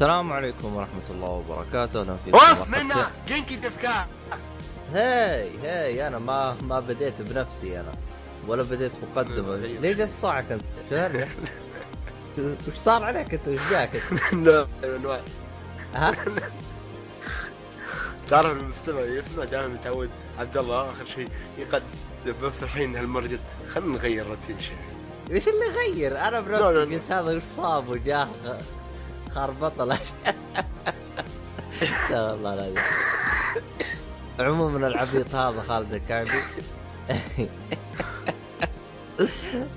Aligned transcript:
السلام 0.00 0.32
عليكم 0.32 0.76
ورحمة 0.76 1.02
الله 1.10 1.28
وبركاته 1.28 2.00
أهلا 2.00 2.16
فيكم 2.24 2.36
مرحبتين. 2.38 2.86
منا 2.86 3.10
جنكي 3.28 3.56
دفكا 3.56 4.06
هاي 4.94 5.58
هاي 5.58 6.06
أنا 6.06 6.18
ما 6.18 6.56
ما 6.62 6.80
بديت 6.80 7.14
بنفسي 7.20 7.80
أنا 7.80 7.92
ولا 8.46 8.62
بديت 8.62 8.92
مقدمة. 9.02 9.56
ليش 9.82 10.00
الصاعك 10.00 10.52
أنت؟ 10.52 10.62
شو 10.90 10.96
هرجة؟ 10.96 11.28
وش 12.38 12.74
صار 12.74 13.04
عليك 13.04 13.34
أنت 13.34 13.48
وش 13.48 13.60
جاك 13.70 13.90
ها؟ 15.94 16.14
تعرف 18.28 18.50
المستمع 18.50 19.00
يسمع 19.00 19.44
دائما 19.44 19.68
متعود 19.68 20.10
عبد 20.38 20.56
الله 20.56 20.90
آخر 20.90 21.04
شيء 21.04 21.28
يقدم 21.58 21.84
بس 22.42 22.62
الحين 22.62 22.96
هالمره 22.96 23.26
جد 23.26 23.40
خلينا 23.74 23.92
نغير 23.92 24.26
روتين 24.26 24.60
شوي 24.60 24.76
إيش 25.36 25.48
اللي 25.48 25.66
غير؟ 25.66 26.18
أنا 26.18 26.30
لا، 26.36 26.40
بنفسي. 26.40 26.94
قلت 26.96 27.12
هذا 27.12 27.36
وش 27.36 27.42
صاب 27.42 27.88
وجاه 27.88 28.28
غ- 29.30 29.34
خربط 29.34 29.80
الأشياء 29.80 30.36
استغفر 31.82 32.34
الله 32.34 32.54
العظيم 32.54 32.74
عموما 34.40 34.86
العبيط 34.86 35.34
هذا 35.34 35.62
خالد 35.68 35.92
الكعبي. 35.94 36.30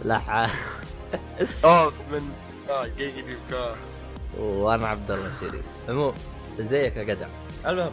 لا 0.06 0.20
ح- 0.20 0.56
اوف 1.66 1.94
من 2.12 2.32
دفكا 2.98 3.76
وأنا 4.40 4.88
عبد 4.88 5.12
الله 5.12 5.28
الشريف. 5.36 5.62
المهم 5.90 6.14
ازيك 6.60 6.96
يا 6.98 7.04
جدع 7.04 7.28
المهم. 7.66 7.92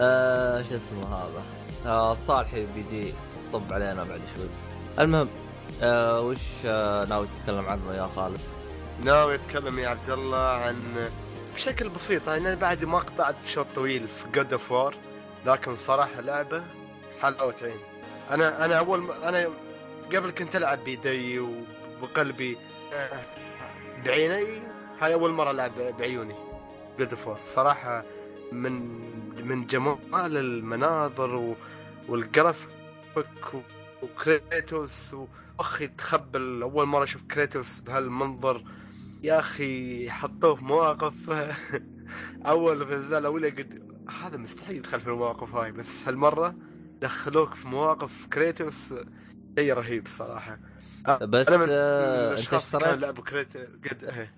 آه 0.00 0.62
شو 0.62 0.76
اسمه 0.76 1.06
هذا؟ 1.16 1.42
آه 1.86 2.14
صالحي 2.14 2.66
بيجي 2.74 3.12
طب 3.52 3.62
علينا 3.72 4.04
بعد 4.04 4.20
شوي. 4.36 4.48
المهم 5.04 5.28
آه 5.82 6.20
وش 6.20 6.38
آه 6.66 7.04
ناوي 7.04 7.26
تتكلم 7.26 7.64
عنه 7.66 7.94
يا 7.94 8.08
خالد؟ 8.16 8.40
ناوي 9.04 9.34
أتكلم 9.34 9.78
يا 9.78 9.88
عبد 9.88 10.10
الله 10.10 10.38
عن 10.38 11.08
بشكل 11.54 11.88
بسيط. 11.88 12.28
أنا 12.28 12.54
بعد 12.54 12.84
ما 12.84 12.98
قطعت 12.98 13.36
شوط 13.46 13.66
طويل 13.74 14.08
في 14.08 14.30
God 14.34 14.52
of 14.52 14.72
War 14.72 14.94
لكن 15.46 15.76
صراحة 15.76 16.20
لعبة 16.20 16.62
حلاوه 17.22 17.54
عين 17.62 17.78
أنا 18.30 18.64
أنا 18.64 18.78
أول 18.78 19.00
ما 19.02 19.28
أنا 19.28 19.48
قبل 20.14 20.30
كنت 20.30 20.56
ألعب 20.56 20.78
بيدي 20.84 21.38
وبقلبي 21.38 22.56
آه، 22.92 23.20
بعيني. 24.04 24.62
هاي 25.00 25.14
أول 25.14 25.30
مرة 25.32 25.50
ألعب 25.50 25.72
بعيوني. 25.98 26.34
God 26.98 27.10
of 27.10 27.26
War 27.28 27.38
صراحة 27.44 28.04
من 28.52 28.72
من 29.44 29.66
جمال 29.66 30.36
المناظر. 30.36 31.54
والجرافيك. 32.08 32.70
وكريتوس. 34.02 35.14
وأخي 35.58 35.88
تخبل 35.88 36.62
أول 36.62 36.86
مرة 36.86 37.04
أشوف 37.04 37.22
كريتوس 37.30 37.80
بهالمنظر. 37.80 38.62
يا 39.26 39.38
أخي 39.38 40.10
حطوه 40.10 40.54
في 40.54 40.64
مواقف 40.64 41.30
أول 42.46 42.86
في 42.86 42.92
الاجزاء 42.94 43.18
الأولى 43.18 43.50
قد 43.50 43.78
هذا 44.20 44.36
مستحيل 44.36 44.76
يدخل 44.76 45.00
في 45.00 45.06
المواقف 45.06 45.54
هاي 45.54 45.72
بس 45.72 46.08
هالمرة 46.08 46.54
دخلوك 47.02 47.54
في 47.54 47.68
مواقف 47.68 48.26
كريتوس 48.32 48.94
شيء 49.58 49.72
رهيب 49.74 50.06
صراحة 50.08 50.58
بس 51.22 51.48
أنا 51.48 51.66
من 51.66 51.66
آه 51.70 52.38
أنت 52.38 52.54
اشتريت 52.54 52.98
لعبوا 52.98 53.24
كريتوس 53.24 53.62
قد 53.90 54.04
إيه. 54.04 54.34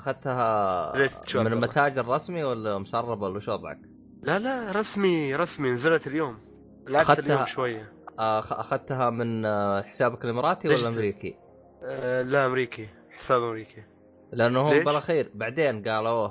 أخذتها 0.00 0.92
من؟ 1.34 1.52
المتاجر 1.52 2.00
الرسمي 2.00 2.44
ولا 2.44 2.78
مسرب 2.78 3.22
ولا 3.22 3.40
شو 3.40 3.52
وضعك؟ 3.52 3.80
لا 4.22 4.38
لا 4.38 4.70
رسمي 4.72 5.34
رسمي 5.34 5.70
نزلت 5.70 6.06
اليوم 6.06 6.38
لعبت 6.88 7.08
أخذتها- 7.08 7.18
اليوم 7.20 7.46
شوية 7.46 7.92
آه 8.18 8.38
أخذتها 8.38 9.10
من 9.10 9.44
آه 9.44 9.82
حسابك 9.82 10.24
الإماراتي 10.24 10.68
ولا 10.68 10.88
أمريكي؟ 10.88 11.36
آه 11.82 12.22
لا 12.22 12.46
أمريكي 12.46 12.88
حساب 13.10 13.42
أمريكي 13.42 13.82
لأنه 14.32 14.60
هم؟ 14.60 14.84
بالأخير 14.84 15.30
بعدين 15.34 15.88
قالوا 15.88 16.28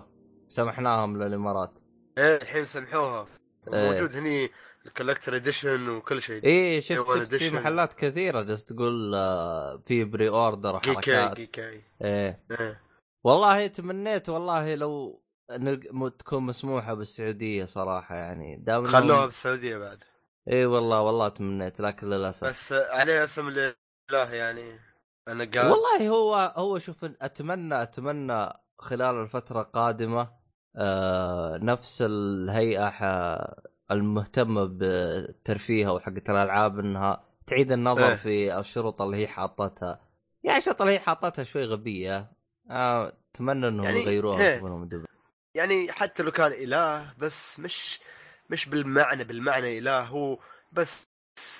سمحناهم 0.47 1.17
للإمارات. 1.23 1.73
إيه 2.17 2.35
الحين 2.35 2.65
سمحوها. 2.65 3.27
إيه. 3.73 3.91
موجود 3.91 4.15
هني 4.15 4.49
الكولكتر 4.85 5.35
اديشن 5.35 5.89
وكل 5.89 6.21
شيء. 6.21 6.43
إيه 6.43 6.79
شفت 6.79 7.07
شفت 7.07 7.35
في. 7.35 7.49
محلات 7.49 7.93
كثيرة 7.93 8.41
جالس 8.41 8.65
تقول 8.65 9.15
آه، 9.15 9.83
في 9.85 10.03
pre-order 10.03 10.79
جيكاي 10.79 10.91
وحركات 10.93 11.37
جيكاي 11.37 11.83
إيه. 12.01 12.43
إيه. 12.51 12.81
والله 13.23 13.67
تمنيت 13.67 14.29
والله 14.29 14.75
لو 14.75 15.23
تكون 16.19 16.43
مسموحة 16.43 16.93
بالسعودية 16.93 17.65
صراحة 17.65 18.15
يعني. 18.15 18.57
دام 18.57 18.85
خلوها 18.85 19.25
بالسعودية 19.25 19.77
بعد. 19.77 20.03
اي 20.51 20.65
والله 20.65 21.01
والله 21.01 21.29
تمنيت 21.29 21.79
لكن 21.79 22.09
للأسف. 22.09 22.47
بس 22.47 22.73
عليه 22.73 23.23
اسم 23.23 23.47
الله 23.47 24.33
يعني. 24.33 24.86
أنا 25.27 25.43
قال 25.43 25.71
والله 25.71 26.09
هو 26.09 26.53
هو 26.55 26.79
شوف 26.79 27.05
أتمنى 27.21 27.81
أتمنى 27.83 28.49
خلال 28.79 29.15
الفترة 29.21 29.61
القادمة 29.61 30.29
آه 30.75 31.57
نفس 31.57 32.01
الهيئة 32.01 32.89
المهتمة 33.91 34.65
بالترفيه 34.65 35.89
أو 35.89 35.99
حقت 35.99 36.29
الألعاب 36.29 36.79
إنها 36.79 37.23
تعيد 37.47 37.71
النظر 37.71 38.09
إيه. 38.09 38.15
في 38.15 38.59
الشروط 38.59 39.01
اللي 39.01 39.17
هي 39.17 39.27
حاطتها 39.27 39.99
يعني 40.43 40.57
الشروط 40.57 40.81
اللي 40.81 40.93
هي 40.93 40.99
حاطتها 40.99 41.43
شوي 41.43 41.65
غبية 41.65 42.31
آه 42.69 43.13
أتمنى 43.35 43.67
إنهم 43.67 43.85
يعني 43.85 44.01
يغيروها 44.01 44.47
إيه. 44.47 44.61
يعني 45.55 45.91
حتى 45.91 46.23
لو 46.23 46.31
كان 46.31 46.51
إله 46.51 47.13
بس 47.17 47.59
مش 47.59 47.99
مش 48.49 48.69
بالمعنى 48.69 49.23
بالمعنى 49.23 49.77
إله 49.77 50.01
هو 50.01 50.39
بس 50.71 51.07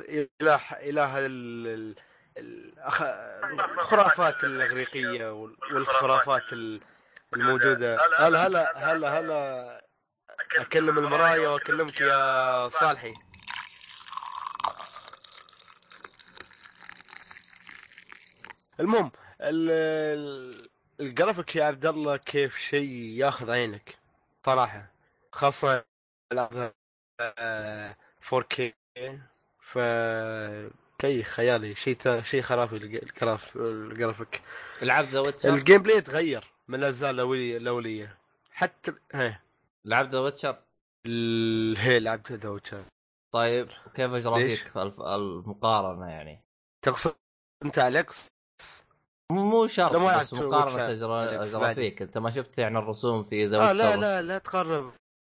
إله 0.02 0.62
إله 0.72 1.26
ال- 1.26 1.68
ال- 1.68 1.96
الأخ- 2.38 3.02
الخرافات 3.78 4.44
الإغريقية 4.44 5.32
وال- 5.34 5.58
والخرافات. 5.74 6.54
ال- 6.54 6.82
الموجودة. 7.34 7.98
هلا 8.22 8.48
هلا 8.48 8.92
هلا 8.92 9.20
هلا 9.20 9.82
أكلم 10.60 10.98
المرايه 10.98 11.48
وأكلمك 11.48 12.02
يا 12.02 12.68
صالحي. 12.68 13.14
المهم 18.80 19.12
ال- 19.42 19.72
ال- 19.72 20.70
الجرافيك 21.00 21.56
يا 21.56 21.64
عبد 21.66 21.86
الله 21.86 22.18
كيف 22.18 22.58
شيء 22.58 22.90
ياخذ 22.92 23.52
عينك؟ 23.52 23.98
صراحة. 24.46 24.92
خاصة 25.32 25.86
العاب 26.32 26.74
آه، 27.20 27.96
4K 28.22 28.72
ف 29.62 29.78
شيء 31.02 31.24
خيالي 31.24 31.76
شيء 31.76 32.22
شيء 32.22 32.42
خرافي 32.42 32.76
ال 32.76 32.82
g- 32.82 32.96
ال 33.04 33.11
graph- 33.11 33.56
ال 33.56 33.65
graphic. 33.65 34.42
لعبت 34.82 35.08
ذا 35.10 35.20
ويتشر؟ 35.20 35.54
الجيم 35.54 35.82
بلاي 35.82 36.02
تغير 36.02 36.44
من 36.68 36.80
الاجزاء 36.80 37.12
الاوليه 37.12 38.18
حتى 38.52 38.94
ها 39.14 39.42
لعبت 39.86 40.12
ذا 40.12 40.20
ويتشر؟ 40.20 40.58
هي 41.78 42.00
لعبت 42.00 42.32
ذا 42.32 42.50
ويتشر. 42.50 42.84
طيب 43.34 43.68
كيف 43.96 44.12
اجرى 44.12 44.44
ليش؟ 44.44 44.60
فيك 44.62 44.72
في 44.72 44.82
الف- 44.82 45.02
المقارنة 45.02 46.10
يعني؟ 46.10 46.44
تقصد 46.86 47.16
أنت 47.66 47.80
أليكس؟ 47.80 48.28
مو 49.32 49.68
شرط 49.68 49.96
بس 49.96 50.34
مقارنة 50.34 50.66
ويتشر. 50.66 50.92
اجرى 50.92 51.08
بالعكس، 51.28 51.50
اجرى 51.50 51.62
بعد. 51.62 51.76
فيك 51.76 52.02
أنت 52.02 52.18
ما 52.18 52.32
شفت 52.32 52.58
يعني 52.58 52.78
الرسوم 52.80 53.24
في 53.24 53.46
ذا 53.48 53.58
آه 53.58 53.70
ويتشر؟ 53.72 53.84
لا 53.84 53.96
لا 53.96 54.22
لا 54.22 54.38
تقارن 54.38 54.92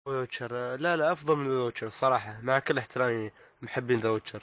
ويتشر. 0.08 0.76
لا 0.76 0.96
لا 0.96 1.12
أفضل 1.12 1.36
من 1.36 1.48
ذا 1.56 1.62
ويتشر 1.62 1.86
الصراحه 1.86 2.40
مع 2.40 2.58
كل 2.58 2.78
احترامي 2.78 3.30
محبين 3.62 4.00
ذا 4.00 4.08
ويتشر. 4.08 4.42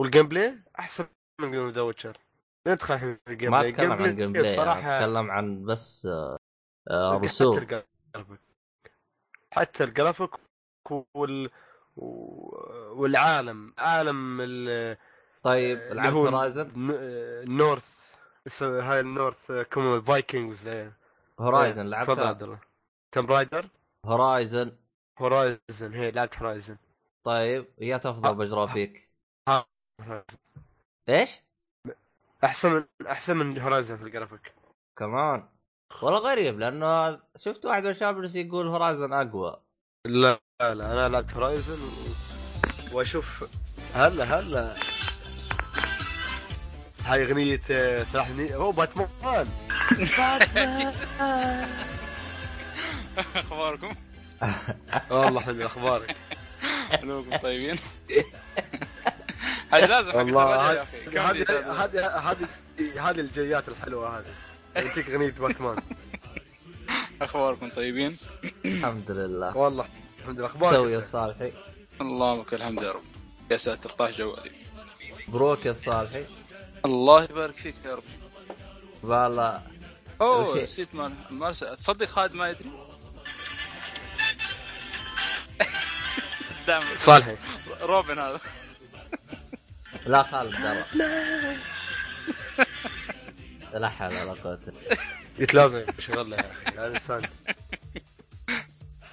وال 0.00 0.28
gameplay 0.28 0.58
أحسن 0.78 1.06
من 1.40 1.70
The 1.70 1.80
Witcher. 1.80 2.18
ندخل 2.66 2.94
الحين 2.94 3.18
في 3.26 3.32
ال 3.32 3.36
game 3.36 3.50
ما 3.50 3.68
أتكلم 3.68 3.92
عن 3.92 4.16
gameplay 4.16 4.50
الصراحه 4.50 4.98
أتكلم 4.98 5.30
عن 5.30 5.64
بس 5.64 6.06
آه، 6.06 6.36
آه، 6.90 7.14
حتى 7.14 7.24
رسوم 7.24 7.58
الجرافيك 7.58 8.40
حتى 9.52 9.84
الجرافيك 9.84 10.30
وال 11.14 11.50
والعالم 12.92 13.74
عالم 13.78 14.38
ال 14.40 14.96
طيب 15.42 15.78
اللي 15.78 15.94
لعبت 15.94 16.14
هو 16.14 16.28
Horizon 16.28 16.66
ن- 16.76 16.90
ال 17.44 17.56
Norse 17.56 18.16
اس- 18.46 18.62
هاي 18.62 19.00
ال 19.00 19.09
Norse 19.09 19.52
كم 19.52 19.94
ال 19.94 20.03
Vikings 20.03 20.68
Horizon 21.40 21.82
تفضل 21.82 21.90
لعبتها 21.90 22.28
عبد 22.28 22.42
الله 22.42 22.58
Tomb 23.12 23.26
Raider 23.26 23.68
Horizon 24.06 24.76
هورايزن 25.18 25.94
هي 25.94 26.10
لعبت 26.10 26.38
هورايزن 26.38 26.76
طيب 27.24 27.66
يا 27.78 27.96
تفضل 27.96 28.28
آه، 28.28 28.32
بجرى 28.32 28.62
آه. 28.62 28.66
فيك 28.66 29.09
إيش؟ 31.08 31.40
أحسن 32.44 32.72
من 32.72 32.84
أحسن 33.06 33.36
من 33.36 33.58
هورايزن 33.58 33.96
في 33.96 34.02
الجرافيك. 34.02 34.54
كمان 34.96 35.48
والله 36.02 36.18
غريب 36.18 36.58
لأنه 36.58 37.20
شفت 37.36 37.64
واحد 37.64 37.82
من 37.82 37.90
الشباب 37.90 38.24
يقول 38.34 38.66
هورايزن 38.66 39.12
أقوى. 39.12 39.60
لا 40.06 40.40
لا 40.60 40.72
أنا 40.92 41.08
لعبت 41.08 41.34
هورايزن 41.34 41.78
و... 41.82 41.90
وأشوف 42.96 43.56
هلا 43.94 44.24
هلا 44.24 44.74
هاي 47.04 47.24
أغنية 47.24 47.60
آه، 47.70 48.02
سلاح 48.02 48.26
الني... 48.26 48.54
أوه 48.54 48.72
باتمان! 48.72 49.48
باتمان! 50.18 50.94
أخباركم؟ 53.36 53.94
والله 55.10 55.40
حلو 55.40 55.66
أخبارك. 55.66 56.16
كلكم 56.90 57.36
طيبين؟ 57.36 57.78
هذه 59.70 59.86
لازم 59.86 60.10
حق 60.10 60.16
والله 60.16 60.72
يا 60.72 60.82
هذه 60.82 60.82
أخي. 60.82 61.18
هذه؟ 61.18 61.84
هذه 61.84 62.30
هذه 62.30 62.48
هذه 63.10 63.20
الجيات 63.20 63.68
الحلوة 63.68 64.18
هذه. 64.18 64.34
يعطيك 64.76 65.10
اغنيه 65.10 65.30
باتمان. 65.30 65.76
أخباركم 67.22 67.70
طيبين؟ 67.70 68.16
الحمد 68.64 69.10
لله. 69.10 69.56
والله 69.56 69.86
الحمد 70.18 70.38
لله. 70.38 70.46
أخبارك 70.46 70.72
سوي 70.74 70.92
يا؟ 70.92 71.00
صالحي. 71.00 71.52
اللهم 72.00 72.40
لك 72.40 72.54
الحمد 72.54 72.82
يا 72.82 72.92
رب. 72.92 73.02
يا 73.50 73.56
ساتر 73.56 73.90
طاح 73.90 74.10
جوالي 74.10 74.50
مبروك 75.28 75.66
يا 75.66 75.72
صالحي. 75.72 76.24
الله 76.84 77.22
يبارك 77.24 77.56
فيك 77.56 77.74
يا 77.84 77.94
رب. 77.94 78.02
والله. 79.02 79.62
أوه. 80.20 80.62
نسيت 80.62 80.94
ما 80.94 81.12
ما 81.30 81.52
تصدق 81.52 82.06
خالد 82.06 82.34
ما 82.34 82.50
يدري؟ 82.50 82.70
صالحي. 86.96 87.36
روبن 87.80 88.18
هذا. 88.18 88.40
لا 90.06 90.22
خالد 90.22 90.52
درى 90.62 90.84
لا 93.80 93.88
حول 93.88 94.14
ولا 94.14 94.32
قوة 94.32 94.58
إلا 94.66 94.82
قلت 95.40 95.54
لازم 95.54 95.84
اشغلها 95.98 96.38
يا 96.38 96.50
أخي 96.52 96.78
هذا 96.78 96.86
انسان 96.96 97.22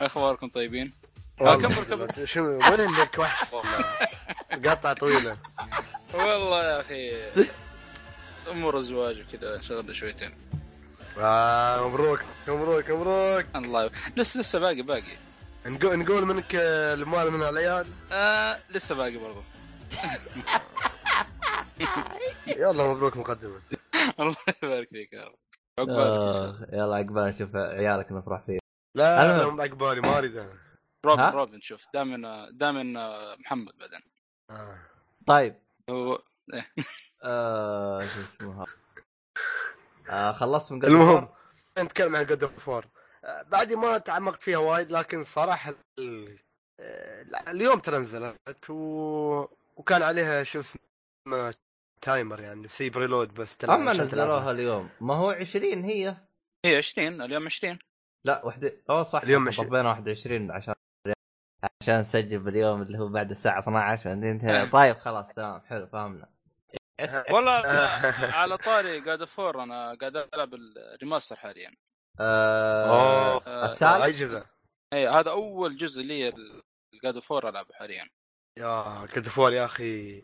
أخباركم 0.02 0.50
طيبين؟ 0.50 0.94
والله. 1.40 1.68
كمل- 1.68 2.10
كمل. 2.10 2.28
شو 2.28 2.42
وين 2.44 2.80
انك 2.80 3.16
وحش 3.18 3.54
والله 3.54 4.94
طويلة. 4.94 5.38
والله 6.14 6.64
يا 6.64 6.80
أخي 6.82 7.12
أمور 8.52 8.78
الزواج 8.78 9.20
وكذا 9.22 9.62
شغله 9.62 9.94
شويتين. 9.94 10.32
آه 11.20 11.88
مبروك 11.88 12.20
مبروك 12.48 12.90
مبروك. 12.90 13.46
الله 13.56 13.84
يب... 13.86 13.92
لسه 14.18 14.40
لسه 14.40 14.60
باقي 14.60 14.82
باقي. 14.82 15.18
نقول 15.66 16.00
نقول 16.00 16.26
منك 16.26 16.56
المال 16.56 17.32
من 17.32 17.44
العيال؟ 17.44 17.88
آه 18.12 18.60
لسه 18.70 18.96
باقي 18.96 19.18
برضو. 19.18 19.44
يلا 22.48 22.88
مبروك 22.94 23.18
مقدما 23.18 23.62
الله 24.20 24.36
يبارك 24.64 24.88
فيك 24.90 25.14
يا 25.14 25.24
رب. 25.24 25.36
عقبالك. 25.80 26.00
آه، 26.00 26.68
يلا 26.74 26.96
عقبال 26.96 27.24
نشوف 27.24 27.56
عيالك 27.56 28.12
نفرح 28.12 28.42
فيه 28.46 28.60
لا 28.96 29.26
أنا 29.36 29.44
هم 29.44 29.62
عقبالي 29.62 30.02
ما 30.02 30.18
أريد 30.18 30.38
أنا. 30.38 30.54
روبن 31.06 31.22
ها؟ 31.22 31.30
روبن 31.32 31.60
شوف 31.60 31.86
دائما 31.94 32.50
دائما 32.52 32.84
محمد 33.36 33.78
بعدين. 33.78 34.02
آه. 34.52 34.80
طيب. 35.28 35.56
هو 35.90 36.20
آه 37.24 38.06
شو 38.06 38.22
اسمه 38.22 38.62
هذا؟ 38.64 38.66
آه 40.10 40.32
خلصت 40.32 40.72
من 40.72 40.80
قبل 40.80 40.88
المهم 40.92 41.30
نتكلم 41.80 42.16
عن 42.16 42.26
God 42.26 42.44
of 42.44 42.68
War 42.70 42.86
بعدي 43.46 43.76
ما 43.76 43.98
تعمقت 43.98 44.42
فيها 44.44 44.58
وايد 44.58 44.92
لكن 44.92 45.24
صراحة 45.24 45.74
ال... 46.00 46.40
آه، 46.80 47.26
اليوم 47.48 47.80
ترى 47.80 47.98
نزلت 47.98 48.70
و... 48.70 49.46
وكان 49.78 50.04
عليها 50.04 50.44
شو 50.44 50.60
اسمه 50.60 51.54
timer 52.02 52.40
يعني 52.40 52.68
preload 52.68 53.34
بس 53.34 53.58
تلعب 53.58 53.80
اما 53.80 53.94
نزلوها 53.94 54.10
تلعبها. 54.26 54.52
اليوم. 54.52 54.90
ما 55.02 55.14
هو 55.16 55.30
20 55.32 55.84
هي. 55.84 56.18
هي 56.66 56.78
20 56.78 57.22
اليوم 57.22 57.46
20 57.46 57.80
لا 58.26 58.46
وحده 58.46 58.82
أوه 58.90 59.04
صح 59.04 59.22
اليوم 59.22 59.52
طبينا 59.52 59.90
21 59.90 60.52
عشان 60.52 60.74
عشان 61.82 62.00
نسجل 62.00 62.40
باليوم 62.40 62.82
اللي 62.82 62.98
هو 63.00 63.08
بعد 63.08 63.30
الساعة 63.30 63.60
12 63.60 64.04
بعدين 64.10 64.24
آه. 64.24 64.32
انتهى 64.32 64.70
طيب 64.70 64.96
خلاص 64.98 65.26
تمام 65.36 65.62
حلو 65.62 65.88
فهمنا. 65.88 66.30
والله 67.34 67.52
على 68.42 68.58
طاري 68.58 69.00
قاعد 69.00 69.22
أفور 69.22 69.64
أنا 69.64 69.94
قاعد 69.96 70.18
ألعب 70.34 70.54
ال 70.54 70.63
remaster 70.63 71.36
حاليا. 71.36 71.72
آه 72.20 73.34
أوه 73.36 73.66
الثالث؟ 73.66 74.04
اجهزه 74.04 74.46
اي 74.94 75.08
هذا 75.08 75.32
أول 75.32 75.78
جزء 75.78 76.02
لي 76.02 76.30
قاعد 77.04 77.18
أفور 77.18 77.50
ألعبه 77.50 77.74
حاليا. 77.74 78.10
يا 78.58 79.08
God 79.16 79.54
يا 79.54 79.66
أخي. 79.66 80.24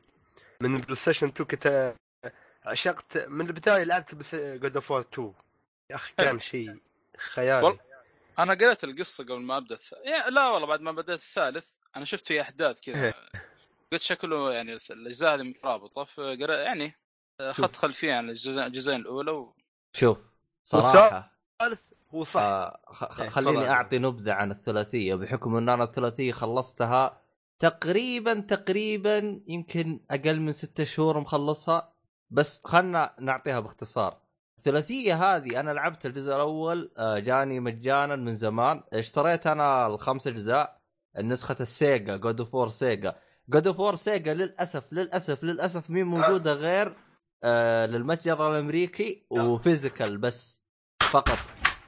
من 0.61 0.75
ال 0.75 0.95
PlayStation 0.95 1.27
2 1.27 1.47
كنت 1.47 1.95
عشقت 2.65 3.17
من 3.17 3.47
البداية 3.47 3.83
لعبت 3.83 4.15
God 4.35 4.75
of 4.75 4.91
War 4.91 5.01
2 5.13 5.33
يا 5.89 5.95
أخي 5.95 6.13
كان 6.17 6.39
شيء 6.39 6.77
خيالي. 7.17 7.65
وال- 7.67 7.79
أنا 8.39 8.53
قريت 8.53 8.83
القصة 8.83 9.23
قبل 9.23 9.39
ما 9.41 9.57
أبدأ 9.57 9.75
الث... 9.75 9.93
يعني 10.05 10.31
لا 10.31 10.49
والله 10.49 10.67
بعد 10.67 10.81
ما 10.81 10.91
بدأت 10.91 11.19
الثالث 11.19 11.65
أنا 11.95 12.05
شفت 12.05 12.25
فيه 12.25 12.41
أحداث 12.41 12.79
كذا. 12.81 13.13
قلت 13.91 14.01
شكله 14.01 14.53
يعني 14.53 14.79
الأجزاء 14.91 15.35
هذه 15.35 15.41
مترابطه 15.43 16.03
فقرأ 16.03 16.55
يعني 16.55 16.95
اخذت 17.39 17.75
خلفيه 17.75 18.13
عن 18.13 18.29
الجزء- 18.29 18.65
الجزئين 18.65 18.99
الأولى 18.99 19.31
و... 19.31 19.53
شوف 19.93 20.17
صراحة 20.63 21.31
الثالث 21.61 21.81
هو 22.13 22.23
صح. 22.23 22.41
آه 22.41 22.79
خ- 22.85 23.21
إيه، 23.21 23.29
خليني. 23.29 23.69
أعطي 23.69 23.97
نبذة 23.99 24.33
عن 24.33 24.51
الثلاثية 24.51 25.15
بحكم 25.15 25.55
إن 25.55 25.69
أنا 25.69 25.83
الثلاثية 25.83 26.31
خلصتها 26.31 27.21
تقريبا 27.63 28.39
تقريبا 28.39 29.41
يمكن 29.47 29.99
أقل 30.11 30.39
من 30.39 30.51
ستة 30.51 30.83
شهور 30.83 31.19
مخلصها 31.19 31.93
بس 32.29 32.61
خلنا 32.65 33.15
نعطيها 33.19 33.59
باختصار. 33.59 34.17
الثلاثية 34.57 35.35
هذه 35.35 35.59
أنا 35.59 35.71
لعبت 35.71 36.05
الجزء 36.05 36.35
الأول 36.35 36.91
آه، 36.97 37.19
جاني 37.19 37.59
مجانا 37.59 38.15
من 38.15 38.35
زمان. 38.35 38.83
اشتريت 38.93 39.47
أنا 39.47 39.87
الخمس 39.87 40.27
أجزاء 40.27 40.81
نسخة 41.19 41.55
ال 41.59 42.17
Saga 42.17 42.30
God 42.30 42.39
of 42.39 42.55
War 42.55 42.69
Saga 42.69 43.15
God 43.49 43.67
of 43.67 43.79
War 43.79 43.95
Saga 43.95 44.33
للأسف 44.33 44.93
للأسف 44.93 45.43
للأسف 45.43 45.89
مو 45.89 46.05
موجودة 46.05 46.53
غير 46.53 46.95
آه 47.43 47.85
للمتجر 47.85 48.51
الأمريكي 48.51 49.25
و 49.29 49.39
physical 49.39 50.17
بس 50.17 50.61
فقط. 51.11 51.37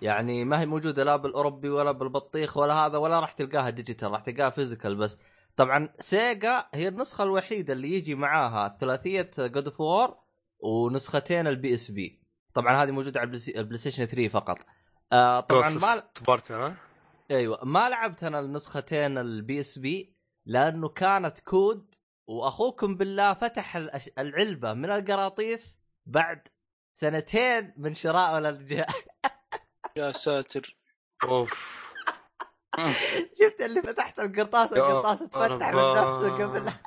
يعني 0.01 0.45
ما 0.45 0.59
هي 0.61 0.65
موجودة 0.65 1.03
لا 1.03 1.15
بالأوروبي 1.15 1.69
ولا 1.69 1.91
بالبطيخ 1.91 2.57
ولا 2.57 2.73
هذا 2.73 2.97
ولا 2.97 3.19
راح 3.19 3.31
تلقاها 3.31 3.69
digital 3.69 4.11
راح 4.11 4.21
تلقاها 4.21 4.49
physical 4.49 4.95
بس. 4.95 5.17
طبعا 5.57 5.89
Saga 5.99 6.67
هي 6.73 6.87
النسخة 6.87 7.23
الوحيدة 7.23 7.73
اللي 7.73 7.93
يجي 7.93 8.15
معاها 8.15 8.77
ثلاثية 8.79 9.31
God 9.39 9.67
of 9.67 9.81
War 9.81 10.17
ونسختين 10.59 11.47
ال 11.47 11.73
PSP 11.73 12.21
طبعا 12.53 12.83
هذه 12.83 12.91
موجودة 12.91 13.19
على 13.19 13.27
ال 13.27 13.36
Play- 13.36 13.77
Station 13.77 14.05
3 14.05 14.27
فقط. 14.27 14.57
آه 15.13 15.39
طبعا 15.39 15.69
ما 15.69 16.03
سبارتا 16.17 16.55
ها؟ 16.55 16.75
أيوه 17.31 17.65
ما 17.65 17.89
لعبت 17.89 18.23
أنا 18.23 18.39
النسختين 18.39 19.17
ال 19.17 19.59
PSP 19.59 20.15
لأنه 20.45 20.89
كانت 20.89 21.39
كود 21.39 21.95
وأخوكم 22.27 22.95
بالله 22.97 23.33
فتح 23.33 23.75
العلبة 24.17 24.73
من 24.73 24.91
القراطيس 24.91 25.79
بعد 26.05 26.47
سنتين 26.93 27.73
من 27.77 27.93
شراء 27.95 28.37
الارجاء 28.37 28.87
يا 29.97 30.11
ساتر. 30.11 30.77
أوف. 31.23 31.84
شفت 33.39 33.61
اللي 33.61 33.81
فتحت 33.81 34.19
القرطاس 34.19 34.73
القرطاس 34.73 35.19
تفتح 35.19 35.73
من. 35.73 35.93
نفسه 35.93 36.29
قبل 36.29 36.71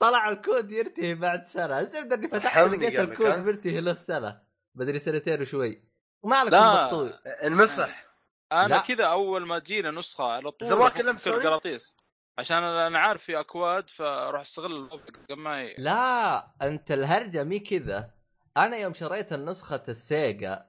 طلع 0.00 0.28
الكود 0.28 0.70
ينتهي 0.72 1.14
بعد 1.14 1.46
سنة 1.46 1.80
الزبدة 1.80 2.14
اني 2.16 2.28
فتحت 2.28 2.58
لقيت 2.58 2.94
لك، 2.94 2.98
الكود 3.10 3.26
ها؟ 3.26 3.36
منتهي 3.36 3.80
له 3.80 3.94
سنة 3.94 4.40
بدري 4.74 4.98
سنتين 4.98 5.42
وشوي 5.42 5.82
ما 6.24 6.44
لكم 6.44 6.50
لا. 6.56 6.84
مقطوع 6.84 7.10
المسح 7.42 8.06
أنا. 8.52 8.78
كذا 8.78 9.04
أول 9.04 9.46
ما 9.46 9.58
تجينا 9.58 9.90
نسخة 9.90 10.24
على 10.24 10.50
طول 10.50 10.68
سوني؟ 10.68 11.36
القراطيس 11.36 11.96
عشان 12.38 12.56
أنا 12.56 12.98
عارف 12.98 13.22
في 13.22 13.40
أكواد 13.40 13.90
فأروح 13.90 14.40
أستغل 14.40 14.72
الوقت 14.76 15.10
قبل 15.10 15.36
ما 15.40 15.62
ي... 15.62 15.74
لا 15.78 16.46
أنت 16.62 16.92
الهرجة 16.92 17.44
مي 17.44 17.58
كذا 17.58 18.10
أنا 18.56 18.76
يوم 18.76 18.92
شريت 18.94 19.32
النسخة 19.32 19.82
ال 19.88 20.04
Saga 20.04 20.66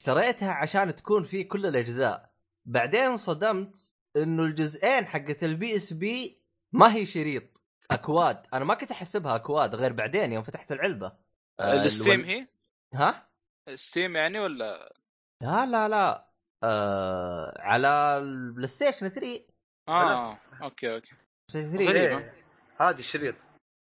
اشتريتها 0.00 0.52
عشان 0.52 0.94
تكون 0.94 1.22
في 1.24 1.44
كل 1.44 1.66
الأجزاء. 1.66 2.30
بعدين 2.66 3.16
صدمت 3.16 3.92
إنه 4.16 4.42
الجزئين 4.42 5.06
حقت 5.06 5.44
ال 5.44 5.76
PSP 5.76 6.42
ما 6.72 6.94
هي 6.94 7.06
شريط. 7.06 7.42
أكواد. 7.90 8.46
أنا 8.54 8.64
ما 8.64 8.74
كنت 8.74 8.90
أحسبها 8.90 9.36
أكواد 9.36 9.74
غير 9.74 9.92
بعدين 9.92 10.32
يوم 10.32 10.42
فتحت 10.44 10.72
العلبة. 10.72 11.12
آه، 11.60 11.82
ال 11.82 11.88
Steam 11.88 12.20
الول- 12.20 12.24
هي؟ 12.30 12.46
ها؟ 12.94 13.28
Steam 13.74 14.16
يعني 14.16 14.40
ولا؟ 14.40 14.94
لا 15.42 15.66
لا 15.66 15.88
لا. 15.88 16.30
آه 16.62 17.54
على 17.60 17.88
ال 18.18 18.66
PlayStation 18.68 19.08
3 19.08 19.46
آه 19.88 20.38
okay 20.62 20.94
okay. 20.94 21.10
PlayStation 21.10 21.72
3 21.72 21.88
غريبة. 21.88 22.18
إيه. 22.18 22.34
هذه 22.80 22.98
الشريط. 22.98 23.34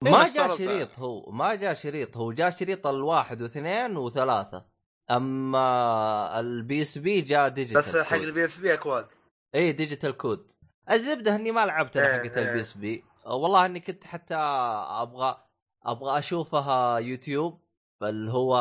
ما 0.03 0.23
بس 0.23 0.35
جاء 0.35 0.55
شريط 0.55 0.99
هو. 0.99 1.31
ما 1.31 1.55
جاء 1.55 1.73
شريط. 1.73 2.17
هو 2.17 2.31
جاء 2.33 2.49
شريط 2.49 2.87
الواحد 2.87 3.41
واثنين 3.41 3.97
وثلاثة. 3.97 4.65
أما 5.11 6.39
ال 6.39 6.81
PSP 6.81 7.21
جاء 7.21 7.47
digital 7.49 7.81
بس 7.81 7.95
حق 7.95 8.17
كود. 8.17 8.25
ال 8.27 8.45
PSP 8.45 8.73
أكواد. 8.73 9.07
اي 9.55 9.71
digital 9.71 10.17
code 10.17 10.51
الزبدة 10.91 11.35
إني 11.35 11.51
ما 11.51 11.65
لعبت 11.65 11.97
أنا 11.97 12.07
إيه، 12.07 12.13
حقت 12.23 12.37
إيه. 12.37 12.49
ال 12.49 12.61
PSP. 12.61 13.03
والله 13.25 13.65
إني 13.65 13.79
كنت 13.79 14.03
حتى 14.05 14.35
أبغى 14.35 15.37
أبغى 15.85 16.19
أشوفها 16.19 16.97
يوتيوب 16.97 17.61
اللي 18.01 18.31
هو 18.31 18.57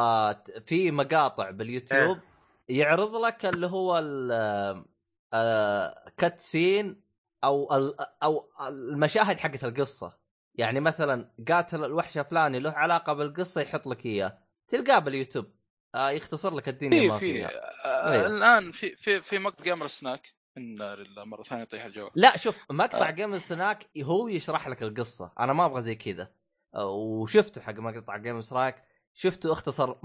في 0.67 0.91
مقاطع 0.91 1.51
باليوتيوب 1.51 2.19
يعرض 2.69 3.15
لك 3.17 3.47
اللي 3.47 3.67
هو 3.67 3.99
cutscene 6.17 7.03
أو 7.45 7.77
ال- 7.77 7.97
أو 8.23 8.49
المشاهد 8.69 9.41
حقت 9.41 9.65
القصة. 9.65 10.23
يعني 10.55 10.81
مثلا 10.81 11.31
قاتل 11.49 11.85
الوحش 11.85 12.19
فلاني 12.19 12.59
له 12.59 12.71
علاقة 12.71 13.13
بالقصة 13.13 13.61
يحط 13.61 13.87
لك 13.87 14.07
إياه. 14.07 14.39
تلقاه 14.69 14.99
باليوتيوب. 14.99 15.47
آه 15.95 16.11
يختصر 16.11 16.55
لك 16.55 16.69
الدنيا 16.69 17.09
ما 17.09 17.19
في. 17.19 17.47
آه 17.47 18.11
أيوه. 18.11 18.27
الآن 18.27 18.73
في 18.73 18.97
في 18.97 19.23
في 19.23 19.39
مقطع 19.39 19.65
Gamer 19.65 19.87
Snack. 19.87 20.35
النار 20.57 21.01
الا 21.01 21.25
مرة 21.25 21.43
ثانية 21.43 21.63
يطيح 21.63 21.85
الجو 21.85 22.11
لا 22.15 22.37
شوف 22.37 22.57
مقطع 22.71 23.09
آه. 23.09 23.11
Gamer 23.11 23.39
Snack 23.39 23.91
هو 24.03 24.29
يشرح 24.29 24.69
لك 24.69 24.83
القصة. 24.83 25.33
أنا 25.41 25.53
ما 25.53 25.67
أبغى 25.67 25.83
زي 25.83 25.95
كذا. 25.95 26.31
آه، 26.75 26.87
وشفته 26.91 27.61
حق 27.61 27.75
مقطع 27.75 28.17
Gamer 28.17 28.41
Snack. 28.41 28.85
شفته 29.15 29.53
اختصر 29.53 29.97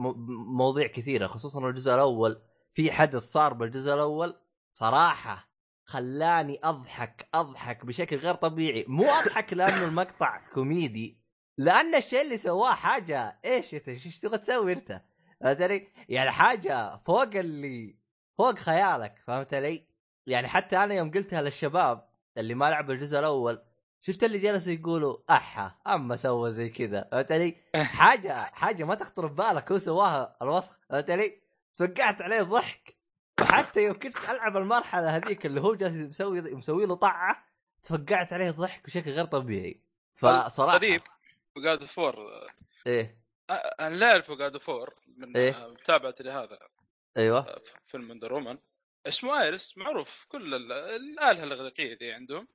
مواضيع 0.58 0.88
كثيرة 0.88 1.27
خصوصا 1.27 1.67
الجزء 1.70 1.94
الأول. 1.94 2.41
في 2.74 2.91
حدث 2.91 3.24
صار 3.24 3.53
بالجزء 3.53 3.94
الأول. 3.94 4.36
صراحة 4.72 5.51
خلاني 5.84 6.60
أضحك 6.63 7.29
أضحك 7.34 7.86
بشكل 7.86 8.15
غير 8.15 8.36
طبيعي. 8.36 8.86
مو 8.88 9.06
أضحك 9.06 9.53
لأنه 9.53 9.86
المقطع 9.86 10.41
كوميدي 10.53 11.22
لأن 11.58 11.96
الشيء 11.96 12.22
اللي 12.22 12.38
سواه 12.38 12.74
حاجة. 12.74 13.39
إيش 13.46 13.74
أنت؟ 13.74 13.89
إيش 13.89 14.20
تبغى 14.20 14.38
تسوي 14.38 14.74
أنت؟ 14.74 15.01
فهمت 15.41 15.62
علي؟ 15.62 15.88
يعني 16.10 16.32
حاجة 16.32 16.98
فوق 16.98 17.36
اللي 17.36 17.96
فوق 18.38 18.60
خيالك 18.60 19.22
فهمت 19.27 19.53
علي؟ 19.53 19.84
يعني 20.27 20.48
حتى 20.48 20.77
أنا 20.77 20.94
يوم 20.94 21.12
قلتها 21.12 21.41
للشباب 21.41 22.10
اللي 22.38 22.53
ما 22.53 22.70
لعبوا 22.70 22.94
الجزء 22.94 23.20
الأول 23.20 23.62
شفت 24.01 24.24
اللي 24.24 24.39
جلسوا 24.39 24.74
يقولوا 24.74 25.17
أحا 25.29 25.75
أما 25.88 26.15
سوى 26.15 26.53
زي 26.53 26.70
كذا 26.70 27.08
فهمت 27.12 27.32
علي؟ 27.32 27.56
حاجة 27.75 28.44
حاجة 28.44 28.84
ما 28.84 28.96
تخطر 28.96 29.27
ببالك 29.27 29.72
هو 29.72 29.77
سواها 29.77 30.38
الوسخ 30.41 30.79
فهمت 30.89 31.12
علي؟ 31.12 31.41
فقعت 31.75 32.22
عليه 32.22 32.41
ضحك 32.41 32.98
وحتى 33.41 33.84
يوم 33.84 34.00
كنت 34.00 34.17
ألعب 34.29 34.58
المرحلة 34.58 35.15
هذيك 35.17 35.46
اللي 35.46 35.62
هو 35.62 35.75
جالس 35.75 35.96
مسوي 35.96 36.41
مسوي 36.41 36.86
له 36.86 36.96
طعه 36.96 37.44
تفقعت 37.84 38.34
عليه 38.34 38.51
ضحك 38.51 38.86
بشكل 38.86 39.12
غير 39.12 39.25
طبيعي 39.25 39.82
فصراحة 40.15 40.77
غريب 40.77 41.01
God 41.57 41.84
of 41.84 41.96
War 41.96 42.15
إيه 42.88 43.17
أنا 43.80 43.96
لا 43.96 44.12
أعرف 44.12 44.32
God 44.31 44.57
of 44.57 44.73
War 44.73 44.96
من 45.08 45.38
إيه؟ 45.38 45.68
متابعتي 45.68 46.24
لهذا 46.24 46.60
أيوه. 47.18 47.39
آه، 47.39 47.62
فيلم 47.84 48.12
Wonder 48.12 48.34
Woman 48.34 48.57
اسمه 49.08 49.42
ايرس 49.42 49.77
معروف 49.77 50.25
كل 50.30 50.54
ال- 50.54 50.72
الآلهة 50.72 51.44
الاغريقيه 51.44 51.94
دي 51.94 52.12
عندهم. 52.13 52.48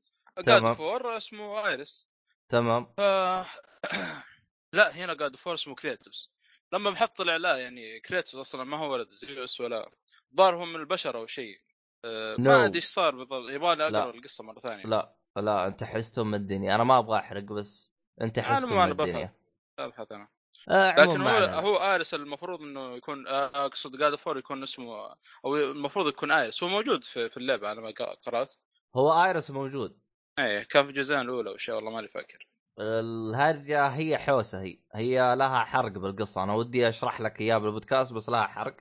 تمام. 0.45 0.65
God 0.64 0.73
of 0.76 0.93
War 0.93 1.17
اسمه 1.17 1.67
ايرس 1.69 2.11
تمام. 2.49 2.85
ف... 2.97 3.01
لا 4.77 4.91
هنا 4.95 5.15
God 5.14 5.37
of 5.37 5.44
War 5.44 5.55
اسمه 5.55 5.75
كريتوس 5.75 6.33
لما 6.73 6.91
بحثت 6.91 7.17
طلع 7.17 7.37
لا 7.37 7.57
يعني 7.57 8.01
كريتوس 8.01 8.35
أصلا 8.35 8.65
ما 8.65 8.77
هو 8.77 8.93
ولد 8.93 9.09
زيوس 9.09 9.61
ولا 9.61 9.91
ظاهر 10.37 10.57
هو 10.57 10.65
من 10.65 10.77
البشر 10.77 11.17
أو 11.17 11.27
شيء. 11.27 11.61
أه 12.05 12.37
No. 12.37 12.41
ما 12.41 12.65
أدري 12.65 12.77
إيش 12.77 12.85
صار 12.85 13.15
بالضبط. 13.17 13.51
يبغى. 13.51 13.73
أقرأ 13.87 14.11
القصة 14.11 14.45
مرة 14.45 14.61
ثانية. 14.61 14.85
لا 14.87 15.15
لا 15.37 15.67
أنت 15.67 15.85
حستم 15.85 16.27
من 16.27 16.35
الدنيا. 16.35 16.75
أنا 16.75 16.85
ما 16.85 16.99
أبغى 16.99 17.19
أحرق 17.19 17.43
بس 17.43 17.93
أنت 18.21 18.39
من 18.39 18.45
ببحث. 18.47 18.91
الدنيا. 18.91 19.35
ابحث 19.79 20.13
أنا. 20.13 20.29
آه 20.69 20.95
لكن 20.97 21.21
هو. 21.21 21.28
هو 21.28 21.76
ايرس 21.76 22.14
المفروض 22.14 22.62
إنه 22.62 22.97
يكون 22.97 23.26
آه، 23.26 23.66
أقصد 23.66 23.97
God 23.97 24.14
of 24.14 24.24
War 24.24 24.38
يكون 24.38 24.62
اسمه 24.62 25.14
أو 25.45 25.57
المفروض 25.57 26.09
يكون 26.09 26.31
ايرس 26.31 26.62
هو 26.62 26.69
موجود 26.69 27.04
في, 27.04 27.31
في 27.31 27.37
اللعبة 27.37 27.69
على 27.69 27.81
ما 27.81 27.90
قرأت. 28.26 28.54
هو 28.97 29.25
آيرس 29.25 29.50
موجود. 29.50 29.99
إيه 30.38 30.62
كان 30.62 30.85
في 30.85 30.90
الجزئين 30.90 31.21
الأولى 31.21 31.50
وشيء 31.50 31.75
والله 31.75 31.90
ماني 31.90 32.09
فاكر. 32.09 32.49
الهرجة 32.81 33.88
هي 33.88 34.19
حوسة 34.19 34.61
هي 34.61 34.78
هي 34.95 35.37
لها 35.37 35.64
حرق 35.64 35.92
بالقصة. 35.92 36.42
أنا 36.42 36.54
ودي 36.54 36.88
أشرح 36.88 37.21
لك 37.21 37.40
اياه 37.40 37.59
بالبودكاست 37.59 38.12
بس 38.12 38.28
لها 38.28 38.47
حرق. 38.47 38.76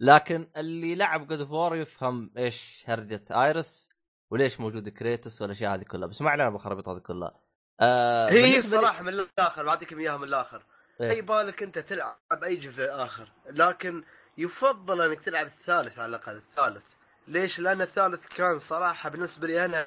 لكن 0.00 0.50
اللي 0.56 0.94
لعب 0.94 1.26
God 1.26 1.44
of 1.44 1.57
War 1.57 1.76
يفهم 1.76 2.32
إيش 2.36 2.84
هرجة 2.86 3.24
آيرس 3.30 3.88
وليش 4.30 4.60
موجود 4.60 4.88
كريتوس 4.88 5.42
والأشياء 5.42 5.74
هذه 5.74 5.82
كلها. 5.82 6.08
بس 6.08 6.22
ما 6.22 6.30
علينا 6.30 6.50
بالخرابيط 6.50 6.88
هذه 6.88 6.98
كلها. 6.98 7.40
آه 7.80 8.28
هي 8.28 8.60
صراحة 8.60 9.02
من 9.02 9.08
الآخر 9.08 9.64
بعطيكم 9.64 9.98
إياها 9.98 10.16
من 10.16 10.24
الآخر. 10.24 10.56
إيه. 10.56 10.73
أي 11.00 11.20
بالك 11.20 11.62
أنت 11.62 11.78
تلعب 11.78 12.16
أي 12.44 12.56
جزء 12.56 12.86
آخر 12.90 13.28
لكن 13.50 14.02
يفضل 14.38 15.00
أنك 15.02 15.20
تلعب 15.20 15.46
الثالث 15.46 15.98
على 15.98 16.08
الأقل 16.16 16.36
الثالث 16.36 16.82
ليش؟ 17.28 17.58
لأن 17.60 17.82
الثالث 17.82 18.26
كان 18.26 18.58
صراحة 18.58 19.10
بالنسبة 19.10 19.46
لي 19.46 19.64
أنا 19.64 19.86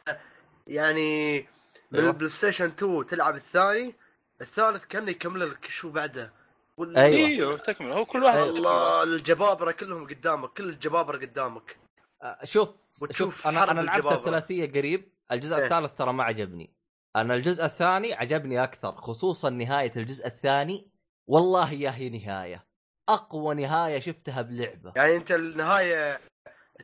يعني 0.68 1.40
من 1.92 2.00
أيوة. 2.00 2.10
البلاي 2.12 2.30
ستيشن 2.30 2.66
2 2.66 3.06
تلعب 3.06 3.36
الثاني 3.36 3.96
الثالث 4.42 4.86
كان 4.86 5.08
يكمل 5.10 5.50
لك 5.50 5.66
شو 5.66 5.90
بعده 5.90 6.32
وال- 6.78 6.98
أيوة. 6.98 7.28
أيوه 7.28 7.58
تكمل 7.58 7.92
هو 7.92 8.06
كل 8.06 8.24
واحد 8.24 8.38
يتكمل 8.40 8.58
الله. 8.58 9.04
الجبابرة 9.04 9.72
كلهم 9.72 10.08
قدامك 10.08 10.50
كل 10.50 10.70
الجبابرة 10.70 11.18
قدامك 11.18 11.78
آه، 12.24 12.40
شوف 12.44 12.70
شوف 13.12 13.48
أنا 13.48 13.72
أنا 13.72 13.82
لعبت. 13.82 14.12
الثلاثية 14.12 14.72
قريب 14.72 15.12
الجزء 15.32 15.56
إيه. 15.58 15.64
الثالث 15.64 15.94
ترى 15.94 16.14
ما 16.14 16.24
عجبني 16.24 16.74
أنا 17.16 17.34
الجزء 17.36 17.66
الثاني 17.66 18.14
عجبني 18.14 18.64
أكثر 18.64 18.92
خصوصا 18.96 19.50
نهاية 19.50 19.92
الجزء 19.96 20.28
الثاني 20.28 20.88
والله 21.28 21.74
يا 21.74 21.90
هي 21.90 22.10
نهاية. 22.10 22.68
أقوى 23.10 23.56
نهاية 23.56 24.00
شفتها 24.00 24.42
بلعبة. 24.42 24.94
يعني 24.96 25.16
أنت 25.16 25.32
النهاية 25.32 26.20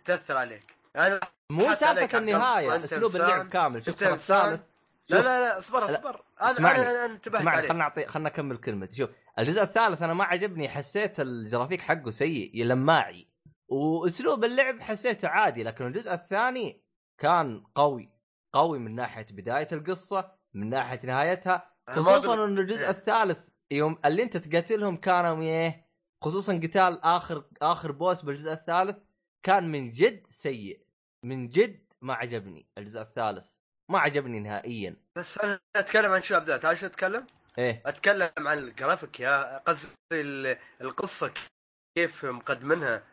تأثر 0.05 0.37
عليك. 0.37 0.75
يعني 0.95 1.19
مو 1.51 1.73
سالفة 1.73 2.17
النهاية 2.17 2.83
أسلوب 2.83 3.15
اللعب 3.15 3.49
كامل. 3.49 3.77
إنسان. 3.77 4.13
الثالث 4.13 4.61
لا 5.09 5.17
لا 5.17 5.21
لا 5.21 5.57
اصبر 5.57 5.85
اصبر. 5.85 6.23
أنا 6.41 6.51
اسمعني. 6.51 6.81
أنا 6.81 6.91
أنا 6.91 7.05
انتبهت 7.05 7.35
اسمعني 7.35 7.67
خلنا 7.67 7.83
اعطي 7.83 8.07
خلنا 8.07 8.29
أكمل 8.29 8.57
كلمتي. 8.57 8.95
شوف 8.95 9.09
الجزء 9.39 9.61
الثالث 9.61 10.01
أنا 10.01 10.13
ما 10.13 10.23
عجبني 10.23 10.69
حسيت 10.69 11.19
الجرافيك 11.19 11.81
حقه 11.81 12.09
سيء 12.09 12.51
يلماعي. 12.53 13.29
وأسلوب 13.67 14.43
اللعب 14.43 14.81
حسيته 14.81 15.27
عادي 15.27 15.63
لكن 15.63 15.87
الجزء 15.87 16.13
الثاني 16.13 16.83
كان 17.17 17.63
قوي. 17.75 18.13
قوي 18.53 18.79
من 18.79 18.95
ناحية 18.95 19.25
بداية 19.31 19.67
القصة 19.71 20.31
من 20.53 20.69
ناحية 20.69 20.99
نهايتها. 21.03 21.73
خصوصا 21.89 22.33
انه 22.33 22.61
الجزء 22.61 22.83
إيه. 22.83 22.89
الثالث 22.89 23.37
يوم 23.71 23.97
اللي 24.05 24.23
انت 24.23 24.37
تقاتلهم 24.37 24.97
كانوا 24.97 25.41
إيه 25.43 25.87
خصوصا 26.23 26.53
قتال 26.57 27.01
آخر 27.03 27.43
آخر 27.61 27.91
boss 27.91 28.21
بالجزء 28.21 28.51
الثالث 28.53 28.97
كان 29.45 29.71
من 29.71 29.91
جد 29.91 30.25
سيء. 30.29 30.79
من 31.25 31.49
جد 31.49 31.93
ما 32.01 32.13
عجبني 32.13 32.65
الجزء 32.77 33.01
الثالث. 33.01 33.45
ما 33.91 33.99
عجبني 33.99 34.39
نهائيا. 34.39 34.95
بس 35.15 35.37
أنا 35.37 35.59
أتكلم 35.75 36.11
عن 36.11 36.23
شو 36.23 36.35
ابدا 36.37 36.57
تعال 36.57 36.77
شو 36.77 36.85
أتكلم؟ 36.85 37.25
إيه. 37.57 37.81
أتكلم 37.85 38.29
عن 38.37 38.57
الجرافيك 38.57 39.19
يا 39.19 39.57
قصدي 39.57 39.87
ال- 40.13 40.57
القصة 40.81 41.33
كيف 41.97 42.25
مقدمينها 42.25 43.03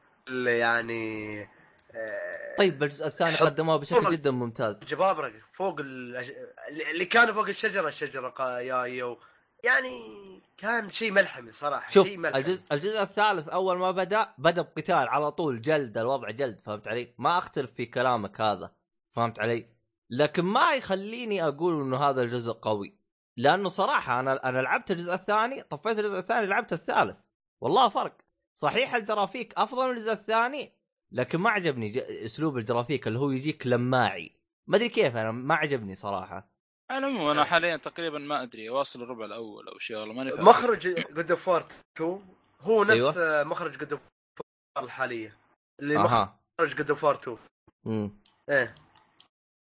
يعني 0.47 1.43
آه، 1.95 2.57
طيب 2.59 2.79
بالجزء 2.79 3.07
الثاني 3.07 3.37
حط- 3.37 3.47
قدموه 3.47 3.77
بشكل. 3.77 4.09
جدا 4.13 4.31
ممتاز. 4.31 4.77
جبابره 4.89 5.33
فوق 5.53 5.81
الأج... 5.81 6.33
اللي 6.91 7.05
كانوا 7.05 7.35
فوق 7.35 7.49
الشجرة 7.49 7.89
الشجرة 7.89 8.31
قا- 8.39 8.41
يا 8.43 8.83
يو 8.85 9.19
يعني 9.65 10.21
كان 10.59 10.91
شيء 10.91 11.13
ملحمي 11.13 11.53
صراحة 11.53 11.91
شوف 11.91 12.07
شيء 12.07 12.17
ملحمي 12.17 12.41
الجزء 12.41 12.67
الجزء 12.73 13.03
الثالث 13.03 13.49
أول 13.49 13.79
ما 13.79 13.91
بدأ 13.91 14.35
بدأ 14.39 14.63
بقتال 14.63 15.09
على 15.09 15.31
طول 15.31 15.63
جلد 15.63 15.99
الوضع 15.99 16.31
جلد 16.31 16.61
فهمت 16.61 16.89
علي؟ 16.89 17.15
ما 17.19 17.39
أختلف 17.39 17.71
في 17.71 17.87
كلامك 17.87 18.41
هذا 18.41 18.73
فهمت 19.13 19.41
علي؟ 19.41 19.67
لكن 20.11 20.43
ما 20.43 20.75
يخليني 20.75 21.49
أقول 21.49 21.83
إنه 21.83 21.97
هذا 21.97 22.23
الجزء 22.23 22.53
قوي 22.53 23.01
لأنه 23.37 23.69
صراحة 23.69 24.21
أنا 24.21 24.49
أنا 24.49 24.59
لعبت 24.59 24.91
الجزء 24.91 25.15
الثاني 25.15 25.63
طفيت 25.63 25.99
الجزء 25.99 26.19
الثاني 26.19 26.47
لعبت 26.47 26.73
الثالث 26.73 27.19
والله 27.61 27.89
فرق 27.89 28.17
صحيح 28.55 28.95
الجرافيك 28.95 29.55
أفضل 29.57 29.85
من 29.85 29.91
الجزء 29.91 30.13
الثاني 30.13 30.73
لكن 31.13 31.39
ما 31.39 31.51
عجبني. 31.51 32.25
أسلوب 32.25 32.59
الجرافيك 32.59 33.07
اللي 33.07 33.19
هو 33.19 33.31
يجيك 33.31 33.67
لماعي 33.67 34.37
ما 34.67 34.77
أدري 34.77 34.89
كيف 34.89 35.17
أنا 35.17 35.33
ما 35.33 35.55
عجبني 35.55 35.95
صراحة 35.95 36.50
على 36.91 37.07
العموم 37.07 37.29
أنا 37.31 37.45
حاليا 37.45 37.77
تقريبا 37.77 38.19
ما 38.19 38.43
أدري 38.43 38.71
واصل 38.71 39.03
الربع 39.03 39.25
الأول 39.25 39.69
أو 39.69 39.79
شيء 39.79 39.97
والله 39.97 40.15
ماني. 40.15 40.33
مخرج 40.33 40.89
God 41.15 41.31
of 41.31 41.38
War 41.38 41.49
2 41.49 42.35
هو 42.61 42.85
نفس 42.85 43.17
أيوة. 43.17 43.45
مخرج 43.45 43.77
God 43.79 43.93
of 43.93 43.96
War 43.96 44.01
الحالية. 44.79 45.37
اللي 45.81 45.99
مخرج 45.99 46.13
أها 46.13 46.41
God 46.61 46.91
of 46.91 46.96
War 46.96 47.05
2 47.05 47.39
امم 47.87 48.11
إيه. 48.51 48.75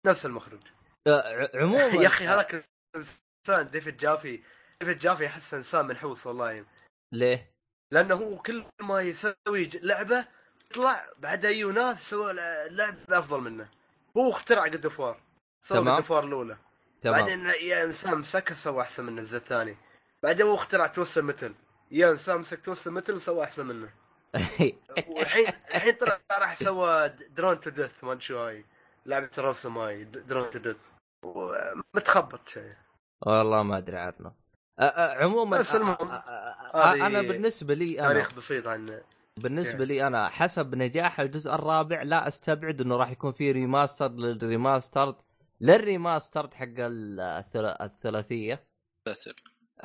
نفس 0.07 0.27
المخرج. 0.27 0.61
آه، 1.07 1.51
عموما 1.55 1.85
يا 2.03 2.07
أخي 2.07 2.27
هذاك 2.27 2.65
الانسان 2.95 3.71
ديفيد 3.71 3.97
جافي. 3.97 4.43
ديفيد 4.81 4.99
جافي 4.99 5.27
أحس 5.27 5.55
إنسان 5.55 5.87
منحوس 5.87 6.27
والله. 6.27 6.65
ليه؟ 7.13 7.51
لأنه 7.93 8.15
هو 8.15 8.39
كل 8.39 8.65
ما 8.83 9.01
يسوي 9.01 9.71
لعبة 9.83 10.27
يطلع 10.71 11.07
بعد 11.19 11.45
أي 11.45 11.65
ناس 11.65 12.11
سوى 12.11 12.33
ل- 12.33 12.77
لعبة 12.77 13.19
أفضل 13.19 13.41
منه. 13.41 13.69
هو 14.17 14.31
اخترع 14.31 14.67
God 14.67 14.85
of 14.85 15.01
War 15.01 15.21
سوى 15.65 15.91
God 15.97 16.05
of 16.05 16.11
War 16.11 16.25
الأولى. 16.25 16.57
تمام. 17.05 17.21
بعدين 17.21 17.47
يا 17.47 17.85
انسان 17.85 18.19
مسكها 18.19 18.55
سوى 18.55 18.83
أحسن 18.83 19.05
منه 19.05 19.21
الجزء 19.21 19.37
الثاني. 19.37 19.77
بعدين 20.23 20.47
هو 20.47 20.55
اخترع 20.55 20.87
Twisted 20.87 21.19
Metal 21.19 21.55
يا 21.91 22.11
انسان 22.11 22.41
مسك 22.41 22.65
Twisted 22.65 22.89
Metal 22.89 23.15
وسوى 23.15 23.45
أحسن 23.45 23.67
منه. 23.67 23.89
والحين 25.17 25.47
الحين 25.75 25.95
طلع 25.95 26.21
راح 26.33 26.57
سوى 26.57 27.09
Drawn 27.09 27.61
to 27.61 27.71
Death 27.71 28.05
ما 28.05 28.13
أدري 28.13 28.23
شو 28.23 28.39
هاي. 28.39 28.65
لعبة 29.07 29.31
رسم 29.39 29.79
هاي 29.79 30.05
Drawn 30.05 30.51
to 30.51 30.59
Death 30.59 30.77
متخبط 31.95 32.49
شيء 32.49 32.73
والله 33.27 33.63
ما 33.63 33.79
أدري 33.79 33.97
عنه 33.97 34.33
عموما 35.21 35.59
بس 35.59 35.75
المهم، 35.75 36.11
أنا 36.75 37.23
بالنسبة 37.23 37.75
لي 37.75 38.01
أنا 38.01 38.09
تاريخ 38.09 38.35
بسيط 38.35 38.67
عن 38.67 39.01
بالنسبة 39.37 39.85
لي 39.85 40.07
أنا 40.07 40.29
حسب 40.29 40.75
نجاح 40.75 41.21
الجزء 41.21 41.55
الرابع 41.55 42.03
لا 42.03 42.29
أستبعد 42.29 42.81
إنه 42.81 42.97
راح 42.97 43.11
يكون 43.11 43.33
في 43.33 43.53
remaster 43.53 44.11
لل 44.11 44.31
remaster 44.31 45.15
لل 45.61 45.79
remaster 45.79 46.51
حق 46.55 46.67
الثلا- 46.79 47.85
الثلاثية. 47.85 48.65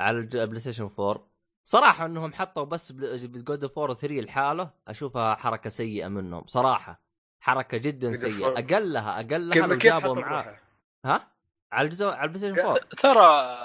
على 0.00 0.18
البلاي 0.18 0.58
ستيشن 0.60 0.90
4 0.98 1.30
صراحة 1.64 2.06
انهم 2.06 2.32
حطوا 2.32 2.64
بس 2.64 2.92
God 2.92 3.64
of 3.64 3.70
War 3.70 3.78
4 3.78 3.96
3 3.96 4.20
لحاله 4.20 4.70
اشوفها 4.88 5.34
حركة 5.34 5.70
سيئة 5.70 6.08
منهم 6.08 6.46
صراحة 6.46 7.02
حركة 7.40 7.76
جدا 7.78 8.16
سيئة. 8.16 8.46
اقلها 8.58 9.20
أقلها 9.20 9.66
لو 9.66 9.74
جابوا 9.74 10.14
معاه؟ 10.14 10.58
ها 11.04 11.32
على 11.72 11.84
الجزء 11.86 12.06
على 12.06 12.24
البلاي 12.28 12.38
ستيشن 12.38 12.60
4 12.60 12.74
ترى 12.98 13.58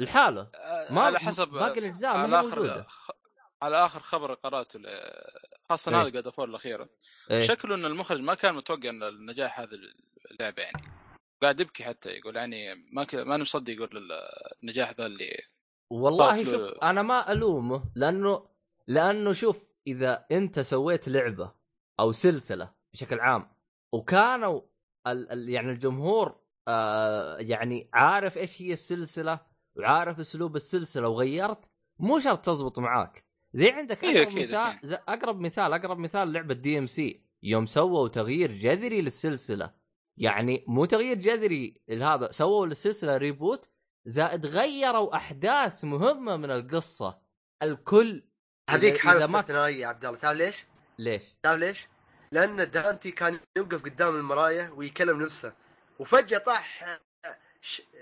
لحاله 0.00 0.48
آه، 0.54 0.92
ما- 0.92 1.02
على 1.02 1.18
حسب 1.18 1.48
باقي 1.48 1.78
الأجزاء 1.78 2.16
ما 2.16 2.22
على 2.36 2.40
آخر. 2.48 2.82
خ- 2.88 3.10
على 3.62 3.86
آخر 3.86 4.00
خبر 4.00 4.34
قرأته 4.34 4.78
ل- 4.78 4.86
خاصة. 5.68 6.00
هذا 6.02 6.08
God 6.08 6.24
of 6.26 6.32
War 6.32 6.40
الاخيره 6.40 6.88
إيه. 7.30 7.42
شكله 7.46 7.74
إن 7.74 7.84
المخرج 7.84 8.20
ما 8.20 8.34
كان 8.34 8.54
متوقع 8.54 8.88
إن 8.88 9.02
النجاح 9.02 9.60
هذه 9.60 9.70
اللعبة 10.30 10.62
يعني 10.62 10.82
قاعد 11.42 11.60
يبكي 11.60 11.84
حتى 11.84 12.10
يقول 12.10 12.36
يعني 12.36 12.74
ما 12.92 13.04
ك... 13.04 13.14
ما 13.14 13.36
مصدق 13.36 13.72
يقول 13.72 13.90
النجاح 14.62 14.92
ذا 14.92 15.06
اللي 15.06 15.38
والله 15.90 16.36
شوف 16.44 16.48
له- 16.54 16.82
أنا 16.82 17.02
ما 17.02 17.32
ألومه 17.32 17.84
لأنه 17.94 18.48
لأنه 18.86 19.32
شوف 19.32 19.64
إذا 19.86 20.26
أنت 20.32 20.60
سويت 20.60 21.08
لعبة 21.08 21.52
أو 22.00 22.12
سلسلة 22.12 22.72
بشكل 22.92 23.20
عام 23.20 23.48
وكانوا 23.92 24.60
ال 25.06 25.30
ال 25.32 25.48
يعني 25.48 25.70
الجمهور 25.70 26.40
آه 26.68 27.36
يعني 27.38 27.90
عارف 27.92 28.38
إيش 28.38 28.62
هي 28.62 28.72
السلسلة 28.72 29.40
وعارف 29.76 30.18
أسلوب 30.20 30.56
السلسلة 30.56 31.08
وغيرت 31.08 31.70
مو 31.98 32.18
شرط 32.18 32.44
تزبط 32.44 32.78
معاك. 32.78 33.24
زي 33.52 33.70
عندك 33.70 34.04
إيه، 34.04 34.10
أقرب 34.22 34.28
أكيد، 34.28 34.48
مثال. 34.48 34.78
ز- 34.82 34.92
أقرب 35.08 35.40
مثال 35.40 35.72
أقرب 35.72 35.98
مثال 35.98 36.32
لعبة 36.32 36.54
DMC 36.54 37.22
يوم 37.42 37.66
سووا 37.66 38.08
تغيير 38.08 38.52
جذري 38.52 39.00
للسلسلة. 39.00 39.72
يعني 40.18 40.64
مو 40.68 40.84
تغيير 40.84 41.16
جذري 41.16 41.80
لهذا 41.88 42.30
سووا 42.30 42.66
للسلسله 42.66 43.16
reboot 43.16 43.68
زائد 44.06 44.46
غيروا 44.46 45.16
أحداث 45.16 45.84
مهمة 45.84 46.36
من 46.36 46.50
القصة 46.50 47.18
الكل 47.62 48.22
هذيك 48.70 48.98
حالة 48.98 49.24
استثنائيه 49.24 49.80
يا 49.80 49.86
عبد 49.86 50.04
الله 50.04 50.18
تعرف 50.18 50.36
ليش؟ 50.38 50.64
ليش؟ 50.98 51.22
تعرف 51.42 51.60
ليش؟ 51.60 51.88
لأن 52.32 52.70
دانتي 52.70 53.10
كان 53.10 53.40
يوقف 53.56 53.84
قدام 53.84 54.16
المرايه 54.16 54.70
ويكلم 54.70 55.22
نفسه 55.22 55.52
وفجأة 55.98 56.38
طاح 56.38 56.98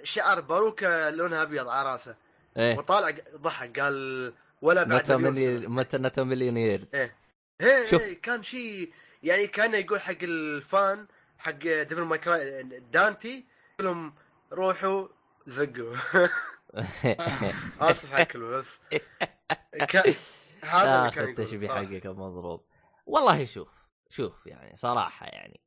شعر 0.02 0.40
باروكة 0.40 1.10
لونها 1.10 1.42
أبيض 1.42 1.68
على 1.68 1.92
راسه 1.92 2.16
إيه 2.56 2.78
وطالع 2.78 3.16
ضحك 3.36 3.80
قال 3.80 4.32
ولا 4.62 4.82
بعد 4.82 5.12
متى. 5.12 5.98
not 5.98 6.24
in 6.24 6.34
a 6.34 6.38
million 6.38 6.71
years 6.71 6.94
إيه. 6.94 7.16
هي 7.60 7.86
شوف. 7.86 8.02
هي 8.02 8.14
كان 8.14 8.42
شيء 8.42 8.92
يعني 9.22 9.46
كأنه 9.46 9.76
يقول 9.76 10.00
حق 10.00 10.22
ال 10.22 10.43
fan 10.43 11.06
حق 11.44 11.58
Devil 11.58 12.02
May 12.02 12.18
Cry 12.18 12.62
دانتي 12.80 13.46
يقول 13.74 13.86
لهم 13.86 14.14
روحوا 14.52 15.08
زقوا. 15.46 15.96
اسف 17.80 18.12
حق 18.12 18.20
الكلمة، 18.20 18.50
بس. 18.50 18.80
ك... 19.90 20.16
هذا 20.62 21.10
كان 21.10 21.28
التشبيه. 21.28 21.68
حقك 21.68 22.06
مضروب 22.06 22.64
والله 23.06 23.44
شوف 23.44 23.68
شوف 24.08 24.46
يعني 24.46 24.76
صراحة 24.76 25.26
يعني 25.26 25.60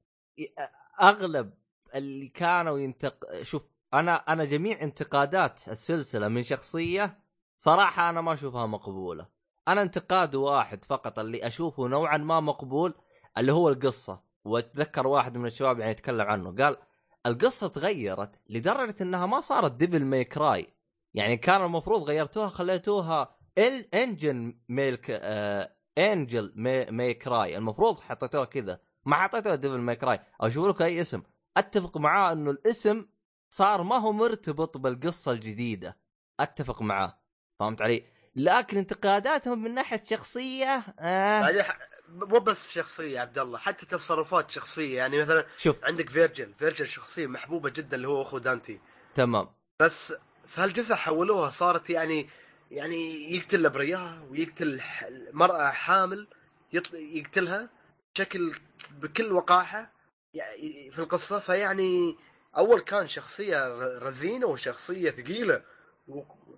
أغلب 1.01 1.53
اللي 1.96 2.27
كانوا 2.27 2.79
ينتق 2.79 3.41
شوف 3.41 3.69
أنا 3.93 4.15
أنا 4.15 4.46
جميع 4.46 4.81
انتقادات 4.81 5.67
السلسلة 5.67 6.27
من 6.27 6.43
شخصية 6.43 7.19
صراحة 7.55 8.10
أنا 8.10 8.22
ما 8.22 8.34
أشوفها 8.34 8.65
مقبولة. 8.65 9.27
أنا 9.67 9.81
انتقاد 9.81 10.36
واحد 10.36 10.86
فقط 10.86 11.19
اللي 11.19 11.48
أشوفه 11.48 11.88
نوعا 11.88 12.17
ما 12.17 12.39
مقبول 12.39 12.93
اللي 13.38 13.51
هو 13.51 13.69
القصة. 13.69 14.24
واتذكر 14.48 15.08
واحد 15.08 15.38
من 15.38 15.46
الشباب 15.46 15.80
يعني 15.80 15.92
يتكلم 15.92 16.22
عنه. 16.27 16.56
قال 16.63 16.77
القصة 17.25 17.68
تغيرت 17.68 18.32
لدرجة 18.50 18.96
إنها 19.01 19.25
ما 19.25 19.42
صارت 19.42 19.72
Devil 19.72 20.05
May 20.05 20.24
Cry 20.24 20.74
يعني 21.13 21.38
كان 21.38 21.63
المفروض 21.63 22.04
غيرتوها 22.04 22.50
خليتوها 22.50 23.36
ال 23.58 23.96
انجن 23.96 24.60
ميلك 24.70 25.05
آه 25.10 25.74
Angel 25.98 26.53
May, 26.92 27.13
Cry 27.13 27.57
المفروض 27.57 28.00
حطيتوها 28.00 28.46
كذا. 28.46 28.79
ما 29.05 29.16
حطيتوها 29.16 29.55
Devil 29.55 29.77
May 29.77 29.96
Cry 29.96 30.20
أو 30.44 30.50
شوفوا 30.50 30.70
لك 30.70 30.81
أي 30.81 31.01
اسم. 31.01 31.22
أتفق 31.57 31.98
معاه 31.98 32.31
إنه 32.31 32.51
الاسم 32.51 33.05
صار 33.50 33.83
ما 33.83 33.98
هو 33.98 34.12
مرتبط 34.12 34.77
بالقصة 34.77 35.31
الجديدة. 35.31 35.98
أتفق 36.40 36.81
معاه. 36.81 37.20
فهمت 37.60 37.81
علي؟ 37.81 38.17
لكن 38.37 38.77
انتقاداتهم 38.77 39.63
من 39.63 39.73
ناحية 39.73 40.03
شخصية 40.05 40.83
آه. 41.00 41.61
ح- 41.61 41.77
مو 42.09 42.39
بس 42.39 42.71
شخصية 42.71 43.19
عبد 43.19 43.39
الله 43.39 43.57
حتى 43.57 43.85
تصرفات 43.85 44.51
شخصية 44.51 44.97
يعني 44.97 45.17
مثلا 45.21 45.45
شوف. 45.57 45.75
عندك 45.83 46.09
فيرجل 46.09 46.53
فيرجل 46.59 46.87
شخصية 46.87 47.27
محبوبة 47.27 47.69
جدا 47.69 47.95
اللي 47.95 48.07
هو 48.07 48.21
أخو 48.21 48.37
دانتي. 48.37 48.79
تمام. 49.15 49.50
بس 49.81 50.13
في 50.47 50.61
هالجزء 50.61 50.95
حولوها 50.95 51.50
صارت 51.50 51.89
يعني 51.89 52.29
يعني 52.71 53.33
يقتل 53.35 53.59
الأبرياء 53.59 54.27
ويقتل 54.29 54.81
المرأة 55.07 55.71
حامل 55.71 56.27
يطل... 56.73 56.95
يقتلها 56.95 57.69
بشكل 58.15 58.55
بكل 58.91 59.31
وقاحة 59.33 59.91
يعني 60.33 60.91
في 60.91 61.00
القصة. 61.00 61.39
فيعني 61.39 62.15
أول 62.57 62.81
كان 62.81 63.07
شخصية 63.07 63.67
رزينة 63.97 64.45
وشخصية 64.47 65.09
ثقيلة. 65.11 65.61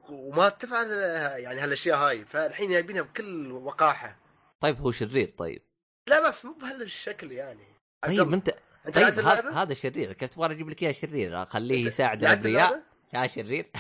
وما 0.10 0.50
تفعل 0.50 0.92
يعني 1.38 1.60
هالأشياء 1.60 1.98
هاي 1.98 2.26
فالحين 2.26 2.70
جايبينها 2.70 3.02
بكل 3.02 3.52
وقاحة. 3.52 4.20
طيب 4.60 4.78
هو 4.78 4.92
شرير 4.92 5.30
طيب. 5.30 5.62
لا 6.08 6.30
بس 6.30 6.46
مو 6.46 6.54
بهالشكل 6.54 7.32
يعني. 7.32 7.76
طيب 8.06 8.34
انت 8.34 8.50
انت 8.88 8.96
طيب 8.96 9.20
هذا 9.48 9.74
شرير. 9.74 10.14
كيف 10.14 10.30
تبغى 10.30 10.52
أجيب 10.52 10.70
لك 10.70 10.84
إياه 10.84 10.92
شرير؟ 10.92 11.46
خليه 11.46 11.86
يساعد 11.86 12.24
الابرياء؟ 12.24 12.84
يا 13.14 13.28
شرير. 13.28 13.72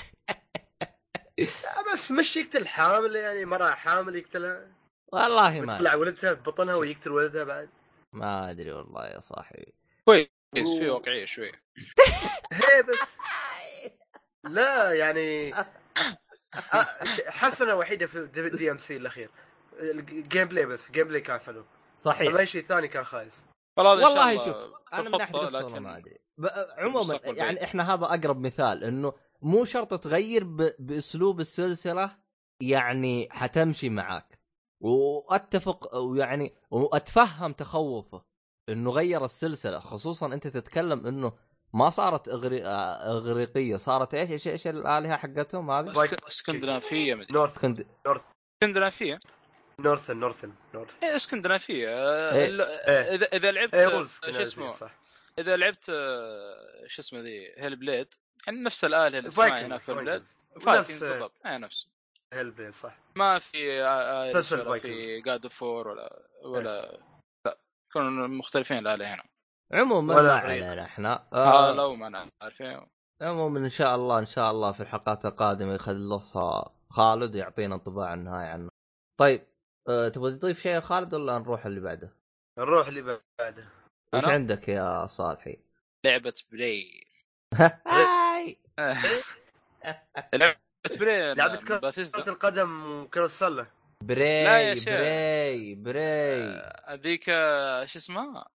لا 1.39 1.93
بس 1.93 2.11
مش 2.11 2.37
يقتل 2.37 2.67
حامل 2.67 3.15
يعني 3.15 3.45
مرأة 3.45 3.71
حامل 3.71 4.15
يقتلها. 4.15 4.67
والله 5.13 5.61
ما 5.61 5.73
ويطلع 5.73 5.95
ولدها 5.95 6.33
ببطنها 6.33 6.75
ويقتل 6.75 7.11
ولدها 7.11 7.43
بعد. 7.43 7.69
ما 8.13 8.49
أدري 8.51 8.71
والله 8.71 9.07
يا 9.07 9.19
صاحبي. 9.19 9.73
كويس 10.05 10.27
في 10.53 10.89
واقعية 10.89 11.25
شوي. 11.25 11.51
هي 12.51 12.83
بس. 12.83 13.17
لا 14.43 14.93
يعني 14.93 15.53
حسنة 17.27 17.75
وحيدة 17.75 18.07
في 18.07 18.49
دي 18.57 18.71
ام 18.71 18.77
سي 18.77 18.97
الأخير. 18.97 19.29
ال 19.79 20.47
gameplay 20.47 20.65
بس 20.65 20.87
ال 20.87 21.07
gameplay 21.07 21.21
كان 21.21 21.39
حلو. 21.39 21.65
صحيح. 21.99 22.29
اما 22.29 22.39
اي 22.39 22.45
شيء 22.45 22.65
ثاني 22.65 22.87
كان 22.87 23.03
خايس. 23.03 23.43
والله 23.77 24.37
شوف 24.37 24.57
أنا 24.93 25.09
من 25.09 25.17
ناحية 25.17 25.35
القصة 25.35 25.59
لكن 25.59 25.79
ما 25.79 25.97
أدري. 25.97 26.19
عموما 26.77 27.19
يعني. 27.23 27.63
إحنا 27.63 27.93
هذا 27.93 28.05
أقرب 28.05 28.39
مثال 28.39 28.83
إنه 28.83 29.13
مو 29.41 29.65
شرط 29.65 30.03
تغير 30.03 30.43
ب... 30.43 30.71
بأسلوب 30.79 31.39
السلسلة 31.39 32.17
يعني 32.61 33.27
حتمشي 33.31 33.89
معاك. 33.89 34.39
وأتفق 34.81 35.95
ويعني 35.95 36.53
وأتفهم 36.71 37.53
تخوفه 37.53 38.23
إنه 38.69 38.91
غير 38.91 39.25
السلسلة 39.25 39.79
خصوصا 39.79 40.33
أنت 40.33 40.47
تتكلم 40.47 41.07
إنه 41.07 41.33
ما 41.73 41.89
صارت 41.89 42.29
إغري... 42.29 42.65
آه، 42.65 43.17
إغريقية 43.17 43.77
صارت 43.77 44.13
إيش 44.13 44.31
إيش 44.31 44.47
إيش 44.47 44.67
الآلهة 44.67 45.17
حقتهم 45.17 45.71
هذه؟ 45.71 45.93
إسك- 45.93 46.27
إسكندنافية 46.27 47.15
مدري. 47.15 47.27
نورث 47.33 47.59
كنت 47.59 47.85
إسكندنافية؟ 48.63 49.19
نورثن 49.79 50.17
نورثن 50.17 50.53
نورث 50.73 50.89
إيه 51.03 51.15
إسكندنافية. 51.15 51.87
إيه. 52.31 52.45
ال- 52.45 52.61
إيه. 52.61 53.15
اذا 53.15 53.25
إذا 53.25 53.51
لعبت 53.51 53.75
وولف 53.75 54.19
شو 54.25 54.41
اسمه؟ 54.41 54.71
صح. 54.71 54.91
إذا 55.39 55.55
لعبت 55.57 55.89
آه، 55.89 56.87
شو 56.87 57.01
اسمه 57.01 57.19
ذي؟ 57.19 57.53
هيل 57.57 57.75
بليد 57.75 58.07
يعني 58.47 58.59
نفس 58.63 58.85
الآلهة 58.85 59.17
اللي 59.19 59.27
اسمها 59.27 59.65
هناك 59.65 59.79
في 59.79 59.89
البلاد 59.91 60.23
فايكنج 60.61 60.91
نفس 60.91 61.03
بالضبط. 61.03 61.31
اي 61.45 61.57
نفس. 61.57 61.87
هيل 62.33 62.51
بلاي 62.51 62.71
صح. 62.71 62.97
ما 63.15 63.39
في 63.39 63.83
آه، 63.83 64.31
ولا 64.51 64.79
في. 64.79 65.21
جاد 65.21 65.43
اوف 65.43 65.63
وور 65.63 65.87
ولا 65.87 66.25
ولا 66.45 66.99
لا. 67.45 67.57
يكونوا 67.89 68.27
مختلفين 68.27 68.77
الآلهة 68.77 69.13
هنا. 69.13 69.23
عموما 69.73 70.15
ولا 70.15 70.23
ما. 70.35 70.39
علينا 70.39 70.83
إحنا 70.83 71.27
آه 71.33 71.73
لو 71.73 71.95
ما 71.95 72.29
عارفين 72.41 72.81
عموما 73.21 73.59
إن 73.59 73.69
شاء 73.69 73.95
الله 73.95 74.19
إن 74.19 74.25
شاء 74.25 74.51
الله 74.51 74.71
في 74.71 74.79
الحلقات 74.79 75.25
القادمة 75.25 75.73
يخلصها 75.73 76.73
خالد 76.89 77.35
ويعطينا 77.35 77.75
انطباع 77.75 78.13
النهائي 78.13 78.47
عنه. 78.47 78.69
طيب 79.19 79.47
أه 79.89 80.09
تبغى 80.09 80.31
تضيف 80.31 80.59
شيء 80.59 80.71
يا 80.71 80.79
خالد 80.79 81.13
ولا 81.13 81.39
نروح 81.39 81.65
اللي 81.65 81.79
بعده؟ 81.79 82.13
نروح 82.59 82.87
اللي 82.87 83.01
بعده 83.01 83.63
وش 84.13 84.23
أنا؟ 84.23 84.33
عندك 84.33 84.69
يا 84.69 85.05
صالحي؟ 85.05 85.57
لعبة 86.05 86.33
Prey 86.51 87.03
هاي 87.87 88.57
لعبة 90.33 90.57
Prey 90.99 91.33
لعبة 91.33 91.55
كرة 91.55 92.29
القدم 92.29 93.01
وكرة 93.01 93.25
السلة 93.25 93.63
لا 93.63 93.69
Prey 94.01 94.43
يا 94.43 94.75
شيخ. 94.75 94.99
Prey 94.99 95.75
Prey 95.75 96.61
هذيك 96.87 97.25
شو 97.85 97.99
اسمها 97.99 98.49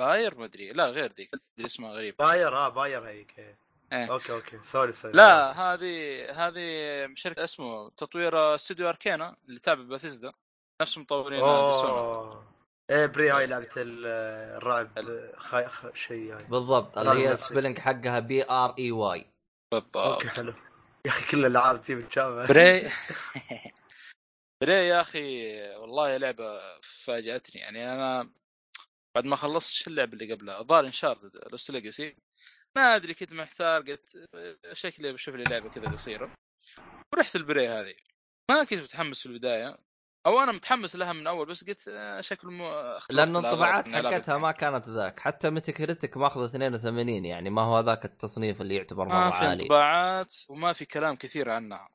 باير 0.00 0.34
ما 0.38 0.44
أدري. 0.44 0.72
لا 0.72 0.86
غير 0.86 1.12
ذيك. 1.12 1.30
أدري 1.34 1.66
اسمها 1.66 1.92
غريب. 1.92 2.14
باير 2.18 2.56
آه 2.56 2.68
باير 2.68 3.06
هيك. 3.08 3.56
إيه. 3.92 4.12
okay 4.12 4.32
okay. 4.32 4.58
sorry 4.64 4.92
sorry. 4.92 5.12
لا 5.14 5.52
هذه 5.52 6.24
هذه 6.32 7.14
شركه 7.14 7.44
اسمه 7.44 7.90
تطوير 7.90 8.54
استوديو 8.54 8.88
Arkane 8.88 9.36
اللي 9.48 9.60
تابع 9.60 9.82
باثيزدا 9.82 10.32
نفس 10.82 10.98
مطورين 10.98 11.44
إيه 12.90 13.06
Prey 13.06 13.30
هاي 13.30 13.46
لعبة 13.46 13.68
ال- 13.76 14.06
الرعب. 14.56 14.90
خاي... 15.36 15.68
خ... 15.68 15.94
شيء 15.94 16.36
هاي. 16.36 16.44
بالضبط 16.44 16.98
اللي 16.98 17.12
هي 17.12 17.24
لا. 17.26 17.32
ال 17.32 17.37
spelling 17.37 17.78
حقها 17.78 18.18
P 18.18 18.44
R 18.50 18.74
E 18.78 18.90
Y. 18.90 19.26
بالضبط. 19.72 19.96
okay 19.96 20.28
حلو. 20.28 20.54
يا 21.06 21.10
أخي 21.10 21.30
كل 21.30 21.46
الألعاب 21.46 21.80
تجيب 21.80 22.08
تشابه 22.08 22.46
Prey. 22.46 22.90
Prey 24.62 24.88
يا 24.88 25.00
أخي 25.00 25.52
والله 25.76 26.16
لعبة 26.16 26.60
فاجأتني. 26.82 27.60
يعني 27.60 27.92
أنا 27.92 28.28
بعد 29.20 29.28
ما 29.28 29.36
خلصت 29.36 29.72
شو 29.74 29.90
اللعبه 29.90 30.12
اللي 30.12 30.34
قبلها 30.34 30.60
الظاهر 30.60 30.86
Uncharted 30.86 31.30
Lost 31.52 31.70
Legacy 31.70 32.16
ما 32.76 32.96
أدري 32.96 33.14
كنت 33.14 33.32
محتار 33.32 33.82
قلت 33.82 34.28
شكلي 34.72 35.12
بشوف 35.12 35.34
لي 35.34 35.44
لعبة 35.44 35.68
كذا 35.70 35.88
قصيرة. 35.90 36.34
ورحت 37.12 37.36
ال 37.36 37.42
Prey 37.42 37.68
هذه. 37.68 37.94
ما 38.50 38.64
كنت 38.64 38.80
متحمس 38.82 39.20
في 39.20 39.26
البداية. 39.26 39.78
أو 40.26 40.40
أنا 40.42 40.52
متحمس 40.52 40.96
لها 40.96 41.12
من 41.12 41.26
أول 41.26 41.46
بس 41.46 41.64
قلت 41.64 41.88
آه، 41.88 42.20
شكله 42.20 42.50
مو 42.50 42.98
لأن 43.10 43.36
ألعب 43.36 43.84
حقتها 43.86 44.38
ما 44.38 44.52
كانت 44.52 44.88
ذاك. 44.88 45.20
حتى 45.20 45.50
Metacritic 45.50 46.16
ماخذ 46.16 46.44
82 46.44 47.24
يعني 47.24 47.50
ما 47.50 47.62
هو 47.62 47.80
ذاك 47.80 48.04
التصنيف 48.04 48.60
اللي 48.60 48.74
يعتبر 48.74 49.04
مرة 49.04 49.14
ما 49.14 49.30
في 49.30 49.36
عالي. 49.36 49.62
انطباعات 49.62 50.34
وما 50.48 50.72
في 50.72 50.84
كلام 50.84 51.16
كثير 51.16 51.50
عنها. 51.50 51.88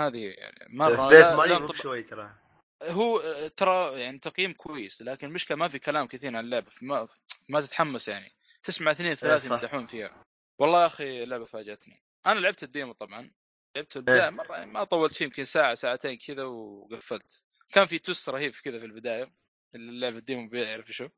هذه 0.00 0.18
يعني 0.18 0.76
مرة 0.76 1.08
بيت 1.08 1.24
لا- 1.50 1.72
شوي 1.72 2.02
ترى. 2.02 2.41
هو 2.82 3.20
ترى 3.48 4.00
يعني 4.00 4.18
تقييم 4.18 4.52
كويس 4.52 5.02
لكن 5.02 5.26
المشكلة 5.26 5.56
ما 5.56 5.68
في 5.68 5.78
كلام 5.78 6.06
كثير 6.06 6.36
عن 6.36 6.44
اللعبة 6.44 6.70
فما 6.70 7.08
ما 7.48 7.60
تتحمس 7.60 8.08
يعني. 8.08 8.34
تسمع 8.62 8.90
اثنين 8.90 9.14
ثلاثة 9.14 9.48
صح. 9.48 9.54
يمدحون 9.54 9.86
فيها. 9.86 10.24
والله 10.58 10.82
يا 10.82 10.86
أخي 10.86 11.22
اللعبة 11.22 11.44
فاجأتني. 11.44 12.02
أنا 12.26 12.40
لعبت 12.40 12.62
ال 12.62 12.68
demo 12.68 12.92
طبعا. 12.92 13.32
لعبت 13.76 13.96
البدايه 13.96 14.30
مرة 14.30 14.64
ما 14.64 14.84
طولت 14.84 15.14
فيه 15.14 15.24
يمكن 15.24 15.44
ساعة 15.44 15.74
ساعتين 15.74 16.18
كذا 16.18 16.44
وقفلت. 16.44 17.42
كان 17.72 17.86
في 17.86 17.98
twist 17.98 18.28
رهيب 18.28 18.52
كذا 18.54 18.78
في 18.78 18.86
البداية 18.86 19.32
اللعبة 19.74 20.18
ال 20.18 20.24
demo 20.24 20.48
بيعرف 20.48 20.90
شو. 20.90 21.08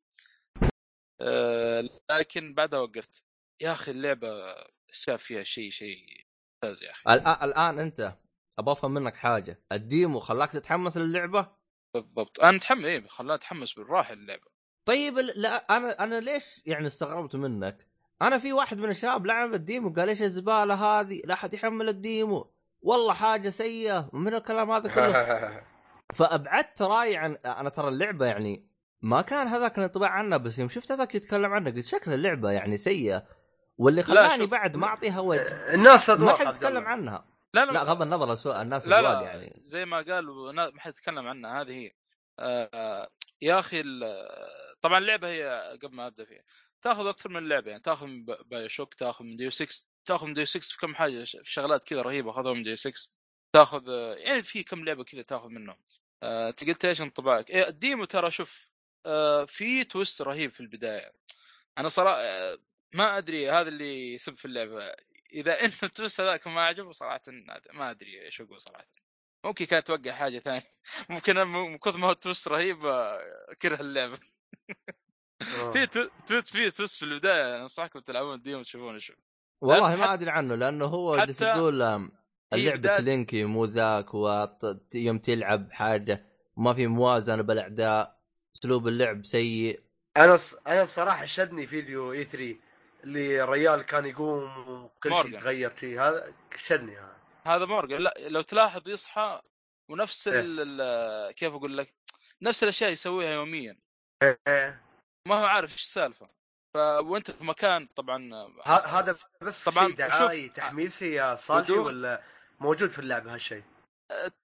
أه 1.20 1.88
لكن 2.10 2.54
بعدها 2.54 2.80
وقفت. 2.80 3.24
يا 3.60 3.72
أخي 3.72 3.90
اللعبة 3.90 4.28
شاف 4.90 5.22
فيها 5.22 5.44
شيء 5.44 5.70
شيء 5.70 6.26
ممتاز 6.64 6.82
يا 6.82 6.90
أخي. 6.90 7.14
الآن 7.44 7.78
أنت 7.78 8.16
أبغى 8.58 8.72
أفهم 8.72 8.94
منك 8.94 9.16
حاجة. 9.16 9.62
ال 9.72 9.81
demo 9.81 10.18
خلاك 10.18 10.50
تتحمس 10.50 10.96
للعبة؟ 10.96 11.48
بالضبط. 11.94 12.40
أنا 12.40 12.52
متحمس 12.52 12.84
إيه 12.84 13.06
خلاني 13.08 13.34
اتحمس 13.34 13.72
بالراحة 13.72 14.12
اللعبه 14.12 14.54
طيب 14.84 15.18
لا 15.18 15.76
أنا 15.76 16.04
أنا 16.04 16.20
ليش 16.20 16.62
يعني 16.66 16.86
استغربت 16.86 17.36
منك؟ 17.36 17.88
أنا 18.22 18.38
في 18.38 18.52
واحد 18.52 18.78
من 18.78 18.90
الشباب 18.90 19.26
لعب 19.26 19.54
ال 19.54 19.62
demo 19.62 19.92
قال 19.92 20.08
إيش 20.08 20.22
الزبالة 20.22 20.74
هذه؟ 20.74 21.22
لا 21.24 21.34
أحد 21.34 21.54
يحمل 21.54 21.88
ال 21.88 22.01
demo 22.01 22.54
والله 22.80 23.12
حاجة 23.12 23.48
سيئة. 23.50 24.10
من 24.12 24.34
الكلام 24.34 24.70
هذا 24.70 24.88
كله؟ 24.88 25.62
فأبعدت 26.14 26.82
راي 26.82 27.16
عن 27.16 27.36
أنا 27.46 27.68
ترى 27.68 27.88
اللعبة 27.88 28.26
يعني 28.26 28.68
ما 29.02 29.22
كان 29.22 29.46
هذاك 29.46 29.78
الانطباع 29.78 30.10
عنها 30.10 30.38
بس 30.38 30.58
يوم 30.58 30.68
شفت 30.68 30.92
هذاك 30.92 31.14
يتكلم 31.14 31.52
عنها 31.52 31.72
قلت 31.72 31.84
شكل 31.84 32.12
اللعبة 32.12 32.50
يعني 32.50 32.76
سيئة. 32.76 33.26
واللي 33.78 34.02
خلاني. 34.02 34.46
بعد 34.46 34.76
ما 34.76 34.86
أعطيها 34.86 35.20
وجه 35.20 35.74
الناس 35.74 36.10
ما 36.10 36.32
حد 36.32 36.54
يتكلم. 36.54 36.84
عنها. 36.84 37.33
لا 37.54 37.64
لا, 37.64 37.72
لا 37.72 37.82
غض 37.82 38.02
النظر 38.02 38.24
الأسواق 38.24 38.56
الناس 38.60 38.88
لا 38.88 39.02
لا 39.02 39.20
يعني. 39.20 39.54
زي 39.64 39.84
ما 39.84 39.96
قالوا 40.02 40.52
ما 40.52 40.80
حد 40.80 40.90
يتكلم 40.92 41.28
عنها 41.28 41.60
هذه 41.62 41.72
هي. 41.72 41.92
آه 42.38 43.10
يا 43.42 43.58
أخي 43.58 43.82
طبعا 44.82 44.98
اللعبة 44.98 45.28
هي 45.28 45.78
قبل 45.82 45.94
ما 45.94 46.06
أبدأ 46.06 46.24
فيها. 46.24 46.42
تأخذ 46.82 47.06
أكثر 47.06 47.30
من 47.30 47.48
لعبة 47.48 47.70
يعني 47.70 47.82
تأخذ 47.82 48.06
من 48.06 48.24
ب- 48.24 48.48
BioShock 48.48 48.94
تأخذ 48.94 49.24
من 49.24 49.36
Deus 49.36 49.50
Ex 49.50 49.86
تأخذ 50.06 50.26
من 50.26 50.34
Deus 50.34 50.44
Ex 50.44 50.60
في 50.60 50.78
كم 50.78 50.94
حاجة 50.94 51.24
في 51.24 51.52
شغلات 51.52 51.84
كذا 51.84 52.02
رهيبة 52.02 52.30
أخذوها 52.30 52.54
من 52.54 52.62
Deus 52.62 52.76
Ex 52.76 53.08
تأخذ 53.52 53.88
يعني 54.18 54.42
في 54.42 54.62
كم 54.62 54.84
لعبة 54.84 55.04
كذا 55.04 55.22
تأخذ 55.22 55.48
منهم. 55.48 55.76
آه، 56.22 56.48
انت 56.48 56.64
قلت 56.64 56.84
إيش 56.84 57.00
انطباعك؟ 57.00 57.50
إيه 57.50 57.68
ال 57.68 57.75
demo 57.75 58.04
ترى 58.04 58.30
شوف 58.30 58.70
آه، 59.06 59.44
في 59.44 59.84
twist 59.84 60.22
رهيب 60.22 60.50
في 60.50 60.60
البداية. 60.60 61.12
أنا 61.78 61.88
صراحة 61.88 62.16
آه، 62.20 62.58
ما 62.94 63.18
أدري 63.18 63.50
هذا 63.50 63.68
اللي 63.68 64.14
يسب 64.14 64.38
في 64.38 64.44
اللعبة. 64.44 64.92
إذا 65.34 65.52
ان 65.64 65.70
ال 65.82 65.88
twist 65.88 66.20
هذاك 66.20 66.46
ما 66.46 66.60
عجبه 66.62 66.92
صراحة 66.92 67.20
ما 67.72 67.90
أدري 67.90 68.24
إيش 68.24 68.40
أقول 68.40 68.60
صراحة. 68.60 68.84
ممكن 69.44 69.64
كانت 69.64 69.86
توقع 69.86 70.12
حاجة 70.12 70.38
ثانية. 70.38 70.62
ممكن 71.10 71.36
من 71.46 71.78
كثر 71.78 71.96
ما 71.96 72.08
هو 72.08 72.12
twist 72.12 72.48
رهيب 72.48 72.86
آه، 72.86 73.18
كره 73.62 73.80
اللعبة. 73.80 74.18
آه. 75.42 75.70
في 75.72 75.86
tw- 75.86 76.08
twist 76.26 76.48
في 76.48 76.70
twist 76.70 76.98
في 76.98 77.04
البداية 77.04 77.62
أنصحكم 77.62 77.98
تلعبون 78.00 78.34
ال 78.34 78.40
demo 78.40 78.62
تشوفون 78.62 78.98
شو 78.98 79.12
والله 79.60 79.96
ما 79.96 80.14
أدري 80.14 80.30
عنه 80.30 80.54
لأنه 80.54 80.84
هو 80.84 81.16
جالس 81.16 81.42
يقول 81.42 82.10
اللعبة 82.52 82.98
لينكي 82.98 83.44
مو 83.44 83.64
ذاك 83.64 84.14
ويوم 84.14 85.18
تلعب 85.18 85.72
حاجة 85.72 86.26
ما 86.56 86.74
في 86.74 86.86
موازنة 86.86 87.42
بالاعداء 87.42 88.20
أسلوب 88.56 88.88
اللعب 88.88 89.24
سيء. 89.26 89.80
أنا 90.16 90.36
ص... 90.36 90.54
أنا 90.54 90.82
الصراحه 90.82 91.24
شدني 91.26 91.66
فيديو 91.66 92.12
E3 92.12 92.56
اللي 93.04 93.44
الرجال 93.44 93.82
كان 93.82 94.06
يقوم 94.06 94.68
وكل 94.68 95.10
شيء. 95.10 95.26
يتغير 95.26 95.76
شيء 95.76 96.00
هذا 96.00 96.34
شدني 96.56 96.96
هذا. 96.96 97.16
هذا 97.46 97.66
مورجان 97.66 98.00
لا 98.00 98.14
لو 98.18 98.42
تلاحظ 98.42 98.88
يصحى 98.88 99.42
ونفس 99.90 100.28
إيه. 100.28 100.42
ال 100.44 101.34
كيف 101.34 101.52
أقول 101.54 101.78
لك 101.78 101.94
نفس 102.42 102.62
الأشياء 102.62 102.90
يسويها 102.90 103.30
يوميا. 103.30 103.78
إيه. 104.22 104.82
ما 105.28 105.34
هو 105.34 105.44
عارف 105.44 105.72
إيش 105.72 105.82
السالفة. 105.82 106.30
ف 106.74 106.76
وأنت 106.76 107.30
في 107.30 107.44
مكان 107.44 107.86
طبعا 107.86 108.48
هذا 108.66 109.16
بس 109.42 109.64
طبعاً، 109.64 109.88
شيء 110.30 110.50
تحميسي 110.52 111.14
يا 111.14 111.36
صالحي 111.36 111.72
ولا 111.72 112.22
موجود 112.60 112.90
في 112.90 112.98
اللعبة 112.98 113.34
هالشيء؟ 113.34 113.64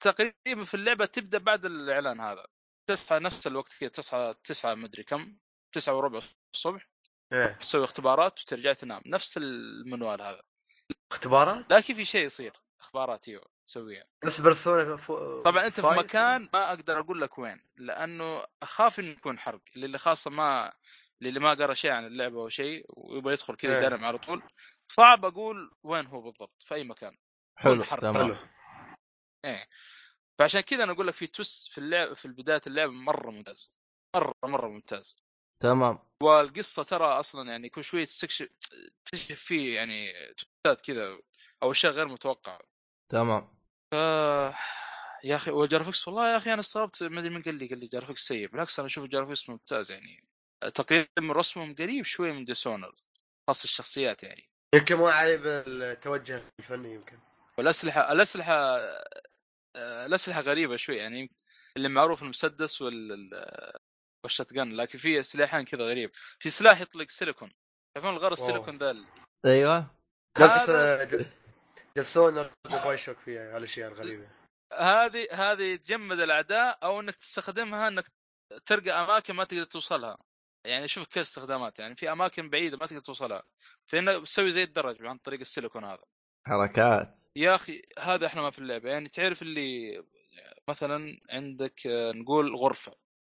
تقريبا 0.00 0.64
في 0.64 0.74
اللعبة 0.74 1.04
تبدأ 1.04 1.38
بعد 1.38 1.64
الإعلان 1.64 2.20
هذا. 2.20 2.46
تصحى 2.90 3.18
نفس 3.18 3.46
الوقت 3.46 3.72
كذا 3.80 3.88
تصحى 3.88 4.34
تسعة 4.44 4.74
مدري 4.74 5.02
كم 5.02 5.36
تسعة 5.74 5.94
وربع 5.94 6.20
الصبح. 6.54 6.89
إيه. 7.32 7.46
تسوي 7.60 7.84
اختبارات 7.84 8.40
وترجع 8.40 8.72
تنام. 8.72 9.02
نفس 9.06 9.36
المنوال 9.36 10.22
هذا. 10.22 10.42
اختبارات؟ 11.12 11.72
لكن 11.72 11.94
في 11.94 12.04
شيء 12.04 12.24
يصير؟ 12.26 12.52
اخبارات 12.80 13.28
أيوه 13.28 13.44
تسويها. 13.66 14.04
بس 14.24 14.40
بيرسونا 14.40 14.96
فو... 14.96 15.42
طبعا 15.42 15.66
أنت 15.66 15.80
في؟ 15.80 15.86
مكان 15.86 16.48
ما 16.52 16.68
أقدر 16.68 17.00
أقول 17.00 17.20
لك 17.20 17.38
وين 17.38 17.64
لأنه 17.76 18.44
أخاف 18.62 19.00
إنه 19.00 19.08
يكون 19.08 19.38
حرق. 19.38 19.60
اللي 19.76 19.98
خاصة 19.98 20.30
ما 20.30 20.72
اللي 21.22 21.40
ما 21.40 21.50
قرأ 21.54 21.74
شيء 21.74 21.90
عن 21.90 22.06
اللعبة 22.06 22.40
أو 22.40 22.48
شيء 22.48 22.84
ويبغى 22.88 23.32
يدخل 23.32 23.56
كذا 23.56 23.78
إيه. 23.78 23.86
يدرم 23.86 24.04
على 24.04 24.18
طول 24.18 24.42
صعب 24.88 25.24
أقول 25.24 25.70
وين 25.82 26.06
هو 26.06 26.20
بالضبط 26.20 26.62
في 26.62 26.74
أي 26.74 26.84
مكان. 26.84 27.18
حلو. 27.56 27.84
تمام. 27.84 28.16
حلو. 28.16 28.36
إيه. 29.44 29.68
فعشان 30.38 30.60
كذا 30.60 30.84
أنا 30.84 30.92
أقول 30.92 31.06
لك 31.06 31.14
في 31.14 31.26
توس 31.26 31.68
في 31.72 31.78
اللعب 31.78 32.14
في 32.14 32.28
بداية 32.28 32.60
اللعبه 32.66 32.92
مرة 32.92 33.30
ممتاز. 33.30 33.72
مرة 34.16 34.34
مرة 34.44 34.68
ممتاز. 34.68 35.16
تمام. 35.60 35.98
والقصة 36.22 36.82
ترى 36.82 37.04
أصلا 37.04 37.50
يعني 37.50 37.68
كل 37.68 37.84
شوية 37.84 38.04
تستكشف 38.04 38.48
تكتشف 39.04 39.40
فيه 39.40 39.76
يعني 39.76 40.12
توستات 40.36 40.80
كذا 40.80 41.18
أو 41.62 41.70
أشياء 41.70 41.92
غير 41.92 42.08
متوقعة. 42.08 42.60
تمام. 43.08 43.58
ف 43.92 43.94
يا 45.24 45.36
أخي 45.36 45.50
وال 45.50 45.62
graphics 45.62 46.08
والله 46.08 46.32
يا 46.32 46.36
أخي 46.36 46.52
أنا 46.52 46.60
استغربت 46.60 47.02
ما 47.02 47.20
أدري 47.20 47.30
من 47.30 47.42
قال 47.42 47.54
لي 47.54 47.66
قال 47.66 47.78
لي 47.78 47.86
graphics 47.86 48.28
سيء. 48.28 48.48
بالعكس 48.48 48.78
أنا 48.78 48.86
أشوف 48.86 49.04
ال 49.04 49.09
graphics 49.09 49.48
ممتاز 49.48 49.92
يعني. 49.92 50.24
تقريبا 50.74 51.08
من 51.20 51.30
رسمهم 51.30 51.74
قريب 51.74 52.04
شوي 52.04 52.32
من 52.32 52.44
Dishonored 52.44 52.94
خاصة 53.48 53.64
الشخصيات 53.64 54.22
يعني. 54.22 54.48
يمكن 54.74 54.96
مو 54.96 55.06
عيب 55.06 55.46
التوجه 55.46 56.42
الفني 56.60 56.94
يمكن. 56.94 57.18
والأسلحة 57.58 58.12
الأسلحة 58.12 58.54
آه، 59.76 60.06
الأسلحة 60.06 60.40
غريبة 60.40 60.76
شوي 60.76 60.96
يعني. 60.96 61.30
اللي 61.76 61.88
معروف 61.88 62.22
المسدس 62.22 62.82
وال 62.82 63.30
وال 64.24 64.35
shotgun 64.35 64.72
لكن 64.72 64.98
في 64.98 65.22
سلاحين 65.22 65.64
كذا 65.64 65.84
غريب. 65.84 66.10
في 66.38 66.50
سلاح 66.50 66.80
يطلق 66.80 67.10
سيليكون. 67.10 67.52
تعرفون 67.94 68.12
الغرض. 68.16 68.32
السيليكون 68.32 68.78
ذا 68.78 68.96
أيوه. 69.46 69.94
نفس 70.38 70.52
هذا- 70.70 71.02
آه، 71.02 71.26
جسون 71.96 72.50
BioShock 72.70 73.18
فيها 73.18 73.56
هالاشياء 73.56 73.92
الغريبة. 73.92 74.28
هذه 74.78 75.26
هذه 75.32 75.76
تجمد 75.76 76.18
الأعداء 76.20 76.78
أو 76.82 77.00
إنك 77.00 77.16
تستخدمها 77.16 77.88
إنك 77.88 78.04
ترقى 78.66 78.90
أماكن 78.90 79.34
ما 79.34 79.44
تقدر 79.44 79.64
توصلها. 79.64 80.18
يعني 80.66 80.88
شوف 80.88 81.06
كيف 81.06 81.22
استخدامات 81.22 81.78
يعني 81.78 81.96
في 81.96 82.12
أماكن 82.12 82.50
بعيدة 82.50 82.76
ما 82.76 82.86
تقدر 82.86 83.00
توصلها. 83.00 83.42
فانك 83.86 84.22
تسوي 84.22 84.50
زي 84.50 84.62
الدرج 84.62 85.06
عن 85.06 85.18
طريق 85.18 85.40
السيليكون 85.40 85.84
هذا. 85.84 86.04
حركات. 86.46 87.18
يا 87.36 87.54
أخي 87.54 87.82
هذا 87.98 88.26
إحنا 88.26 88.42
ما 88.42 88.50
في 88.50 88.58
اللعبة. 88.58 88.90
يعني 88.90 89.08
تعرف 89.08 89.42
اللي 89.42 90.02
مثلا 90.68 91.20
عندك 91.30 91.86
آه، 91.86 92.12
نقول 92.12 92.56
غرفة. 92.56 92.92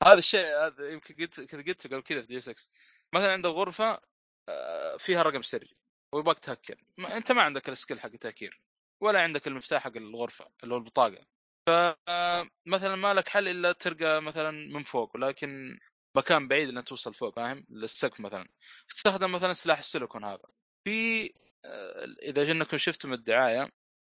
هذا 0.08 0.20
الشيء 0.20 0.46
هذا 0.46 0.90
يمكن 0.90 1.16
قلت 1.16 1.42
كذا 1.42 1.62
قلت 1.62 1.88
قبل 1.88 2.02
كذا 2.02 2.22
في 2.22 2.28
دي 2.28 2.42
6 2.42 2.70
مثلا 3.14 3.32
عندك 3.32 3.50
غرفه 3.50 4.02
آه، 4.50 4.98
فيها 4.98 5.24
رقم 5.24 5.42
سري 5.42 5.70
ويبغاك 6.14 6.40
تهكر. 6.40 6.76
ما 6.98 7.18
أنت 7.18 7.32
ما 7.32 7.42
عندك 7.42 7.70
السكيل 7.70 8.00
حق 8.00 8.10
التهكير 8.14 8.62
ولا 9.02 9.22
عندك 9.22 9.48
المفتاح 9.48 9.84
حق 9.84 9.98
الغرفة 9.98 10.50
اللي 10.64 10.74
هو 10.74 10.78
البطاقة. 10.78 11.26
فمثلا 11.68 12.96
ما 12.96 13.14
لك 13.14 13.30
حل 13.30 13.48
إلا 13.48 13.72
ترقى 13.72 14.22
مثلا 14.22 14.52
من 14.52 14.84
فوق 14.84 15.16
ولكن 15.16 15.80
مكان 16.18 16.48
بعيد 16.48 16.70
انك 16.70 16.88
توصل 16.88 17.14
فوق 17.14 17.36
فاهم؟ 17.36 17.66
للسقف 17.70 18.20
مثلا. 18.20 18.48
تستخدم 18.90 19.32
مثلا 19.32 19.54
سلاح 19.54 19.80
السيليكون 19.80 20.24
هذا. 20.26 20.46
في 20.88 21.26
آه، 21.66 22.06
إذا 22.24 22.44
جنكم 22.44 22.78
شفتم 22.78 23.14
الدعاية 23.14 23.70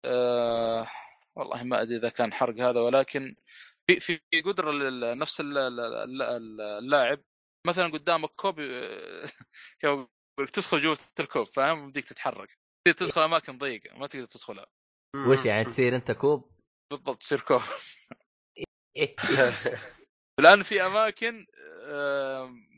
آه 0.05 0.88
والله 1.37 1.62
ما 1.64 1.83
أدري 1.83 1.96
إذا 1.96 2.09
كان 2.09 2.33
حرق 2.33 2.55
هذا 2.61 2.81
ولكن 2.81 3.37
في 3.88 4.01
في 4.01 4.40
قدرة 4.44 4.72
لنفس 4.72 5.40
اللاعب. 5.40 7.22
مثلا 7.66 7.92
قدامك 7.92 8.31
كوب 8.31 8.61
تدخل 10.53 10.81
جوة 10.81 10.98
الكوب 11.20 11.46
فاهم؟ 11.46 11.90
بديك 11.90 12.05
تتحرك. 12.05 12.59
تقدر 12.87 12.98
تدخل 12.98 13.22
أماكن 13.22 13.59
ضيقة 13.59 13.98
ما 13.98 14.07
تقدر 14.07 14.24
تدخلها. 14.24 14.66
وش 15.16 15.44
يعني 15.46 15.64
تصير 15.64 15.96
أنت 15.96 16.11
كوب؟ 16.11 16.51
بالضبط 16.90 17.18
تصير 17.18 17.40
كوب. 17.40 17.62
لأن 20.40 20.62
في 20.62 20.87
أماكن 20.87 21.46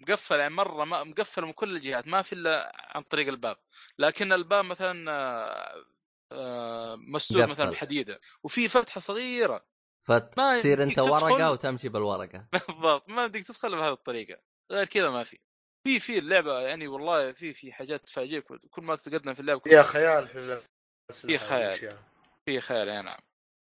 مقفلة 0.02 0.38
يعني 0.38 0.54
مرة 0.54 0.84
مقفلة 0.84 1.46
من 1.46 1.52
كل 1.52 1.76
الجهات 1.76 2.08
ما 2.08 2.22
في 2.22 2.32
إلا 2.32 2.72
عن 2.96 3.02
طريق 3.02 3.28
الباب. 3.28 3.56
لكن 3.98 4.32
الباب 4.32 4.64
مثلا 4.64 5.10
آه، 5.10 5.84
آه، 6.32 6.96
مسدود. 6.96 7.42
مثلا 7.42 7.70
بحديدة. 7.70 8.20
وفي 8.42 8.68
فتحة 8.68 9.00
صغيرة. 9.00 9.66
فتصير 10.10 10.82
انت 10.82 10.96
تدخل- 10.96 11.10
ورقة 11.10 11.50
وتمشي 11.50 11.88
بالورقة. 11.88 12.46
بالضبط 12.68 13.08
ما 13.08 13.26
بدك 13.26 13.42
تدخل 13.42 13.76
بهذه 13.76 13.92
الطريقة. 13.92 14.40
غير 14.72 14.84
كذا 14.86 15.10
ما 15.10 15.24
في. 15.24 15.38
في 15.86 16.00
في 16.00 16.18
اللعبة 16.18 16.60
يعني 16.60 16.88
والله 16.88 17.32
في 17.32 17.52
في 17.52 17.72
حاجات 17.72 18.06
تفاجئك 18.06 18.44
كل 18.70 18.82
ما 18.82 18.96
تتقدم 18.96 19.34
في 19.34 19.40
اللعبة 19.40 19.60
فيها 19.60 19.82
خيال 19.82 20.28
في 20.28 20.38
الأسلحة 20.38 21.26
في 21.26 21.38
خيال. 21.38 21.98
في 22.46 22.60
خيال 22.60 22.88
أي 22.88 23.02
نعم. 23.02 23.18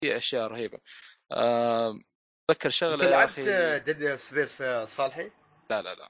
في 0.04 0.16
أشياء 0.16 0.46
رهيبة. 0.46 0.78
اتذكر 1.32 2.66
انت 2.66 2.68
شغلة 2.68 3.04
يا 3.04 3.10
لعبت 3.10 3.30
أخي. 3.38 3.78
Dead 3.92 4.16
Space 4.16 4.62
صالحي؟ 4.86 5.30
لا 5.70 5.82
لا 5.82 5.94
لا. 5.94 6.08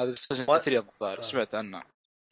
هذا 0.00 0.12
بس 0.12 0.32
ما- 0.32 0.58
3 0.58 0.78
الظاهر 0.78 1.18
آه. 1.18 1.20
سمعت 1.20 1.54
عنها 1.54 1.84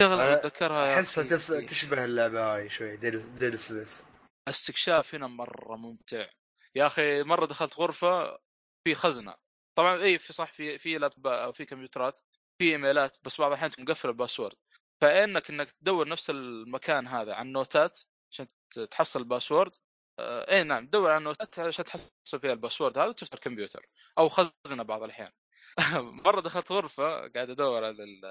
شغلة 0.03 0.33
اتذكرها 0.33 0.87
يا 0.87 0.95
احسها 0.95 1.25
تس... 1.25 1.47
تشبه 1.47 2.05
اللعبة 2.05 2.55
هاي 2.55 2.69
شوي 2.69 2.97
Dead 2.97 3.57
Space 3.57 4.03
الاستكشاف 4.49 5.15
هنا 5.15 5.27
مرة 5.27 5.77
ممتع. 5.77 6.27
يا 6.77 6.87
أخي 6.87 7.23
مرة 7.23 7.47
دخلت 7.47 7.79
غرفة 7.79 8.39
في 8.85 8.95
خزنة. 8.95 9.35
طبعا 9.79 9.97
اي 10.03 10.19
في 10.19 10.33
صح 10.33 10.53
في 10.53 10.79
في 10.79 10.99
لابتوب 10.99 11.27
أو 11.27 11.53
في 11.53 11.65
كمبيوترات 11.65 12.19
في 12.59 12.71
إيميلات 12.73 13.17
بس 13.25 13.41
بعض 13.41 13.51
الأحيان 13.53 13.71
مقفله 13.79 14.11
ال 14.13 14.17
password. 14.17 14.57
فإنك 15.01 15.51
إنك 15.51 15.71
تدور 15.73 16.09
نفس 16.09 16.31
المكان 16.31 17.07
هذا 17.09 17.35
عن 17.35 17.53
نوتات 17.53 18.01
عشان 18.33 18.47
تحصل 18.91 19.21
ال 19.21 19.27
password 19.27 19.73
آه 20.19 20.51
اي 20.53 20.63
نعم 20.65 20.87
تدور 20.87 21.11
على 21.11 21.19
النوتات 21.19 21.59
عشان 21.59 21.85
تحصل 21.85 22.41
فيها 22.41 22.53
ال 22.53 22.58
password 22.58 22.99
هذا 22.99 23.09
وتفتح 23.09 23.35
الكمبيوتر 23.35 23.87
أو 24.19 24.29
خزنة 24.29 24.83
بعض 24.83 25.03
الأحيان. 25.03 25.33
مرة 26.27 26.41
دخلت 26.41 26.73
غرفة 26.73 27.05
قاعد 27.29 27.51
أدور 27.51 27.85
على 27.85 27.91
ال- 28.05 28.25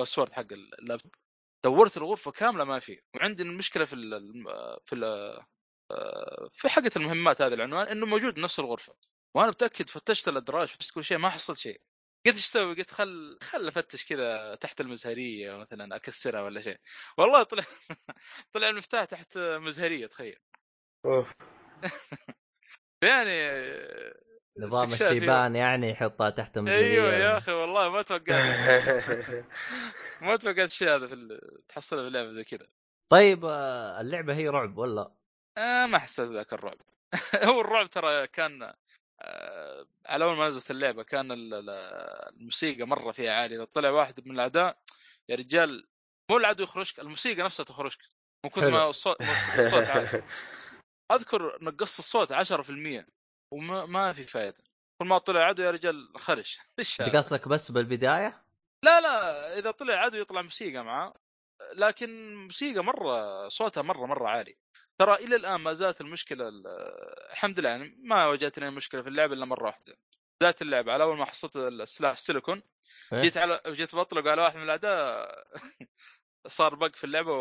ال 0.00 0.04
password 0.04 0.32
حق 0.32 0.46
اللابتوب. 0.52 1.14
دورت 1.64 1.96
الغرفة 1.96 2.30
كاملة 2.30 2.64
ما 2.64 2.78
في. 2.80 3.00
وعندي 3.16 3.42
المشكلة 3.42 3.84
في 3.84 3.92
ال 3.94 4.44
في 4.86 4.94
ال 4.94 5.04
في 6.52 6.68
حقة 6.68 6.90
المهمات 6.96 7.42
هذا 7.42 7.54
العنوان 7.54 7.86
إنه 7.88 8.06
موجود 8.06 8.38
نفس 8.38 8.58
الغرفة. 8.58 8.94
وأنا 9.34 9.50
متأكد 9.50 9.90
فتشت 9.90 10.28
الأدراج 10.28 10.68
فتشت 10.68 10.90
كل 10.94 11.04
شيء 11.04 11.18
ما 11.18 11.30
حصلت 11.30 11.58
شيء. 11.58 11.80
قلت 12.26 12.34
إيش 12.36 12.44
أسوي؟ 12.44 12.74
قلت 12.74 12.90
خل 12.90 13.38
خل 13.42 13.68
أفتش 13.68 14.04
كذا 14.06 14.54
تحت 14.54 14.80
المزهرية 14.80 15.56
مثلا 15.56 15.96
أكسرها 15.96 16.42
ولا 16.42 16.60
شيء. 16.60 16.78
والله 17.18 17.42
طلع 17.42 17.64
طلع 18.52 18.68
المفتاح 18.68 19.04
تحت 19.04 19.38
مزهرية 19.38 20.06
تخيل. 20.06 20.38
أوف. 21.04 21.32
يعني 23.02 23.48
نظام. 24.58 24.92
الشيبان 24.92 25.56
يعني 25.56 25.90
يحطها 25.90 26.30
تحت 26.30 26.58
مزرية 26.58 26.78
أيوه 26.78 27.14
يا 27.14 27.38
أخي 27.38 27.52
والله 27.52 27.88
ما 27.88 28.02
توقعت. 28.02 28.24
ما 30.22 30.36
توقعت 30.36 30.68
الشيء 30.68 30.88
هذا 30.88 31.06
في 31.06 31.14
ال- 31.14 31.64
تحصله 31.68 32.02
في 32.04 32.10
لعبة 32.10 32.30
زي 32.30 32.44
كذا. 32.44 32.66
طيب 33.12 33.44
آه، 33.44 34.00
اللعبة 34.00 34.34
هي 34.34 34.48
رعب 34.48 34.78
ولا؟ 34.78 35.14
آه 35.58 35.86
ما 35.86 35.98
حسيت 35.98 36.28
ذاك 36.30 36.52
الرعب. 36.52 36.78
هو 37.48 37.60
الرعب 37.60 37.90
ترى 37.90 38.26
كان 38.26 38.74
آه 39.20 39.86
على 40.06 40.24
أول 40.24 40.36
ما 40.36 40.48
نزلت 40.48 40.70
اللعبة 40.70 41.02
كان 41.02 41.32
ال- 41.32 41.54
ال- 41.54 41.70
الموسيقى 42.36 42.84
مرة 42.84 43.12
فيها 43.12 43.32
عالية. 43.32 43.56
إذا 43.56 43.64
طلع 43.64 43.90
واحد 43.90 44.26
من 44.26 44.34
الأعداء 44.34 44.78
يا 45.28 45.36
رجال 45.36 45.88
مو 46.30 46.36
العدو 46.36 46.62
يخرجك 46.64 46.98
الموسيقى 47.00 47.42
نفسها 47.42 47.64
تخرجك 47.64 47.98
من 48.44 48.50
كثر. 48.50 48.70
ما 48.70 48.90
الصوت 48.90 49.16
الصوت 49.58 49.84
عالي. 49.84 50.22
أذكر 51.12 51.58
نقصت 51.62 51.98
الصوت 51.98 52.32
10% 52.32 53.06
وما 53.52 53.86
ما 53.86 54.12
في 54.12 54.26
فائده 54.26 54.62
كل 55.02 55.08
ما 55.08 55.18
طلع 55.18 55.40
عدو 55.40 55.62
يا 55.62 55.70
رجال 55.70 56.12
خرج. 56.18 56.58
إيش؟ 56.78 57.02
قصدك 57.02 57.48
بس 57.48 57.70
بالبداية؟ 57.70 58.42
لا 58.84 59.00
لا 59.00 59.58
إذا 59.58 59.70
طلع 59.70 59.94
عدو 59.94 60.16
يطلع 60.16 60.42
موسيقى 60.42 60.84
معاه. 60.84 61.14
لكن 61.74 62.36
موسيقى 62.36 62.84
مرة 62.84 63.48
صوتها 63.48 63.82
مرة 63.82 64.06
مرة 64.06 64.28
عالي. 64.28 64.56
ترى 65.00 65.14
إلى 65.14 65.36
الآن 65.36 65.60
ما 65.60 65.72
زالت 65.72 66.00
المشكلة 66.00 66.48
ال- 66.48 66.66
الحمد 67.30 67.60
لله 67.60 67.70
يعني 67.70 67.96
ما 67.98 68.26
واجهتني 68.26 68.70
مشكلة 68.70 69.02
في 69.02 69.08
اللعبه 69.08 69.34
إلا 69.34 69.44
مرة 69.44 69.64
واحدة 69.66 69.96
بدايه 70.40 70.56
اللعبة 70.62 70.92
على 70.92 71.04
أول 71.04 71.16
ما 71.16 71.24
حصلت 71.24 71.56
السلاح 71.56 72.12
السيليكون 72.12 72.62
إيه؟ 73.12 73.22
جيت 73.22 73.36
على 73.36 73.60
جيت 73.68 73.94
بطلق 73.94 74.30
على 74.30 74.42
واحد 74.42 74.56
من 74.56 74.62
الأعداء 74.62 75.28
صار 76.46 76.74
bug 76.74 76.94
في 76.96 77.04
اللعبة 77.04 77.32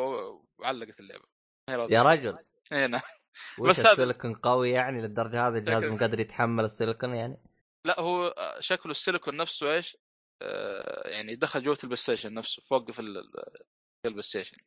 وعلقت 0.59 0.99
اللعبة. 0.99 1.23
يا 1.69 2.03
رجل 2.03 2.37
إي 2.71 2.87
نعم 2.87 3.01
بس 3.59 3.79
هذا- 3.79 3.91
السيليكون 3.91 4.33
قوي 4.35 4.69
يعني 4.71 5.01
للدرجة 5.01 5.47
هذه 5.47 5.57
الجهاز 5.57 5.83
مو 5.85 5.97
قادر 5.97 6.19
يتحمل 6.19 6.63
السيليكون 6.63 7.15
يعني؟ 7.15 7.37
لا 7.87 7.99
هو 7.99 8.35
شكله 8.59 8.91
السيليكون 8.91 9.37
نفسه 9.37 9.73
إيش؟ 9.73 9.97
آه 10.41 11.07
يعني 11.09 11.35
دخل 11.35 11.63
جوة 11.63 11.77
ال 11.83 11.95
PlayStation 11.95 12.33
نفسه 12.33 12.63
فوقف 12.63 12.99
ال- 12.99 13.17
ال- 13.17 13.63
ال 14.05 14.21
PlayStation 14.23 14.57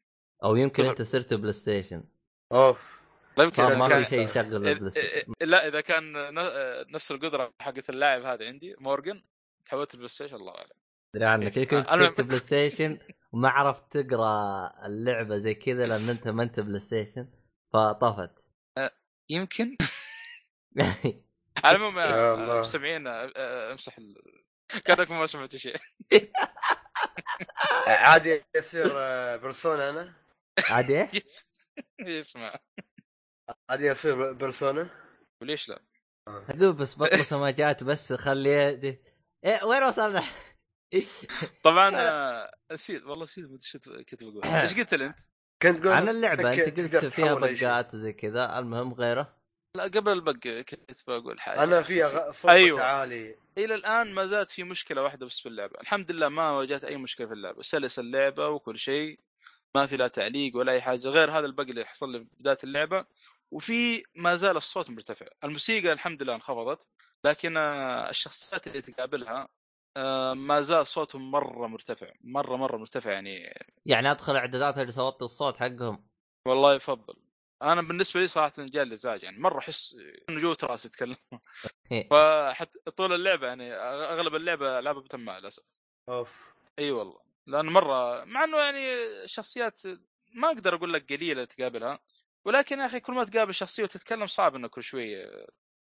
أو 0.45 0.57
يمكن 0.57 0.85
أنت 0.85 1.03
صرت 1.03 1.35
PlayStation 1.35 2.05
off. 2.53 2.97
لا 3.37 3.45
يمكن 3.45 3.63
ما 3.63 4.03
في 4.03 4.11
شيء 4.11 4.21
يشغل 4.29 4.69
ال 4.69 4.74
Play 4.74 4.93
لا 5.43 5.69
إذا 5.69 5.81
كان 5.81 6.13
ن- 6.35 6.93
نفس 6.93 7.13
القدرة 7.13 7.55
حقت 7.61 7.91
اللاعب 7.91 8.23
هذا 8.25 8.47
عندي 8.47 8.75
Morgan 8.79 9.23
تحولت 9.65 9.95
ال 9.95 10.09
PlayStation 10.09 10.37
الله 10.37 10.55
أعلم. 10.55 10.71
أدري 11.15 11.25
عنك. 11.27 11.53
أنا- 11.75 11.91
صرت 11.91 12.21
PlayStation 12.29 12.99
وما 13.33 13.49
عرفت 13.49 13.97
تقرأ 13.99 14.87
اللعبة 14.87 15.39
زي 15.39 15.55
كذا 15.55 15.87
لأن 15.87 16.09
أنت 16.09 16.29
ما 16.29 16.43
أنت 16.43 16.61
PlayStation 16.61 17.29
فطفت. 17.73 18.31
يمكن. 19.31 19.77
على 21.65 21.77
الله. 21.77 22.61
مستمعين 22.61 23.07
آه، 23.07 23.33
آه، 23.37 23.73
امسح 23.73 23.99
ال... 23.99 24.15
كانكم 24.85 25.19
ما 25.19 25.27
سمعتوا 25.27 25.59
شيء. 25.59 25.77
عادي 27.87 28.43
يصير 28.57 28.89
Persona 29.37 29.91
أنا؟ 29.91 30.13
عادي؟ 30.69 31.01
إيه؟ 31.01 31.11
يس- 31.27 31.56
يسمع 32.01 32.59
عادي 33.71 33.87
يصير 33.87 34.33
Persona 34.33 34.89
وليش 35.43 35.69
لا؟ 35.69 35.83
أقول 36.29 36.73
بس 36.73 36.99
بطلسه 36.99 37.39
ما 37.39 37.51
جات 37.51 37.85
بس 37.85 38.13
خلي 38.13 38.51
يدي 38.51 39.03
إيه 39.45 39.65
وين 39.65 39.83
وصلنا؟ 39.83 40.23
طبعا 41.63 41.97
آه، 42.01 42.51
نسيت 42.73 43.03
والله 43.05 43.25
نسيت 43.25 43.89
كنت 44.11 44.25
بقول 44.25 44.45
إيش 44.45 44.75
قلت 44.79 44.95
لي 44.95 45.07
أنت؟ 45.07 45.19
كنت 45.63 45.79
تقول 45.79 45.93
عن 45.93 46.09
اللعبة 46.09 46.53
أنت 46.53 46.81
قلت 46.81 47.05
فيها. 47.05 47.35
بقات 47.35 47.95
وزي 47.95 48.13
كذا 48.13 48.59
المهم 48.59 48.95
غيره 48.95 49.37
لا 49.77 49.85
قبل 49.85 50.13
البق 50.13 50.33
كنت 50.49 51.03
بقول 51.07 51.41
حاجة 51.41 51.65
أنا 51.65 51.83
في 51.83 52.01
نسيت. 52.01 52.15
غ- 52.15 52.33
صوت 52.33 52.51
أيوة. 52.51 52.83
عالي 52.83 53.37
إلى 53.59 53.75
الآن 53.75 54.13
ما 54.15 54.27
زالت 54.27 54.51
في 54.51 54.63
مشكلة 54.65 55.03
واحدة 55.03 55.27
بس 55.27 55.41
في 55.41 55.49
اللعبة 55.49 55.81
الحمد 55.81 56.11
لله 56.13 56.29
ما 56.29 56.51
واجهت 56.51 56.85
أي 56.85 56.97
مشكلة 56.97 57.27
في 57.27 57.33
اللعبة 57.33 57.63
سلس 57.63 57.99
اللعبة 57.99 58.49
وكل 58.49 58.79
شيء 58.79 59.21
ما 59.75 59.87
في 59.87 59.97
لا 59.97 60.09
تعليق 60.09 60.57
ولا 60.57 60.73
أي 60.73 60.81
حاجة 60.83 61.09
غير 61.09 61.31
هذا 61.39 61.47
البق 61.47 61.63
اللي 61.65 61.85
حصل 61.85 62.13
لي 62.13 62.19
في 62.19 62.27
بداية 62.41 62.59
اللعبة. 62.65 63.05
وفي 63.51 64.03
ما 64.15 64.37
زال 64.37 64.57
الصوت 64.57 64.91
مرتفع. 64.91 65.27
الموسيقى 65.45 65.93
الحمد 65.93 66.23
لله 66.23 66.35
انخفضت 66.35 66.89
لكن 67.25 67.57
آه، 67.57 68.11
الشخصيات 68.11 68.67
اللي 68.67 68.81
تقابلها 68.83 69.49
آه، 69.97 70.35
ما 70.35 70.61
زال 70.61 70.87
صوتهم 70.87 71.31
مرة 71.31 71.67
مرتفع 71.67 72.13
مرة 72.21 72.57
مرة 72.57 72.77
مرتفع 72.77 73.11
يعني. 73.13 73.55
يعني 73.87 74.11
أدخل 74.11 74.37
إعدادات 74.37 74.79
اللي 74.79 74.93
صوت 74.93 75.23
الصوت 75.23 75.59
حقهم. 75.59 76.07
والله 76.49 76.75
يفضل. 76.75 77.15
أنا 77.63 77.83
بالنسبة 77.83 78.21
لي 78.21 78.29
صراحة 78.29 78.53
جالي 78.59 78.95
ازعاج 78.95 79.23
يعني 79.23 79.39
مرة 79.39 79.59
أحس 79.59 79.97
إنه 80.29 80.41
جوه 80.41 80.57
راسي 80.63 80.89
يتكلم. 80.89 81.17
فحتى 82.11 82.91
طول 82.97 83.13
اللعبة 83.13 83.47
يعني 83.47 83.73
أغلب 83.75 84.35
اللعبة 84.35 84.81
لعبة 84.81 85.01
بتمع 85.01 85.39
للاسف 85.39 85.63
أوف. 86.09 86.55
إي 86.79 86.91
والله. 86.91 87.26
لأنه 87.47 87.71
مرة 87.71 88.25
مع 88.25 88.45
إنه 88.45 88.57
يعني 88.59 88.87
شخصيات 89.29 89.83
ما 90.35 90.49
أقدر 90.49 90.75
أقول 90.75 90.93
لك 90.93 91.13
قليلة 91.13 91.45
تقابلها 91.45 91.99
ولكن 92.47 92.79
يا 92.79 92.87
أخي 92.87 93.01
كل 93.01 93.13
ما 93.13 93.25
تقابل 93.25 93.55
شخصية 93.55 93.83
وتتكلم 93.83 94.27
صعب 94.27 94.55
انك 94.55 94.71
كل 94.71 94.83
شوي 94.83 95.17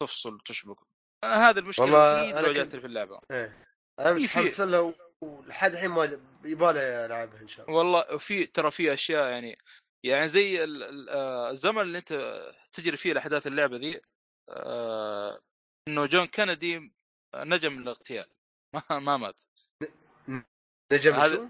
تفصل 0.02 0.34
وتشبك. 0.34 0.76
آه، 1.24 1.26
هذه 1.36 1.58
المشكلة 1.58 1.84
والله 1.84 2.30
اللي 2.38 2.48
واجهتني 2.48 2.80
في 2.80 2.86
اللعبة. 2.86 3.20
إيه 3.30 3.66
أنا 3.98 4.14
في- 4.14 4.28
في- 4.28 4.38
متحمس 4.40 4.60
لها 4.60 4.94
ولحد 5.20 5.72
الحين 5.72 5.90
ما 5.90 6.04
يبالي 6.44 6.80
ألعبها 7.06 7.40
إن 7.40 7.48
شاء 7.48 7.66
الله. 7.66 7.78
والله 7.78 8.14
وفي 8.14 8.46
ترى 8.46 8.70
في 8.70 8.92
أشياء 8.92 9.30
يعني 9.30 9.58
يعني 10.04 10.28
زي 10.28 10.64
آه، 10.64 11.50
الزمن 11.50 11.82
اللي 11.82 11.98
أنت 11.98 12.42
تجري 12.72 12.96
فيه 12.96 13.12
الاحداث 13.12 13.46
اللعبة 13.46 13.76
ذي 13.76 14.00
آه، 14.50 15.40
إنه 15.88 16.06
جون 16.06 16.26
كندي 16.26 16.92
نجا 17.36 17.68
من 17.68 17.78
الأغتيال. 17.82 18.26
ما 18.90 18.98
ما 18.98 19.16
مات. 19.16 19.42
نجم 20.92 21.14
هذا-؟ 21.14 21.48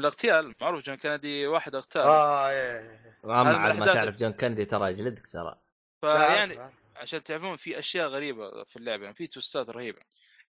الاغتيال 0.00 0.54
معروف 0.60 0.84
جون 0.84 0.96
كندي 0.96 1.46
واحد 1.46 1.74
اغتال 1.74 2.02
آه 2.02 2.48
إيه 2.48 2.80
إيه. 2.80 3.18
عاد 3.24 3.46
ما 3.46 3.84
الأحداث- 3.84 3.94
تعرف 3.94 4.16
جون 4.16 4.32
كندي 4.32 4.64
ترى 4.64 4.94
جلدك 4.94 5.26
ترى 5.32 5.58
فيعني. 6.00 6.58
عشان 6.96 7.22
تعرفون 7.22 7.56
في 7.56 7.78
أشياء 7.78 8.08
غريبة 8.08 8.64
في 8.64 8.76
اللعبه 8.76 9.02
يعني 9.02 9.14
في 9.14 9.26
تويستات 9.26 9.70
رهيبة 9.70 10.00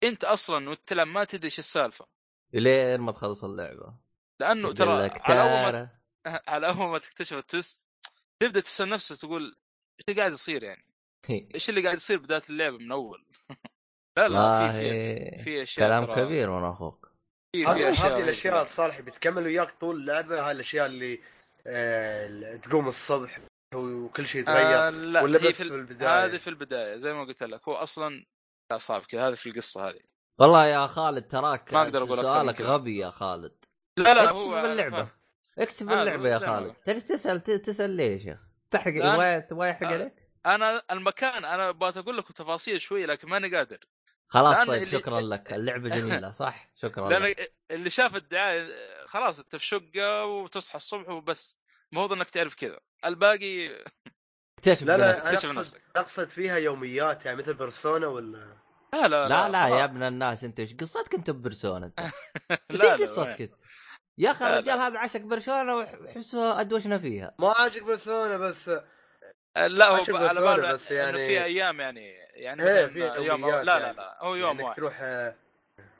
أنت 0.04 0.24
أصلا 0.24 0.70
وأنت 0.70 0.80
تلعب 0.86 1.08
ما 1.08 1.24
تدري 1.24 1.46
إيش 1.46 1.60
السالفة 1.60 2.08
لين 2.54 3.00
ما 3.02 3.12
تخلص 3.12 3.44
اللعبة 3.44 3.94
لأنه 4.40 4.74
ترى 4.74 4.92
على 5.22 5.42
أول 5.42 5.74
ما 5.74 5.90
على 6.48 6.68
أول 6.68 6.88
ما 6.88 6.98
تكتشف 6.98 7.38
ال 7.38 7.46
twist 7.46 7.88
تبدأ 8.40 8.60
تسأل 8.60 8.90
نفسك 8.90 9.18
تقول 9.22 9.44
إيش 10.00 10.06
اللي 10.10 10.20
قاعد 10.22 10.32
يصير 10.32 10.64
يعني؟ 10.64 10.86
إيش 11.56 11.70
اللي 11.70 11.82
قاعد 11.84 11.96
يصير 11.98 12.20
بداية 12.20 12.42
اللعبة 12.50 12.78
من 12.78 12.92
أول؟ 12.92 13.26
لا 14.18 14.28
لا 14.30 14.72
في 14.72 14.80
في 14.82 15.44
في 15.44 15.64
أشياء 15.64 15.88
كلام 15.88 16.16
كبير 16.26 16.50
من 16.60 16.64
أخوك 16.66 17.09
هذه 17.56 17.90
اشياء 17.90 18.08
هذه 18.18 18.24
الأشياء. 18.24 18.62
الصالح 18.64 19.02
بتكمل 19.02 19.44
وياك 19.46 19.74
طول 19.82 19.96
اللعبة 19.96 20.42
هاي 20.48 20.52
الأشياء 20.52 20.86
اللي 20.86 21.20
آه، 21.68 22.56
تقوم 22.56 22.88
الصبح 22.88 23.40
وكل 23.76 24.28
شيء 24.28 24.42
آه 24.50 24.52
يتغير 24.52 24.90
لا 24.90 25.22
ولا 25.22 25.38
بس 25.38 25.46
في, 25.46 25.54
في 25.54 25.62
البداية؟ 25.64 26.26
هذه 26.26 26.38
في 26.38 26.50
البداية 26.50 26.98
زي 26.98 27.14
ما 27.14 27.24
قلت 27.24 27.44
لك 27.44 27.68
هو 27.68 27.74
أصلا 27.76 28.26
اعصاب 28.72 29.02
كذا 29.02 29.28
هذه 29.28 29.34
في 29.34 29.50
القصة 29.50 29.90
هذه 29.90 30.00
والله 30.40 30.66
يا 30.66 30.86
خالد 30.86 31.28
تراك 31.28 31.74
ما 31.74 31.82
أكثر 31.88 32.00
من 32.00 32.16
سؤالك. 32.16 32.62
غبي 32.62 32.98
يا 32.98 33.10
خالد 33.10 33.52
لا 33.98 34.14
لا 34.14 34.24
اكتب 34.24 34.36
هو 34.36 34.62
باللعبة 34.62 34.98
فاهم. 34.98 35.10
اكتب 35.60 35.90
هذا 35.90 36.02
اللعبه 36.02 36.30
يا 36.30 36.38
خالد. 36.40 36.74
تجي 36.86 37.00
تسأل 37.02 37.40
ت- 37.44 37.52
تسأل 37.52 37.90
ليش 37.90 38.26
يا 38.26 38.34
أخي؟ 38.34 38.42
تحرق 38.72 39.40
تبغى 39.40 39.70
يحرق 39.70 39.88
آه. 39.88 39.94
عليك 39.94 40.14
أنا 40.46 40.82
المكان 40.92 41.46
أنا 41.46 41.72
بغيت 41.72 41.98
أقول 41.98 42.18
لكم 42.18 42.34
تفاصيل 42.34 42.82
شوي 42.82 43.06
لكن 43.06 43.30
ماني 43.30 43.56
قادر 43.56 43.78
خلاص 44.30 44.58
طيب 44.58 44.84
اللي- 44.84 45.00
شكرا 45.00 45.22
لك. 45.22 45.54
اللعبة 45.54 45.90
جميلة 45.98 46.32
صح؟ 46.32 46.70
شكرا 46.76 47.10
لأن 47.10 47.22
لك. 47.24 47.54
اللي 47.72 47.90
شاف 47.90 48.16
الدعاية 48.16 48.70
خلاص 49.06 49.40
انت 49.40 49.56
في 49.56 49.66
شقه 49.66 50.26
وتصحى 50.26 50.76
الصبح 50.78 51.10
وبس. 51.10 51.62
المفروض 51.94 52.18
إنك 52.18 52.30
تعرف 52.30 52.56
كذا. 52.56 52.80
الباقي 53.06 53.70
اكتشف 54.58 54.84
لا 54.84 54.98
لا 54.98 55.18
اكتشف 55.18 55.52
نفسك. 55.52 55.82
أقصد 55.96 56.30
فيها 56.30 56.58
يوميات 56.58 57.26
يعني 57.26 57.38
مثل 57.38 57.54
بيرسونا 57.54 58.08
ولا؟ 58.08 58.58
لا 58.94 59.08
لا 59.08 59.28
لا 59.28 59.50
لا 59.50 59.68
يا 59.68 59.70
خلاص. 59.70 59.82
ابن 59.90 60.04
الناس 60.04 60.44
أنت 60.44 60.60
إيش 60.60 60.74
قصتك 60.74 61.14
أنت 61.16 61.32
ببرسونا 61.32 61.86
أنت؟ 61.86 62.00
لا 62.70 62.76
لا 62.78 62.94
إيش 62.94 63.02
قصتك 63.02 63.42
أنت؟ 63.42 63.54
يا 64.18 64.32
أخي 64.32 64.44
لا، 64.44 64.50
لا. 64.50 64.60
الرجال 64.60 64.78
هذا 64.80 64.98
عشق 65.00 65.20
برشلونه 65.22 65.76
وحسه 65.76 66.62
أدوشنا 66.62 66.98
فيها. 66.98 67.36
ما 67.40 67.50
عاشق 67.58 67.84
بيرسونا 67.84 68.38
بس 68.38 68.72
لا 69.58 69.88
هو 69.88 70.16
على 70.18 70.42
باله 70.42 70.72
بس 70.72 70.92
إنه 70.92 71.00
يعني- 71.00 71.18
في 71.28 71.44
أيام 71.44 71.80
يعني 71.80 72.06
يعني 72.34 72.64
إيه 72.64 72.86
مثلاً 72.86 73.14
في 73.14 73.22
يوم 73.22 73.46
لا 73.50 73.64
لا 73.64 73.80
يعني. 73.80 73.98
لا 73.98 74.18
هو 74.24 74.36
يوم 74.36 74.50
إنك 74.58 74.66
واحد. 74.66 74.76
تروح 74.78 74.98
آه، 75.02 75.36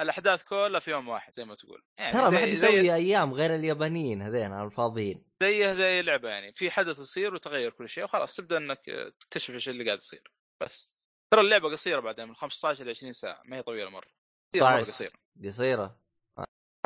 الأحداث 0.02 0.44
كلها 0.44 0.80
في 0.80 0.92
يوم 0.92 1.08
واحد 1.08 1.34
زي 1.34 1.46
ما 1.46 1.56
تقول. 1.56 1.84
يعني 1.98 2.14
ترى 2.14 2.32
ما 2.32 2.38
حد 2.38 2.48
يسوي 2.48 2.72
زي 2.72 2.94
أيام 2.96 3.34
غير 3.34 3.56
اليابانيين 3.56 4.22
هذين 4.22 4.54
الفاضيين. 4.54 5.24
زيه 5.44 5.74
زي 5.74 6.02
لعبه 6.02 6.30
يعني 6.30 6.54
في 6.54 6.72
حدث 6.72 7.00
يصير 7.00 7.34
وتغير 7.34 7.72
كل 7.72 7.90
شيء 7.90 8.04
وخلاص 8.04 8.36
تبدأ 8.36 8.58
إنك 8.58 8.80
تكتشف 9.20 9.54
إيش 9.54 9.70
اللي 9.70 9.86
قاعد 9.86 9.98
يصير 9.98 10.32
بس. 10.62 10.90
ترى 11.34 11.42
اللعبة 11.42 11.72
قصيرة 11.72 12.00
بعدين 12.00 12.28
من 12.28 12.36
15 12.36 12.84
ل 12.84 12.90
20 12.90 13.14
ساعة 13.14 13.42
ما 13.46 13.58
هي 13.58 13.62
طويلة 13.64 13.90
مرة. 13.90 14.08
كثير 14.54 14.64
مرة 14.64 14.84
16. 14.84 14.92
قصيرة. 14.92 15.12
قصيرة؟ 15.46 16.00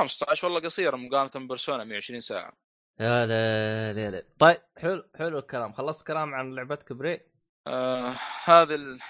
15 0.00 0.46
والله 0.46 0.60
قصيرة 0.60 0.96
مقارنة 0.96 1.46
ب 1.46 1.51
Persona 1.51 1.84
120 1.84 2.20
ساعة. 2.20 2.52
يا 3.00 3.26
لا 3.26 3.92
لا 3.92 4.10
لا. 4.10 4.26
طيب 4.38 4.62
حلو 4.76 5.10
حلو 5.14 5.38
الكلام. 5.38 5.72
خلصت 5.72 6.06
كلام 6.06 6.34
عن 6.34 6.54
لعبتك 6.54 6.92
Prey 6.92 7.20
آه 7.66 8.16
هذا 8.44 8.74
ال- 8.74 9.00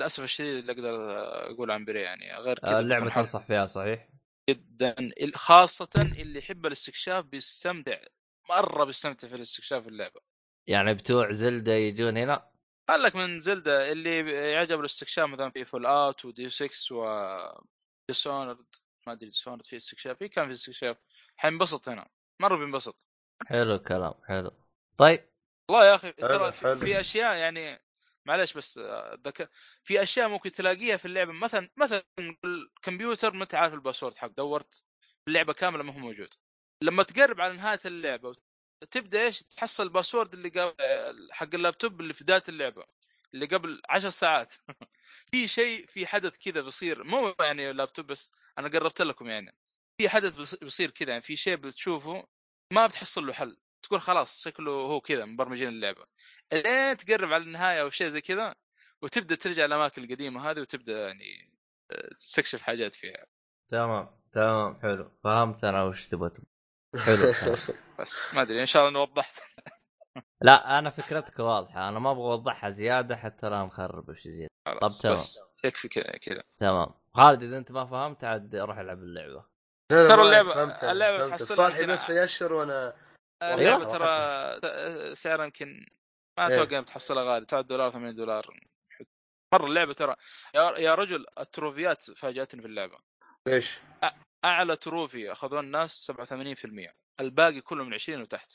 للأسف 0.00 0.24
الشديد 0.24 0.56
اللي 0.56 0.72
أقدر 0.72 0.94
أقول 1.52 1.70
عن 1.70 1.84
Prey 1.84 2.00
يعني. 2.00 2.36
غير 2.36 2.58
كذا 2.58 2.76
آه، 2.76 2.80
اللعبه 2.80 3.10
تنصح 3.10 3.46
فيها 3.46 3.66
صحيح؟ 3.66 4.08
جدا. 4.50 4.94
خاصة 5.34 5.88
اللي 6.18 6.38
يحب 6.38 6.66
الاستكشاف 6.66 7.24
بيستمتع 7.24 7.98
مرة 8.50 8.84
بيستمتع 8.84 9.28
في 9.28 9.34
الاستكشاف 9.34 9.88
اللعبة. 9.88 10.20
يعني 10.68 10.94
بتوع 10.94 11.32
Zelda 11.32 11.72
يجون 11.72 12.16
هنا؟ 12.16 12.50
قال 12.88 13.02
لك 13.02 13.16
من 13.16 13.40
Zelda 13.40 13.92
اللي 13.92 14.32
يعجب 14.52 14.80
الاستكشاف 14.80 15.28
مثلا 15.28 15.50
في 15.50 15.64
Fallout 15.64 15.86
و 15.86 16.24
Deus 16.24 16.48
Ex 16.48 16.96
و 16.96 17.06
Dishonored 18.08 18.66
ما 19.06 19.12
أدري 19.12 19.26
Dishonored 19.28 19.66
في 19.66 19.76
استكشاف 19.76 20.18
في 20.18 20.28
كان 20.28 20.46
في 20.46 20.52
استكشاف. 20.52 20.96
حينبسط 21.36 21.88
هنا 21.88 22.08
مرة 22.40 22.56
بينبسط. 22.56 23.08
حلو 23.46 23.74
الكلام 23.74 24.14
حلو. 24.26 24.50
طيب. 24.98 25.28
والله 25.70 25.86
يا 25.86 25.94
أخي 25.94 26.12
حلو، 26.12 26.28
ترى 26.28 26.52
في, 26.76 27.00
أشياء 27.00 27.34
يعني 27.36 27.84
معلش 28.26 28.52
بس 28.52 28.78
آه، 28.78 29.18
ذكاء 29.26 29.48
في 29.84 30.02
أشياء 30.02 30.28
ممكن 30.28 30.52
تلاقيها 30.52 30.96
في 30.96 31.04
اللعبة 31.04 31.32
مثلا 31.32 31.70
مثلا 31.76 32.02
الكمبيوتر 32.44 33.32
ما 33.32 33.42
أنت 33.42 33.54
عارف 33.54 33.74
ال 33.74 33.79
password 33.79 34.16
حق 34.16 34.26
دورت 34.26 34.84
اللعبة 35.28 35.52
كاملة 35.52 35.82
ما 35.82 35.92
هو 35.94 35.98
موجود. 35.98 36.34
لما 36.82 37.02
تقرب 37.02 37.40
على 37.40 37.56
نهاية 37.56 37.80
اللعبة 37.86 38.36
تبدا 38.90 39.22
إيش؟ 39.22 39.42
تحصل 39.42 39.82
ال 39.82 39.88
password 39.88 40.34
اللي 40.34 40.48
قبل 40.48 41.28
حق 41.32 41.54
اللابتوب 41.54 42.00
اللي 42.00 42.12
في 42.14 42.24
بداية 42.24 42.42
اللعبة 42.48 42.84
اللي 43.34 43.46
قبل 43.46 43.82
عشر 43.88 44.10
ساعات. 44.10 44.52
في 45.32 45.48
شيء 45.48 45.86
في 45.86 46.06
حدث 46.06 46.38
كذا 46.38 46.60
بيصير 46.60 47.04
مو 47.04 47.34
يعني 47.40 47.72
لابتوب 47.72 48.06
بس 48.06 48.32
أنا 48.58 48.68
قربت 48.68 49.02
لكم 49.02 49.28
يعني. 49.28 49.54
في 49.98 50.08
حدث 50.08 50.36
بيص- 50.36 50.54
بيصير 50.54 50.90
كذا 50.90 51.10
يعني 51.10 51.22
في 51.22 51.36
شيء 51.36 51.56
بتشوفه 51.56 52.26
ما 52.72 52.86
بتحصل 52.86 53.26
له 53.26 53.32
حل. 53.32 53.56
تقول 53.82 54.00
خلاص 54.00 54.44
شكله 54.44 54.72
هو 54.72 55.00
كذا 55.00 55.24
مبرمجين 55.24 55.68
اللعبة. 55.68 56.06
إلين 56.52 56.96
تقرب 56.96 57.32
على 57.32 57.44
النهاية 57.44 57.80
أو 57.80 57.90
شيء 57.90 58.08
زي 58.08 58.20
كذا 58.20 58.54
وتبدأ 59.02 59.34
ترجع 59.34 59.64
الأماكن 59.64 60.04
القديمة 60.04 60.50
هذه 60.50 60.60
وتبدأ 60.60 61.06
يعني 61.06 61.52
آه، 61.90 62.14
تستكشف 62.18 62.62
حاجات 62.62 62.94
فيها. 62.94 63.26
تمام 63.68 64.08
تمام 64.32 64.80
حلو. 64.80 65.10
فهمت 65.24 65.64
أنا 65.64 65.84
وش 65.84 66.08
تبغى. 66.08 66.30
حلو. 67.04 67.32
بس 68.00 68.34
ما 68.34 68.42
أدري 68.42 68.60
إن 68.60 68.66
شاء 68.66 68.88
الله 68.88 69.02
إني 69.02 69.10
وضحت. 69.10 69.40
لا 70.42 70.78
أنا 70.78 70.90
فكرتك 70.90 71.38
واضحة. 71.38 71.88
أنا 71.88 71.98
ما 71.98 72.10
أبغى 72.10 72.22
أوضحها 72.22 72.70
زيادة 72.70 73.16
حتى 73.16 73.50
لا 73.50 73.64
نخرب 73.64 74.08
وش 74.08 74.22
زيادة. 74.22 74.80
طب 74.80 74.88
تمام. 75.02 75.14
بس 75.14 75.40
يكفي 75.64 75.88
كذا. 75.88 76.42
تمام. 76.58 76.94
خالد 77.14 77.42
إذا 77.42 77.58
أنت 77.58 77.72
ما 77.72 77.86
فهمت 77.86 78.24
عاد 78.24 78.56
روح 78.56 78.78
ألعب 78.78 78.98
اللعبة. 78.98 79.44
ترى 79.88 80.22
اللعبة 80.22 80.54
فهمت. 80.54 81.30
تحصلها 81.30 81.56
صالحي 81.56 81.86
بس 81.86 82.10
يشر 82.10 82.52
وأنا 82.52 82.96
اللعبة 83.42 83.94
أيوه. 83.94 84.58
ترى 84.60 85.14
سعرها 85.14 85.44
يمكن 85.44 85.86
ما 86.38 86.48
إيه. 86.48 86.54
أتوقع 86.54 86.80
بتحصلها 86.80 87.24
غالي 87.24 87.46
3 87.46 87.66
دولار 87.66 87.90
8 87.90 88.10
دولار. 88.10 88.60
مرة 89.54 89.66
اللعبة 89.66 89.92
ترى 89.92 90.16
يا 90.54 90.78
يا 90.78 90.94
رجل 90.94 91.26
التروفيات 91.38 92.02
فاجأتني 92.02 92.62
في 92.62 92.68
اللعبة. 92.68 92.98
ليش؟ 93.48 93.78
أعلى 94.44 94.76
تروفي 94.76 95.32
أخذوه 95.32 95.60
الناس 95.60 96.10
87% 96.12 96.94
الباقي 97.20 97.60
كله 97.60 97.84
من 97.84 97.94
20 97.94 98.20
وتحت. 98.20 98.52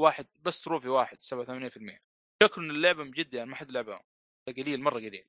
واحد 0.00 0.26
بس 0.42 0.60
trophy 0.60 0.88
واحد 0.88 1.20
87% 1.20 2.00
شكل 2.42 2.64
إن 2.64 2.70
اللعبة 2.70 3.04
من 3.04 3.10
جد 3.10 3.34
يعني 3.34 3.50
ما 3.50 3.56
حد 3.56 3.70
لعبها. 3.70 4.02
قليل 4.48 4.82
مرة 4.82 4.96
قليل. 4.98 5.24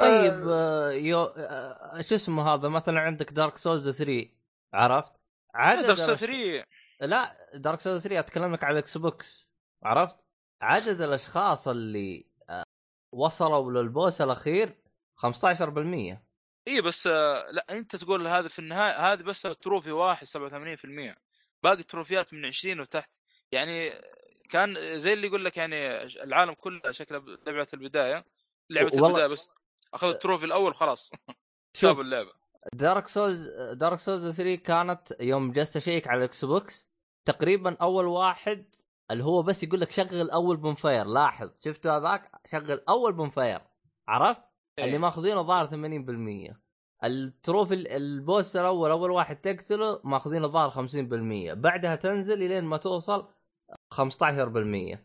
طيب 0.00 0.48
آه، 0.48 0.90
يو 0.92 1.24
آه، 1.24 2.00
شو 2.00 2.14
اسمه 2.14 2.54
هذا؟ 2.54 2.68
مثلا 2.68 3.00
عندك 3.00 3.32
Dark 3.32 3.56
Souls 3.56 3.88
3 3.90 4.28
عرفت؟ 4.74 5.12
عدد 5.54 5.86
Dark 5.86 5.98
الأش- 5.98 6.20
3 6.20 6.64
لا 7.00 7.50
Dark 7.54 7.80
Souls 7.80 8.02
3 8.02 8.18
اتكلم 8.20 8.52
لك 8.54 8.64
على 8.64 8.72
ال 8.72 8.98
Xbox 8.98 9.48
عرفت؟ 9.82 10.16
عدد 10.62 11.00
الأشخاص 11.00 11.68
اللي 11.68 12.26
آه، 12.48 12.64
وصلوا 13.12 13.72
لل 13.82 13.95
boss 13.95 14.20
الأخير 14.20 14.78
15% 15.16 16.24
اي 16.68 16.80
بس 16.80 17.06
آه، 17.06 17.50
لا 17.50 17.66
أنت 17.70 17.96
تقول 17.96 18.26
هذا 18.26 18.48
في 18.48 18.58
النهاية 18.58 19.12
هذه 19.12 19.22
بس 19.22 19.42
trophy 19.42 19.92
واحد 19.92 20.26
87% 20.26 21.16
باقي 21.62 21.78
التروفيات 21.80 22.34
من 22.34 22.46
20 22.46 22.80
وتحت. 22.80 23.14
يعني 23.52 23.90
كان 24.50 24.98
زي 24.98 25.12
اللي 25.12 25.26
يقول 25.26 25.44
لك 25.44 25.56
يعني 25.56 26.02
العالم 26.02 26.52
كله 26.54 26.80
شكله 26.90 27.18
لعبة 27.46 27.66
البداية. 27.74 28.24
لعبة 28.70 28.88
البداية 29.08 29.26
بس 29.26 29.50
أخذ 29.94 30.08
ال 30.08 30.13
trophy 30.13 30.44
الأول 30.44 30.74
خلاص. 30.74 31.12
شوف 31.80 32.00
اللعبة. 32.00 32.43
Dark 32.72 33.08
Souls 33.08 33.48
Dark 33.72 33.98
Souls 33.98 34.30
3 34.36 34.54
كانت 34.54 35.00
يوم 35.20 35.52
جلست 35.52 35.76
أشيك 35.76 36.08
على 36.08 36.18
ال 36.18 36.44
Xbox 36.44 36.88
تقريبا 37.24 37.76
أول 37.82 38.06
واحد 38.06 38.64
اللي 39.10 39.24
هو 39.24 39.42
بس 39.42 39.62
يقول 39.62 39.80
لك 39.80 39.90
شغل 39.90 40.30
أول 40.30 40.56
bonfire 40.56 41.04
لاحظ 41.06 41.50
شفت 41.60 41.86
هذاك؟ 41.86 42.30
شغل 42.46 42.80
أول 42.88 43.12
bonfire 43.12 43.60
عرفت؟ 44.08 44.42
إيه. 44.78 44.84
اللي 44.84 44.98
ماخذينه 44.98 45.42
ظاهر 45.42 45.66
80% 46.50 46.54
ال 47.04 47.14
trophy 47.14 47.74
ال- 47.74 47.88
ال 47.88 48.02
boss 48.02 48.56
الأول 48.56 48.90
أول 48.90 49.10
واحد 49.10 49.36
تقتله 49.36 50.00
ماخذينه 50.04 50.46
ظاهر 50.48 50.70
50% 50.70 51.54
بعدها 51.54 51.96
تنزل 51.96 52.42
إلين 52.42 52.64
ما 52.64 52.76
توصل 52.76 53.28
15% 53.94 54.98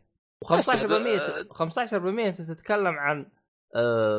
بس 0.51 0.70
و15% 0.70 0.74
هذا- 0.91 1.47
15% 1.53 2.28
أنت 2.28 2.41
تتكلم 2.41 2.93
عن 2.99 3.26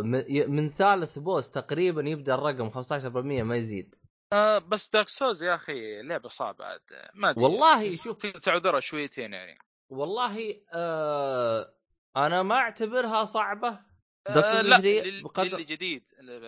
من- 0.05 0.24
ي- 0.28 0.46
من 0.46 0.70
ثالث 0.70 1.18
boss 1.18 1.51
تقريبا 1.51 2.03
يبدأ 2.09 2.34
الرقم 2.34 2.70
15% 2.70 3.42
ما 3.42 3.57
يزيد. 3.57 3.94
آه 4.32 4.59
بس 4.59 4.88
Dark 4.89 5.09
Souls 5.09 5.43
يا 5.42 5.55
أخي 5.55 6.03
لعبة 6.03 6.28
صعبة 6.28 6.64
عاد. 6.64 6.80
ما 7.14 7.30
أدري 7.30 7.44
والله 7.44 7.96
شوف- 7.96 8.16
تعذرها 8.26 8.80
شويتين 8.80 9.32
يعني. 9.32 9.59
والله 9.88 10.61
آه 10.74 11.74
أنا 12.16 12.42
ما 12.42 12.55
أعتبرها 12.55 13.24
صعبة. 13.24 13.90
Dark 14.28 14.32
Souls 14.32 14.36
آه 14.46 14.61
لا 14.62 14.76
3 14.76 15.01
لل- 15.05 15.22
بقدر- 15.22 15.44
للي 15.44 15.64
جديد. 15.64 16.05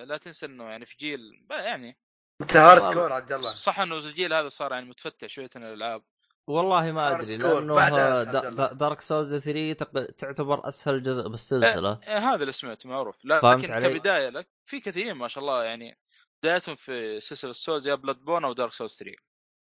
لا 0.06 0.16
تنسى 0.16 0.46
إنه 0.46 0.64
يعني 0.64 0.86
في 0.86 0.96
جيل 0.96 1.20
يعني 1.50 1.98
أنت 2.40 2.56
hardcore 2.56 3.12
عبد 3.12 3.32
الله. 3.32 3.50
صح 3.50 3.80
إنه 3.80 3.96
الجيل 3.96 4.32
هذا 4.32 4.48
صار 4.48 4.72
يعني 4.72 4.86
متفتح 4.86 5.26
شويتين 5.28 5.62
الألعاب. 5.64 6.02
والله 6.46 6.92
ما 6.92 7.16
أدري. 7.16 7.36
لأنه 7.36 8.72
Dark 8.72 9.00
Souls 9.00 9.34
3 9.36 9.72
تق- 9.72 10.10
تعتبر 10.10 10.68
أسهل 10.68 11.02
جزء 11.02 11.28
بالسلسلة 11.28 12.00
إيه 12.06 12.18
هذا 12.18 12.40
اللي 12.40 12.52
سمعته 12.52 12.88
معروف 12.88 13.24
لا 13.24 13.40
فهمت 13.40 13.64
لكن 13.64 13.72
علي؟ 13.72 13.88
كبداية 13.98 14.28
لك 14.28 14.48
في 14.66 14.80
كثيرين 14.80 15.12
ما 15.12 15.28
شاء 15.28 15.44
الله 15.44 15.64
يعني 15.64 15.98
بدايتهم 16.42 16.76
في 16.76 17.20
سلسلة 17.20 17.52
Souls 17.52 17.88
يا 17.88 17.94
Bloodborne 17.94 18.44
أو 18.44 18.52
Dark 18.52 18.72
Souls 18.72 18.96
3 18.96 19.16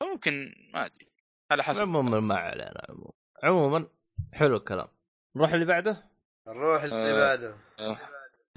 فممكن 0.04 0.56
ما 0.74 0.86
أدري 0.86 1.10
على 1.52 1.64
حسب 1.64 1.82
عموما 1.82 2.20
ما 2.20 2.36
علينا 2.36 2.86
عموما 2.90 3.12
عموما 3.44 3.88
حلو 4.34 4.58
الكلام 4.58 4.88
نروح 5.36 5.54
اللي 5.54 5.66
بعده 5.66 6.10
نروح 6.48 6.84
اللي 6.84 6.96
آه. 6.96 7.14
بعده 7.28 7.56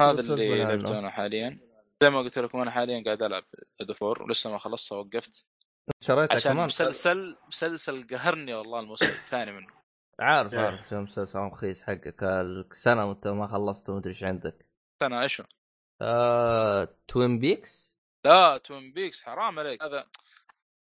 هذا 0.01 0.17
سلسلة 0.17 0.35
اللي. 0.35 0.65
لعبته 0.65 0.99
أنا 0.99 1.11
حاليا 1.11 1.59
زي 2.03 2.11
ما 2.11 2.19
قلت 2.19 2.39
لكم 2.39 2.61
أنا 2.61 2.71
حاليا 2.71 3.05
قاعد 3.05 3.23
ألعب 3.23 3.45
God 3.81 3.93
of 3.93 4.05
War 4.05 4.23
ولسه 4.23 4.51
ما 4.51 4.59
خلصتها 4.59 4.97
وقفت 4.99 5.47
شريتها 6.01 6.37
عشان 6.37 6.53
كمان. 6.53 6.67
مسلسل 6.67 7.37
مسلسل 7.49 8.07
قهرني 8.07 8.55
والله 8.55 8.81
الموسم 8.81 9.07
الثاني 9.07 9.53
منه. 9.53 9.67
عارف 10.21 10.55
إيه. 10.55 10.61
عارف 10.61 10.89
شو 10.89 10.97
المسلسل 10.97 11.39
رخيص 11.39 11.83
حقك؟ 11.83 12.23
السنة 12.23 13.05
وانت 13.09 13.29
ما 13.29 13.47
خلصت 13.47 13.91
ومدري 13.91 14.11
إيش 14.11 14.25
عندك. 14.25 14.67
أنا 15.03 15.23
إيش 15.23 15.41
هو؟ 15.41 15.47
آه... 16.03 16.89
Twin 17.09 17.39
Peaks 17.39 17.97
لا 18.27 18.59
Twin 18.59 18.93
Peaks 18.93 19.23
حرام 19.25 19.59
عليك. 19.59 19.83
هذا 19.83 20.07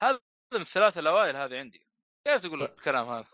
هذا 0.04 0.20
من 0.54 0.62
الثلاث 0.62 0.98
الأوائل 0.98 1.36
هذه 1.36 1.58
عندي. 1.58 1.88
جالس 2.28 2.46
أقول 2.46 2.64
الكلام 2.64 3.10
هذا؟ 3.10 3.28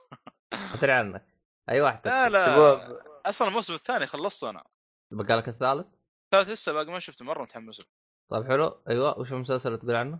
أدري 0.73 0.91
عنك. 0.91 1.25
أي 1.69 1.81
واحد 1.81 2.07
لا 2.07 2.29
لا. 2.29 2.45
شباب 2.45 3.01
أصلا 3.25 3.47
الموسم 3.47 3.73
الثاني 3.73 4.05
خلصته 4.05 4.49
أنا. 4.49 4.63
بقى 5.11 5.37
لك 5.37 5.47
الثالث؟ 5.47 5.87
الثالث 6.25 6.49
لسه 6.49 6.73
باقي 6.73 6.91
ما 6.91 6.99
شفته 6.99 7.25
مرة 7.25 7.43
متحمس 7.43 7.79
له. 7.79 7.85
طيب 8.29 8.47
حلو. 8.47 8.81
أيوه 8.89 9.19
وش 9.19 9.31
المسلسل 9.31 9.69
اللي 9.69 9.79
تقول 9.79 9.95
عنه؟ 9.95 10.19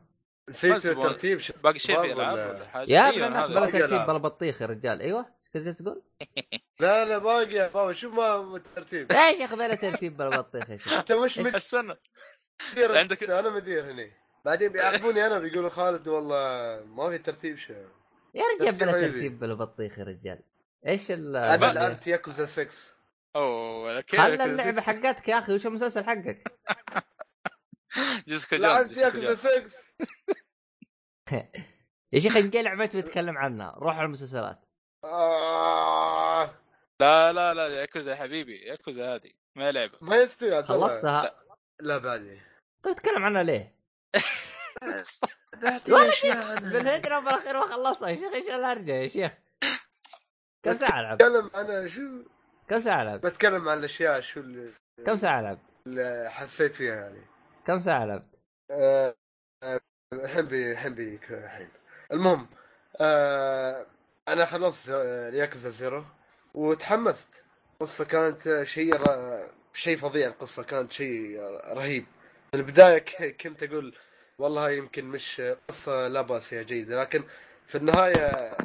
نسيت 0.50 0.72
ما 0.72 0.80
تبغى- 0.80 1.04
ترتيب 1.04 1.40
شباب 1.40 1.62
باقي 1.62 1.80
شيء 1.80 2.02
في 2.02 2.14
العاب 2.14 2.38
ولا 2.56 2.68
حاجة 2.68 2.92
يا 2.92 3.10
ابن 3.10 3.24
الناس. 3.24 3.50
بلا 3.52 3.66
ترتيب. 3.66 4.08
بلا 4.08 4.18
بطيخ 4.18 4.62
يا 4.62 4.68
رجال 4.68 5.02
أيوه 5.02 5.20
إيش 5.20 5.50
كنت 5.66 5.82
تقول؟ 5.82 6.02
لا 6.80 7.06
لا 7.06 7.18
باقي 7.18 7.54
يا 7.54 7.68
بابا 7.68 7.94
شوف 7.94 8.14
ما 8.14 8.56
الترتيب 8.56 9.12
إيش 9.12 9.40
يا 9.40 9.46
أخي 9.46 9.56
بلا 9.56 9.76
ترتيب 9.76 10.18
بلا 10.18 10.30
بطيخ 10.42 10.70
يا 10.70 10.78
شيخ 10.78 10.94
انت 10.94 11.12
مش 11.12 11.40
استنى 11.40 11.94
مدير 12.72 12.98
عندك- 12.98 13.24
أنا 13.30 13.50
مدير 13.50 13.92
هنا 13.92 14.10
بعدين 14.46 14.72
بيعاقبوني 14.72 15.26
أنا 15.26 15.40
بيقولوا 15.40 15.70
خالد 15.70 16.08
والله 16.08 16.84
ما 16.86 17.10
في 17.10 17.18
ترتيب 17.18 17.58
شيء 17.58 17.86
يا 18.34 18.44
رجال 18.62 18.76
بلا. 18.76 18.92
ترتيب 18.92 19.40
بلا 19.40 19.54
بطيخ 19.54 20.00
يا 20.00 20.04
رجال 20.04 20.40
إيش 20.88 21.12
ال 21.12 21.36
أنا 21.36 21.66
لعبت 21.74 22.08
ياكوزا 22.08 22.46
6 22.46 22.70
اوه 23.36 24.02
كيف 24.02 24.22
خلى 24.22 24.44
اللعبه 24.44 24.82
حقتك 24.82 25.28
يا 25.28 25.40
أخي 25.40 25.54
وش 25.54 25.66
المسلسل 25.66 26.04
حقك؟ 26.04 26.44
لعبت 28.52 28.88
جونز 28.88 29.00
ياكوزا 29.00 29.36
6 29.36 29.64
يا 32.14 32.20
شيخ 32.20 32.38
انقل 32.38 32.64
لعبة 32.64 32.86
بتتكلم 32.86 33.38
عنها 33.38 33.76
روح 33.78 33.96
على 33.98 34.06
المسلسلات 34.06 34.66
آه 35.06 36.46
لا 37.02 37.34
لا 37.34 37.54
لا 37.54 37.68
ياكوزا 37.68 38.12
يا 38.12 38.16
حبيبي 38.16 38.58
ياكوزا 38.58 39.16
هذه 39.16 39.32
ما 39.56 39.68
هي 39.68 39.72
لعبة 39.72 39.98
ما 40.02 40.16
يستوي. 40.16 40.64
خلصتها 40.64 41.36
لا 41.80 41.98
بعدي 41.98 42.42
طيب 42.84 42.96
تتكلم 42.96 43.24
عنها 43.24 43.44
ليه؟ 43.44 43.76
بالهجره 46.62 47.20
بالاخير 47.20 47.60
ما 47.60 47.66
خلصها 47.66 48.10
يا 48.10 48.16
شيخ 48.16 48.34
إيش 48.34 48.48
الهرجة 48.48 48.92
يا 48.92 49.08
شيخ؟ 49.08 49.32
كم 50.64 50.76
ساعة 50.76 51.00
ألعب؟ 51.00 51.18
بتكلم 51.18 51.50
أنا 51.56 51.88
شو 51.88 52.24
كم 52.70 52.80
ساعة 52.80 53.02
ألعب؟ 53.02 53.22
بتكلم 53.22 53.70
عن 53.70 53.80
الأشياء 53.80 54.22
شو 54.22 54.40
اللي, 54.40 54.74
كم 55.06 55.16
ساعة 55.16 55.40
ألعب؟ 55.40 55.60
اللي 55.88 56.30
حسيت 56.30 56.76
فيها 56.76 56.96
يعني 56.96 57.22
كم 57.68 57.80
ساعة 57.80 58.04
ألعب؟ 58.04 58.30
آه، 58.72 59.16
آه، 59.64 59.80
الحين 60.14 60.46
بي 60.46 60.72
الحين 60.72 60.96
بيك 60.96 61.32
الحين 61.32 61.70
المهم 62.12 62.48
آه، 63.02 63.86
أنا 64.28 64.46
خلصت 64.46 64.90
آه، 64.90 65.30
Yakuza 65.30 65.70
Zero 65.70 66.04
وتحمست. 66.54 67.28
القصة 67.82 68.06
كانت 68.06 68.64
شيء 68.64 68.96
ر- 68.96 69.48
شيء 69.74 69.98
فظيع. 69.98 70.28
القصة 70.28 70.64
كانت 70.64 70.92
شيء 70.92 71.40
رهيب. 71.68 72.06
في 72.52 72.58
البداية 72.58 72.98
ك- 72.98 73.36
كنت 73.42 73.64
أقول 73.64 73.96
والله 74.40 74.72
يمكن 74.72 75.06
مش 75.06 75.42
قصة 75.70 76.08
لا 76.08 76.22
بأس 76.22 76.54
هي 76.54 76.64
جيدة 76.64 77.02
لكن 77.02 77.24
في 77.68 77.76
النهاية 77.78 78.58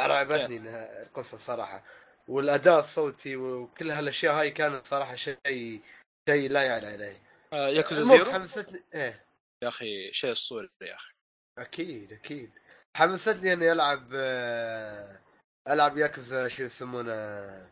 أرعبتني 0.00 0.56
إنها 0.56 1.02
القصة 1.02 1.36
صراحة. 1.38 1.82
والأداء 2.28 2.78
الصوتي 2.78 3.36
وكل 3.36 3.90
هالأشياء 3.90 4.34
هاي 4.34 4.50
كانت 4.50 4.86
صراحة 4.86 5.14
شيء 5.14 5.80
شيء 6.28 6.50
لا 6.50 6.62
يعلى 6.62 6.86
عليه. 6.86 7.18
آه، 7.52 7.68
Yakuza 7.68 8.02
Zero؟ 8.02 8.32
حمستني 8.32 8.82
إيه. 8.94 9.23
يا 9.64 9.68
أخي 9.68 10.12
شيء 10.12 10.32
أسطوري 10.32 10.70
يا 10.82 10.94
أخي. 10.94 11.14
أكيد 11.58 12.12
أكيد. 12.12 12.52
حمستني 12.96 13.52
أني 13.52 13.72
ألعب 13.72 14.08
آه، 14.14 15.20
ألعب 15.68 15.98
ياكوزا 15.98 16.48
شو 16.48 16.62
يسمونه 16.62 17.68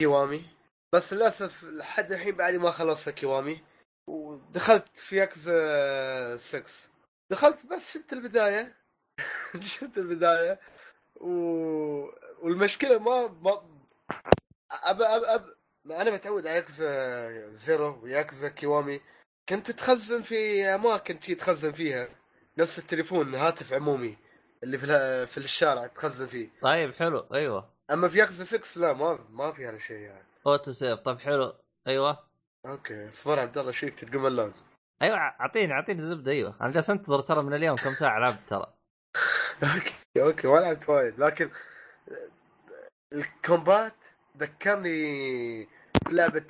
Kiwami. 0.00 0.44
بس 0.94 1.12
للأسف 1.12 1.64
لحد 1.64 2.12
الحين 2.12 2.36
بعد 2.36 2.54
ما 2.54 2.70
خلصت 2.70 3.10
Kiwami. 3.10 3.60
ودخلت 4.10 4.98
في 4.98 5.16
ياكوزا 5.16 6.36
6 6.36 6.64
دخلت 7.32 7.66
بس 7.66 7.94
شفت 7.94 8.12
البداية. 8.12 8.76
شفت 9.74 9.98
البداية. 9.98 10.60
و... 11.16 11.30
والمشكلة 12.42 12.98
ما 12.98 13.26
ما 13.26 13.50
أب... 14.70 15.02
أب... 15.02 15.22
أب... 15.24 15.54
أنا 15.86 16.10
متعود 16.10 16.46
على 16.46 16.56
Yakuza 16.56 17.50
Zero 17.50 18.00
و 18.02 18.09
Yakuza 18.09 18.48
Kiwami. 18.48 19.00
كنت 19.48 19.70
تخزن 19.70 20.22
في 20.22 20.64
أماكن 20.64 21.20
شي 21.20 21.34
تخزن 21.34 21.72
فيها 21.72 22.08
نفس 22.58 22.78
التليفون 22.78 23.34
هاتف 23.34 23.72
عمومي 23.72 24.16
اللي 24.62 24.78
في 24.78 24.86
في 25.26 25.38
الشارع 25.38 25.86
تخزن 25.86 26.26
فيه. 26.26 26.48
طيب 26.62 26.94
حلو. 26.94 27.26
أيوه. 27.34 27.70
أما 27.90 28.08
في 28.08 28.18
ياكوزا 28.18 28.44
6 28.44 28.80
لا 28.80 28.92
ما 28.92 29.18
ما 29.30 29.52
في 29.52 29.66
هذا 29.66 29.76
الشيء 29.76 29.96
يعني. 29.96 30.24
auto 30.46 30.72
save. 30.72 30.98
طيب 31.00 31.18
حلو. 31.18 31.54
أيوه. 31.86 32.18
أوكي. 32.66 33.08
اصبر 33.08 33.38
عبد 33.38 33.58
الله 33.58 33.72
شيك 33.72 34.00
تقوم 34.04 34.26
اللون 34.26 34.52
أيوه 35.02 35.16
أعطيني 35.16 35.72
أعطيني 35.72 36.02
زبدة 36.02 36.32
أيوه. 36.32 36.56
أنا 36.60 36.72
جالس 36.72 36.90
أنتظر 36.90 37.20
ترى 37.20 37.42
من 37.42 37.54
اليوم 37.54 37.76
كم 37.76 37.94
ساعة 37.94 38.18
لعبت 38.18 38.38
ترى. 38.48 38.74
أوكي 39.74 39.94
أوكي. 40.22 40.48
ما 40.48 40.56
لعبت 40.56 40.88
وايد 40.88 41.20
لكن 41.20 41.50
ال 43.12 43.24
combat 43.24 43.94
ذكرني 44.36 45.68
لعبة 46.10 46.46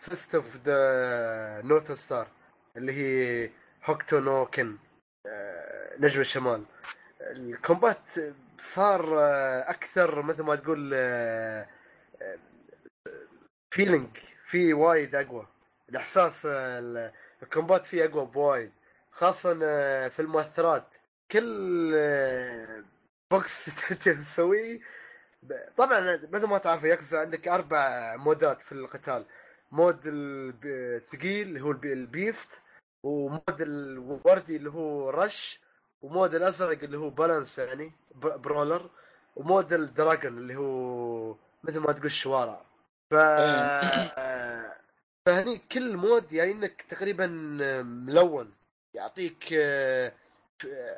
Fist 0.00 0.34
of 0.34 0.56
the 0.56 1.62
North 1.64 1.92
Star 1.92 2.28
اللي 2.76 2.92
هي 2.92 3.50
Hokuto 3.84 4.46
آه، 5.26 5.96
نجم 5.98 6.20
الشمال. 6.20 6.64
ال 7.20 7.32
combat 7.32 8.02
صار 8.58 9.20
آه، 9.20 9.70
أكثر 9.70 10.22
مثل 10.22 10.42
ما 10.42 10.54
تقول 10.56 10.94
feeling 13.70 14.08
فيه 14.46 14.74
وايد 14.74 15.14
أقوى. 15.14 15.46
الإحساس 15.88 16.46
آه، 16.46 16.78
ال- 16.78 17.12
ال 17.42 17.48
combat 17.48 17.86
فيه 17.86 18.04
أقوى 18.04 18.26
بوايد. 18.26 18.72
خاصة 19.12 19.58
آه، 19.62 20.08
في 20.08 20.20
المؤثرات. 20.22 20.94
كل 21.32 21.92
آه، 21.96 22.84
بوكس 23.30 23.64
تسويه. 24.04 24.80
طبعا 25.76 26.00
مثل 26.32 26.46
ما 26.46 26.58
تعرف 26.58 26.84
ياكوزا 26.84 27.20
عندك 27.20 27.48
أربع 27.48 28.16
مودات 28.16 28.62
في 28.62 28.72
القتال. 28.72 29.24
mode 29.72 30.00
الثقيل 30.06 31.48
اللي 31.48 31.60
هو 31.60 31.70
الب- 31.70 31.84
ال 31.84 31.95
beast 31.95 32.48
و 33.04 33.15
mode 33.15 33.60
الوردي 33.60 34.56
اللي 34.56 34.70
هو 34.70 35.10
rush 35.10 35.60
و 36.02 36.08
mode 36.08 36.34
الازرق 36.34 36.82
اللي 36.82 36.98
هو 36.98 37.10
balance 37.10 37.58
يعني 37.58 37.92
brawler 38.14 38.90
و 39.36 39.43
mode 39.43 39.72
ال 39.72 39.81
dragon 39.81 40.38
اللي 40.38 40.56
هو 40.56 41.34
مثل 41.64 41.78
ما 41.80 41.92
تقول 41.92 42.06
الشوارع. 42.06 42.62
ف 43.10 43.14
فهني 45.26 45.58
كل 45.72 45.96
mode 45.96 46.32
يعني 46.32 46.52
إنك 46.52 46.82
تقريبا 46.88 47.26
ملون 47.82 48.52
يعطيك 48.94 49.48
آه، 49.52 50.12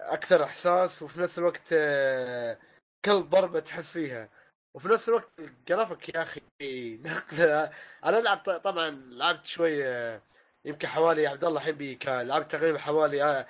أكثر 0.09 0.45
إحساس 0.45 1.03
وفي 1.03 1.21
نفس 1.21 1.39
الوقت 1.39 1.63
آه، 1.73 2.59
كل 3.05 3.23
ضربة 3.23 3.61
تحس 3.61 3.93
فيها. 3.93 4.29
وفي 4.75 4.89
نفس 4.89 5.09
الوقت 5.09 5.29
الجرافيك 5.39 6.15
يا 6.15 6.23
أخي 6.23 6.41
أنا 8.05 8.19
العب 8.19 8.39
طبعا 8.39 8.91
لعبت 8.91 9.47
شوي 9.47 9.89
آه، 9.89 10.23
يمكن 10.65 10.89
حوالي 10.89 11.27
عبد 11.27 11.45
الله 11.45 11.71
الحين 11.71 11.99
كان 11.99 12.29
لعبت 12.29 12.53
تقريبا 12.53 12.79
حوالي 12.79 13.23
آه، 13.23 13.47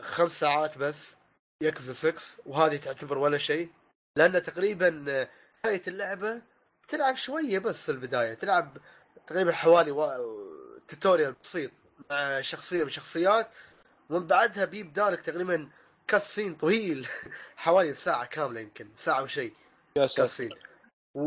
خمس 0.00 0.40
ساعات 0.40 0.78
بس 0.78 1.16
يكزا 1.62 1.92
6 1.92 2.22
وهذه 2.46 2.76
تعتبر 2.76 3.18
ولا 3.18 3.38
شيء. 3.38 3.70
لأن 4.16 4.42
تقريبا 4.42 5.04
آه، 5.08 5.28
نهاية 5.64 5.82
اللعبة 5.88 6.42
تلعب 6.88 7.16
شوية 7.16 7.58
بس 7.58 7.90
البداية 7.90 8.34
تلعب 8.34 8.78
تقريبا 9.26 9.52
حوالي 9.52 9.90
و... 9.90 10.06
tutorial 10.88 11.34
بسيط 11.42 11.70
مع 12.10 12.40
شخصية 12.40 12.84
من 12.84 12.90
شخصيات 12.90 13.50
ومن 14.10 14.26
بعدها 14.26 14.64
بيبدالك 14.64 15.20
تقريبا 15.20 15.70
كاسين 16.06 16.54
طويل. 16.54 17.08
حوالي 17.56 17.94
ساعة 17.94 18.24
كاملة 18.24 18.60
يمكن 18.60 18.88
ساعة 18.96 19.22
وشيء. 19.22 19.52
يا 19.96 20.06
ساتر 20.06 20.58
و 21.14 21.20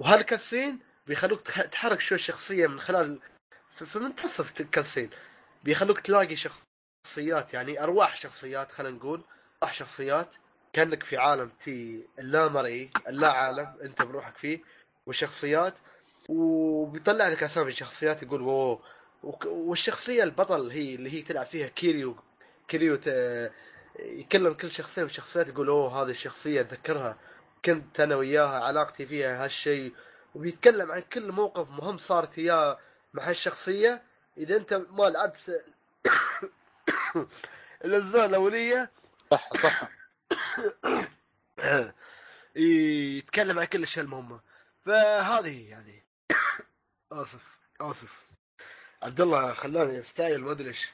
وهالكاسين 0.00 0.78
بيخلوك 1.06 1.40
تح- 1.40 1.64
تحرك 1.66 2.00
شوي 2.00 2.16
الشخصيه 2.16 2.66
من 2.66 2.80
خلال 2.80 3.20
في 3.70 3.98
منتصف 3.98 4.60
الكاسين 4.60 5.10
بيخلوك 5.64 6.00
تلاقي 6.00 6.36
شخصيات 6.36 7.54
يعني 7.54 7.82
أرواح 7.82 8.16
شخصيات 8.16 8.72
خلينا 8.72 8.96
نقول. 8.96 9.24
أرواح 9.62 9.74
شخصيات 9.74 10.34
كأنك 10.72 11.02
في 11.02 11.16
عالم 11.16 11.50
تي 11.64 12.06
اللا 12.18 12.48
مرئي 12.48 12.90
اللا 13.08 13.32
عالم 13.32 13.76
أنت 13.82 14.02
بروحك 14.02 14.36
فيه 14.36 14.60
والشخصيات 15.06 15.74
وبيطلع 16.28 17.28
لك 17.28 17.42
أسامي 17.42 17.70
الشخصيات 17.70 18.22
يقول 18.22 18.40
اوه 18.40 18.82
وك- 19.22 19.46
والشخصية 19.46 20.22
البطل 20.22 20.70
هي 20.70 20.94
اللي 20.94 21.12
هي 21.12 21.22
تلعب 21.22 21.46
فيها 21.46 21.68
كيريو 21.68 22.16
كيريو 22.68 22.98
يكلم 23.98 24.52
كل 24.52 24.70
شخصيه 24.70 25.02
من 25.02 25.08
الشخصيات 25.08 25.48
يقول 25.48 25.68
أوه 25.68 26.02
هذه 26.02 26.10
الشخصية 26.10 26.60
أتذكرها 26.60 27.18
كنت 27.64 28.00
أنا 28.00 28.16
وياها 28.16 28.64
علاقتي 28.64 29.06
فيها 29.06 29.44
هالشيء 29.44 29.94
وبيتكلم 30.34 30.92
عن 30.92 31.00
كل 31.00 31.32
موقف 31.32 31.70
مهم 31.70 31.98
صارت 31.98 32.38
اياه 32.38 32.78
مع 33.14 33.28
هالشخصية. 33.28 34.02
إذا 34.38 34.56
أنت 34.56 34.74
ما 34.74 35.04
لعبت 35.04 35.64
الاجزاء 37.84 38.26
الأولية 38.26 38.90
صح 39.30 39.54
صح. 39.54 39.90
يتكلم 42.56 43.58
عن 43.58 43.64
كل 43.64 43.78
الأشياء 43.78 44.04
المهمة. 44.04 44.40
فهذه 44.86 45.70
يعني. 45.70 46.04
آسف 47.12 47.58
آسف. 47.80 48.26
عبد 49.02 49.20
الله 49.20 49.54
خلاني 49.54 50.00
أستايل 50.00 50.40
ما 50.40 50.52
أدري 50.52 50.68
إيش. 50.68 50.92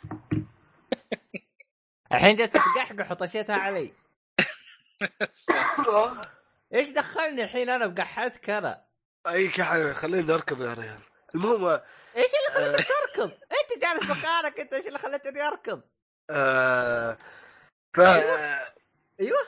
الحين 2.13 2.37
جالس 2.37 2.53
تقحقح 2.53 3.11
وطشيتها 3.11 3.57
علي. 3.57 3.95
إيش 6.75 6.89
دخلني 6.89 7.45
الحين 7.45 7.71
أنا 7.71 7.87
بقحتك 7.87 8.51
أنا 8.51 8.85
أي 9.29 9.49
كحل 9.49 9.95
خليني 9.95 10.35
أركض 10.35 10.61
يا 10.61 10.75
ريال 10.75 11.01
المهم 11.35 11.65
إيش 12.17 12.31
اللي 12.35 12.73
خلتك 12.73 12.89
تركض؟ 12.89 13.31
أنت 13.31 13.83
جالس 13.83 14.03
مكانك 14.03 14.61
أنت 14.61 14.75
إيش 14.75 14.87
اللي 14.87 14.99
خلتني 14.99 15.43
أركض؟ 15.43 15.83
آه 16.31 17.19
ف 17.95 18.01
أيوه. 18.01 19.43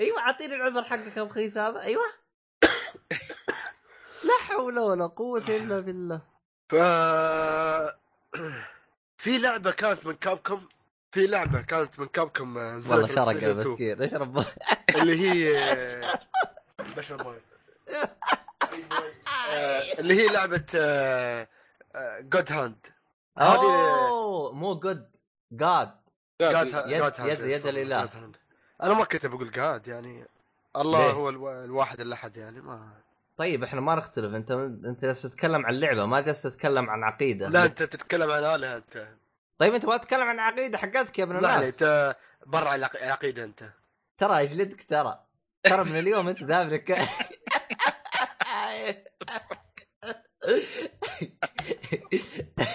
أيوه. 0.00 0.20
أعطيني 0.20 0.54
العذر 0.54 0.84
حقك 0.84 1.16
يا 1.16 1.22
بخيس 1.22 1.58
هذا 1.58 1.80
أيوه. 1.80 2.04
لا 4.26 4.38
حول 4.40 4.78
ولا 4.78 5.06
قوة 5.06 5.48
إلا 5.48 5.80
بالله. 5.80 6.20
ف 6.68 6.74
في 9.18 9.38
لعبة 9.38 9.70
كانت 9.70 10.06
من 10.06 10.14
كابكم 10.16 10.68
في 11.16 11.26
لعبة 11.26 11.60
كانت 11.60 11.98
من 12.00 12.06
كابكم 12.06 12.58
آه، 12.58 12.74
والله 12.90 13.06
شرق 13.06 13.24
PlayStation 13.24 13.36
2. 13.36 13.50
المسكين 13.50 14.02
اشرب 14.02 14.44
اللي 14.96 15.20
هي 15.30 15.52
بشرب 16.96 17.22
مويه 17.22 17.40
آه، 19.48 19.98
اللي 19.98 20.14
هي 20.14 20.28
لعبة 20.28 20.56
جود 22.20 22.52
هاند 22.52 22.76
هذه- 23.38 24.06
أوه 24.08 24.52
مو 24.52 24.74
جود 24.74 25.10
جاد 25.52 25.90
جاد 26.40 26.66
يد- 26.66 26.74
يد- 27.18 27.40
يد 27.40 27.66
الإله. 27.66 28.08
أنا 28.82 28.94
ما 28.94 29.04
كنت 29.04 29.26
بقول 29.26 29.50
جاد 29.50 29.88
يعني 29.88 30.26
الله؟ 30.76 31.10
هو 31.10 31.28
الو- 31.28 31.64
الواحد 31.64 32.00
الأحد 32.00 32.36
يعني 32.36 32.60
ما. 32.60 32.88
طيب 33.36 33.64
إحنا 33.64 33.80
ما 33.80 33.94
نختلف. 33.94 34.34
أنت 34.34 34.50
أنت 34.84 35.04
جالس 35.04 35.22
تتكلم 35.22 35.66
عن 35.66 35.74
لعبة 35.74 36.06
ما 36.06 36.20
جالس 36.20 36.42
تتكلم 36.42 36.90
عن 36.90 37.02
عقيدة. 37.02 37.48
لا 37.48 37.64
أنت 37.64 37.82
تتكلم 37.82 38.30
عن 38.30 38.44
آلة 38.44 38.76
أنت. 38.76 39.08
طيب 39.58 39.74
أنت 39.74 39.86
ما 39.86 39.96
تتكلم 39.96 40.22
عن 40.28 40.38
عقيدة 40.40 40.78
حقتك 40.78 41.18
يا 41.18 41.24
ابن 41.24 41.38
لا 41.38 41.56
الناس. 41.56 41.74
أنت 41.82 42.16
برا 42.46 42.74
العق- 42.74 43.02
العقيده 43.02 43.44
أنت. 43.44 43.64
ترى 44.18 44.42
اجلدك 44.42 44.84
ترى؟ 44.88 45.20
ترى 45.62 45.84
من 45.84 45.98
اليوم 45.98 46.28
أنت 46.28 46.42
ذابلك 46.42 46.98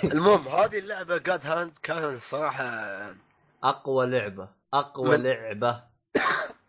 المهم 0.04 0.48
هذه 0.48 0.80
اللعبة 0.80 1.18
God 1.18 1.46
Hand 1.48 1.72
كانت 1.84 2.22
صراحة 2.22 2.66
أقوى 3.64 4.06
لعبة 4.06 4.50
أقوى 4.74 5.18
من- 5.18 5.24
لعبة 5.24 5.84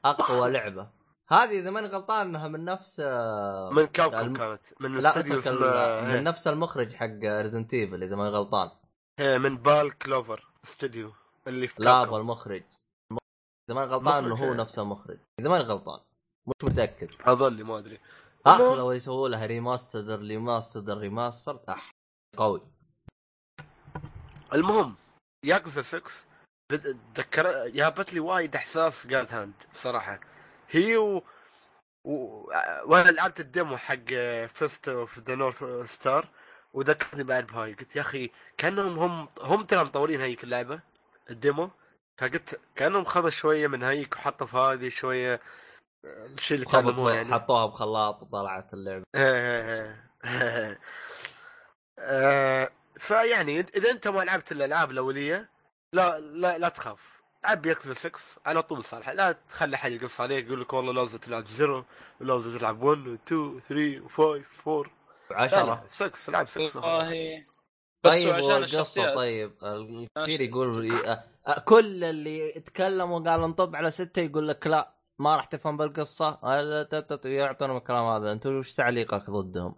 أقوى 0.05 0.51
لعبة. 0.51 0.89
هذه 1.29 1.61
إذا 1.61 1.71
ماني 1.71 1.87
غلطان 1.89 2.27
إنها 2.27 2.49
من 2.49 2.65
نفس 2.65 3.01
من 3.73 3.87
Capcom 3.87 4.19
الم- 4.19 4.37
كانت 4.37 4.61
من 4.81 4.99
لا 4.99 5.11
اسمه 5.21 5.53
ال- 5.53 6.05
من 6.17 6.25
نفس 6.25 6.49
المخرج 6.49 6.95
حق 6.95 7.19
Resident 7.25 7.75
Evil 7.75 8.03
إذا 8.03 8.17
ماني 8.17 8.31
غلطان. 8.31 8.71
من 9.21 9.57
بال 9.57 9.99
Clover 9.99 10.47
Studio 10.65 11.13
اللي 11.47 11.69
في 11.69 11.83
لا. 11.83 12.03
أبغى 12.03 12.21
المخرج. 12.21 12.63
إذا 13.71 13.77
ماني 13.77 13.91
غلطان 13.91 14.25
إنه 14.25 14.35
مخرج، 14.35 14.47
هو 14.49 14.53
إيه. 14.53 14.59
نفس 14.59 14.79
المخرج 14.79 15.19
إذا 15.41 15.49
ماني 15.49 15.63
غلطان 15.65 16.01
مش 16.47 16.55
متأكد. 16.65 17.11
اظل 17.21 17.65
ما 17.65 17.79
أدري. 17.79 18.01
اخ 18.47 18.61
لو 18.61 18.93
يسووا 18.93 19.29
لها 19.29 19.47
remaster 19.47 20.19
remaster 20.21 20.99
remaster 20.99 21.61
اح 21.69 21.91
قوي. 22.37 22.63
المهم 24.55 24.95
ياكوزا 25.45 25.83
6 25.83 26.03
بد- 26.73 26.99
تذكر 27.15 27.69
جابت 27.69 28.13
لي 28.13 28.21
وايد 28.21 28.57
إحساس 28.57 29.07
God 29.07 29.35
Hand 29.35 29.53
صراحة. 29.73 30.21
هي 30.71 30.97
و... 30.97 31.23
و... 32.05 32.13
وأنا 32.87 33.11
لعبت 33.11 33.41
ال 33.41 33.48
demo 33.48 33.77
حق 33.77 34.05
Fist 34.47 34.89
of 34.89 35.19
the 35.19 35.35
North 35.35 35.65
Star 35.91 36.29
وذكرتني 36.73 37.25
بعد 37.25 37.47
بهاي 37.47 37.73
قلت 37.73 37.97
يا 37.97 38.01
أخي 38.01 38.31
كأنهم 38.59 38.99
هم 38.99 39.29
هم 39.41 39.65
ترى 39.65 39.85
مطورين 39.85 40.21
هيك 40.21 40.45
اللعبة 40.45 40.81
ال 41.31 41.38
demo. 41.38 41.71
فقلت 42.19 42.61
كأنهم 42.77 43.05
خذوا 43.05 43.31
شوية 43.31 43.67
من 43.67 43.83
هيك 43.83 44.17
وحطوا 44.17 44.47
في 44.47 44.57
هذه 44.57 44.89
شوية 44.89 45.41
الشيء 46.05 46.55
اللي 46.55 46.67
تعلموه 46.67 47.15
يعني. 47.15 47.35
حطوها 47.35 47.67
بخلاط 47.67 48.23
وطلعت 48.23 48.75
اللعبة. 48.75 49.05
آه، 51.99 52.71
فيعني 52.99 53.61
إذا 53.61 53.91
أنت 53.91 54.09
ما 54.09 54.21
لعبت 54.25 54.53
الألعاب 54.53 54.91
الأولية 54.91 55.51
لا 55.93 56.21
لا 56.21 56.59
لا 56.59 56.69
تخاف. 56.69 57.13
لعب 57.45 57.67
يكزا 57.67 57.95
6 57.95 58.19
على 58.47 58.63
طول 58.63 58.85
صالح. 58.85 59.09
لا 59.09 59.33
تخلي 59.33 59.77
حد 59.77 59.93
يقص 59.93 60.21
عليك 60.21 60.47
يقول 60.47 60.61
لك 60.61 60.73
والله 60.73 60.93
لازم 60.93 61.19
تلعب 61.19 61.47
زيرو 61.47 61.85
ولازم 62.21 62.59
تلعب 62.59 62.83
1 62.83 63.07
و 63.07 63.15
2 63.15 63.41
و 63.41 63.61
3 63.69 64.01
و 64.01 64.09
5 64.09 64.45
4 64.67 65.02
لا 65.33 65.41
عشرة 65.43 65.65
لا 65.65 65.89
6 65.89 66.33
لعب 66.33 66.49
6 66.49 66.67
خلاص. 66.69 66.77
والله 66.77 67.45
بس 68.05 68.13
طيب 68.13 68.35
عشان 68.35 68.63
الشخصيات 68.63 69.15
طيب 69.15 69.53
الكثير 69.63 70.09
ماشي. 70.17 70.45
يقول 70.45 71.07
كل 71.65 72.05
اللي 72.05 72.57
يتكلم 72.57 73.11
وقال 73.13 73.43
انطب 73.43 73.77
على 73.77 73.91
ستة 73.91 74.23
يقول 74.23 74.49
لك 74.49 74.67
لا 74.67 74.95
ما 75.19 75.37
راح 75.37 75.45
تفهم 75.45 75.77
بالقصة 75.77 76.39
هذا 76.45 76.83
ت- 76.83 77.13
ت- 77.13 77.25
يعطونهم 77.25 77.77
الكلام 77.77 78.05
هذا 78.05 78.33
انت 78.33 78.47
وش 78.47 78.75
تعليقك 78.75 79.31
ضدهم؟ 79.31 79.75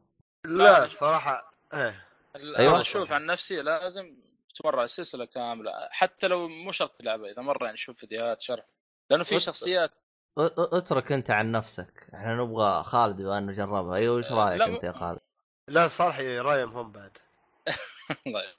لا 0.47 0.89
صراحة 0.89 1.55
إيه. 1.75 2.05
أنا 2.37 2.81
أشوف 2.81 3.13
عن 3.13 3.27
نفسي 3.27 3.63
لازم 3.63 4.17
تمر 4.55 4.85
السلسلة 4.85 5.25
كاملة 5.25 5.73
حتى 5.91 6.29
لو 6.29 6.49
مو 6.49 6.73
شرط 6.73 6.91
تلعبها 6.91 7.31
إذا 7.31 7.43
مرة 7.43 7.65
يعني 7.65 7.77
شوف 7.77 7.99
فيديوهات 7.99 8.41
شرح 8.41 8.65
لأنه 9.11 9.25
في 9.25 9.41
شخصيات 9.41 9.99
أترك 10.39 11.13
أنت 11.13 11.31
عن 11.31 11.53
نفسك 11.53 12.07
إحنا 12.15 12.37
نبغى 12.37 12.83
خالد 12.85 13.21
وانه 13.21 13.53
جربها 13.53 13.97
أيوه 13.97 14.17
وش 14.17 14.33
أه، 14.33 14.35
رأيك 14.35 14.63
أنت 14.63 14.85
يا 14.85 14.93
خالد؟ 14.93 15.21
لا 15.69 15.89
صالح 15.89 16.19
رايم 16.21 16.69
هم 16.69 16.93
بعد. 16.93 17.19
طيب 18.35 18.55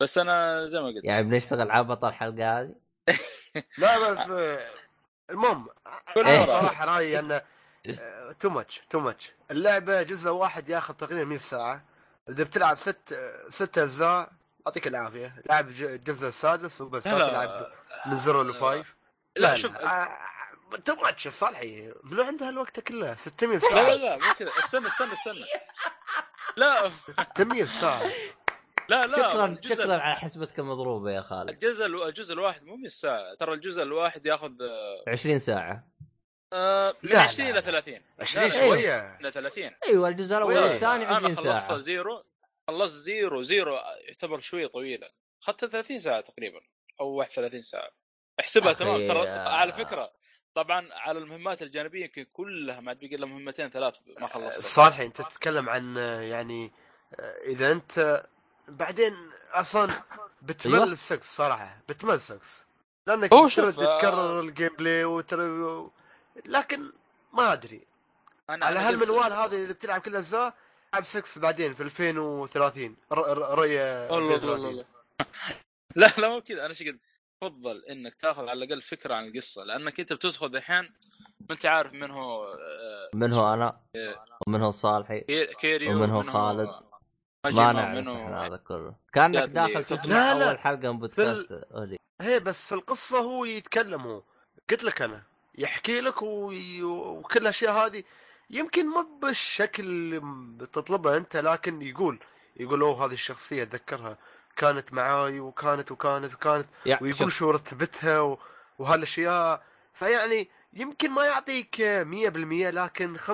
بس 0.00 0.18
أنا 0.18 0.66
زي 0.66 0.80
ما 0.80 0.86
قلت. 0.86 1.04
يعني 1.04 1.22
بنشتغل 1.26 1.70
عبط 1.70 2.04
الحلقة 2.04 2.60
هذه؟ 2.60 2.74
لا 3.78 3.98
بس 4.10 4.30
آه، 4.30 4.70
المهم 5.30 5.68
أنا. 6.16 6.46
صراحة 6.46 6.84
رأيي 6.84 7.18
انه 7.18 7.42
too 8.40 8.48
much 8.48 8.82
too 8.90 9.00
much 9.00 9.32
اللعبة 9.50 10.02
جزء 10.02 10.30
واحد 10.30 10.68
ياخذ 10.68 10.94
تقريبا 10.94 11.24
100 11.24 11.38
ساعة. 11.38 11.84
إذا 12.28 12.44
بتلعب 12.44 12.76
ست 12.76 13.18
ست 13.50 13.78
أجزاء 13.78 14.30
يعطيك 14.66 14.86
العافية. 14.86 15.42
لعب 15.46 15.68
ج- 15.72 15.82
الجزء 15.82 16.28
السادس 16.28 16.80
وبس 16.80 17.06
لا 17.06 17.12
لا 17.12 17.18
لا 17.18 17.28
تلعب 17.30 17.66
من 18.06 18.16
zero 18.18 18.42
ل 18.42 18.52
five 18.52 18.94
لا 19.36 19.54
شوف 19.56 19.72
too 20.76 20.94
much 20.94 21.28
صالحي 21.28 21.92
منو 22.04 22.22
عنده 22.22 22.48
الوقت 22.48 22.80
كله 22.80 23.14
600 23.14 23.58
لا 23.58 23.62
لا 23.62 23.70
ساعة. 23.70 23.94
لا 23.94 24.16
مو 24.16 24.34
كذا. 24.38 24.50
استنى 24.58 24.86
استنى 24.86 25.12
استنى. 25.12 25.44
لا. 26.56 26.90
600 27.34 27.64
ساعة. 27.64 28.10
لا 28.88 29.06
لا 29.06 29.16
شكرا 29.16 29.56
شكرا 29.62 29.96
على 29.96 30.16
حسبتك 30.16 30.58
المضروبة 30.58 31.10
يا 31.10 31.22
خالد. 31.22 31.48
الجزء 31.50 31.86
الجزء 32.08 32.34
الواحد 32.34 32.62
مو 32.64 32.76
100 32.76 32.88
ساعة. 32.88 33.34
ترى 33.34 33.52
الجزء 33.54 33.82
الواحد 33.82 34.26
ياخذ 34.26 34.52
20 35.08 35.38
ساعة. 35.38 35.88
آه، 36.52 36.94
من 37.02 37.10
لا، 37.10 37.20
20 37.20 37.48
لا. 37.48 37.54
إلى 37.54 37.62
30 37.62 38.02
20 38.20 38.48
لا، 38.48 38.54
لا، 38.54 38.66
شوية. 38.66 39.16
إلى 39.20 39.30
30 39.30 39.70
أيوه 39.86 40.08
الجزء 40.08 40.36
الأول؟ 40.36 40.58
والثاني 40.58 41.08
أنا 41.08 41.16
20 41.16 41.36
خلصت 41.36 41.66
ساعة. 41.66 41.78
zero 41.78 42.24
خلصت 42.68 42.94
zero 42.96 43.42
zero 43.42 43.78
يعتبر 44.08 44.40
شوية 44.40 44.66
طويلة. 44.66 45.08
اخذت 45.42 45.64
30 45.64 45.98
ساعة 45.98 46.20
تقريبا 46.20 46.60
أو 47.00 47.08
31 47.08 47.60
ساعة. 47.60 47.90
أحسبها 48.40 48.72
تمام. 48.72 49.06
ترى 49.08 49.28
آه. 49.28 49.48
على 49.48 49.72
فكرة 49.72 50.12
طبعا 50.54 50.88
على 50.92 51.18
المهمات 51.18 51.62
الجانبية 51.62 52.02
يمكن 52.04 52.26
كلها 52.32 52.80
ما 52.80 52.88
عاد 52.88 52.98
بقي 52.98 53.14
إلا 53.14 53.26
مهمتين 53.26 53.70
ثلاث 53.70 53.98
ما 54.20 54.26
خلصت. 54.26 54.64
صالحي 54.66 55.06
أنت 55.06 55.16
تتكلم 55.22 55.68
عن 55.68 55.98
آه، 55.98 56.20
يعني 56.20 56.72
آه، 57.20 57.34
إذا 57.44 57.72
أنت 57.72 58.24
بعدين 58.68 59.14
أصلا 59.52 59.88
بتمل 60.42 60.74
أيوة. 60.74 60.84
السكس 60.86 61.36
صراحة 61.36 61.78
بتمل 61.88 62.14
السكس 62.14 62.64
لأنك 63.06 63.32
هو 63.34 63.48
شوف، 63.48 63.80
آه. 63.80 63.98
تكرر 63.98 64.40
ال 64.40 64.70
gameplay 64.78 65.04
وترى 65.04 65.90
لكن 66.46 66.92
ما 67.32 67.52
أدري. 67.52 67.86
أنا 68.50 68.66
على 68.66 68.78
أنا 68.80 68.88
قلت- 68.88 69.02
هالمنوال 69.02 69.32
هذه 69.32 69.64
اذا 69.64 69.72
بتلعب 69.72 70.00
كل 70.00 70.10
الاجزاء 70.10 70.54
ألعب 70.94 71.04
6 71.04 71.40
بعدين 71.40 71.74
في 71.74 71.82
2030 71.82 72.96
ر- 73.12 73.18
ر- 73.18 73.58
رؤية 73.58 74.06
الله 74.16 74.34
الله 74.36 74.54
الله. 74.54 74.84
لا 75.96 76.12
لا 76.18 76.28
مو 76.28 76.40
كذا. 76.40 76.66
أنا 76.66 76.74
شقد 76.74 76.98
افضل 77.42 77.84
إنك 77.90 78.14
تاخذ 78.14 78.48
على 78.48 78.64
الأقل 78.64 78.82
فكرة 78.82 79.14
عن 79.14 79.26
القصة 79.26 79.64
لأنك 79.64 80.00
أنت 80.00 80.12
بتدخل 80.12 80.46
الحين 80.56 80.82
ما 81.40 81.46
أنت 81.50 81.66
عارف 81.66 81.92
من 81.92 82.10
هو 82.10 82.44
آه، 82.52 83.10
من 83.14 83.32
هو 83.32 83.54
أنا 83.54 83.80
إيه. 83.96 84.16
ومن 84.48 84.62
هو 84.62 84.70
صالحي 84.70 85.20
كي- 85.20 85.46
كيريو 85.54 85.90
ومن 85.92 86.10
هو 86.10 86.22
خالد. 86.22 86.68
ما 87.44 87.50
نعرف 87.50 88.08
هذا 88.08 88.56
كله 88.56 88.94
كأنك 89.12 89.36
داخل. 89.48 89.84
تسمع 89.84 90.14
لا، 90.32 90.38
لا. 90.38 90.48
أول 90.50 90.58
حلقة 90.58 90.92
من 90.92 90.98
بودكاست 90.98 91.52
أولي 91.52 91.96
هي 92.20 92.40
بس 92.40 92.64
في 92.64 92.72
القصة 92.74 93.18
هو 93.18 93.44
يتكلم 93.44 94.00
هو 94.00 94.22
قلت 94.70 94.84
لك 94.84 95.02
أنا 95.02 95.22
يحكي 95.58 96.00
لك 96.00 96.22
وي... 96.22 96.82
وكل 96.82 97.40
الاشياء 97.42 97.72
هذه 97.86 98.04
يمكن 98.50 98.86
مو 98.86 99.18
بالشكل 99.22 99.82
اللي 99.82 100.20
بتطلبه 100.64 101.16
أنت 101.16 101.36
لكن 101.36 101.82
يقول 101.82 102.18
يقول 102.56 102.82
أوه 102.82 103.06
هذه 103.06 103.12
الشخصية 103.12 103.62
أتذكرها 103.62 104.18
كانت 104.56 104.92
معاي 104.92 105.40
وكانت 105.40 105.92
وكانت 105.92 106.34
وكانت 106.34 106.66
يعني 106.86 107.02
ويقول 107.02 107.32
شو 107.32 107.50
رتبتها 107.50 108.20
و... 108.20 108.38
وهالأشياء. 108.78 109.62
فيعني 109.94 110.50
يمكن 110.72 111.10
ما 111.10 111.24
يعطيك 111.26 111.76
100% 111.76 111.80
لكن 112.74 113.18
75% 113.18 113.28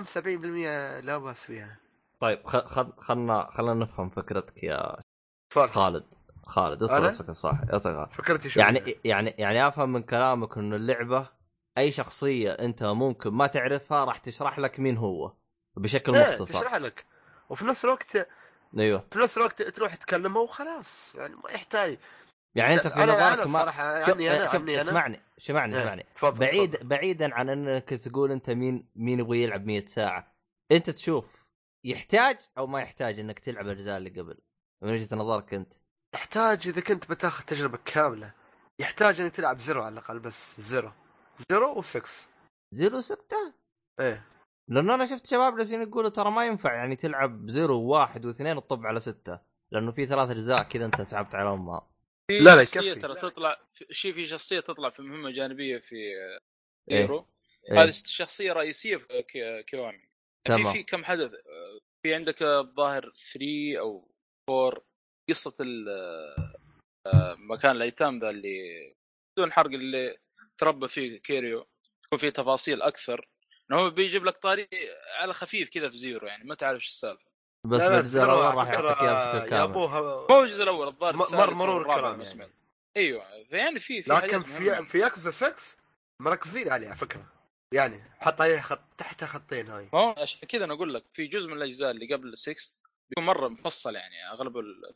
لا 1.05 1.19
بأس 1.19 1.43
فيها. 1.45 1.77
طيب. 2.21 2.47
خلنا 2.99 3.49
خلنا 3.51 3.75
نفهم 3.75 4.11
فكرتك 4.11 4.63
يا 4.63 4.97
صار 5.53 5.69
خالد. 5.69 6.05
خالد؟ 6.47 6.83
اطلع 6.83 7.11
فكرة 7.11 7.33
صح 7.33 7.59
اطلع 7.71 8.07
فكرتي 8.07 8.49
شو؟ 8.49 8.61
يعني 8.61 8.97
يعني 9.05 9.31
يعني 9.31 9.69
أفهم 9.69 9.93
من 9.93 10.03
كلامك 10.03 10.59
إنه 10.59 10.77
اللعبة 10.77 11.29
أي 11.79 11.91
شخصية 11.91 12.53
أنت 12.53 12.85
ممكن 12.85 13.31
ما 13.31 13.47
تعرفها 13.47 14.05
راح 14.05 14.17
تشرح 14.19 14.59
لك 14.59 14.81
مين 14.81 14.97
هو 14.97 15.33
بشكل 15.77 16.15
إيه، 16.15 16.31
مختصر. 16.31 16.59
تشرح 16.61 16.75
لك. 16.75 17.05
وفي 17.49 17.65
نفس 17.65 17.85
الوقت 17.85 18.29
أيوه. 18.79 19.07
في 19.13 19.19
نفس 19.19 19.37
الوقت 19.37 19.63
تروح 19.63 19.95
تكلمه 19.95 20.41
وخلاص. 20.41 21.15
يعني 21.15 21.35
ما 21.35 21.51
يحتاج. 21.51 21.99
يعني 22.55 22.75
أنت 22.75 22.87
في 22.87 23.01
نظرك 23.01 23.47
ما 23.47 23.59
صراحة 23.59 23.99
يعني 23.99 24.37
أنا 24.37 24.47
شوف 24.47 24.69
اسمعني 24.69 25.21
اسمعني 25.39 25.77
إيه، 25.77 25.83
اسمعني. 25.83 26.07
بعيد 26.23 26.71
تفضل. 26.71 26.89
بعيدا 26.89 27.35
عن 27.35 27.49
أنك 27.49 27.89
تقول 27.89 28.33
أنت 28.33 28.51
مين 28.51 28.89
مين 28.97 29.19
يبغى 29.19 29.43
يلعب 29.43 29.67
100 29.67 29.87
ساعة. 29.87 30.35
أنت 30.73 30.91
تشوف 30.91 31.45
يحتاج 31.87 32.39
أو 32.59 32.67
ما 32.67 32.81
يحتاج 32.81 33.21
أنك 33.21 33.39
تلعب 33.39 33.67
الأجزاء 33.67 33.97
اللي 33.97 34.11
قبل؟ 34.11 34.39
من 34.83 34.93
وجهة 34.93 35.17
نظرك 35.17 35.55
أنت. 35.55 35.73
يحتاج 36.15 36.69
إذا 36.69 36.81
كنت 36.81 37.11
بتاخذ 37.11 37.45
تجربة 37.45 37.79
كاملة. 37.85 38.33
يحتاج 38.79 39.21
إنك 39.21 39.37
تلعب 39.37 39.61
zero 39.61 39.83
على 39.83 39.93
الأقل 39.93 40.19
بس 40.19 40.61
zero. 40.61 40.93
zero 41.51 41.83
و6 41.83 42.09
zero 42.75 43.01
ستة 43.01 43.55
إيه. 44.01 44.25
لأنه 44.69 44.95
أنا 44.95 45.07
شفت 45.07 45.27
شباب 45.27 45.57
جالسين 45.57 45.83
يقولوا 45.83 46.11
ترى 46.11 46.31
ما 46.31 46.47
ينفع 46.47 46.75
يعني 46.75 46.97
تلعب 46.97 47.49
zero 47.51 47.75
وواحد 47.81 48.27
واثنين 48.27 48.57
وتطب 48.57 48.87
على 48.87 49.01
ستة 49.01 49.41
لأنه 49.71 49.93
في 49.93 50.07
ثلاث 50.07 50.31
اجزاء 50.31 50.63
كذا 50.63 50.85
انت 50.85 51.03
سحبت 51.03 51.35
على 51.35 51.53
امها 51.53 51.91
لا، 52.31 52.57
لا، 52.57 52.65
شخصية. 52.65 52.95
ترى 52.95 53.15
تطلع 53.15 53.61
في- 53.75 53.87
شي 53.91 54.13
في 54.13 54.27
شخصية 54.27 54.61
تطلع 54.61 54.91
في 54.91 55.03
مهمة 55.03 55.31
جانبية 55.31 55.79
في 55.79 55.97
إيه. 55.97 56.39
zero 56.91 57.27
إيه. 57.71 57.83
هذه 57.83 57.89
الشخصيه 57.89 58.53
رئيسية 58.53 58.97
في 58.97 59.23
كي- 59.23 59.63
Kiwami 59.63 59.99
في 59.99 60.09
تمام. 60.45 60.73
في 60.73 60.83
كم 60.83 61.05
حدث 61.05 61.31
في 62.03 62.15
عندك 62.15 62.43
الظاهر 62.43 63.13
3 63.33 63.79
أو 63.79 64.11
4 64.51 64.83
قصة 65.29 65.55
ال- 65.65 66.49
مكان 67.39 67.71
الأيتام 67.77 68.19
ذا 68.19 68.31
اللي 68.31 68.59
بدون 69.37 69.53
حرق 69.53 69.71
اللي 69.71 70.17
تربى 70.59 70.89
فيه 70.89 71.19
كيريو 71.19 71.67
يكون 72.07 72.19
فيه 72.19 72.29
تفاصيل 72.31 72.83
أكثر 72.83 73.29
هو 73.77 73.91
بيجيب 73.91 74.25
لك 74.25 74.37
طاري 74.37 74.69
على 75.21 75.33
خفيف 75.33 75.71
كذا 75.71 75.89
في 75.89 75.97
zero 75.97 76.27
يعني 76.27 76.45
ما 76.45 76.55
تعرف 76.55 76.77
إيش 76.77 76.87
السالفة 76.87 77.29
بس 77.65 77.83
لا، 77.83 77.89
لا، 77.89 77.99
الجزء 77.99 78.23
الأول 78.23 78.55
راح 78.55 78.69
يعطيك 78.69 79.03
إياه 79.03 79.39
بشكل 79.39 79.51
كامل 79.51 79.75
هو 79.75 80.43
الجزء 80.43 80.63
الأول 80.63 80.89
الظاهر 80.89 81.17
مر 81.17 81.55
مرور 81.55 81.87
ما 81.87 82.25
يعني. 82.37 82.53
أيوه 82.97 83.25
فيعني 83.51 83.81
في 83.81 84.03
في 84.03 84.11
لكن 84.11 84.41
في. 84.41 84.85
في 84.85 84.99
ياكوزا 84.99 85.31
6 85.31 85.55
مركزين 86.23 86.73
عليه 86.73 86.89
على 86.89 86.97
فكرة 86.97 87.27
يعني 87.75 88.03
حط 88.21 88.41
عليه 88.41 88.61
خط 88.61 88.81
تحتها 88.99 89.27
خطين 89.27 89.69
هاي 89.69 89.89
ما 89.93 89.99
هو 89.99 90.15
عشان 90.19 90.49
كذا 90.49 90.65
أنا 90.65 90.73
أقول 90.73 90.95
لك 90.95 91.05
في 91.13 91.27
جزء 91.27 91.49
من 91.51 91.57
الأجزاء 91.57 91.91
اللي 91.91 92.15
قبل 92.15 92.37
6 92.37 92.55
بيكون 93.11 93.25
مرة 93.25 93.49
مفصل 93.49 93.95
يعني 93.95 94.31
أغلب 94.33 94.59
ال... 94.59 94.95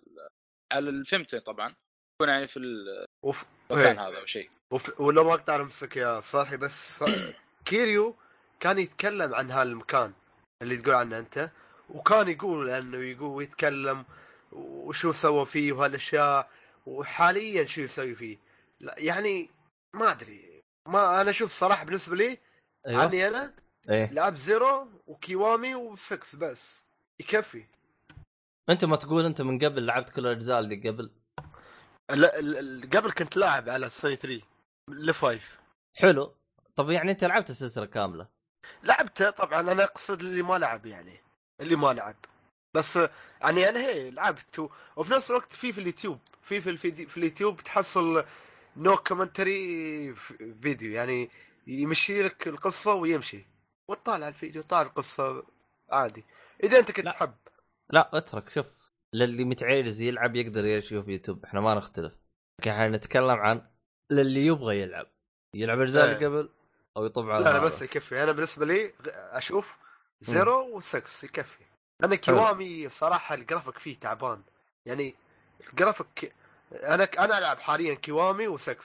على 0.73 0.91
الفيمتو 0.91 1.39
طبعا 1.39 1.75
يكون 2.15 2.29
يعني 2.29 2.47
في. 2.47 2.57
المكان 2.57 3.99
إيه. 3.99 4.09
هذا 4.09 4.19
أو 4.19 4.27
شيء 4.27 4.51
وف... 4.71 5.01
ولو 5.01 5.25
ما 5.25 5.35
اقطع 5.35 5.57
نفسك 5.57 5.97
يا 5.97 6.21
صاحي 6.21 6.57
بس 6.57 7.05
كيريو 7.65 8.17
كان 8.63 8.79
يتكلم 8.79 9.35
عن 9.35 9.51
هالمكان 9.51 10.13
اللي 10.63 10.77
تقول 10.77 10.95
عنه 10.95 11.19
أنت 11.19 11.51
وكان 11.91 12.29
يقول 12.29 12.71
انه 12.71 12.99
يقول 12.99 13.43
يتكلم 13.43 14.05
وشو 14.53 15.13
سوى 15.13 15.47
فيه 15.47 15.73
وهالأشياء 15.73 16.51
وحاليا 16.87 17.65
شو 17.65 17.81
يسوي 17.81 18.15
فيه. 18.15 18.39
لا 18.81 18.95
يعني 18.99 19.51
ما 19.95 20.11
أدري. 20.11 20.63
ما 20.89 21.21
أنا 21.21 21.31
أشوف 21.31 21.53
صراحة 21.53 21.85
بالنسبة 21.85 22.17
لي 22.17 22.39
أيوه. 22.87 23.03
عني 23.03 23.29
أنا 23.29 23.55
إيه. 23.91 24.13
لعب 24.13 24.37
zero 24.37 24.89
و 25.07 25.16
Kiwami 25.16 25.75
و6 25.75 26.37
بس. 26.37 26.83
يكفي. 27.21 27.65
أنت 28.69 28.85
ما 28.85 28.97
تقول 28.97 29.25
أنت 29.25 29.43
من 29.43 29.59
قبل 29.65 29.87
لعبت 29.87 30.11
كل 30.11 30.27
الأجزاء 30.27 30.59
اللي 30.61 30.91
قبل؟ 30.91 31.11
لا 32.11 32.31
قبل 32.93 33.13
كنت 33.13 33.37
لاعب 33.37 33.69
على 33.69 33.89
سوني 33.89 34.17
3 34.17 34.47
ل 34.91 35.02
five. 35.02 35.61
حلو. 35.97 36.35
طب 36.77 36.91
يعني 36.91 37.11
أنت 37.13 37.25
لعبت 37.25 37.51
السلسلة 37.51 37.87
كاملة. 37.87 38.42
لعبته 38.85 39.31
طبعا 39.31 39.61
أنا 39.61 39.85
أقصد 39.85 40.21
اللي 40.21 40.43
ما 40.43 40.59
لعب 40.59 40.87
يعني 40.87 41.21
اللي 41.61 41.77
ما 41.77 41.93
لعب. 41.93 42.17
بس 42.75 42.97
يعني 43.41 43.69
أنا 43.69 43.81
هي 43.81 44.11
لعبت 44.11 44.59
و- 44.59 44.71
وفي 44.97 45.13
نفس 45.13 45.31
الوقت 45.31 45.53
في 45.53 45.73
في 45.73 45.81
اليوتيوب 45.81 46.19
في 46.43 46.61
في, 46.61 46.71
الفيديو 46.71 47.09
في 47.09 47.17
اليوتيوب 47.17 47.61
تحصل 47.61 48.25
no 48.77 48.97
commentary 48.97 50.15
فيديو 50.63 50.93
يعني 50.93 51.31
يمشي 51.67 52.23
لك 52.23 52.49
القصة 52.49 52.95
ويمشي 52.95 53.47
وتطالع 53.91 54.29
الفيديو 54.29 54.63
طالع 54.63 54.83
القصة 54.83 55.45
عادي. 55.91 56.25
إذا 56.65 56.79
أنت 56.79 56.91
كنت 56.91 57.05
لا. 57.05 57.11
تحب. 57.13 57.35
لا 57.91 58.11
اترك 58.17 58.49
شوف 58.49 58.67
للي 59.15 59.45
متعجز 59.45 60.01
يلعب 60.03 60.37
يقدر 60.37 60.65
يشوف 60.65 61.09
يوتيوب 61.09 61.45
إحنا 61.45 61.61
ما 61.61 61.75
نختلف. 61.75 62.13
لكن 62.61 62.71
إحنا 62.71 62.89
نتكلم 62.89 63.31
عن 63.31 63.67
للي 64.13 64.47
يبغى 64.47 64.81
يلعب. 64.81 65.07
يلعب 65.57 65.79
الأجزاء 65.79 66.09
إيه. 66.09 66.15
اللي 66.17 66.27
قبل؟ 66.27 66.49
أو 66.97 67.07
يطب 67.07 67.31
على 67.31 67.45
لا 67.45 67.51
لا 67.51 67.59
هذا. 67.59 67.65
بس 67.65 67.83
يكفي. 67.83 68.23
أنا 68.23 68.33
بالنسبة 68.33 68.67
لي 68.67 68.93
أشوف 69.07 69.77
zero 70.21 70.81
و6 70.81 71.25
يكفي. 71.25 71.65
أنا 72.05 72.17
Kiwami 72.17 72.89
صراحة 72.89 73.35
الجرافيك 73.35 73.79
فيه 73.79 74.01
تعبان. 74.01 74.43
يعني 74.87 75.15
الجرافيك 75.71 76.35
أنا 76.73 77.09
أنا 77.19 77.39
ألعب 77.39 77.59
حاليا 77.59 77.95
Kiwami 77.95 78.59
و6 78.59 78.77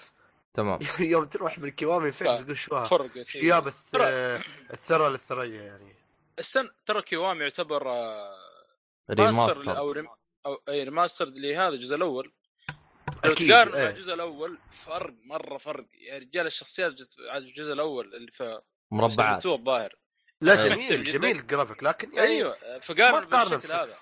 تمام. 0.53 0.79
يوم 0.99 1.25
تروح 1.25 1.59
من 1.59 1.69
Kiwami 1.69 2.11
6 2.11 2.25
لا، 2.25 2.41
تقول 2.41 2.57
شو 2.57 2.83
فرق 2.83 3.23
شياب 3.23 3.67
الثرى 4.73 5.09
للثريا 5.09 5.61
يعني. 5.61 5.95
استنى 6.39 6.69
ترى 6.85 7.01
Kiwami 7.01 7.43
يعتبر 7.43 7.89
آه، 7.91 8.35
remaster 9.11 9.77
أو 9.77 9.91
remake 9.91 10.07
أو 10.45 10.61
أي 10.69 10.83
remaster 10.83 11.25
لهذا 11.25 11.67
الجزء 11.67 11.95
الأول. 11.95 12.31
لو 13.25 13.33
تقارن 13.33 13.71
مع 13.71 13.77
إيه. 13.77 13.89
الجزء 13.89 14.13
الأول 14.13 14.57
فرق 14.71 15.13
مرة 15.23 15.57
فرق 15.57 15.85
يا 16.11 16.17
رجال 16.19 16.45
الشخصيات 16.47 16.93
جت- 16.93 17.15
على 17.29 17.45
الجزء 17.45 17.73
الأول 17.73 18.15
اللي 18.15 18.31
في 18.31 18.61
مربعات 18.91 19.43
تو 19.43 19.53
الظاهر 19.55 19.95
لا 20.41 20.63
إيه. 20.63 20.69
جميل 20.69 21.03
جداً. 21.03 21.11
جميل 21.17 21.37
الجرافيك 21.39 21.83
لكن 21.83 22.13
يعني 22.13 22.27
أيوه 22.29 22.57
ما 22.73 22.79
فقارن 22.79 23.29
بالشكل 23.29 23.73
هذا. 23.73 23.93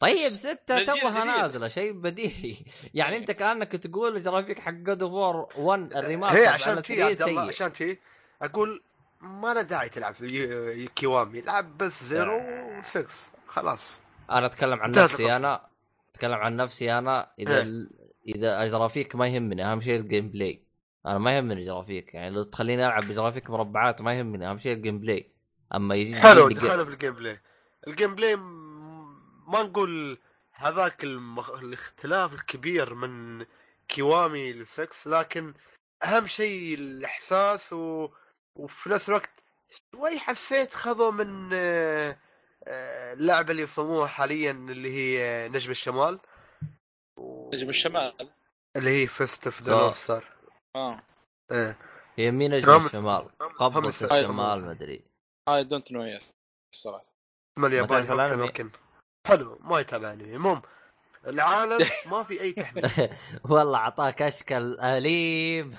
طيب 0.00 0.28
ستة 0.28 0.84
توها. 0.84 1.24
نازلة 1.24 1.68
شيء 1.68 1.92
بديهي 1.92 2.56
يعني 2.94 3.16
أنت 3.16 3.30
كأنك 3.30 3.72
تقول 3.72 4.16
الجرافيك 4.16 4.58
حق 4.58 4.72
God 4.72 5.02
of 5.02 5.12
War 5.12 5.48
1 5.56 5.92
هي 5.92 5.98
ال 5.98 6.03
remaster 6.03 6.46
عشان 6.48 6.72
على 6.72 6.82
تي 6.82 6.96
3 6.96 7.04
عبد 7.04 7.22
الله 7.22 7.42
سيء 7.42 7.48
عشان 7.54 7.72
تي 7.72 7.98
أقول 8.42 8.82
ما 9.20 9.54
له 9.54 9.62
داعي 9.62 9.88
تلعب 9.88 10.14
في 10.14 10.26
ي- 10.26 10.88
كيوامي 10.88 11.38
العب 11.38 11.78
بس 11.78 12.04
Zero 12.04 12.40
و6 12.82 13.12
خلاص 13.48 14.02
أنا 14.30 14.46
أتكلم 14.46 14.80
عن 14.80 14.90
نفسي. 14.90 15.36
أنا 15.36 15.66
أتكلم 16.14 16.34
عن 16.34 16.56
نفسي 16.56 16.92
أنا 16.98 17.32
إذا 17.38 17.56
إيه. 17.62 17.88
إذا 18.28 18.62
الجرافيك 18.62 19.16
ما 19.16 19.28
يهمني 19.28 19.72
أهم 19.72 19.80
شيء 19.80 20.00
ال 20.00 20.28
gameplay 20.28 20.62
أنا 21.06 21.18
ما 21.18 21.36
يهمني 21.36 21.52
الجرافيك 21.52 22.14
يعني 22.14 22.30
لو 22.30 22.42
تخليني 22.42 22.86
ألعب 22.86 23.02
بجرافيك 23.02 23.50
مربعات 23.50 24.02
ما 24.02 24.18
يهمني 24.18 24.50
أهم 24.50 24.58
شيء 24.58 24.72
ال 24.72 24.98
gameplay 24.98 25.32
أما 25.74 25.94
يجي 25.94 26.16
حلو 26.16 26.48
دخلنا 26.48 26.84
في 26.84 26.90
ال 26.90 27.14
gameplay 27.14 27.40
ال 27.86 28.14
gameplay 28.14 28.36
ما 28.36 29.62
نقول 29.62 30.18
هذاك 30.52 31.04
المخ... 31.04 31.50
الاختلاف 31.50 32.34
الكبير 32.34 32.94
من 32.94 33.44
كيوامي 33.88 34.52
لسكس 34.52 35.08
لكن 35.08 35.54
أهم 36.04 36.26
شيء 36.26 36.74
الإحساس 36.74 37.72
و... 37.72 38.08
وفي 38.54 38.90
نفس 38.90 39.08
الوقت 39.08 39.30
شوي 39.92 40.18
حسيت 40.18 40.74
خذوا 40.74 41.10
من 41.10 41.50
آه، 41.54 42.18
آه، 42.64 43.12
اللعبة 43.12 43.50
اللي 43.50 43.62
يصمموها 43.62 44.06
حاليا 44.06 44.50
اللي 44.50 44.92
هي 44.94 45.48
نجم 45.48 45.70
الشمال. 45.70 46.20
نجم 47.54 47.68
الشمال. 47.68 48.12
اللي 48.76 49.02
هي 49.02 49.06
Fist 49.06 49.46
of 49.46 49.62
the. 49.62 49.74
North 49.74 49.96
Star 49.96 50.24
آه. 50.76 51.02
إيه. 51.52 51.78
هي 52.16 52.30
مين 52.30 52.50
نجم. 52.54 52.86
الشمال. 52.86 53.28
قبضة. 53.56 53.88
الشمال 53.88 54.60
ما 54.60 54.70
أدري. 54.70 55.04
I 55.48 55.64
don't 55.64 55.92
know 55.92 56.04
yes 56.04 56.22
الصراحة. 56.72 57.02
اسمه 57.58 57.66
الياباني؟ 57.66 58.36
ممكن 58.36 58.70
حلو 59.26 59.58
ما 59.60 59.80
يتابع 59.80 60.12
انمي 60.12 60.34
المهم 60.34 60.62
العالم 61.26 61.78
ما 62.10 62.22
في 62.22 62.40
أي 62.40 62.52
تحديد 62.52 63.10
والله 63.50 63.78
أعطاك 63.78 64.22
أشكال 64.22 64.80
أليم. 64.80 65.76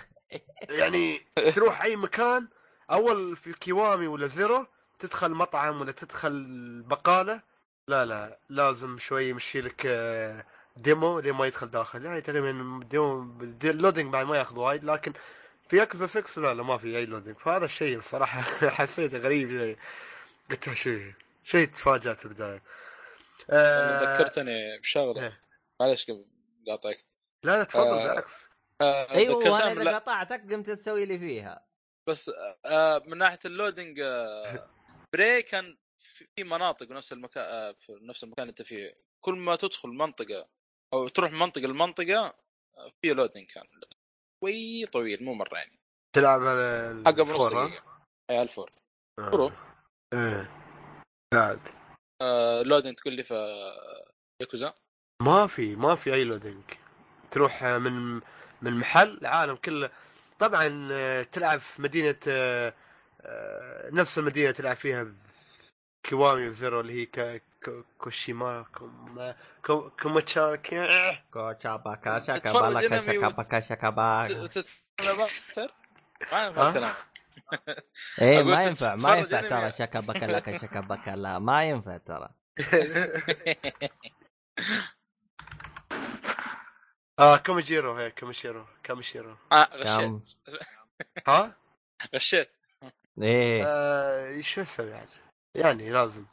يعني 0.69 1.25
تروح 1.55 1.83
أي 1.83 1.95
مكان 1.95 2.47
أول 2.91 3.35
في 3.35 3.53
كيوامي 3.53 4.07
ولا 4.07 4.27
Zero 4.27 4.65
تدخل 4.99 5.31
مطعم 5.31 5.81
ولا 5.81 5.91
تدخل 5.91 6.45
بقالة. 6.81 7.41
لا 7.87 8.05
لا 8.05 8.39
لازم 8.49 8.99
شوي 8.99 9.29
يمشي 9.29 9.61
لك 9.61 9.85
آه، 9.85 10.45
demo 10.81 11.19
لين 11.19 11.33
ما 11.33 11.45
يدخل 11.45 11.67
داخل. 11.67 12.05
يعني 12.05 12.21
تقريبا 12.21 12.79
demo 12.89 13.21
ال 13.63 13.70
loading 13.70 14.13
بعد 14.13 14.25
ما 14.25 14.37
ياخذ 14.37 14.59
وايد 14.59 14.83
لكن 14.83 15.13
في 15.69 15.77
ياكوزا 15.77 16.07
6 16.07 16.41
لا 16.41 16.53
لا 16.53 16.63
ما 16.63 16.77
في 16.77 16.97
أي 16.97 17.05
loading 17.05 17.37
فهذا 17.37 17.65
الشيء 17.65 17.97
الصراحة 17.97 18.41
حسيته 18.77 19.17
غريب 19.17 19.49
شوي. 19.49 19.77
قلت 20.51 20.73
شيء 20.73 21.13
شيء 21.43 21.67
تفاجأت 21.67 22.19
في 22.19 22.25
البداية. 22.25 22.63
آه، 23.49 24.15
ذكرتني 24.15 24.79
بشغلة. 24.79 25.23
إيه. 25.23 25.41
معلش 25.79 26.05
قبل 26.05 26.25
قاطعك. 26.67 27.05
لا 27.43 27.57
لا 27.57 27.63
تفضل 27.63 27.83
آه، 27.83 28.07
بالعكس. 28.07 28.49
آه، 28.81 29.11
أيوه 29.11 29.35
وأنا 29.35 29.71
إذا 29.71 29.95
قطعتك 29.95 30.41
قمت 30.51 30.69
تسوي 30.69 31.05
لي 31.05 31.19
فيها. 31.19 31.65
بس 32.07 32.31
آه 32.65 33.03
من 33.07 33.17
ناحية 33.17 33.39
ال 33.45 33.52
loading 33.52 33.99
آه 33.99 34.69
بري 35.13 35.41
كان 35.41 35.77
في 35.97 36.43
مناطق 36.43 36.91
نفس 36.91 37.13
المكان 37.13 37.43
آه 37.43 37.71
في 37.79 37.99
نفس 38.01 38.23
المكان 38.23 38.43
اللي 38.43 38.49
أنت 38.49 38.61
فيه. 38.61 38.97
كل 39.21 39.33
ما 39.33 39.55
تدخل 39.55 39.89
منطقة 39.89 40.49
أو 40.93 41.07
تروح 41.07 41.31
من 41.31 41.39
منطقة 41.39 41.67
لمنطقة 41.67 42.25
آه، 42.77 42.91
في 43.01 43.13
loading 43.13 43.45
كان 43.45 43.63
شوي 44.43 44.85
طويل 44.85 45.23
مو 45.23 45.33
مرة 45.33 45.57
يعني 45.57 45.79
تلعب 46.15 46.41
على 46.41 47.03
حق 47.05 47.19
ال 47.19 47.27
four، 47.27 47.63
ها؟ 47.63 47.67
دقيقة 47.67 47.83
أي 48.29 48.41
ال 48.41 48.47
four 48.47 48.71
آه. 49.19 49.29
Pro. 49.29 49.51
إيه 50.13 50.51
بعد 51.33 51.59
آه 52.21 52.61
loading 52.61 52.95
تقول 52.95 53.13
لي 53.13 53.23
في 53.23 53.33
ياكوزا 54.41 54.73
ما 55.21 55.47
في 55.47 55.75
ما 55.75 55.95
في 55.95 56.13
أي 56.13 56.23
loading 56.23 56.63
تروح 57.31 57.63
من 57.63 58.21
من 58.61 58.79
محل 58.79 59.17
العالم 59.17 59.55
كله 59.55 59.91
طبعا 60.39 60.89
آه، 60.91 61.23
تلعب 61.23 61.59
في 61.59 61.81
مدينة 61.81 62.15
آه، 62.27 62.73
آه، 63.21 63.89
نفس 63.89 64.17
المدينة 64.17 64.51
تلعب 64.51 64.75
فيها 64.75 65.13
كيوامي 66.03 66.47
وزيرو 66.47 66.79
اللي 66.79 67.07
هي. 67.17 67.41
كوشيما 67.97 68.65
كوما 68.77 69.35
كو- 69.65 69.89
كوماتشاكي 69.89 70.87
كوتشاباكا 71.33 72.19
تتفرج 72.19 72.37
شاكابالاكا 72.37 72.99
أنمي 72.99 73.17
و- 73.17 73.21
شاكاباكا 73.21 73.59
شاكاباكا 73.59 74.47
تتفرج 74.47 75.17
ما 76.31 76.45
ينفع 76.45 76.61
ها؟ 76.63 76.69
الكلام. 76.69 76.93
إيه 78.21 78.43
ما 78.43 78.63
ينفع 78.63 78.95
ما 78.95 79.15
ينفع. 79.15 79.41
ترى 79.41 79.71
شاكاباكا 79.71 80.25
لك 80.25 80.57
شاكاباكا 80.61 81.11
لا 81.11 81.39
ما 81.39 81.63
ينفع 81.63 81.97
ترى. 81.97 82.29
آه 87.19 87.37
كوميجيرو 87.37 87.93
هي 87.95 88.11
كوميشيرو 88.11 88.65
كوميشيرو. 88.85 89.35
آه 89.51 89.63
كم. 89.65 89.77
غشيت 89.77 90.37
ها؟ 91.27 91.55
غشيت. 92.15 92.49
إيه. 93.21 93.63
آه 93.67 94.41
شو 94.41 94.61
أسوي 94.61 94.93
عاد 94.93 95.07
يعني 95.55 95.89
لازم. 95.89 96.25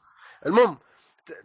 المهم 0.47 0.79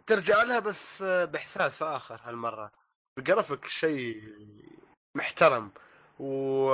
ترجع 0.06 0.42
لها 0.42 0.58
بس 0.58 1.02
بإحساس 1.02 1.82
آخر 1.82 2.20
هالمرة. 2.24 2.72
بجرافيك 3.16 3.66
شيء 3.68 4.22
محترم 5.16 5.70
و 6.18 6.70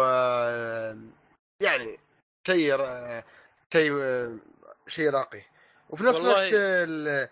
يعني 1.63 1.99
شيء 2.47 2.75
را- 2.75 3.25
شيء 3.73 3.93
شيء 4.87 5.11
راقي. 5.11 5.43
وفي 5.91 6.05
نفس 6.05 6.19
الوقت 6.19 6.51
ال- 6.55 7.29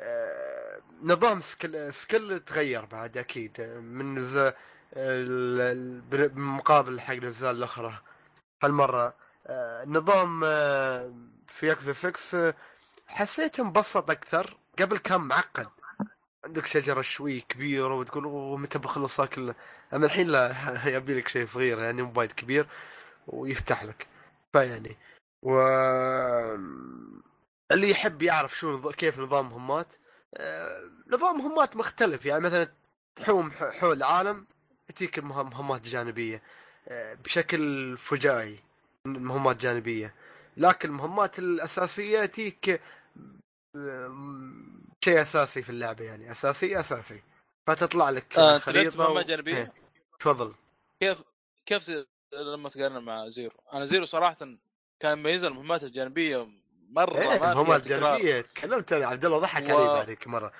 آه، 0.00 0.80
نظام 1.02 1.40
skill, 1.40 1.94
skill 1.94 2.40
تغير 2.40 2.84
بعد 2.84 3.18
أكيد 3.18 3.60
من 3.80 4.22
ز... 4.22 4.52
ال- 4.96 6.00
بالمقابل 6.00 7.00
حق 7.00 7.12
الأجزاء 7.14 7.50
الأخرى. 7.50 7.98
هالمرة 8.64 9.14
آه، 9.46 9.84
نظام 9.84 10.42
آه، 10.44 11.14
في 11.48 11.66
ياكوزا 11.68 11.92
6 11.92 12.34
آه، 12.48 12.54
حسيته 13.06 13.62
مبسط 13.64 14.10
أكثر. 14.10 14.56
قبل 14.78 14.98
كان 14.98 15.20
معقد. 15.20 15.68
عندك 16.44 16.66
شجرة 16.66 17.00
شوي 17.02 17.40
كبيرة 17.40 17.94
وتقول 17.94 18.24
أوه 18.24 18.56
متى 18.56 18.78
بخلصها 18.78 19.26
كلها؟ 19.26 19.54
أما 19.94 20.06
الحين 20.06 20.26
لا 20.28 20.54
يبي 20.96 21.14
لك 21.14 21.28
شيء 21.28 21.44
صغير 21.46 21.78
يعني 21.78 22.02
مو 22.02 22.12
وايد 22.16 22.32
كبير 22.32 22.66
ويفتح 23.26 23.84
لك. 23.84 24.06
فيعني 24.52 24.96
و 25.42 25.60
اللي 27.72 27.90
يحب 27.90 28.22
يعرف 28.22 28.58
شو 28.58 28.78
نظ- 28.78 28.92
كيف 28.94 29.18
نظام 29.18 29.50
مهمات 29.50 29.86
آه، 30.34 30.90
نظام 31.06 31.38
مهمات 31.38 31.76
مختلف. 31.76 32.26
يعني 32.26 32.40
مثلا 32.40 32.68
تحوم 33.16 33.50
حول 33.50 33.96
العالم 33.96 34.46
تجيك 34.96 35.18
مهمات 35.18 35.80
جانبية 35.80 36.42
آه، 36.88 37.14
بشكل 37.14 37.96
فجائي 37.98 38.58
مهمات 39.06 39.56
جانبية. 39.56 40.14
لكن 40.56 40.88
المهمات 40.88 41.38
الأساسية 41.38 42.24
تجيك 42.24 42.80
شيء 45.04 45.22
أساسي 45.22 45.62
في 45.62 45.70
اللعبة 45.70 46.04
يعني 46.04 46.30
أساسي 46.30 46.80
أساسي 46.80 47.22
فتطلع 47.66 48.10
لك 48.10 48.38
آه، 48.38 48.58
خريطه 48.58 48.98
مهمات 48.98 49.26
جانبية؟ 49.26 49.56
إيه، 49.56 49.72
تفضل 50.20 50.54
كيف 51.00 51.18
كيف 51.66 51.90
لما 52.54 52.68
تقارن 52.68 53.04
مع 53.04 53.28
Zero 53.28 53.54
أنا 53.72 53.84
Zero 53.84 54.04
صراحة 54.04 54.36
كان 55.00 55.18
مميزه 55.18 55.48
المهمات 55.48 55.82
الجانبية 55.84 56.48
مرة 56.90 57.18
إيه 57.18 57.38
ما 57.38 57.52
المهمات. 57.52 57.82
الجانبية 57.86 58.40
تكلمت 58.40 58.92
أنا 58.92 59.06
عبد 59.06 59.24
الله 59.24 59.38
ضحك 59.38 59.68
و- 59.68 59.76
علي 59.78 59.86
بعدك 59.86 60.26
مرة 60.26 60.52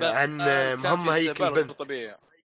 عن 0.00 0.40
آه، 0.40 0.74
مهمة 0.74 1.14
هيك 1.14 1.42
البنت 1.42 1.70
طبيعي 1.72 2.16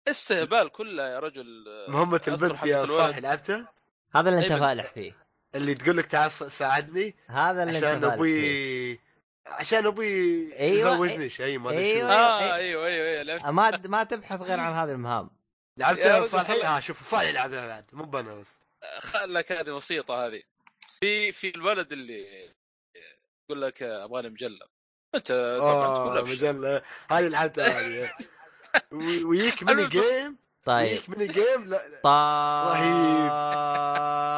استهبال 0.08 0.70
كلها 0.70 1.10
يا 1.10 1.20
رجل 1.20 1.66
آه، 1.88 1.91
مهمة 1.91 2.22
البنت 2.28 2.64
يا. 2.64 2.86
صاحي 2.86 3.22
لعبتها 3.22 3.72
هذا 4.16 4.30
اللي 4.30 4.43
أنت 4.43 4.52
بنت. 4.52 4.62
فالح 4.62 4.93
فيه 4.93 5.16
اللي 5.56 5.76
تقول 5.76 5.97
لك 5.97 6.06
تعال 6.06 6.32
ساعدني 6.52 7.16
هذا 7.28 7.64
اللي 7.64 7.78
أنت 7.78 7.86
عشان 7.86 7.99
فالح 8.02 8.08
فيه 8.10 8.14
أبوي 8.16 8.99
عشان 9.46 9.86
أبوي 9.86 10.54
أيوة، 10.60 10.94
يزوجني 10.94 11.30
شيء 11.30 11.60
ما 11.60 11.70
أدري 11.70 11.92
أيوة. 11.92 12.08
شو 12.10 12.14
آه 12.14 12.39
إيه. 12.44 12.56
أيوه 12.56 12.86
أيوه 12.86 13.08
أيوه 13.08 13.24
لعبت 13.24 13.46
ما 13.46 13.82
ما 13.88 14.04
تبحث 14.04 14.42
غير 14.42 14.60
عن 14.60 14.74
هذه 14.84 14.92
المهام. 14.92 15.30
لعبتها 15.78 16.22
خلك- 16.44 16.66
آه 16.66 16.80
شوف 16.80 17.10
صالح 17.10 17.30
لعبها 17.30 17.68
بعد 17.68 17.86
مو 17.94 18.04
بنا 18.04 18.36
بس. 18.36 18.60
خلك 19.00 19.52
هذه 19.52 19.72
بسيطة 19.72 20.26
هذه. 20.28 20.42
في 21.00 21.32
في 21.32 21.50
الولد 21.56 21.92
اللي 21.92 22.26
يقول 23.50 23.62
لك 23.62 23.84
آه، 23.84 24.04
أبغاني 24.06 24.30
مجلب 24.30 24.60
أنت 25.16 25.32
طبعا 25.60 25.94
تقول 25.96 26.12
آه 26.12 26.16
له 26.16 26.24
مجلة. 26.24 26.82
هذه 27.12 27.28
لعبتها 27.28 27.80
هذه. 27.80 28.12
وي- 28.92 29.24
ويجيك 29.24 29.64
mini 29.64 29.88
game؟ 29.88 30.38
طيب. 30.66 30.88
ويجيك 30.88 31.10
mini 31.10 31.28
game؟ 31.28 31.64
لا 31.70 31.88
لا. 31.88 32.00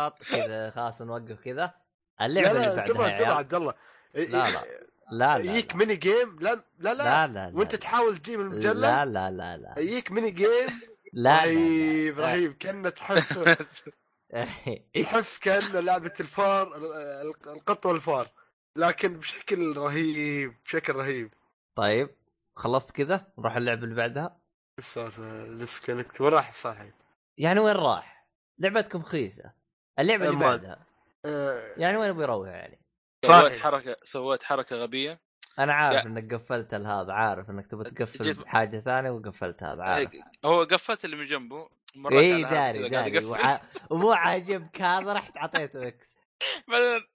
طاط. 0.10 0.24
كذا 0.32 0.70
خلاص 0.70 1.02
نوقف 1.02 1.40
كذا. 1.40 1.74
اللعبة 2.22 2.52
اللي 2.52 2.94
بعدها 2.94 3.34
عبد 3.34 3.54
الله. 3.54 3.74
لا، 4.14 4.50
لا. 4.52 4.64
لا 5.12 5.38
لا 5.38 5.52
يجيك. 5.52 5.76
mini 5.76 5.96
game 5.96 6.38
لا 6.40 6.56
لا 6.56 6.64
لا, 6.80 6.94
لا 6.94 7.28
لا 7.28 7.50
لا 7.50 7.52
وانت 7.58 7.72
لا. 7.74 7.80
تحاول 7.80 8.18
تجيب 8.18 8.40
المجلة؟ 8.42 8.74
لا 8.74 9.06
لا 9.06 9.32
لا 9.32 9.58
لا. 9.58 9.80
يجيك 9.80 10.12
mini 10.12 10.32
game 10.32 10.68
لا 11.14 11.38
رهيب 11.38 12.20
لا. 12.20 12.26
رهيب 12.26 12.54
كأنه 12.62 12.90
تحس 12.90 13.34
تحس 15.04 15.40
كأنه 15.40 15.80
لعبة 15.80 16.14
الفار 16.20 16.78
ال- 16.78 17.34
القط 17.48 17.86
والفار. 17.86 18.28
لكن 18.76 19.18
بشكل 19.18 19.78
رهيب 19.78 20.54
بشكل 20.66 20.94
رهيب. 20.96 21.34
طيب 21.76 22.10
خلصت 22.56 22.92
كذا؟ 22.92 23.28
نروح 23.40 23.56
اللعبه 23.56 23.84
اللي 23.84 23.96
بعدها؟ 23.96 24.38
السالفة؟ 24.80 25.48
disconnect 25.58 26.22
وين 26.22 26.34
راح 26.34 26.54
صاحي 26.54 26.92
يعني 27.38 27.60
وين 27.60 27.76
راح؟ 27.76 28.28
لعبتكم 28.60 29.02
خيسه 29.04 29.52
اللعبة 30.00 30.26
اللي 30.30 30.40
بعدها. 30.40 30.86
آه، 31.26 31.74
يعني 31.78 31.98
وين 31.98 32.14
بيروح 32.14 32.48
يعني؟ 32.48 32.80
سويت. 33.26 33.60
حركة 33.60 33.96
سويت 34.04 34.44
حركة 34.44 34.76
غبية 34.76 35.20
أنا 35.60 35.74
عارف 35.74 35.96
يا- 36.04 36.10
إنك 36.10 36.34
قفلت 36.34 36.74
هذا 36.74 37.14
عارف 37.14 37.50
إنك 37.50 37.68
تبغى 37.68 37.92
تقفل 37.92 38.24
جيت- 38.24 38.46
حاجة 38.48 38.80
ثانية 38.80 39.10
وقفلت 39.10 39.64
هذا 39.64 39.84
عارف 39.84 40.10
هو 40.46 40.64
قفلت 40.64 41.06
اللي 41.06 41.16
من 41.16 41.26
جنبه 41.26 41.70
مرات 41.96 42.14
اي 42.14 42.44
داري 42.44 42.90
داري. 42.90 43.26
وع- 43.26 43.62
ومو 43.92 44.12
عاجبك 44.12 44.82
هذا 44.82 45.14
رحت 45.14 45.38
اعطيته 45.38 45.88
X 45.88 46.18
بعدين 46.68 47.08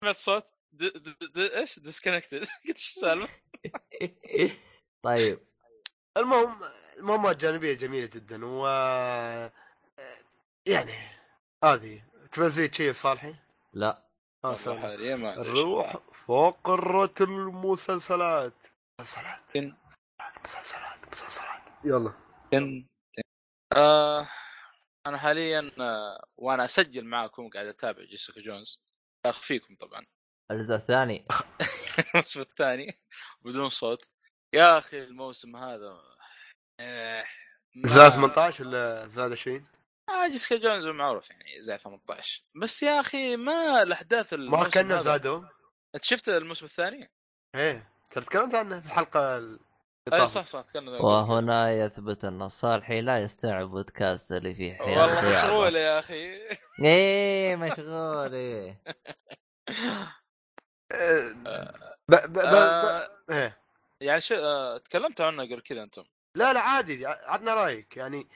سمعت 0.00 0.16
صوت. 0.16 0.46
إيش 1.36 1.78
disconnected 1.78 2.38
قلت 2.66 2.78
إيش 2.78 2.88
السالفة؟ 2.88 3.28
طيب 5.02 5.40
المهم 6.16 6.60
المهمات 6.98 7.36
جانبية 7.36 7.72
جميلة 7.72 8.06
جدا 8.06 8.46
و 8.46 8.66
يعني 10.66 11.08
هذه 11.64 12.02
تزيد 12.32 12.74
شيء 12.74 12.92
صالحي؟ 12.92 13.34
لا 13.72 14.03
حاليا 14.52 15.16
ما. 15.16 15.34
الروح 15.40 15.96
فقرة 16.26 17.14
المسلسلات. 17.20 18.52
مسلسلات. 19.00 19.56
مسلسلات 20.44 21.08
مسلسلات. 21.12 21.62
يلا. 21.84 22.12
تن- 22.52 22.86
تن. 23.16 23.22
آه 23.76 24.28
أنا 25.06 25.18
حاليا 25.18 25.70
آه 25.80 26.24
وأنا 26.36 26.64
أسجل 26.64 27.04
معاكم 27.04 27.48
قاعد 27.48 27.66
أتابع 27.66 28.04
جيسيكا 28.04 28.40
جونز. 28.40 28.78
اخفيكم 29.26 29.76
طبعا. 29.76 30.06
الجزء 30.50 30.74
الثاني. 30.74 31.26
الموسم 32.14 32.40
الثاني 32.40 32.98
بدون 33.42 33.68
صوت. 33.70 34.10
يا 34.54 34.78
أخي 34.78 35.02
الموسم 35.04 35.56
هذا 35.56 36.02
آه 36.80 37.24
ما- 37.76 37.88
زاد 37.88 38.12
18 38.12 38.64
ولا 38.66 39.06
زاد 39.06 39.32
20؟ 39.32 39.66
آه 40.08 40.28
جيسيكا 40.28 40.56
جونز 40.56 40.86
معروف 40.86 41.30
يعني 41.30 41.60
زي 41.62 41.78
18 41.78 42.42
بس 42.62 42.82
يا 42.82 43.00
أخي 43.00 43.36
ما 43.36 43.82
الأحداث 43.82 44.32
ما 44.34 44.66
هذا- 44.76 44.98
زادوا 44.98 45.42
أنت 45.94 46.04
شفت 46.04 46.28
الموسم 46.28 46.64
الثاني؟ 46.64 47.10
إيه. 47.54 47.90
تكلمت 48.10 48.54
عنه 48.54 48.80
في 48.80 48.86
الحلقة 48.86 49.36
ال- 49.36 49.60
اي. 50.12 50.26
صح 50.26 50.44
صح 50.46 50.60
تكلم 50.62 50.88
وهنا 50.88 51.72
يثبت 51.72 52.24
أن 52.24 52.48
صالحي 52.48 53.00
لا 53.00 53.18
يستوعب 53.22 53.66
بودكاست 53.70 54.32
اللي 54.32 54.54
فيه 54.54 54.78
والله. 54.80 55.30
مشغول 55.44 55.74
يا 55.76 55.98
أخي. 55.98 56.40
إيه 56.84 57.56
مشغول 57.56 58.34
إيه. 58.44 58.82
آه، 60.92 61.28
ب 62.08 62.14
ب 62.14 62.32
ب 62.32 62.38
آه 62.38 63.08
ب 63.28 63.30
إيه. 63.32 63.58
يعني 64.00 64.20
شو 64.20 64.34
آه 64.34 64.78
تكلمتوا 64.78 65.26
عنه 65.26 65.42
قبل 65.42 65.60
كذا 65.60 65.82
أنتم؟ 65.82 66.04
لا 66.34 66.52
لا 66.52 66.60
عادي 66.60 67.06
عطنا 67.06 67.54
رأيك. 67.54 67.96
يعني 67.96 68.28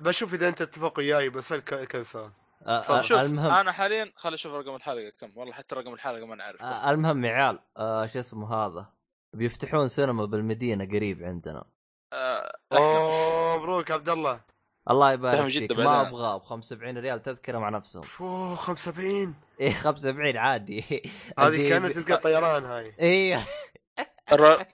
بشوف 0.00 0.34
إذا 0.34 0.48
أنت 0.48 0.62
تتفق 0.62 0.98
وياي 0.98 1.28
بسال 1.28 1.64
ك- 1.64 1.84
كذا 1.84 2.02
سؤال 2.02 2.30
آه،. 2.66 2.98
آه، 2.98 3.02
شوف 3.02 3.20
المهم. 3.20 3.50
أنا 3.52 3.72
حاليا 3.72 4.12
خلي 4.16 4.34
أشوف 4.34 4.52
رقم 4.54 4.74
الحلقة 4.76 5.12
كم. 5.20 5.32
والله 5.36 5.52
حتى 5.52 5.74
رقم 5.74 5.94
الحلقة 5.94 6.26
ما 6.26 6.34
نعرف 6.34 6.62
آه، 6.62 6.90
المهم 6.90 7.24
يا 7.24 7.30
عيال 7.30 7.58
آه، 7.76 8.06
شو 8.06 8.18
اسمه 8.20 8.54
هذا؟ 8.54 8.86
بيفتحون 9.36 9.88
سينما 9.88 10.24
بالمدينة 10.24 10.84
قريب 10.84 11.22
عندنا. 11.22 11.64
آه، 12.12 12.56
أحلى. 12.72 12.84
أوه 12.84 13.56
مبروك 13.58 13.90
عبد 13.90 14.08
الله. 14.08 14.40
الله 14.90 15.12
يبارك 15.12 15.48
فيك. 15.52 15.72
ما. 15.72 16.08
أبغى 16.08 16.38
ب 16.38 16.42
75 16.42 16.98
ريال 16.98 17.22
تذكرة 17.22 17.58
مع 17.58 17.68
نفسهم. 17.68 18.02
أوه 18.20 18.54
75 18.56 19.34
إيه 19.60 19.70
75 19.72 20.36
عادي. 20.36 20.80
هذه 21.38 21.68
كانت 21.70 21.98
تلقى 21.98 22.16
طيران 22.16 22.64
هاي. 22.64 22.94
إيه. 23.00 23.38
الر- 24.32 24.66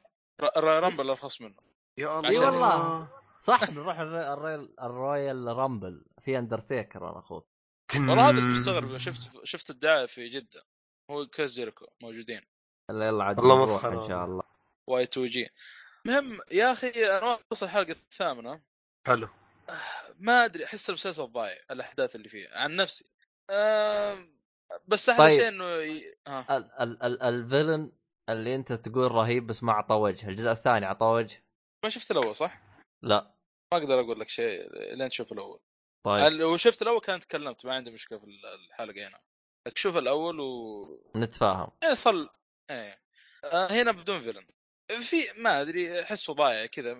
ر- 0.42 0.58
ر- 0.58 0.80
رامبل 0.82 1.10
ارخص 1.10 1.40
منه. 1.40 1.54
يا 1.98 2.18
الله 2.18 2.28
إي 2.30 2.38
والله. 2.38 3.06
صح؟ 3.44 3.70
نروح 3.70 3.98
الر- 3.98 4.32
الريل 4.32 4.74
ال 4.82 5.56
Royal 5.56 5.78
Rumble 5.78 6.04
في 6.20 6.38
اندرتيكر 6.38 7.10
أنا 7.10 7.18
أخوك 7.18 7.48
والله 7.94 8.28
هذا 8.28 8.38
اللي 8.38 8.50
مستغرب 8.50 8.98
شفت 8.98 9.44
شفت 9.44 9.70
الدعايه 9.70 10.06
في 10.06 10.28
جدة. 10.28 10.62
هو 11.10 11.26
كاس 11.26 11.52
جيريكو 11.52 11.86
موجودين. 12.02 12.40
يلا 12.90 13.06
يلا 13.06 13.24
عاد 13.24 13.40
مسخرة. 13.40 14.02
إن 14.04 14.08
شاء 14.08 14.24
الله. 14.24 14.42
Y2J. 14.90 15.48
المهم 16.06 16.40
يا 16.52 16.72
أخي 16.72 16.88
أنا 17.18 17.38
وصل 17.50 17.66
الحلقة 17.66 17.92
الثامنة. 17.92 18.60
حلو. 19.06 19.28
ما 20.18 20.44
أدري 20.44 20.64
أحس 20.64 20.88
المسلسل 20.88 21.26
ضايع 21.26 21.58
الأحداث 21.70 22.16
اللي 22.16 22.28
فيه 22.28 22.48
عن 22.52 22.76
نفسي. 22.76 23.04
آم، 23.50 24.38
بس 24.88 25.08
أحلى 25.08 25.24
طيب. 25.24 25.38
شيء 25.40 25.48
إنه 25.48 25.64
ي... 25.64 26.14
ها. 26.28 26.56
ال 26.56 26.72
ال 26.80 27.02
ال 27.02 27.22
ال 27.22 27.31
villain 27.31 27.92
اللي 28.28 28.54
أنت 28.54 28.72
تقول 28.72 29.12
رهيب 29.12 29.46
بس 29.46 29.62
ما 29.62 29.72
اعطى 29.72 29.94
وجه 29.94 30.28
الجزء 30.28 30.50
الثاني 30.50 30.86
اعطى 30.86 31.06
وجه؟ 31.06 31.44
ما 31.84 31.90
شفت 31.90 32.10
الأول 32.10 32.36
صح؟ 32.36 32.60
لا. 33.02 33.33
ما 33.74 33.82
أقدر 33.82 34.00
أقول 34.00 34.20
لك 34.20 34.28
شيء 34.28 34.68
لين 34.94 35.08
تشوف 35.08 35.32
الأول. 35.32 35.60
طيب. 36.06 36.32
لو 36.32 36.56
شفت 36.56 36.82
الأول 36.82 37.00
كان 37.00 37.20
تكلمت 37.20 37.66
ما 37.66 37.74
عندي 37.74 37.90
مشكلة 37.90 38.18
في 38.18 38.26
الحلقة 38.68 39.08
هنا. 39.08 39.20
شوف 39.74 39.96
الأول 39.96 40.40
و 40.40 41.10
نتفاهم. 41.16 41.70
يعني 41.82 41.94
صل 41.94 42.30
إيه. 42.70 43.00
آه 43.44 43.72
هنا 43.72 43.92
بدون 43.92 44.20
فيلن. 44.20 44.46
في 45.00 45.16
ما 45.36 45.60
أدري 45.60 46.02
احسه 46.02 46.34
ضايع 46.34 46.66
كذا. 46.66 46.98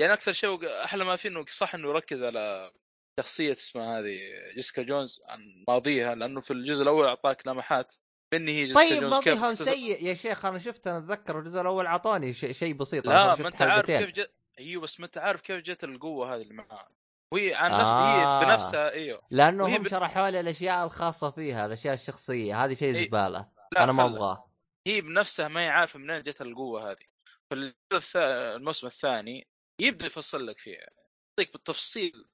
يعني 0.00 0.12
أكثر 0.12 0.32
شيء 0.32 0.84
أحلى 0.84 1.04
ما 1.04 1.16
فيه 1.16 1.28
إنه 1.28 1.44
صح 1.48 1.74
إنه 1.74 1.88
يركز 1.88 2.22
على 2.22 2.72
شخصية 3.20 3.52
اسمها 3.52 4.00
هذه 4.00 4.18
جيسيكا 4.54 4.82
جونز 4.82 5.20
عن 5.28 5.64
ماضيها 5.68 6.14
لأنه 6.14 6.40
في 6.40 6.52
الجزء 6.52 6.82
الأول 6.82 7.06
أعطاك 7.06 7.46
لمحات 7.46 7.94
من 8.34 8.48
هي 8.48 8.64
جيسيكا 8.64 8.88
طيب 8.88 9.00
جونز 9.00 9.14
ماضيها 9.14 9.54
سيء 9.54 10.04
يا 10.04 10.14
شيخ 10.14 10.46
أنا 10.46 10.58
شفت 10.58 10.86
أنا 10.86 10.98
أتذكر 10.98 11.38
الجزء 11.38 11.60
الأول 11.60 11.86
أعطاني 11.86 12.32
شيء 12.32 12.74
بسيط 12.74 13.06
لا 13.06 13.34
ما 13.34 13.48
أنت 13.48 13.62
عارف. 13.62 13.86
كيف 13.86 14.10
جت 14.10 14.37
أيوه 14.58 14.82
بس 14.82 15.00
ما 15.00 15.06
أنت 15.06 15.18
عارف 15.18 15.40
كيف 15.40 15.62
جت 15.62 15.84
القوة 15.84 16.34
هذه 16.34 16.42
اللي 16.42 16.54
معاها 16.54 16.88
وهي 17.32 17.54
عن 17.54 17.70
نفس 17.70 17.80
آه. 17.90 18.40
هي 18.40 18.46
بنفسها 18.46 18.90
إيوه. 18.90 19.22
لأنه 19.30 19.66
هم 19.76 19.82
ب- 19.82 19.88
شرحوا 19.88 20.30
لي 20.30 20.40
الأشياء 20.40 20.84
الخاصة 20.84 21.30
فيها 21.30 21.66
الأشياء 21.66 21.94
الشخصية 21.94 22.64
هذه 22.64 22.74
شيء 22.74 22.94
إيه. 22.94 23.06
زبالة. 23.06 23.48
لا 23.72 23.84
أنا 23.84 23.92
ما 23.92 24.04
أبغاه. 24.04 24.50
هي 24.86 25.00
بنفسها 25.00 25.48
ما 25.48 25.60
هي 25.60 25.68
عارفة 25.68 25.98
منين 25.98 26.22
جت 26.22 26.42
القوة 26.42 26.90
هذه. 26.90 27.04
الموسم 28.16 28.86
الثاني 28.86 29.46
يبدأ 29.80 30.06
يفصل 30.06 30.46
لك 30.46 30.58
فيها. 30.58 30.86
يعطيك 31.38 31.52
بالتفصيل 31.52 32.24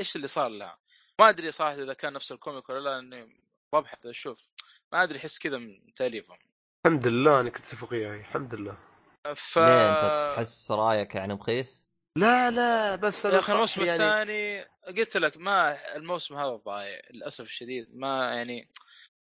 إيش 0.00 0.16
اللي 0.16 0.26
صار 0.26 0.48
لها. 0.48 0.78
ما 1.20 1.28
أدري 1.28 1.52
صراحة 1.52 1.74
إذا 1.82 1.92
كان 1.94 2.12
نفس 2.12 2.32
الكوميك 2.32 2.68
ولا 2.68 2.80
لا 2.80 2.98
اني 2.98 3.36
ببحث 3.72 4.06
أشوف. 4.06 4.48
ما 4.92 5.02
أدري 5.02 5.18
أحس 5.18 5.38
كذا 5.38 5.58
من 5.58 5.94
تاليفهم 5.94 6.38
الحمد 6.86 7.06
لله 7.06 7.40
انك 7.40 7.58
تتفق 7.58 7.92
وياي 7.92 8.20
الحمد 8.20 8.54
لله. 8.54 8.78
ف 9.36 9.58
ليه 9.58 9.88
انت 9.88 10.30
تحس 10.34 10.70
رايك 10.72 11.14
يعني 11.14 11.34
مخيس؟ 11.34 11.84
لا 12.18 12.50
لا 12.50 12.96
بس 12.96 13.24
يا 13.24 13.30
أنا 13.30 13.38
أخي 13.38 13.52
الموسم 13.52 13.80
يعني 13.82 13.94
الثاني 14.04 14.62
قلت 14.98 15.16
لك 15.16 15.36
ما 15.36 15.78
الموسم 15.96 16.34
هذا 16.36 16.56
ضايع 16.56 17.00
للأسف 17.10 17.44
الشديد 17.44 17.96
ما 17.96 18.34
يعني 18.34 18.68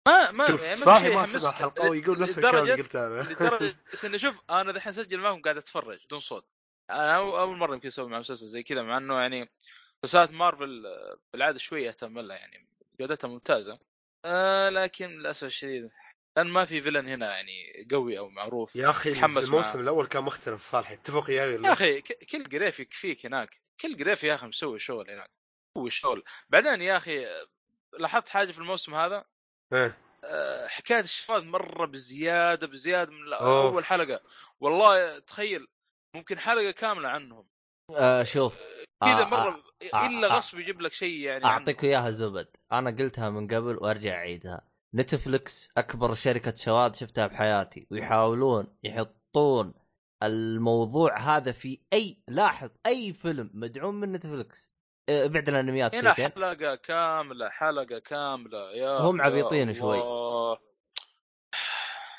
ما 0.08 0.32
ما 0.32 0.46
يعني 0.46 0.60
ما 0.68 0.76
صاحي. 0.76 1.28
سمع 1.40 1.50
الحلقة 1.50 1.90
ويقول 1.90 2.20
نفس 2.20 2.38
الكلام 2.38 2.56
اللي 2.56 2.76
لدرجة- 2.76 2.82
قلته 2.84 3.08
أنا 3.08 3.30
لدرجة 3.30 3.76
اني 4.06 4.18
شوف 4.18 4.42
أنا 4.50 4.72
دحين 4.72 4.90
اسجل 4.90 5.18
معكم 5.20 5.42
قاعد 5.42 5.58
أتفرج 5.58 6.00
بدون 6.06 6.20
صوت 6.20 6.54
أنا 6.90 7.16
أول 7.16 7.58
مرة 7.58 7.74
يمكن 7.74 7.88
أسوي 7.88 8.10
مع 8.10 8.20
مسلسل 8.20 8.46
زي 8.46 8.64
كذا 8.64 8.82
مع 8.84 8.98
إنه 8.98 9.20
يعني 9.20 9.50
مسلسلات 10.04 10.32
مارفل 10.32 10.84
بالعادة 11.34 11.58
شوية 11.58 11.90
أهتم 11.90 12.20
لها 12.20 12.38
يعني 12.38 12.68
جودتها 13.00 13.28
ممتازة 13.28 13.80
آه 14.26 14.70
لكن 14.70 15.10
للأسف 15.10 15.44
الشديد 15.44 15.90
لأن 16.40 16.48
ما 16.48 16.66
في 16.66 16.82
فيلن 16.82 17.08
هنا 17.08 17.36
يعني 17.36 17.88
قوي 17.92 18.20
أو 18.20 18.30
معروف. 18.30 18.76
يا 18.76 18.90
أخي 18.90 19.12
الموسم. 19.26 19.80
الأول 19.80 20.08
كان 20.08 20.24
مختلف 20.24 20.62
صالح. 20.62 20.92
اتفق 20.92 21.30
يا 21.30 21.46
ولا 21.46 21.74
أخي 21.74 22.02
كل 22.02 22.44
جريف 22.44 22.80
يكفيك 22.80 23.26
هناك. 23.26 23.62
كل 23.82 23.98
جريف 23.98 24.24
يا 24.24 24.36
أخي 24.36 24.48
مسوي 24.48 24.80
شغل 24.80 25.12
هناك. 25.12 25.30
مسوي 25.78 25.90
شغل. 25.90 26.24
بعدين 26.50 26.82
يا 26.82 26.98
أخي 26.98 27.26
آه، 27.26 27.48
لاحظت 28.00 28.30
حاجة 28.30 28.52
في 28.52 28.60
الموسم 28.60 28.96
هذا؟ 28.96 29.26
إيه. 29.74 29.98
آه، 30.24 30.68
حكاية 30.68 31.00
الشفاط 31.00 31.44
مرة 31.44 31.86
بزيادة 31.86 32.68
بزيادة 32.68 33.12
من 33.12 33.34
أوه. 33.34 33.64
أول 33.64 33.86
حلقة. 33.86 34.22
والله 34.60 35.20
تخيل 35.20 35.68
ممكن 36.16 36.40
حلقة 36.40 36.72
كاملة 36.72 37.10
عنهم. 37.10 37.48
آه 37.96 38.24
شوف. 38.24 38.54
كذا 39.06 39.22
آه، 39.22 39.26
مرة 39.26 39.64
آه، 39.94 40.08
إلا 40.08 40.34
آه، 40.34 40.38
غصب 40.38 40.60
يجيب 40.60 40.82
لك 40.82 40.94
شيء 40.94 41.20
يعني 41.20 41.46
أعطيك 41.46 41.84
إياها 41.84 42.10
زبد. 42.10 42.48
أنا 42.72 42.90
قلتها 42.90 43.30
من 43.30 43.48
قبل 43.48 43.78
وأرجع 43.78 44.14
أعيدها. 44.14 44.69
نتفلكس 44.96 45.72
أكبر 45.78 46.14
شركة 46.14 46.56
شواذ 46.56 46.94
شفتها 46.94 47.28
بحياتي 47.28 47.88
ويحاولون 47.92 48.78
يحطون 48.84 49.74
الموضوع 50.24 51.20
هذا 51.20 51.52
في 51.52 51.80
أي 51.94 52.24
لاحظ 52.28 52.70
أي 52.86 53.14
فيلم 53.14 53.52
مدعوم 53.54 53.96
من 53.96 54.12
نتفلكس 54.12 54.72
ابعد 55.10 55.50
الأنميات 55.50 55.96
هنا 55.96 56.14
حلقة 56.14 56.76
كاملة 56.76 57.50
حلقة 57.50 58.00
كاملة 58.00 58.72
يا 58.72 58.98
هم 59.00 59.22
عبيطين 59.22 59.74
شوي. 59.74 59.98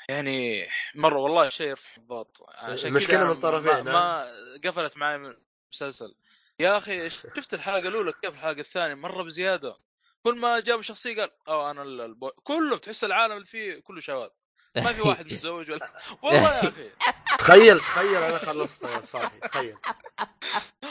يعني 0.09 0.67
مرة 0.95 1.19
والله 1.19 1.49
شيء 1.49 1.67
يرفع 1.67 1.97
الضغط 1.97 2.43
عشان 2.49 2.89
المشكلة 2.89 3.17
كذا 3.17 3.25
من 3.25 3.31
الطرفين، 3.31 3.83
ما, 3.83 3.91
ما 3.91 4.25
قفلت 4.65 4.97
معي 4.97 5.17
من 5.17 5.33
المسلسل. 5.67 6.15
يا 6.59 6.77
أخي 6.77 7.09
شفت 7.09 7.53
الحلقة 7.53 7.87
الأولى 7.87 8.13
كيف 8.21 8.33
الحلقة 8.33 8.59
الثانية؟ 8.59 8.95
مرة 8.95 9.23
بزيادة. 9.23 9.77
كل 10.23 10.37
ما 10.39 10.59
جابوا 10.59 10.81
شخصية 10.81 11.15
قال 11.21 11.31
آه 11.47 11.71
أنا 11.71 11.83
ال- 11.83 12.01
البوي 12.01 12.31
كلهم 12.43 12.77
تحس 12.77 13.03
العالم 13.03 13.33
اللي 13.33 13.45
فيه 13.45 13.79
كله 13.79 14.01
شواذ 14.01 14.29
ما 14.75 14.93
في 14.93 15.01
واحد 15.01 15.25
متزوج 15.25 15.71
ولا 15.71 15.91
والله 16.23 16.55
يا 16.57 16.69
أخي. 16.69 16.89
تخيل 17.39 17.79
تخيل 17.79 18.15
أنا 18.23 18.37
خلصت 18.37 18.83
يا 18.83 19.01
صاحي 19.01 19.39
تخيل. 19.39 19.77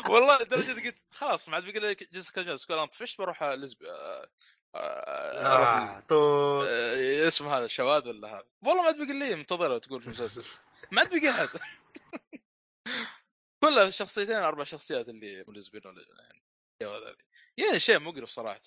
والله 0.09 0.43
لدرجة 0.43 0.87
قلت 0.87 0.99
خلاص 1.11 1.49
ما 1.49 1.55
عاد 1.55 1.65
بقول 1.71 1.83
لك 1.91 2.13
جيسيكا 2.13 2.43
جونز 2.43 2.67
أنا 2.71 2.87
طفشت 2.87 3.19
بروح 3.19 3.43
لزبي 3.43 3.91
آه، 3.91 4.29
آه، 4.75 4.79
آه، 5.47 6.01
طول 6.09 6.67
آه، 6.69 7.29
اسمه 7.29 7.57
هذا 7.59 7.67
شواذ 7.67 8.09
ولا 8.09 8.29
هذا. 8.29 8.47
والله 8.63 8.81
ما 8.83 8.87
عاد 8.87 8.97
بقول 8.97 9.17
لي 9.19 9.35
منتظره 9.35 9.79
تقول 9.79 10.01
في 10.01 10.07
المسلسل 10.07 10.45
ما 10.91 11.01
عاد 11.01 11.11
بقي 11.11 11.31
أحد. 11.31 11.49
كلها 13.65 13.89
الشخصيتين 13.89 14.37
أربع 14.37 14.65
شخصيات 14.65 15.09
اللي 15.09 15.45
ملزبين 15.49 15.83
ولا 15.87 16.05
يعني 16.81 17.17
يعني 17.57 17.79
شيء 17.79 17.99
مقرف 17.99 18.29
صراحة. 18.31 18.59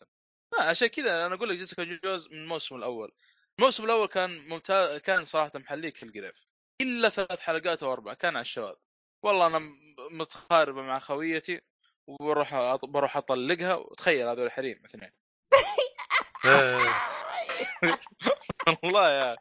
ما 0.57 0.63
عشان 0.65 0.87
كذا 0.87 1.25
أنا 1.25 1.35
أقول 1.35 1.49
لك 1.49 1.57
جيسيكا 1.57 1.83
جونز 1.83 2.27
من 2.27 2.37
الموسم 2.37 2.75
الأول. 2.75 3.11
الموسم 3.59 3.85
الأول 3.85 4.07
كان 4.07 4.47
ممتاز 4.49 4.99
كان 4.99 5.25
صراحة 5.25 5.51
محليك 5.55 6.03
القريف. 6.03 6.45
إلا 6.81 7.09
ثلاث 7.09 7.39
حلقات 7.39 7.83
أو 7.83 7.93
أربع 7.93 8.13
كان 8.13 8.35
على 8.35 8.41
الشواذ. 8.41 8.75
والله 9.23 9.47
أنا 9.47 9.59
متخاربه 10.11 10.81
مع 10.81 10.99
خويتي 10.99 11.61
وبروح 12.07 12.49
أط- 12.49 12.85
بروح 12.85 13.17
أطلقها. 13.17 13.75
وتخيل 13.75 14.27
هذول 14.27 14.51
حريم 14.51 14.81
اثنين. 14.85 15.11
آه، 16.45 16.79
والله 18.83 19.09
يا 19.09 19.37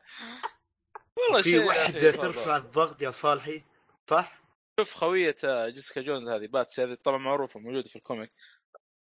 والله 1.19 1.43
في 1.43 1.59
وحده 1.59 2.11
ترفع 2.11 2.57
الضغط 2.57 3.03
يا 3.03 3.11
صالحي 3.11 3.63
صح؟ 4.11 4.43
شوف 4.81 4.95
خوية 4.95 5.37
آه، 5.45 5.69
جيسيكا 5.69 6.01
جونز 6.01 6.29
هذه 6.29 6.47
بات 6.47 6.65
سي 6.65 6.83
هذه 6.85 6.95
طبعا 7.05 7.19
معروفة 7.19 7.61
موجودة 7.61 7.89
في 7.89 7.97
ال 7.97 8.02
comic. 8.02 8.31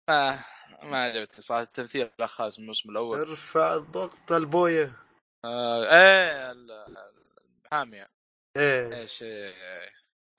ما 0.09 0.45
ما 0.82 0.98
عجبتني 1.04 1.40
صراحة 1.40 1.62
التمثيل 1.62 2.10
خالد 2.26 2.52
من 2.58 2.62
الموسم 2.62 2.90
الأول. 2.90 3.20
ارفع 3.20 3.74
الضغط 3.74 4.32
البوية. 4.32 4.92
آه 5.44 5.82
إيه 5.84 6.50
ال- 6.50 6.98
المحامية 7.64 8.10
إيه. 8.56 9.00
إيش 9.00 9.22
إيه. 9.22 9.54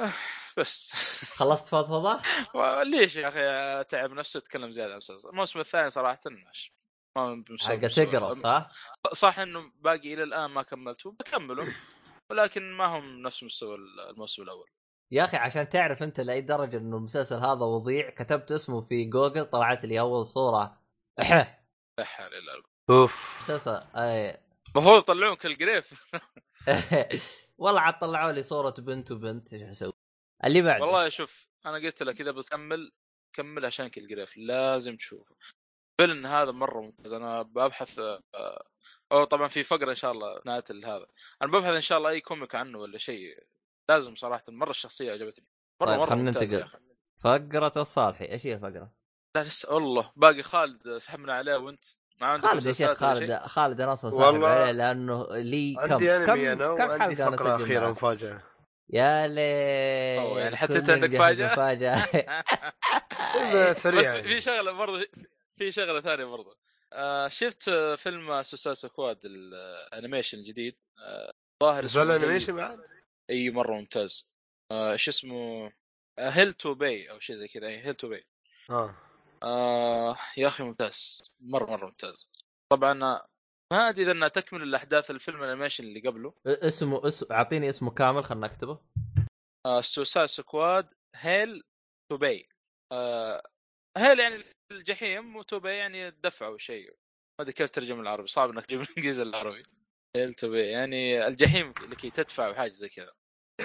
آه، 0.02 0.12
بس. 0.58 0.94
خلصت 1.36 1.68
فضفضه؟ 1.68 2.22
ليش 2.92 3.16
يا 3.16 3.28
أخي؟ 3.28 3.84
تعب 3.90 4.12
نفسه 4.12 4.38
يتكلم 4.38 4.72
زيادة 4.72 4.90
عن 4.90 4.94
المسلسل. 4.94 5.30
الموسم 5.30 5.60
الثاني 5.60 5.90
صراحة 5.90 6.20
ماشي 6.26 6.74
ما 7.18 7.46
حق 7.62 7.76
تقرف 7.88 8.46
ها؟ 8.46 8.70
صح؟ 9.14 9.40
إنه 9.40 9.72
باقي 9.80 10.14
إلى 10.14 10.24
الآن 10.24 10.46
ما 10.46 10.64
كملته 10.64 11.12
بكمله. 11.12 11.76
ولكن 12.30 12.72
ما 12.72 12.86
هم 12.86 13.22
نفس 13.22 13.44
مستوى 13.44 13.76
الموسم 14.10 14.42
الأول. 14.44 14.70
يا 15.12 15.24
أخي 15.24 15.38
عشان 15.38 15.70
تعرف 15.70 16.04
أنت 16.04 16.20
لأي 16.20 16.42
درجة 16.42 16.78
إنه 16.78 16.98
المسلسل 16.98 17.36
هذا 17.36 17.66
وضيع 17.66 18.10
كتبت 18.10 18.52
اسمه 18.52 18.82
في 18.82 19.06
جوجل 19.06 19.46
طلعت 19.46 19.86
لي 19.86 20.00
أول 20.00 20.26
صورة. 20.26 20.82
لا 21.98 22.06
حول 22.06 22.28
الا 22.28 22.54
بالله 22.54 22.64
أوف. 22.90 23.40
مسلسل 23.40 23.84
أي. 23.96 24.38
المفروض 24.76 24.98
يطلعون 24.98 25.36
كالقريف 25.36 26.14
والله 27.58 27.82
عاد 27.82 28.00
طلعوا 28.00 28.32
لي 28.32 28.44
صورة 28.44 28.76
بنت 28.78 29.12
وبنت 29.12 29.54
إيش 29.54 29.62
أسوي؟ 29.62 29.94
اللي 30.46 30.62
بعده. 30.62 30.86
والله 30.86 31.10
شوف 31.10 31.48
أنا 31.66 31.78
قلت 31.78 32.04
لك 32.04 32.22
إذا 32.22 32.32
بتكمل 32.32 32.92
كمل 33.34 33.66
عشان 33.66 33.92
القريف 33.98 34.38
لازم 34.38 34.96
تشوفه. 34.96 35.36
فيلن 36.02 36.26
هذا 36.26 36.52
مرة 36.52 36.82
ممتاز. 36.82 37.14
أنا 37.14 37.42
ببحث 37.42 38.00
آه، 38.00 38.66
أو 39.12 39.24
طبعا 39.24 39.48
في 39.48 39.64
فقرة 39.64 39.90
إن 39.90 39.96
شاء 39.96 40.12
الله 40.12 40.42
نهاية 40.46 40.64
هذا. 40.72 41.06
أنا 41.42 41.52
ببحث 41.52 41.74
إن 41.74 41.82
شاء 41.82 41.98
الله 41.98 42.10
أي 42.10 42.22
كوميك 42.22 42.56
عنه 42.56 42.80
ولا 42.80 42.98
شيء. 42.98 43.44
لازم 43.90 44.16
صراحة 44.16 44.44
مرة 44.48 44.70
الشخصية 44.70 45.12
عجبتني 45.12 45.46
مرة 45.82 45.88
طيب 45.90 46.00
مرة 46.00 46.06
خلينا 46.06 46.32
يا 46.42 46.44
ننتقل. 46.44 46.70
فقرة 47.20 47.82
الصالحي 47.82 48.26
إيش 48.26 48.46
هي 48.46 48.54
الفقرة؟ 48.54 48.92
لا 49.36 49.44
لسه 49.44 49.74
والله 49.74 50.12
باقي 50.16 50.44
خالد 50.44 50.98
سحبنا 50.98 51.34
عليه 51.34 51.56
وأنت 51.56 51.84
ما 52.22 52.28
عندك 52.28 52.48
خالد 52.48 52.66
يا 52.66 52.74
شيخ؟ 52.74 52.94
خالد 52.94 53.34
خالد 53.46 53.82
أنا 53.82 53.94
أصلا 53.94 54.12
ساحب 54.12 54.24
والله 54.24 54.48
عليه 54.48 54.72
لأنه 54.72 55.28
لي 55.32 55.76
كم 55.76 55.82
عندي 55.94 56.16
أنمي 56.16 56.26
كم, 56.26 56.62
أنا 56.62 56.76
كم 56.76 56.90
وعندي 56.90 57.24
حلقة 57.24 57.56
أخيرة 57.56 57.86
معك؟ 57.86 57.92
مفاجأة 57.92 58.42
يا 58.90 59.28
ليه 59.28 60.22
أوه، 60.22 60.40
يعني 60.40 60.58
حتى 60.58 60.82
كل 60.82 60.92
عندك 60.92 61.18
فاجأة؟ 61.18 61.52
مفاجأة 61.52 61.96
سريع 63.74 64.00
بس 64.02 64.06
يعني. 64.06 64.24
في 64.24 64.42
شغلة 64.42 64.72
برضه 64.72 65.06
في 65.58 65.72
شغلة 65.72 66.02
ثانية 66.02 66.26
برضه 66.26 66.58
آه 66.94 67.28
شفت 67.28 67.70
فيلم 67.98 68.44
Suicide 68.44 68.90
Squad 68.90 69.20
ال 69.26 69.37
animation 69.37 70.38
الجديد 70.38 70.76
آه، 71.08 71.34
ظاهر 71.64 71.84
نزل 71.84 72.02
اسمه 72.02 72.16
animation 72.16 72.56
بعد؟ 72.56 72.80
أي 73.30 73.50
مرة 73.50 73.74
ممتاز. 73.74 74.30
آه 74.72 74.92
إيش 74.92 75.10
اسمه؟ 75.10 75.72
Hell 76.20 76.54
to 76.54 76.74
Pay 76.74 77.12
أو 77.12 77.20
شيء 77.20 77.36
زي 77.36 77.48
كذا 77.48 77.68
أي 77.68 77.78
Hell 77.80 77.96
to 77.96 78.10
Pay 78.10 78.26
آه. 78.70 78.96
آه 79.44 80.18
يا 80.38 80.48
أخي 80.48 80.64
ممتاز. 80.64 81.24
مرة 81.40 81.66
مرة 81.66 81.86
ممتاز. 81.86 82.30
طبعا 82.72 83.04
آه، 83.04 83.28
ما 83.74 83.90
أدري 83.90 84.04
إذا 84.04 84.12
أنها 84.12 84.28
تكمل 84.28 84.64
الأحداث 84.64 85.12
الفيلم 85.12 85.44
ال 85.44 85.48
animation 85.48 85.84
اللي 85.84 86.00
قبله. 86.00 86.34
اسمه 86.46 87.08
اسم 87.08 87.34
أعطيني 87.34 87.70
اسمه 87.70 87.92
كامل 87.92 88.24
خلنا 88.24 88.48
نكتبه 88.48 88.80
آه 89.66 89.82
Suicide 89.82 90.28
Squad 90.28 90.94
Hell 91.16 91.64
to 92.12 92.18
Pay 92.18 92.50
آه 92.92 93.44
hell 93.98 94.20
يعني 94.20 94.44
الجحيم 94.72 95.36
و 95.36 95.43
to 95.43 95.57
pay 95.57 95.78
يعني 95.78 96.08
الدفع 96.08 96.46
أو 96.48 96.58
شيء. 96.58 96.90
ما 96.90 97.44
أدري 97.44 97.54
كيف 97.54 97.70
ترجم 97.70 98.00
العربي 98.00 98.28
صعب 98.28 98.50
إنك 98.50 98.66
تجيب 98.66 98.82
الإنجليزي 98.82 99.22
العربي. 99.24 99.64
hell 100.16 100.34
to 100.34 100.50
pay 100.50 100.68
يعني 100.68 101.28
الجحيم 101.28 101.74
لكي 101.90 102.10
تدفع 102.10 102.50
وحاجه 102.50 102.72
زي 102.72 102.90
كذا. 102.90 103.12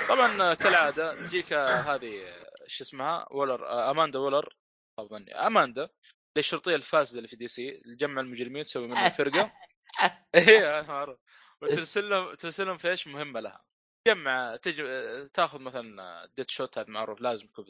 طبعا 0.09 0.55
كالعادة 0.55 1.15
تجيك 1.15 1.53
هذه 1.53 2.35
شو 2.67 2.85
اسمها 2.85 3.27
وولر 3.31 3.67
آه، 3.67 3.91
أماندا 3.91 4.19
وولر 4.19 4.57
أظن 4.99 5.29
أماندا 5.29 5.89
للشرطية 6.37 6.75
الفاسدة 6.75 7.19
اللي 7.19 7.29
في 7.29 7.37
دي 7.37 7.49
سي 7.49 7.69
اللي 7.69 7.97
تجمع 7.97 8.21
المجرمين 8.21 8.63
تسوي 8.63 8.87
منهم 8.89 9.11
فرقة. 9.21 9.53
إيه 10.35 10.81
أنا 10.81 10.93
عارف 10.93 11.19
وترسل 11.63 12.09
لهم 12.11 12.35
ترسل 12.35 12.67
لهم 12.67 12.79
في 12.79 12.91
إيش 12.91 13.07
مهمة 13.07 13.41
لها. 13.41 13.65
تجمع 14.07 14.57
تجي 14.57 14.83
تاخذ 15.29 15.59
مثلا 15.59 16.27
ديد 16.37 16.51
شوت 16.51 16.79
هذا 16.79 16.89
معروف 16.91 17.21
لازم 17.21 17.45
يكون 17.45 17.67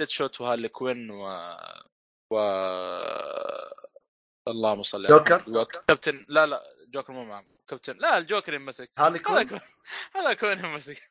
ديد 0.00 0.08
شوت 0.08 0.40
وهارلي 0.40 0.68
كوين 0.68 1.10
و 1.10 1.24
و 2.32 2.38
اللهم 4.48 4.82
صل 4.82 5.06
على 5.06 5.18
جوكر؟ 5.18 5.40
محمد. 5.40 5.56
وكابتن 5.56 6.26
لا 6.28 6.46
لا 6.46 6.62
جوكر 6.88 7.12
مو 7.12 7.24
معهم 7.24 7.59
كابتن. 7.70 7.96
لا 7.96 8.18
الجوكر 8.18 8.54
ينمسك. 8.54 8.90
هارلي 8.98 9.18
كوين 9.18 9.36
هذاك 9.48 9.62
هذاك 10.16 10.42
وين 10.42 10.58
ينمسك. 10.58 11.10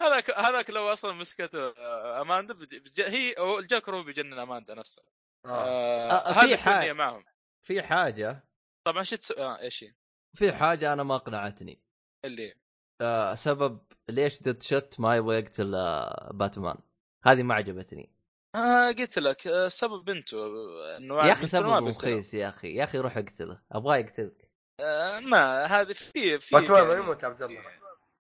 هذاك 0.00 0.30
هذاك 0.30 0.70
لو 0.70 0.92
أصلا 0.92 1.12
مسكته 1.12 1.68
آه، 1.68 2.20
أماندا 2.22 2.54
بج... 2.54 3.00
هي 3.00 3.34
هو 3.38 3.58
الجوكر 3.58 3.96
هو 3.96 4.02
بيجنن 4.02 4.38
أماندا 4.38 4.74
نفسه. 4.74 5.02
آه. 5.44 5.48
آه 5.48 6.10
آه، 6.10 6.32
في 6.32 6.38
هذه 6.40 6.56
حاجة. 6.56 6.74
الدنيا 6.74 6.92
معهم. 6.92 7.24
في 7.62 7.82
حاجة. 7.82 8.44
طبعا 8.84 9.02
شو 9.02 9.16
تسوي 9.16 9.38
آه 9.38 9.60
إيش 9.60 9.84
هي؟ 9.84 9.94
في 10.34 10.52
حاجة 10.52 10.92
أنا 10.92 11.02
ما 11.02 11.16
اقنعتني. 11.16 11.82
اللي 12.24 12.54
آه 13.00 13.34
سبب 13.34 13.80
ليش 14.08 14.42
ديد 14.42 14.62
شوت 14.62 15.00
ما 15.00 15.16
يبغى 15.16 15.38
يقتل 15.38 15.74
آه 15.74 16.30
باتمان. 16.34 16.76
هذه 17.24 17.42
ما 17.42 17.54
عجبتني. 17.54 18.12
آه 18.54 18.92
قلت 18.98 19.18
لك 19.18 19.46
آه 19.46 19.68
سبب 19.68 20.04
بنته 20.04 20.36
آه، 20.38 20.96
إنه 20.96 21.14
يا 21.26 21.32
أخي 21.32 21.46
سبب. 21.46 21.88
رخيص 21.88 22.34
يا 22.34 22.48
أخي. 22.48 22.74
يا 22.74 22.84
أخي 22.84 22.98
روح 22.98 23.16
اقتله. 23.16 23.60
أبغاه 23.72 23.96
يقتلك 23.96 24.37
آه 24.80 25.20
ما 25.20 25.64
هذه 25.64 25.92
في 25.92 26.38
في 26.40 26.54
باتمان 26.54 26.86
ما 26.86 26.94
يموت 26.94 27.24
عبد 27.24 27.42
الله. 27.42 27.62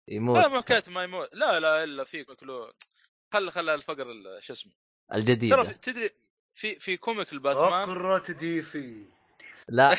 يموت. 0.08 0.38
لا 0.38 0.48
ما 0.48 0.60
كانت 0.60 0.88
ما 0.88 1.02
يموت. 1.02 1.28
لا 1.32 1.60
لا 1.60 1.84
إلا 1.84 2.04
في 2.04 2.24
كلو 2.24 2.72
خل 3.32 3.50
خل 3.50 3.68
الفقر 3.68 4.10
ال- 4.10 4.44
شو 4.44 4.52
اسمه؟ 4.52 4.72
ترى 5.10 5.18
الجديده 5.20 5.62
في- 5.62 5.74
تدري 5.74 6.10
في 6.54 6.80
في 6.80 6.96
comic 6.96 7.32
الباتمان؟ 7.32 7.86
فقرة 7.86 8.32
دي 8.32 8.62
سي 8.62 9.08
لا. 9.68 9.96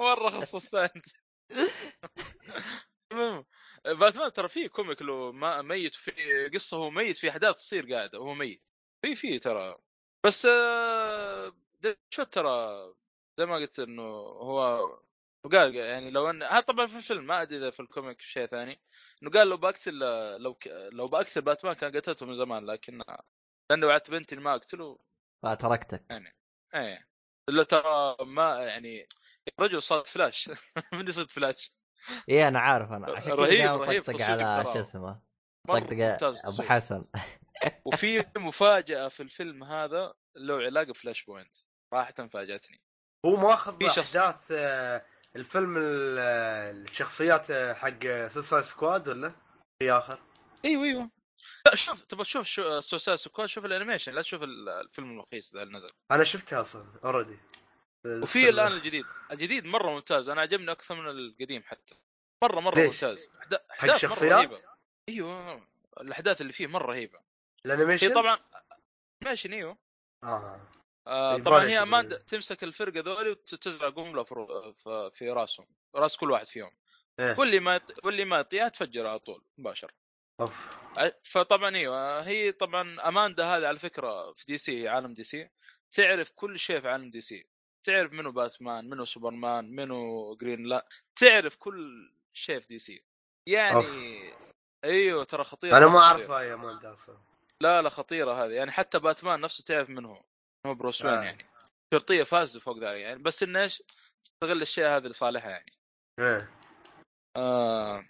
مره 0.00 0.30
خصصت 0.40 0.74
انت 0.74 1.06
المهم 3.12 3.44
باتمان 3.84 4.32
ترى 4.32 4.48
في 4.48 4.68
comic 4.68 5.02
له 5.02 5.32
ما 5.32 5.62
ميت 5.62 5.94
في 5.94 6.48
قصة 6.54 6.76
هو 6.76 6.90
ميت 6.90 7.16
في 7.16 7.30
أحداث 7.30 7.54
تصير 7.56 7.92
قاعدة 7.94 8.20
وهو 8.20 8.34
ميت. 8.34 8.62
في 9.02 9.14
في 9.16 9.38
ترى. 9.38 9.76
بس 10.26 10.46
آه، 10.46 11.52
شو 12.10 12.22
ترى 12.22 12.68
زي 13.38 13.46
ما 13.46 13.54
قلت 13.56 13.78
إنه 13.78 14.02
هو 14.02 14.80
قال 15.52 15.74
يعني 15.76 16.10
لو 16.10 16.30
إن 16.30 16.42
هذا 16.42 16.60
طبعا 16.60 16.86
في 16.86 16.96
الفيلم 16.96 17.26
ما 17.26 17.42
أدري 17.42 17.58
إذا 17.58 17.70
في 17.70 17.80
ال 17.80 17.87
comic 17.87 18.20
شيء 18.20 18.46
ثاني 18.46 18.80
إنه 19.22 19.30
قال 19.30 19.48
لو 19.48 19.56
بقتل 19.56 19.98
لو 20.38 20.54
ك... 20.54 20.66
لو 20.92 21.08
بقتل 21.08 21.40
باتمان 21.42 21.74
كان 21.74 21.96
قتلته 21.96 22.26
من 22.26 22.34
زمان 22.34 22.66
لكن 22.66 23.02
لأنه 23.70 23.86
وعدت 23.86 24.10
بنتي 24.10 24.36
ما 24.36 24.54
أقتله. 24.54 24.98
فتركتك 25.42 26.04
إيه. 26.74 27.08
إلا 27.48 27.62
ترى 27.62 28.16
ما 28.20 28.60
يعني 28.60 29.08
الرجل 29.58 29.82
صاد 29.82 30.06
فلاش. 30.06 30.50
من 30.92 31.12
صد 31.12 31.30
فلاش؟ 31.30 31.72
إيه 32.28 32.48
أنا 32.48 32.60
عارف 32.60 32.92
أنا 32.92 33.06
عشان 33.16 33.22
كذا 33.22 33.34
رهيب- 33.34 33.80
رهيب 33.80 34.02
طقطق 34.02 34.22
على. 34.24 34.64
شو 34.72 34.80
اسمه 34.80 35.22
طقطق 35.68 36.46
أبو. 36.48 36.62
حسن. 36.62 37.04
وفي 37.86 38.24
مفاجأة 38.36 39.08
في 39.08 39.22
الفيلم 39.22 39.64
هذا 39.64 40.14
له 40.36 40.54
علاقة 40.54 40.92
ب 40.92 41.24
Flashpoint. 41.24 41.56
صراحة 41.94 42.28
فاجأتني. 42.28 42.80
هو 43.26 43.36
ماخذ 43.36 43.78
في 43.78 43.90
شخص- 43.90 44.16
أحداث 44.16 44.40
آه، 44.50 45.04
الفيلم 45.36 45.76
ال- 45.76 46.16
آه، 46.18 46.70
الشخصيات 46.70 47.50
آه، 47.50 47.74
حق 47.74 48.28
Suicide 48.34 48.64
Squad 48.64 49.08
ولا؟ 49.08 49.32
في 49.78 49.92
آخر؟ 49.92 50.18
إيوه 50.64 50.84
إيوه. 50.84 51.10
لا 51.66 51.74
شوف 51.74 52.02
تبغى 52.02 52.24
تشوف 52.24 52.46
شو 52.46 52.80
Suicide 52.80 53.16
Squad 53.16 53.48
شوف 53.48 53.64
ال 53.64 53.69
animation 53.69 54.12
لا 54.12 54.22
تشوف 54.22 54.42
ال- 54.42 54.68
الفيلم 54.68 55.18
الرخيص 55.20 55.54
ذا 55.54 55.62
اللي 55.62 55.74
نزل. 55.74 55.88
أنا 56.10 56.24
شفتها 56.24 56.60
أصلا 56.60 56.86
already 57.04 57.38
وفي 58.06 58.48
الآن 58.48 58.72
الجديد. 58.72 59.04
الجديد 59.30 59.66
مرة 59.66 59.90
ممتاز 59.90 60.28
أنا 60.28 60.40
عجبني 60.40 60.70
أكثر 60.72 60.94
من 60.94 61.08
القديم 61.08 61.62
حتى. 61.62 61.94
مرة 62.44 62.60
مرة 62.60 62.74
ليش؟ 62.74 62.86
ممتاز. 62.94 63.30
مرة 63.82 63.96
شخصيات؟ 63.96 64.50
إيوه 65.08 65.66
الأحداث 66.00 66.40
اللي 66.40 66.52
فيه 66.52 66.66
مرة 66.66 66.86
رهيبة. 66.86 67.20
ال 67.66 67.70
animation؟ 67.70 68.14
طبعا 68.14 68.38
ماشي 69.24 69.52
إيوه. 69.52 69.78
آه. 70.24 70.60
آه 71.06 71.34
يبغى 71.34 71.44
طبعا 71.44 71.64
هي 71.64 71.82
اماندا 71.82 72.18
تمسك 72.18 72.64
الفرقة 72.64 73.00
ذولي 73.00 73.30
وتزرع 73.30 73.88
قنبله 73.88 74.24
في, 75.10 75.28
راسهم 75.28 75.66
راس 75.94 76.16
كل 76.16 76.30
واحد 76.30 76.46
فيهم. 76.46 76.70
إيه. 77.20 77.38
واللي 77.38 77.60
ما 77.60 77.80
واللي 78.04 78.24
ما 78.24 78.38
يطيها 78.38 78.68
تفجر 78.68 79.06
على 79.06 79.18
طول 79.18 79.44
مباشر 79.58 79.92
أوف. 80.40 80.52
فطبعا 81.22 81.76
إيوه 81.76 82.20
هي 82.20 82.52
طبعا 82.52 83.08
أماندا 83.08 83.44
هذه 83.44 83.66
على 83.66 83.78
فكرة 83.78 84.32
في 84.32 84.44
دي 84.46 84.58
سي 84.58 84.88
عالم 84.88 85.14
دي 85.14 85.24
سي. 85.24 85.50
تعرف 85.90 86.30
كل 86.30 86.58
شيء 86.58 86.80
في 86.80 86.88
عالم 86.88 87.10
دي 87.10 87.20
سي. 87.20 87.46
تعرف 87.84 88.12
منو 88.12 88.32
باتمان 88.32 88.88
منو 88.88 89.04
سوبرمان 89.04 89.70
منو 89.70 90.34
جرين 90.34 90.64
لا- 90.64 90.86
تعرف 91.16 91.56
كل 91.56 92.10
شيء 92.32 92.60
في 92.60 92.68
دي 92.68 92.78
سي. 92.78 93.04
يعني 93.46 94.34
إيوه 94.84 95.24
ترى 95.24 95.44
خطيرة 95.44 95.76
أنا 95.76 95.86
ما. 95.86 95.98
أعرفها 95.98 96.42
أماندا 96.42 96.92
أصلا 96.92 97.18
لا 97.60 97.82
لا 97.82 97.88
خطيرة 97.88 98.44
هذه. 98.44 98.52
يعني 98.52 98.72
حتى 98.72 98.98
باتمان 98.98 99.40
نفسه 99.40 99.64
تعرف 99.64 99.90
من 99.90 100.16
هو 100.66 100.74
بروس 100.74 101.04
وين 101.04 101.14
آه. 101.14 101.22
يعني. 101.24 101.46
شرطية 101.94 102.22
فاسده 102.24 102.60
فوق 102.60 102.78
ذلك 102.78 103.00
يعني 103.00 103.22
بس 103.22 103.42
إنه 103.42 103.62
إيش 103.62 103.82
تستغل 104.22 104.56
الاشياء 104.56 104.96
هذه 104.96 105.06
لصالحها 105.06 105.50
يعني. 105.50 105.72
إيه. 106.20 106.50
آه 107.36 108.04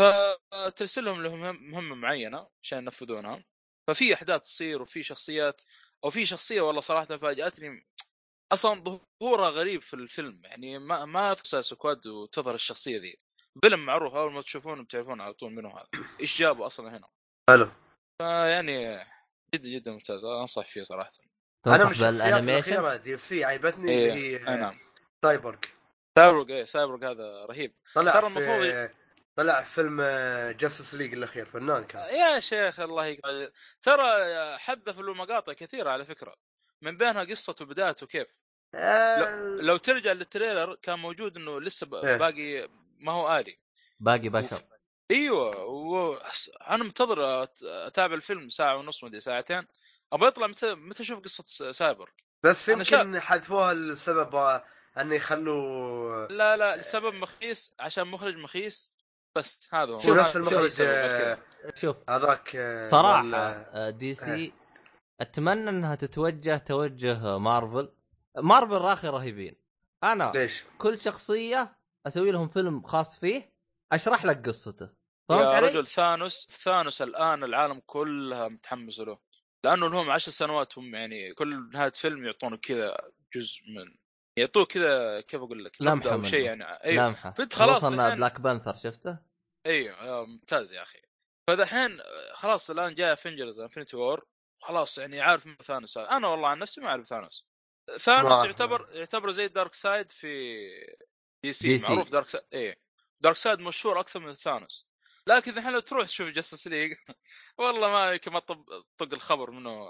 فترسل 0.00 1.04
لهم 1.04 1.22
لهم 1.22 1.40
مهم- 1.40 1.70
مهمة 1.70 1.94
معينة 1.94 2.48
عشان 2.62 2.78
ينفذونها. 2.78 3.44
ففي 3.90 4.14
أحداث 4.14 4.42
تصير 4.42 4.82
وفي 4.82 5.02
شخصيات 5.02 5.62
أو 6.04 6.10
في 6.10 6.26
شخصية 6.26 6.60
والله 6.60 6.80
صراحة 6.80 7.04
فاجأتني. 7.16 7.86
أصلا 8.52 9.00
ظهورها 9.22 9.48
غريب 9.48 9.82
في 9.82 9.94
الفيلم 9.94 10.40
يعني 10.44 10.78
ما 10.78 11.04
ما 11.04 11.34
في 11.34 11.62
squad 11.62 12.06
وتظهر 12.06 12.54
الشخصية 12.54 12.98
ذي. 12.98 13.16
فيلم 13.62 13.86
معروف 13.86 14.14
أول 14.14 14.32
ما 14.32 14.42
تشوفونه 14.42 14.82
بتعرفون 14.84 15.20
على 15.20 15.34
طول 15.34 15.52
منو 15.52 15.68
هذا. 15.68 15.88
إيش 16.20 16.38
جابه 16.38 16.66
أصلا 16.66 16.96
هنا؟ 16.96 17.08
حلو. 17.50 17.70
فيعني 18.22 19.06
جدا 19.54 19.68
جدا 19.68 19.92
ممتاز. 19.92 20.24
أنصح 20.24 20.66
فيه 20.66 20.82
صراحة. 20.82 21.10
تنصح 21.64 22.00
بال 22.00 22.18
animation 22.18 23.02
دي 23.02 23.16
سي 23.16 23.44
عيبتني 23.44 23.90
إيه، 23.92 24.12
اللي 24.12 24.12
أي 24.26 24.38
هي 24.48 24.56
نعم. 24.56 24.78
سايبورغ. 25.22 25.58
سايبورغ 26.18 26.48
إيه 26.48 26.64
سايبورغ 26.64 27.10
هذا 27.10 27.44
رهيب. 27.46 27.74
طلع 27.94 28.12
ترى 28.12 28.30
في 28.30 28.38
المفروض- 28.38 28.90
طلع 29.36 29.62
في 29.62 29.74
فيلم 29.74 30.02
جاستس 30.58 30.94
ليج 30.94 31.12
الأخير 31.14 31.44
فنان 31.46 31.84
كان. 31.84 32.14
يا 32.14 32.40
شيخ 32.40 32.80
الله 32.80 33.06
يقطع 33.06 33.48
ترى 33.82 34.04
حذف 34.58 34.98
له 34.98 35.14
مقاطع 35.14 35.52
كثيرة 35.52 35.90
على 35.90 36.04
فكرة. 36.04 36.34
من 36.82 36.96
بينها 36.96 37.24
قصته 37.24 37.62
وبدايته 37.64 38.06
كيف 38.06 38.26
آه، 38.74 39.38
لو 39.60 39.76
ترجع 39.76 40.12
لل 40.12 40.26
trailer 40.26 40.74
كان 40.74 40.98
موجود 40.98 41.36
إنه 41.36 41.60
لسه 41.60 41.86
ب- 41.86 41.94
إيه. 41.94 42.16
باقي 42.16 42.68
ما 42.98 43.12
هو 43.12 43.38
آلي. 43.38 43.58
باقي 44.00 44.28
بشر 44.28 44.62
أيوه 45.10 45.64
و... 45.64 46.14
أنا 46.70 46.84
منتظر 46.84 47.42
أتابع 47.64 48.14
الفيلم 48.14 48.48
ساعة 48.48 48.76
ونص 48.76 49.04
مدري 49.04 49.20
ساعتين. 49.20 49.66
أبغى 50.12 50.28
يطلع 50.28 50.46
متى 50.46 50.74
متى 50.74 51.02
أشوف 51.02 51.20
قصة 51.20 51.70
سايبورغ 51.72 52.10
بس 52.42 52.68
أنا 52.68 52.84
شا- 52.84 52.96
يمكن 52.96 53.20
حذفوها 53.20 53.74
لسبب 53.74 54.34
آه، 54.34 54.64
انه 55.00 55.14
يخلوا 55.14 56.26
لا 56.26 56.56
لا 56.56 56.74
السبب 56.74 57.14
مخيس 57.14 57.74
عشان 57.80 58.06
مخرج 58.06 58.36
مخيس 58.36 58.92
بس 59.36 59.74
هذا 59.74 59.92
هو. 59.92 59.98
شو 59.98 60.06
شوف- 60.06 60.18
نفس 60.18 60.32
شوف 60.32 60.36
المخرج 60.36 60.76
آه،. 60.80 61.38
شوف 61.74 61.96
هذاك 62.08 62.56
آه، 62.56 62.82
صراحة 62.82 63.36
آه، 63.36 63.90
دي 63.90 64.14
سي 64.14 64.52
أتمنى 65.20 65.70
إنها 65.70 65.94
تتوجه 65.94 66.56
توجه 66.58 67.38
مارفل. 67.38 67.92
مارفل 68.36 68.72
راخي 68.72 69.08
رهيبين. 69.08 69.56
أنا 70.04 70.32
ليش؟ 70.34 70.64
كل 70.78 70.98
شخصية 70.98 71.76
أسوي 72.06 72.30
لهم 72.30 72.48
فيلم 72.48 72.82
خاص 72.82 73.20
فيه 73.20 73.52
أشرح 73.92 74.24
لك 74.24 74.46
قصته. 74.46 74.88
فهمت 75.28 75.50
يا 75.52 75.56
علي؟ 75.56 75.66
رجل 75.68 75.86
ثانوس 75.86 76.48
ثانوس 76.50 77.02
الآن 77.02 77.44
العالم 77.44 77.82
كلها 77.86 78.48
متحمسه 78.48 79.04
له. 79.04 79.18
لأنه 79.64 79.88
لهم 79.90 80.10
عشر 80.10 80.30
سنوات 80.30 80.78
هم 80.78 80.94
يعني 80.94 81.34
كل 81.34 81.70
نهاية 81.72 81.90
فيلم 81.92 82.24
يعطونك 82.24 82.60
كذا 82.60 82.96
جزء 83.34 83.60
من 83.76 83.94
يعطوك 84.38 84.72
كذا 84.72 85.20
كيف 85.20 85.40
أقول 85.40 85.64
لك 85.64 85.76
نبذة 85.82 86.12
أو. 86.12 86.22
شيء 86.22 86.44
يعني 86.44 86.64
أيوه 86.64 87.08
لمحة 87.08 87.30
فأنت 87.30 87.54
خلاص 87.54 87.76
خصوصا 87.76 87.88
الحين- 87.94 88.16
Black 88.18 88.40
Panther 88.40 88.76
شفته؟ 88.84 89.18
أيوه 89.66 89.94
آه، 90.00 90.24
ممتاز 90.26 90.72
يا 90.72 90.82
أخي 90.82 90.98
فدحين 91.50 92.00
آه، 92.00 92.32
خلاص 92.34 92.70
الآن 92.70 92.94
جاي 92.94 93.12
Avengers 93.12 93.60
Infinity 93.60 93.96
War 93.96 94.26
خلاص 94.62 94.98
يعني 94.98 95.20
عارف 95.20 95.46
من 95.46 95.56
ثانوس. 95.56 95.96
أنا 95.98 96.28
والله 96.28 96.48
عن 96.48 96.58
نفسي 96.58 96.80
ما 96.80 96.88
أعرف 96.88 97.06
ثانوس 97.06 97.46
ثانوس. 97.98 98.44
يعتبر 98.44 98.88
يعتبر 98.92 99.30
زي 99.30 99.48
Darkseid 99.48 100.10
في 100.10 100.58
DC, 101.44 101.68
DC. 101.68 101.92
معروف 101.92 102.08
Darkseid 102.10 102.44
إيه 102.52 102.80
Darkseid 103.20 103.60
مشهور 103.60 104.00
أكثر 104.00 104.20
من 104.20 104.34
ثانوس 104.34 104.89
لكن 105.26 105.58
الحين 105.58 105.72
لو 105.72 105.80
تروح 105.80 106.06
تشوف 106.06 106.28
Justice 106.28 106.68
League 106.68 106.94
والله 107.58 107.88
ما 107.88 108.16
كما 108.16 108.38
طب 108.38 108.64
طق 108.98 109.12
الخبر 109.12 109.50
منه 109.50 109.86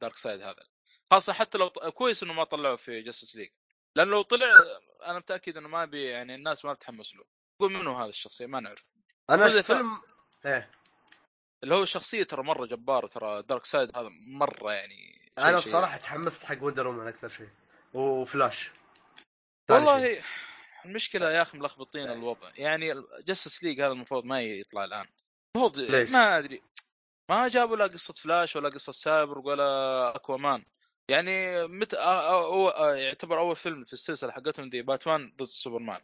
Darkseid 0.00 0.40
هذا. 0.40 0.66
خاصة 1.10 1.32
حتى 1.32 1.58
لو 1.58 1.70
كويس 1.70 2.22
إنه 2.22 2.32
ما 2.32 2.44
طلعوه 2.44 2.76
في 2.76 3.02
Justice 3.02 3.36
League 3.36 3.50
لأنه 3.96 4.10
لو 4.10 4.22
طلع 4.22 4.46
أنا 5.06 5.18
متأكد 5.18 5.56
إنه 5.56 5.68
ما 5.68 5.84
بي 5.84 6.04
يعني 6.04 6.34
الناس 6.34 6.64
ما 6.64 6.72
بتحمس 6.72 7.14
له. 7.14 7.24
يقول 7.60 7.72
منه 7.72 8.02
هذا 8.02 8.08
الشخصية؟ 8.10 8.46
ما 8.46 8.60
نعرف. 8.60 8.84
أنا 9.30 9.46
الفيلم 9.46 9.98
إيه. 10.46 10.70
اللي 11.62 11.74
هو 11.74 11.84
شخصية 11.84 12.22
ترى 12.22 12.42
مرة 12.42 12.66
جبار 12.66 13.06
ترى 13.06 13.42
Darkseid 13.42 13.96
هذا 13.96 14.08
مرة 14.26 14.72
يعني 14.72 15.32
أنا 15.38 15.56
بصراحة 15.56 15.96
تحمست 15.96 16.44
حق 16.44 16.62
Wonder 16.62 16.86
Woman 16.86 17.06
أكثر 17.06 17.28
شيء. 17.28 17.48
وفلاش. 17.94 18.70
شيء. 19.70 20.22
المشكلة 20.88 21.30
يا 21.30 21.42
أخي 21.42 21.58
ملخبطين 21.58 22.10
الوضع. 22.10 22.50
يعني 22.56 22.94
Justice 23.26 23.64
League 23.64 23.80
هذا 23.80 23.92
المفروض 23.92 24.24
ما 24.24 24.42
يطلع 24.42 24.84
الآن. 24.84 25.06
المفروض؟ 25.56 25.90
ما 26.10 26.38
أدري. 26.38 26.62
ما 27.28 27.48
جابوا 27.48 27.76
لا 27.76 27.86
قصة 27.86 28.14
فلاش 28.14 28.56
ولا 28.56 28.68
قصة 28.68 28.92
سايبر 28.92 29.38
ولا 29.38 30.16
Aquaman 30.16 30.64
يعني 31.08 31.66
متى 31.66 31.96
هو 31.96 32.70
يعتبر 32.94 33.38
أول 33.38 33.56
فيلم 33.56 33.84
في 33.84 33.92
السلسلة 33.92 34.32
حقتهم 34.32 34.68
دي 34.68 34.82
باتمان 34.82 35.32
ضد 35.36 35.46
سوبرمان. 35.46 36.00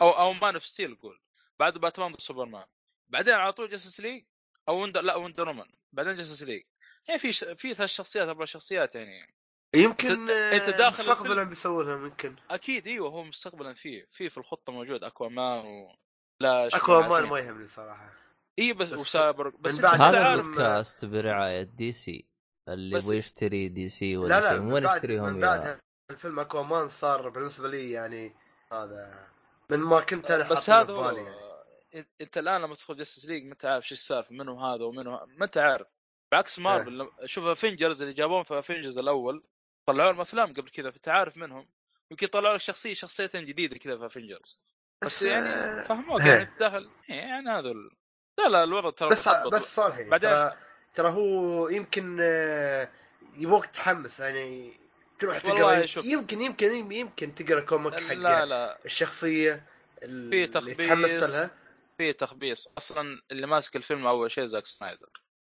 أو 0.00 0.10
أو 0.10 0.32
Man 0.32 0.54
of 0.54 0.66
Steel 0.66 0.94
قول. 0.94 1.20
بعد 1.58 1.78
باتمان 1.78 2.12
ضد 2.12 2.20
سوبرمان 2.20 2.64
بعدين 3.08 3.34
على 3.34 3.52
طول 3.52 3.70
Justice 3.70 4.00
League 4.00 4.24
أو 4.68 4.82
Wonder 4.82 5.00
لا 5.02 5.16
Wonder 5.16 5.48
Woman 5.48 5.66
بعدين 5.92 6.16
Justice 6.16 6.42
League 6.42 6.62
يعني 7.08 7.20
في 7.20 7.32
ش... 7.32 7.44
في 7.44 7.74
ثلاث 7.74 7.90
شخصيات 7.90 8.28
أربع 8.28 8.44
شخصيات 8.44 8.94
يعني. 8.94 9.34
يمكن 9.74 10.30
آه، 10.30 10.70
داخل 10.70 11.02
مستقبلا. 11.02 11.42
بيسووا 11.42 11.82
لهم 11.82 12.04
يمكن 12.04 12.36
أكيد 12.50 12.86
إيوه 12.86 13.10
هو 13.10 13.24
مستقبلا 13.24 13.74
فيه 13.74 14.06
في 14.12 14.30
في 14.30 14.38
الخطة 14.38 14.72
موجود 14.72 15.04
Aquaman 15.04 15.66
و 15.66 15.94
لا 16.40 16.66
اكوا 16.66 17.00
مان 17.02 17.22
ما 17.24 17.38
يهمني 17.38 17.66
صراحة 17.66 18.12
اي 18.58 18.72
بس, 18.72 18.88
بس 18.88 18.98
وسايبر 18.98 19.48
بس 19.48 19.78
من 19.78 19.84
أنت 19.84 19.98
بعد 19.98 20.00
أنت 20.00 20.02
هذا 20.16 20.26
عارف 20.28 20.40
الفيلم- 20.40 20.52
البودكاست 20.54 21.04
برعاية 21.04 21.62
دي 21.62 21.92
سي 21.92 22.26
اللي 22.68 22.96
يبغى 22.98 23.16
يشتري 23.16 23.68
دي 23.68 23.88
سي 23.88 24.14
لا 24.16 24.20
ولا 24.22 24.40
لا 24.40 24.50
شيء 24.50 24.58
من 24.60 24.72
وين 24.72 24.84
بعد 24.84 24.96
يشتريهم 24.96 25.24
من 25.24 25.40
بعد 25.40 25.80
الفيلم 26.10 26.40
اكوا 26.40 26.62
مان 26.62 26.88
صار 26.88 27.28
بالنسبة 27.28 27.68
لي 27.68 27.90
يعني 27.90 28.34
هذا 28.72 29.28
من 29.70 29.78
ما 29.78 30.00
كنت 30.00 30.30
أنا 30.30 30.48
بس 30.48 30.70
هذا 30.70 31.10
في 31.10 31.16
يعني. 31.16 32.06
أنت 32.20 32.38
الآن 32.38 32.60
لما 32.62 32.74
تدخل 32.74 32.96
جاستس 32.96 33.26
ليج 33.26 33.44
ما 33.44 33.52
أنت 33.52 33.64
عارف 33.64 33.86
شو 33.88 33.94
السالفه 33.94 34.34
منو 34.34 34.60
هذا 34.60 34.84
ومنو 34.84 35.10
ما 35.26 35.44
أنت 35.44 35.58
عارف 35.58 35.86
بعكس 36.32 36.58
مارفل 36.58 36.98
لما- 36.98 37.10
شوف 37.26 37.44
افنجرز 37.44 38.02
اللي 38.02 38.14
جابوهم 38.14 38.42
في 38.42 38.58
افنجرز 38.58 38.98
الأول 38.98 39.44
طلعوا 39.86 40.12
لهم 40.12 40.20
أفلام 40.20 40.52
قبل 40.52 40.70
كذا 40.70 40.90
فانت 40.90 41.08
عارف 41.08 41.36
منهم 41.36 41.68
يمكن 42.10 42.26
يطلعوا 42.26 42.54
لك 42.54 42.60
شخصية 42.60 42.94
شخصيتين 42.94 43.44
جديدة 43.46 43.78
كذا 43.78 43.98
في 43.98 44.06
افنجرز 44.06 44.60
بس 45.04 45.22
يعني 45.22 45.48
آه، 45.48 45.82
فهموك. 45.82 46.20
يعني 46.20 46.50
داخل 46.60 46.90
إيه، 47.10 47.16
يعني 47.16 47.50
هذا 47.50 47.68
ال... 47.70 47.90
لا 48.38 48.48
لا 48.48 48.64
الوضع 48.64 48.90
ترى 48.90 49.08
بس 49.10 49.28
مخبط. 49.28 49.52
بس 49.54 49.74
صالحي 49.74 50.04
بعدين- 50.04 50.30
ترى 50.30 50.56
ترى 50.94 51.08
هو 51.08 51.68
يمكن 51.68 52.18
آه، 52.20 52.88
يبغوك 53.36 53.66
تحمس 53.66 54.20
يعني 54.20 54.72
تروح 55.18 55.44
والله 55.44 55.74
تقرا 55.76 55.86
شوف. 55.86 56.04
يمكن 56.04 56.42
يمكن 56.42 56.92
يمكن 56.92 57.34
تقرا 57.34 57.60
كوميك 57.60 57.94
حق 57.94 58.12
لا 58.12 58.44
لا 58.44 58.78
الشخصية 58.84 59.66
اللي 60.02 60.46
تخبيص. 60.46 61.30
لها 61.34 61.50
في 61.98 62.12
تخبيص 62.12 62.68
أصلا 62.78 63.22
اللي 63.30 63.46
ماسك 63.46 63.76
الفيلم 63.76 64.06
أول 64.06 64.30
شيء 64.30 64.44
زاك 64.44 64.66
سنايدر 64.66 65.08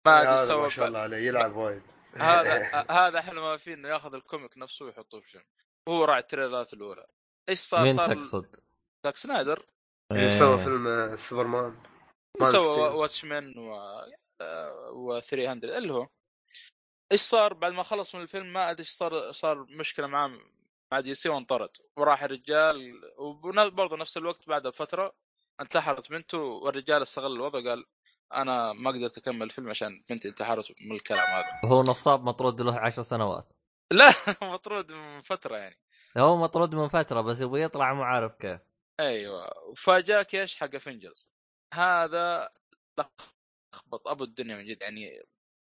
ما 0.06 0.34
أدري 0.34 0.46
سوى 0.46 0.62
ما 0.62 0.68
شاء 0.68 0.86
الله 0.88 0.98
عليه 0.98 1.16
يلعب 1.16 1.56
وايد 1.56 1.82
هذا 2.20 2.70
هذا 3.00 3.18
أحلى 3.18 3.40
ما 3.40 3.56
فيه 3.56 3.74
انه 3.74 3.88
ياخذ 3.88 4.14
ال 4.14 4.21
comic 4.21 4.58
نفسه 4.58 4.84
ويحطه 4.84 5.20
في 5.20 5.30
فيلم 5.30 5.44
هو 5.88 6.04
راعي 6.04 6.20
التريلرات 6.20 6.72
الأولى. 6.72 7.06
إيش 7.48 7.58
صار؟ 7.58 7.84
مين 7.84 7.96
صار 7.96 8.14
تقصد؟ 8.14 8.46
Zack 9.04 9.16
Snyder. 9.16 9.66
اللي 10.12 10.38
سوى 10.38 10.58
إيه. 10.58 10.64
فيلم 10.64 10.86
آه، 10.88 11.16
Superman. 11.16 11.76
Man 12.40 12.52
سوى. 12.52 12.88
Watchmen 12.88 13.58
و 13.58 14.00
و 14.94 15.20
300 15.20 15.78
اللي 15.78 15.92
هو 15.92 16.08
إيش 17.12 17.20
صار 17.20 17.54
بعد 17.54 17.72
ما 17.72 17.82
خلص 17.82 18.14
من 18.14 18.22
الفيلم؟ 18.22 18.52
ما 18.52 18.70
أدري 18.70 18.80
إيش 18.80 18.90
صار 18.90 19.32
صار 19.32 19.66
مشكلة 19.70 20.06
معاه 20.06 20.38
مع 20.92 21.00
DC 21.00 21.28
وانطرد. 21.28 21.70
وراح 21.96 22.22
الرجال 22.22 23.00
وبرضه 23.18 23.96
نفس 23.96 24.16
الوقت 24.16 24.48
بعد 24.48 24.68
فترة 24.68 25.14
انتحرت 25.60 26.10
بنته 26.10 26.38
والرجال 26.38 27.02
استغل 27.02 27.32
الوضع 27.32 27.70
قال 27.70 27.84
أنا 28.34 28.72
ما 28.72 28.90
قدرت 28.90 29.18
أكمل 29.18 29.42
الفيلم 29.42 29.70
عشان 29.70 30.04
بنتي 30.10 30.28
انتحرت 30.28 30.72
من 30.80 30.96
الكلام 30.96 31.26
هذا. 31.28 31.60
هو 31.64 31.80
نصاب 31.82 32.24
مطرود 32.24 32.60
له 32.60 32.78
عشر 32.78 33.02
سنوات. 33.02 33.52
لا 33.92 34.12
مطرود 34.52 34.92
من 34.92 35.22
فترة 35.22 35.56
يعني. 35.56 35.78
هو 36.18 36.36
مطرود 36.36 36.74
من 36.74 36.88
فترة 36.88 37.20
بس 37.20 37.40
يبغى 37.40 37.62
يطلع 37.62 37.94
ما 37.94 38.04
عارف 38.04 38.34
كيف. 38.34 38.60
أيوه. 39.00 39.50
وفاجأك 39.68 40.34
إيش؟ 40.34 40.56
حق 40.56 40.74
Avengers 40.74 41.30
هذا 41.74 42.48
لخبط 42.98 44.08
أبو 44.08 44.24
الدنيا 44.24 44.56
من 44.56 44.64
جد 44.64 44.82
يعني 44.82 45.22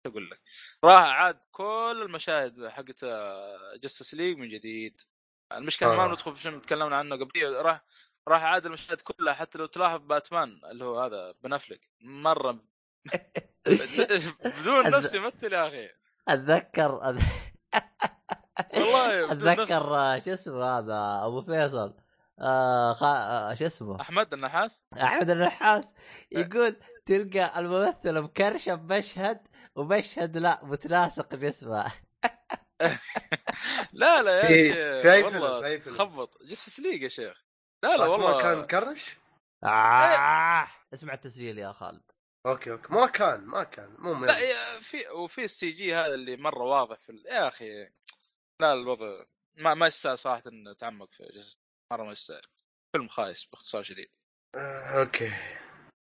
أقول 0.06 0.30
لك؟ 0.30 0.40
راح 0.84 1.02
عاد 1.02 1.40
كل 1.50 2.02
المشاهد 2.02 2.68
حقت 2.68 3.04
Justice 3.82 4.14
League 4.14 4.38
من 4.38 4.48
جديد. 4.48 5.00
المشكلة 5.52 5.96
ما 5.96 6.04
آه. 6.04 6.08
ندخل 6.08 6.34
في 6.36 6.42
فيلم 6.42 6.60
تكلمنا 6.60 6.96
عنه 6.96 7.16
قبل 7.16 7.54
راح 7.54 7.84
راح 8.28 8.42
عاد 8.42 8.66
المشاهد 8.66 9.00
كلها 9.00 9.34
حتى 9.34 9.58
لو 9.58 9.66
تلاحظ 9.66 10.00
باتمان 10.00 10.60
اللي 10.70 10.84
هو 10.84 11.00
هذا 11.00 11.34
بنفلك 11.42 11.80
مرة 12.00 12.52
بدون 14.44 14.84
أز- 14.84 14.96
نفس 14.96 15.14
يمثل 15.14 15.52
يا 15.52 15.68
أخي. 15.68 15.88
أتذكر 16.28 16.92
والله. 18.74 19.32
أتذكر 19.32 19.96
آه، 19.96 20.18
شو 20.18 20.32
اسمه 20.32 20.78
هذا 20.78 21.26
أبو 21.26 21.42
فيصل. 21.42 21.96
آه 22.38 22.92
خ... 22.92 23.02
آه 23.02 23.54
شو 23.54 23.66
اسمه؟ 23.66 24.00
أحمد 24.00 24.32
النحاس؟ 24.34 24.86
أحمد 25.02 25.30
النحاس. 25.30 25.94
يقول 26.32 26.76
تلقى 27.06 27.60
الممثل 27.60 28.20
مكرشة 28.20 28.74
بمشهد 28.74 29.48
ومشهد 29.74 30.36
لا 30.36 30.60
متناسق 30.62 31.34
جسمه 31.34 31.92
لا 33.92 34.22
لا 34.22 34.50
يا 34.50 35.02
شيخ 35.02 35.24
والله 35.24 35.66
أي 35.66 35.80
فيلم. 35.80 35.94
خبط 35.96 36.38
Justice 36.42 36.80
League 36.80 37.02
يا 37.02 37.08
شيخ. 37.08 37.44
لا 37.84 37.96
لا 37.96 38.06
والله. 38.06 38.42
كان 38.42 38.66
crash؟ 38.66 39.16
آه. 39.64 40.66
اسمع 40.94 41.14
التسجيل 41.14 41.58
يا 41.58 41.72
خالد. 41.72 42.02
okay 42.46 42.70
okay. 42.70 42.92
ما 42.92 43.06
كان 43.06 43.46
ما 43.46 43.64
كان. 43.64 43.94
مو 43.98 44.24
لا. 44.24 44.38
يا- 44.38 44.80
في 44.80 45.08
وفي 45.08 45.44
ال 45.44 45.70
CG 45.70 45.94
هذا 45.94 46.14
اللي 46.14 46.36
مرة 46.36 46.62
واضح 46.62 46.98
في 46.98 47.12
ال... 47.12 47.26
يا 47.26 47.48
أخي 47.48 47.88
لا 48.60 48.72
الوضع 48.72 49.24
ما 49.56 49.74
ما 49.74 49.86
يستاهل 49.86 50.18
صراحة 50.18 50.42
إن 50.46 50.68
نتعمق 50.68 51.08
في 51.12 51.22
Justice 51.34 51.56
مرة 51.92 52.04
ما 52.04 52.12
يستاهل. 52.12 52.42
فيلم 52.92 53.08
خايس 53.08 53.44
باختصار 53.44 53.82
شديد. 53.82 54.08
آه، 54.56 55.00
okay. 55.00 55.32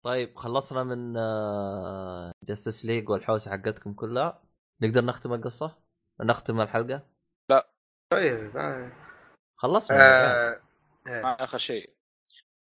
طيب 0.05 0.37
خلصنا 0.37 0.85
من 0.85 1.13
Justice 2.45 2.85
League 2.85 3.09
والحوسة 3.09 3.51
حقتكم 3.51 3.95
كلها. 3.95 4.43
نقدر 4.83 5.05
نختم 5.05 5.33
القصة؟ 5.33 5.79
نختم 6.21 6.61
الحلقة؟ 6.61 7.07
طيب 8.13 8.57
آه. 8.57 8.93
خلصنا. 9.57 9.97
آه، 10.01 10.61
آه. 11.07 11.23
مع 11.23 11.37
آخر 11.41 11.59
شيء 11.59 11.95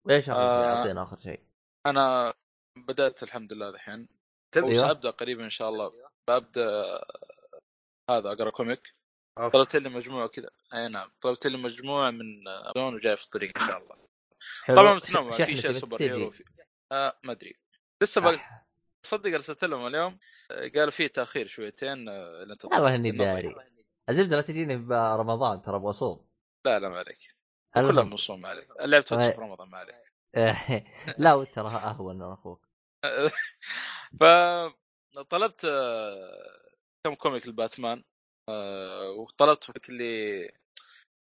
إيش 0.09 0.29
آه. 0.29 0.77
أعطينا 0.77 1.03
آخر 1.03 1.17
شيء 1.17 1.39
أنا 1.85 2.33
بدأت 2.75 3.23
الحمد 3.23 3.53
لله 3.53 3.69
الحين 3.69 4.07
تبي 4.51 4.67
أيوه. 4.67 4.85
وسابدا 4.85 5.09
قريبا 5.09 5.43
إن 5.43 5.49
شاء 5.49 5.69
الله 5.69 5.93
ببدا 6.27 7.01
هذا 8.09 8.31
أقرأ 8.31 8.49
comic. 8.49 8.95
طلبت 9.53 9.75
لي 9.75 9.89
مجموعة 9.89 10.27
كذا 10.27 10.49
أي 10.73 10.87
نعم 10.87 11.11
طلبت 11.21 11.47
لي 11.47 11.57
مجموعة 11.57 12.11
من 12.11 12.43
دون 12.75 12.95
وجاي 12.95 13.17
في 13.17 13.23
الطريق 13.23 13.61
إن 13.61 13.67
شاء 13.67 13.77
الله 13.77 13.95
حلو. 14.63 14.75
طبعا 14.75 14.93
متنوع 14.93 15.31
في 15.31 15.55
شيء 15.55 15.71
super. 15.71 16.01
hero 16.01 16.31
في 16.31 16.43
آه 16.91 17.19
ما 17.23 17.31
أدري 17.31 17.59
لسه 18.03 18.21
بقى 18.21 18.35
أح. 18.35 18.65
صدق 19.05 19.33
أرسلت 19.33 19.63
لهم 19.65 19.87
اليوم 19.87 20.19
آه، 20.51 20.71
قالوا 20.75 20.91
فيه 20.91 21.07
تأخير 21.07 21.47
شويتين 21.47 22.09
آه،. 22.09 22.57
والله 22.63 22.95
اني 22.95 23.11
داري. 23.11 23.55
الزبده 24.09 24.35
لا 24.35 24.41
تجيني 24.41 24.77
برمضان 24.77 25.61
ترى 25.61 25.75
أبغى 25.75 25.89
أصوم 25.89 26.29
لا 26.65 26.79
لا 26.79 26.89
ما 26.89 26.97
عليك 26.97 27.38
كلهم 27.75 28.13
مصوم 28.13 28.41
ما 28.41 28.49
عليك 28.49 28.67
لعبت. 28.81 29.13
في 29.13 29.15
رمضان 29.15 29.69
ما 29.69 29.77
عليك 29.77 29.95
لا 31.17 31.33
وترى 31.33 31.67
أهون 31.67 32.15
من 32.15 32.31
أخوك 32.31 32.69
فطلبت 34.19 35.65
آه، 35.65 36.59
كم 37.05 37.13
كوميك 37.15 37.45
الباتمان 37.45 38.03
آه، 38.49 39.09
وطلبت 39.11 39.69
لك 39.69 39.89
اللي 39.89 40.51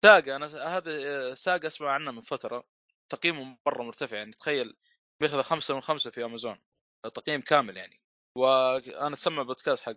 ساقا 0.04 0.36
أنا 0.36 0.46
هذا 0.76 0.90
آه، 1.30 1.34
ساقا 1.34 1.66
أسمع 1.66 1.90
عنه 1.90 2.10
من 2.10 2.20
فترة. 2.20 2.64
تقييمه 3.12 3.58
مرة 3.66 3.82
مرتفع 3.82 4.16
يعني 4.16 4.32
تخيل 4.32 4.76
بياخذ 5.20 5.42
خمسة 5.42 5.74
من 5.74 5.80
خمسة 5.80 6.10
في 6.10 6.24
أمازون. 6.24 6.60
تقييم 7.14 7.40
كامل 7.40 7.76
يعني. 7.76 8.00
وأنا 8.38 9.16
سمع 9.16 9.42
بودكاست 9.42 9.82
حق 9.82 9.96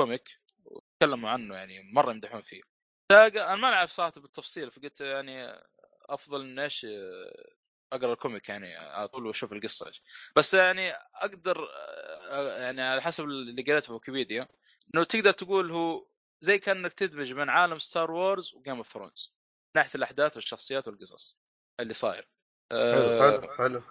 comic 0.00 0.28
وتكلموا 0.64 1.30
عنه 1.30 1.54
يعني 1.56 1.92
مرة 1.92 2.10
يمدحون 2.10 2.40
فيه. 2.42 2.71
أنا 3.12 3.56
ما 3.56 3.68
اعرف 3.68 3.90
صراحة 3.90 4.20
بالتفصيل 4.20 4.70
فقلت 4.70 5.00
يعني 5.00 5.62
أفضل 6.08 6.40
ان 6.40 6.58
إيش 6.58 6.86
أقرأ 7.92 8.12
ال 8.12 8.18
comic 8.18 8.48
يعني 8.48 8.76
على 8.76 9.08
طول 9.08 9.26
وأشوف 9.26 9.52
القصة. 9.52 9.92
بس 10.36 10.54
يعني 10.54 10.92
أقدر 11.14 11.68
يعني 12.58 12.82
على 12.82 13.02
حسب 13.02 13.24
اللي 13.24 13.62
قريته 13.62 13.86
في 13.86 13.92
ويكيبيديا 13.92 14.48
إنه 14.94 15.04
تقدر 15.04 15.32
تقول 15.32 15.70
هو 15.70 16.06
زي 16.40 16.58
كأنك 16.58 16.92
تدمج 16.92 17.32
بين 17.32 17.48
عالم 17.48 17.78
Star 17.78 18.10
Wars 18.10 18.54
و 18.54 18.58
Game 18.58 18.76
of 18.76 18.92
Thrones 18.92 19.34
من 19.74 19.82
ناحية 19.82 19.94
الأحداث 19.94 20.36
والشخصيات 20.36 20.88
والقصص 20.88 21.36
اللي 21.80 21.94
صاير 21.94 22.28
حلو 22.72 22.80
آه، 22.80 23.40
حلو 23.40 23.52
حلو 23.52 23.82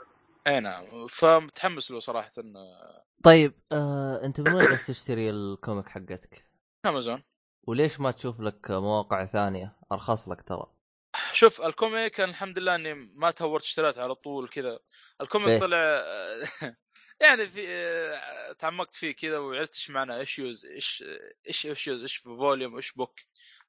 أي 0.47 0.59
نعم 0.59 1.07
فمتحمس 1.07 1.91
له 1.91 1.99
صراحة 1.99 2.31
طيب 3.23 3.53
آه، 3.71 4.25
أنت 4.25 4.41
من 4.41 4.53
وين 4.53 4.69
جالس 4.69 4.87
تشتري 4.87 5.29
ال 5.29 5.39
comic 5.39 5.89
حقتك؟ 5.89 6.45
أمازون 6.85 7.23
وليش 7.63 7.99
ما 7.99 8.11
تشوف 8.11 8.39
لك 8.39 8.71
مواقع 8.71 9.25
ثانية؟ 9.25 9.77
أرخص 9.91 10.29
لك 10.29 10.41
ترى؟ 10.41 10.65
شوف 11.31 11.61
ال 11.61 11.71
comic 11.71 12.21
الحمد 12.21 12.59
لله 12.59 12.75
إني 12.75 12.93
ما 12.93 13.31
تهورت 13.31 13.63
اشتريت 13.63 13.97
على 13.97 14.15
طول 14.15 14.49
كذا. 14.49 14.79
ال 15.21 15.27
comic. 15.27 15.61
طلع 15.61 15.77
يعني 17.21 17.47
في 17.47 17.65
آه، 17.67 18.53
تعمقت 18.53 18.93
فيه 18.93 19.11
كذا 19.11 19.37
وعرفت 19.37 19.73
إيش 19.73 19.89
معنى 19.89 20.17
issues 20.19 20.65
إيش 20.65 21.03
إيش 21.47 21.65
issues 21.65 22.01
إيش 22.01 22.17
volume 22.17 22.75
إيش 22.75 22.91
book. 22.93 23.19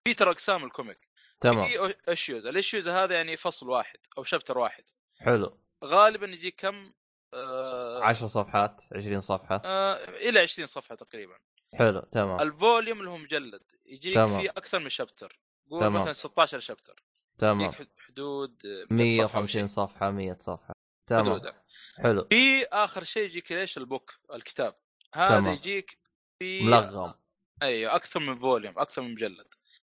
في 0.05 0.15
ترى 0.15 0.31
أقسام 0.31 0.65
ال 0.65 0.71
comic. 0.71 1.09
تمام. 1.41 1.63
في 1.63 1.95
issues 2.09 2.47
ال 2.47 2.53
issues 2.53 2.89
هذا 2.89 3.15
يعني 3.15 3.37
فصل 3.37 3.71
واحد 3.71 3.99
أو 4.19 4.25
chapter 4.25 4.59
واحد. 4.59 4.85
حلو. 5.19 5.59
غالبا 5.85 6.27
يجيك 6.27 6.61
كم؟ 6.61 6.93
آه 7.35 8.05
10 8.05 8.27
صفحات 8.27 8.81
20 8.93 9.21
صفحة. 9.21 9.63
آه 9.65 9.95
إلى 10.09 10.39
20 10.39 10.67
صفحة 10.67 10.95
تقريبا. 10.95 11.39
حلو 11.75 12.01
تمام. 12.01 12.41
ال 12.41 12.49
volume 12.49 12.99
اللي 13.01 13.11
هو 13.11 13.17
مجلد. 13.17 13.63
يجيك 13.93 14.15
تمام. 14.15 14.41
فيه 14.41 14.51
أكثر 14.51 14.79
من 14.81 14.89
chapter 14.89 15.39
قول 15.71 15.81
تمام. 15.81 16.03
مثلا 16.03 16.13
16 16.13 16.61
chapter 16.61 17.03
تمام. 17.39 17.61
يجيك 17.61 17.75
حد- 17.75 17.89
حدود 18.09 18.67
آه، 18.67 18.87
100 18.95 19.09
صفحة 19.27 19.39
أو 19.39 19.43
150 19.43 19.47
شيء. 19.49 19.67
صفحة 19.67 20.11
100 20.11 20.37
صفحة. 20.41 20.73
تمام. 21.11 21.25
حدوده 21.25 21.63
حلو. 21.97 22.25
في 22.31 22.65
آخر 22.65 23.05
شيء 23.05 23.23
يجيك 23.25 23.53
ليش 23.53 23.79
ال 23.79 23.86
book 23.86 24.15
الكتاب؟ 24.35 24.75
هذا 25.15 25.39
تمام. 25.41 25.55
يجيك 25.55 25.99
في 26.39 26.63
ملغم. 26.63 27.15
أيوه 27.63 27.97
أكثر 27.97 28.21
من 28.21 28.39
volume 28.39 28.79
أكثر 28.79 29.03
من 29.03 29.13
مجلد. 29.15 29.47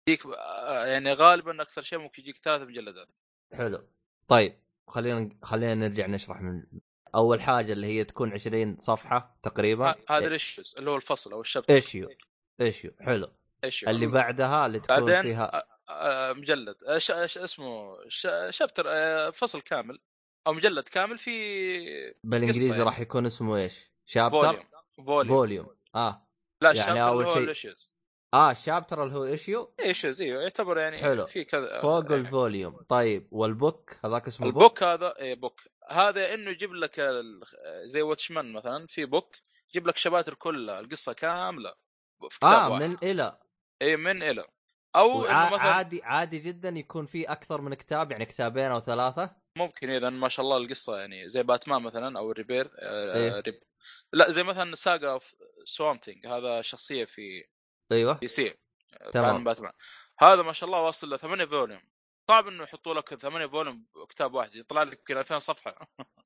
يجيك 0.09 0.25
آه، 0.25 0.85
يعني 0.85 1.13
غالبا 1.13 1.61
أكثر 1.61 1.81
شيء 1.81 1.99
ممكن 1.99 2.21
يجيك 2.23 2.37
ثلاث 2.37 2.61
مجلدات. 2.61 3.17
حلو. 3.53 3.87
طيب 4.27 4.59
خلينا 4.87 5.29
خلينا 5.43 5.75
نرجع 5.75 6.07
نشرح 6.07 6.41
من 6.41 6.63
أول 7.15 7.41
حاجة 7.41 7.73
اللي 7.73 7.87
هي 7.87 8.03
تكون 8.03 8.33
20 8.33 8.77
صفحة 8.79 9.37
تقريبا. 9.43 9.95
هذا 10.09 10.27
ال 10.27 10.34
issues 10.34 10.75
اللي 10.79 10.89
هو 10.91 10.95
الفصل 10.95 11.31
أو 11.31 11.41
ال 11.41 11.45
chapter. 11.45 11.73
issue 11.73 12.09
issue 12.61 12.91
حلو. 12.99 13.31
إيش 13.63 13.83
اللي 13.87 14.07
بعدها 14.07 14.65
اللي 14.65 14.79
تكون 14.79 14.99
بعدين 15.05 15.21
فيها 15.21 15.63
مجلد 16.33 16.75
ش- 16.97 17.11
ش- 17.25 17.37
اسمه 17.37 17.97
ش- 18.07 18.27
chapter 18.49 18.85
فصل 19.31 19.61
كامل 19.61 19.99
أو 20.47 20.53
مجلد 20.53 20.83
كامل 20.89 21.17
في 21.17 22.15
بالإنجليزي 22.23 22.71
قصة 22.71 22.83
راح 22.83 22.93
يعني. 22.93 23.03
يكون 23.05 23.25
اسمه 23.25 23.57
إيش؟ 23.57 23.91
chapter؟ 24.05 24.39
volume 24.41 24.63
volume. 25.05 25.27
volume 25.37 25.67
آه. 25.95 26.27
لا 26.61 26.71
يعني 26.71 26.91
ال 26.91 26.93
chapter 26.93 27.03
هو 27.29 27.33
شيء- 27.33 27.43
ال 27.43 27.50
issues 27.50 27.89
آه 28.33 28.51
ال 28.51 28.58
chapter 28.58 29.03
اللي 29.03 29.15
هو 29.15 29.25
issue 29.25 29.73
issues 29.79 30.21
إيوه 30.21 30.41
يعتبر 30.41 30.77
يعني 30.77 30.97
حلو. 30.97 31.25
في 31.25 31.43
كذا 31.43 31.81
فوق 31.81 32.11
آه، 32.11 32.15
ال 32.15 32.24
volume. 32.24 32.85
طيب 32.89 33.27
وال 33.31 33.50
book؟ 33.50 33.97
هذاك 34.05 34.27
اسمه 34.27 34.51
book؟ 34.51 34.55
ال 34.63 34.67
book 34.67 34.83
هذا 34.83 35.13
اي 35.19 35.35
book. 35.35 35.61
هذا 35.89 36.33
إنه 36.33 36.49
يجيب 36.51 36.73
لك 36.73 36.99
ال- 36.99 37.41
زي 37.85 38.01
واتشمان 38.01 38.53
مثلا 38.53 38.87
في 38.87 39.05
book 39.05 39.35
يجيب 39.69 39.87
لك 39.87 39.97
chapters 39.97 40.33
كلها 40.33 40.79
القصة 40.79 41.13
كاملة 41.13 41.73
في 42.29 42.37
كتاب 42.39 42.51
آه 42.53 42.69
واحد. 42.69 42.83
من 42.83 42.97
إلى. 43.03 43.39
اي 43.81 43.97
من 43.97 44.23
إلى 44.23 44.45
أو 44.95 45.25
إنه 45.25 45.49
مثلا 45.49 45.61
عادي 45.61 46.03
عادي 46.03 46.39
جدا 46.39 46.69
يكون 46.69 47.05
في 47.05 47.23
أكثر 47.23 47.61
من 47.61 47.73
كتاب 47.73 48.11
يعني 48.11 48.25
كتابين 48.25 48.71
أو 48.71 48.79
ثلاثة. 48.79 49.35
ممكن 49.57 49.89
إذا 49.89 50.09
ما 50.09 50.29
شاء 50.29 50.45
الله 50.45 50.57
القصة 50.57 50.99
يعني 50.99 51.29
زي 51.29 51.43
باتمان 51.43 51.81
مثلا 51.81 52.19
أو 52.19 52.31
الريبير 52.31 52.71
آه 52.79 53.15
إيه. 53.15 53.39
ريب. 53.39 53.59
لا 54.13 54.31
زي 54.31 54.43
مثلا 54.43 54.75
ساجا 54.75 55.09
أوف 55.09 55.35
سوام 55.65 55.97
ثينج 55.97 56.27
هذا 56.27 56.61
شخصية 56.61 57.05
في 57.05 57.45
أيوه. 57.91 58.19
دي 58.21 58.27
سي 58.27 58.55
تمام. 59.11 59.43
باتمان. 59.43 59.71
هذا 60.19 60.41
ما 60.41 60.53
شاء 60.53 60.69
الله 60.69 60.81
واصل 60.81 61.13
ل 61.13 61.19
8 61.19 61.45
فوليوم. 61.45 61.81
صعب 62.27 62.47
إنه 62.47 62.63
يحطوا 62.63 62.93
لك 62.93 63.15
8 63.15 63.47
فوليوم 63.47 63.85
كتاب 64.09 64.33
واحد 64.33 64.55
يطلع 64.55 64.83
لك 64.83 64.99
يمكن 64.99 65.17
2000 65.17 65.39
صفحة. 65.39 65.87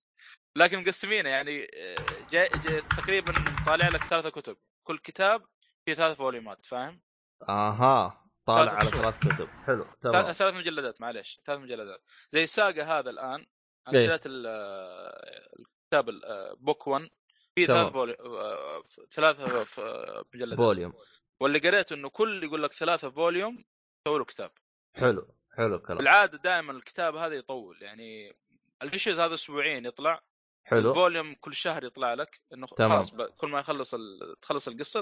لكن 0.60 0.80
مقسمينه 0.80 1.30
يعني 1.30 1.64
آه، 1.64 2.28
جاي, 2.32 2.50
جاي 2.64 2.82
تقريبا 2.82 3.34
طالع 3.66 3.90
لك 3.90 4.04
ثلاثة 4.04 4.30
كتب. 4.30 4.58
كل 4.84 4.98
كتاب 4.98 5.46
فيه 5.86 5.94
ثلاث 5.94 6.18
فوليومات 6.18 6.66
فاهم؟ 6.66 7.02
آها 7.50 8.28
طالع 8.46 8.72
على. 8.72 8.90
ثلاث 8.90 9.20
كتب. 9.20 9.48
حلو 9.48 9.88
تمام. 10.02 10.34
ثلاث 10.34 10.54
مجلدات 10.54 11.02
معليش. 11.02 11.42
ثلاث 11.46 11.60
مجلدات. 11.60 12.04
زي 12.30 12.46
Saga 12.48 12.82
هذا 12.84 13.10
الآن 13.10 13.46
أنا 13.88 14.00
إيه. 14.00 14.08
شريت 14.08 14.26
ال- 14.26 14.48
الكتاب 15.60 16.10
ال- 16.10 16.56
book 16.60 16.88
1 16.88 17.10
في. 17.56 17.68
ثلاث 17.68 17.92
فولي... 17.92 18.18
آه، 18.20 18.84
ثلاثة 19.12 19.66
مجلدات. 20.34 20.58
volume. 20.58 20.94
واللي 21.40 21.60
قريت 21.60 21.92
إنه 21.92 22.10
كل 22.10 22.44
يقول 22.44 22.64
لك 22.64 22.74
ثلاثة 22.74 23.10
volume 23.10 23.64
سووا 24.08 24.20
له 24.20 24.26
كتاب. 24.26 24.52
حلو 24.96 25.36
حلو 25.58 25.76
الكلام. 25.76 25.98
بالعادة 25.98 26.38
دائما 26.38 26.72
الكتاب 26.72 27.16
هذا 27.16 27.36
يطول 27.36 27.78
يعني 27.82 28.38
ال 28.84 28.89
issues 28.89 29.20
هذا 29.20 29.34
أسبوعين 29.34 29.86
يطلع. 29.86 30.22
حلو. 30.64 30.90
ال 30.90 30.96
volume 30.96 31.36
كل 31.36 31.54
شهر 31.56 31.84
يطلع 31.84 32.14
لك 32.14 32.42
إنه 32.54 32.68
تمام. 32.68 32.90
خلاص 33.04 33.12
كل 33.38 33.48
ما 33.48 33.60
يخلص 33.60 33.94
ال... 33.94 34.36
تخلص 34.42 34.68
القصة 34.68 35.02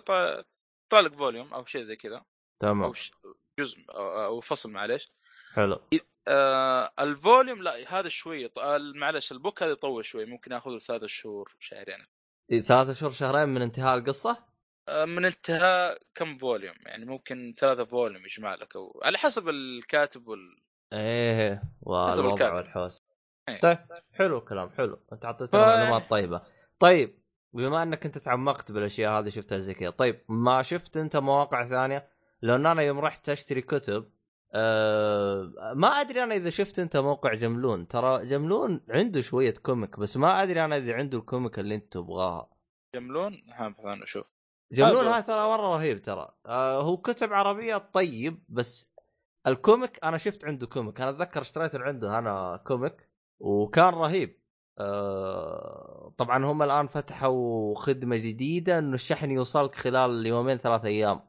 يطلع 0.89 0.99
لك 0.99 1.13
volume 1.13 1.53
أو 1.53 1.65
شيء 1.65 1.81
زي 1.81 1.95
كذا 1.95 2.15
أو 2.15 2.23
تمام 2.59 2.93
ش... 2.93 3.11
جزء 3.59 3.77
أو 3.89 4.41
فصل 4.41 4.71
معليش. 4.71 5.11
حلو. 5.53 5.81
آه 6.27 6.93
ال 6.99 7.08
volume 7.08 7.63
لا 7.63 7.99
هذا 7.99 8.09
شوي 8.09 8.51
معلش 8.95 9.31
ال 9.31 9.38
book 9.38 9.63
هذا 9.63 9.71
يطول 9.71 10.05
شوي 10.05 10.25
ممكن 10.25 10.51
ياخذ 10.51 10.71
له 10.71 10.79
ثلاث 10.79 11.05
شهور 11.05 11.55
شهرين. 11.59 12.05
ثلاثة 12.49 12.93
شهور 12.93 13.11
شهرين 13.11 13.49
من 13.49 13.61
انتهاء 13.61 13.97
القصة؟ 13.97 14.45
آه 14.87 15.05
من 15.05 15.25
انتهاء 15.25 16.01
كم 16.15 16.37
volume 16.37 16.75
يعني 16.85 17.05
ممكن 17.05 17.53
ثلاثة 17.57 17.85
volume 17.85 18.25
يجمع 18.25 18.55
لك 18.55 18.75
أو 18.75 19.01
على 19.03 19.17
حسب 19.17 19.49
الكاتب 19.49 20.27
وال 20.27 20.61
إيه 20.93 21.63
والوضع. 21.81 22.53
والحوس 22.53 23.03
إيه. 23.49 23.59
طيب 23.59 23.77
حلو 24.13 24.37
الكلام 24.37 24.69
حلو. 24.69 24.99
أنت 25.13 25.25
اعطيتنا 25.25 25.61
معلومات 25.61 26.09
طيبة. 26.09 26.41
طيب 26.79 27.18
بما 27.53 27.83
انك 27.83 28.05
انت 28.05 28.17
تعمقت 28.17 28.71
بالاشياء 28.71 29.19
هذه 29.19 29.29
شفتها 29.29 29.57
زي 29.59 29.73
كذا. 29.73 29.89
طيب 29.89 30.21
ما 30.29 30.61
شفت 30.61 30.97
انت 30.97 31.17
مواقع 31.17 31.63
ثانية؟ 31.67 32.07
لأن 32.41 32.65
أنا 32.65 32.81
يوم 32.81 32.99
رحت 32.99 33.29
اشتري 33.29 33.61
كتب 33.61 34.09
أه 34.53 35.73
ما 35.75 35.87
ادري 35.87 36.23
أنا 36.23 36.35
اذا 36.35 36.49
شفت 36.49 36.79
انت 36.79 36.97
موقع 36.97 37.33
جملون. 37.33 37.87
ترى 37.87 38.25
جملون 38.25 38.81
عنده 38.89 39.21
شوية 39.21 39.53
comic 39.63 39.99
بس 39.99 40.17
ما 40.17 40.43
ادري 40.43 40.65
أنا 40.65 40.77
اذا 40.77 40.93
عنده 40.93 41.17
ال 41.17 41.24
comic 41.24 41.59
اللي 41.59 41.75
انت 41.75 41.93
تبغاها. 41.93 42.49
جملون؟ 42.95 43.41
ها 43.53 43.69
مثلا 43.69 44.03
أشوف. 44.03 44.33
جملون 44.71 45.07
هذا- 45.07 45.19
ترى 45.19 45.47
مرة 45.47 45.75
رهيب 45.77 46.01
ترى. 46.01 46.27
آه 46.45 46.81
هو 46.81 46.97
كتب 46.97 47.33
عربية 47.33 47.77
طيب 47.77 48.43
بس 48.49 48.91
ال 49.47 49.56
comic 49.56 49.99
أنا 50.03 50.17
شفت 50.17 50.45
عنده 50.45 50.67
comic. 50.67 51.01
أنا 51.01 51.09
اتذكر 51.09 51.41
اشتريت 51.41 51.75
عنده 51.75 52.19
أنا 52.19 52.61
comic 52.67 53.09
وكان 53.39 53.93
رهيب. 53.93 54.38
طبعا 56.17 56.45
هم 56.45 56.63
الآن 56.63 56.87
فتحوا 56.87 57.75
خدمة 57.75 58.15
جديدة 58.17 58.77
إنه 58.77 58.93
الشحن 58.95 59.31
يوصلك 59.31 59.75
خلال 59.75 60.25
يومين 60.25 60.57
ثلاث 60.57 60.85
أيام. 60.85 61.21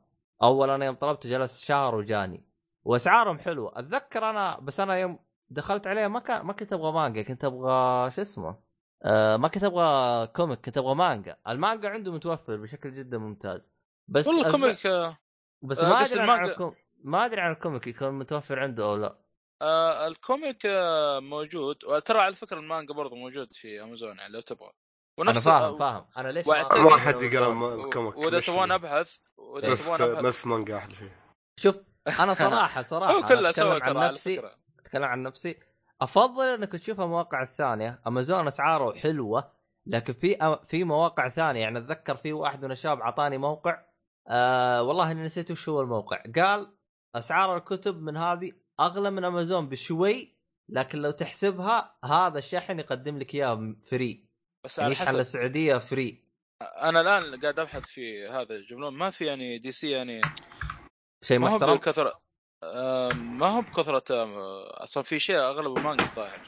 اول 0.42 0.70
أنا 0.70 0.84
يوم 0.84 0.94
طلبته 0.94 1.28
جلس 1.30 1.64
شهر 1.64 1.94
وجاني. 1.94 2.44
وأسعارهم 2.84 3.38
حلوة. 3.38 3.72
أتذكر 3.78 4.30
أنا 4.30 4.60
بس 4.60 4.80
أنا 4.80 4.96
يوم 4.98 5.18
دخلت 5.50 5.86
عليه 5.86 6.06
ما 6.06 6.20
كان 6.20 6.42
ما 6.46 6.52
كنت 6.52 6.72
أبغى 6.72 6.92
مانجا 6.92 7.22
كنت 7.22 7.44
أبغى 7.44 8.10
شو 8.10 8.20
اسمه؟ 8.20 8.56
آه 9.04 9.36
ما 9.36 9.48
كنت 9.48 9.64
أبغى 9.64 10.26
comic 10.26 10.60
كنت 10.60 10.78
أبغى 10.78 10.94
مانجا. 10.94 11.36
المانجا 11.48 11.88
عنده 11.88 12.12
متوفر 12.12 12.56
بشكل 12.56 12.94
جدا 12.94 13.18
ممتاز. 13.18 13.72
بس 14.08 14.26
والله 14.26 14.42
أتذ- 14.44 14.50
comic 14.50 14.86
آه 14.86 15.18
بس 15.62 15.80
آه، 15.80 15.88
ما 15.88 16.00
أدري 16.02 16.20
عن 16.20 16.28
المانجا- 16.28 16.50
الكوم... 16.52 16.74
ما 17.04 17.26
أدري 17.26 17.40
عن 17.40 17.52
ال 17.52 17.58
comic 17.58 17.86
يكون 17.86 18.10
متوفر 18.18 18.58
عنده 18.58 18.84
أو 18.84 18.96
لا. 18.96 19.16
آه 19.62 20.06
ال 20.06 20.16
comic 20.16 20.66
آه 20.66 21.20
موجود. 21.20 21.84
وترى 21.84 22.18
على 22.18 22.34
فكرة 22.34 22.58
المانجا 22.58 22.94
برضه 22.94 23.16
موجود 23.16 23.54
في 23.54 23.82
أمازون 23.82 24.18
يعني 24.18 24.32
لو 24.32 24.40
تبغى. 24.40 24.72
أنا 25.18 25.32
فاهم 25.32 25.78
فاهم. 25.78 26.06
أنا 26.16 26.28
ليش 26.28 26.46
ما 26.48 26.96
حد 26.96 27.22
يقرأ 27.22 27.46
أمازون- 27.46 27.86
م- 27.86 27.90
comic 27.90 28.16
وإذا 28.16 28.40
تبغون. 28.40 28.72
أبحث 28.72 29.16
وإذا 29.36 29.74
تبغون 29.74 30.02
أبحث. 30.02 30.24
بس 30.24 30.46
مانجا 30.46 30.76
أحلى 30.76 30.94
فيه. 30.94 31.16
شوف 31.60 31.76
أنا 32.20 32.34
صراحة 32.34 32.82
صراحة 32.82 33.12
هو 33.12 33.26
كله 33.26 33.52
سوى 33.52 33.80
عن 33.82 33.94
نفسي 33.96 34.42
أتكلم 34.80 35.04
عن 35.04 35.22
نفسي. 35.22 35.56
أفضل 36.00 36.44
أنك 36.48 36.72
تشوف 36.72 37.00
المواقع 37.00 37.42
الثانية. 37.42 38.00
أمازون 38.06 38.46
أسعاره 38.46 38.94
حلوة 38.98 39.52
لكن 39.86 40.12
في 40.12 40.36
أ- 40.36 40.66
في 40.66 40.84
مواقع 40.84 41.28
ثانية. 41.28 41.60
يعني 41.60 41.78
أتذكر 41.78 42.16
في 42.16 42.32
واحد 42.32 42.64
من 42.64 42.70
الشباب 42.72 43.00
اعطاني 43.00 43.38
موقع 43.38 43.82
آه 44.28 44.82
والله 44.82 45.10
إني 45.12 45.22
نسيت 45.22 45.50
وش 45.50 45.68
هو 45.68 45.80
الموقع. 45.80 46.22
قال 46.36 46.72
أسعار 47.16 47.56
الكتب 47.56 48.02
من 48.02 48.16
هذه 48.16 48.52
أغلى 48.80 49.10
من 49.10 49.24
أمازون 49.24 49.68
بشوي 49.68 50.36
لكن 50.68 50.98
لو 50.98 51.10
تحسبها 51.10 51.96
هذا 52.04 52.38
الشحن 52.38 52.78
يقدم 52.78 53.18
لك 53.18 53.34
إياه 53.34 53.74
free 53.86 54.24
بس 54.64 54.78
يعني 54.78 54.94
على 54.94 55.06
حسب. 55.06 55.16
للسعودية 55.16 55.78
free 55.78 56.24
أنا 56.62 57.00
الآن 57.00 57.40
قاعد 57.40 57.58
أبحث 57.58 57.82
في 57.82 58.28
هذا 58.28 58.54
الجملون. 58.54 58.94
ما 58.94 59.10
في 59.10 59.24
يعني 59.24 59.58
DC 59.58 59.90
يعني 59.90 60.20
شيء 61.22 61.38
ما 61.38 61.48
هو 61.48 61.54
محترم؟ 61.74 62.12
آه، 62.62 63.08
ما 63.14 63.46
هو 63.46 63.60
بكثرة 63.60 64.04
آه، 64.14 64.82
أصلا 64.84 65.02
في 65.02 65.18
شيء 65.18 65.38
أغلبه 65.38 65.80
مانجا 65.80 66.04
الظاهر 66.04 66.40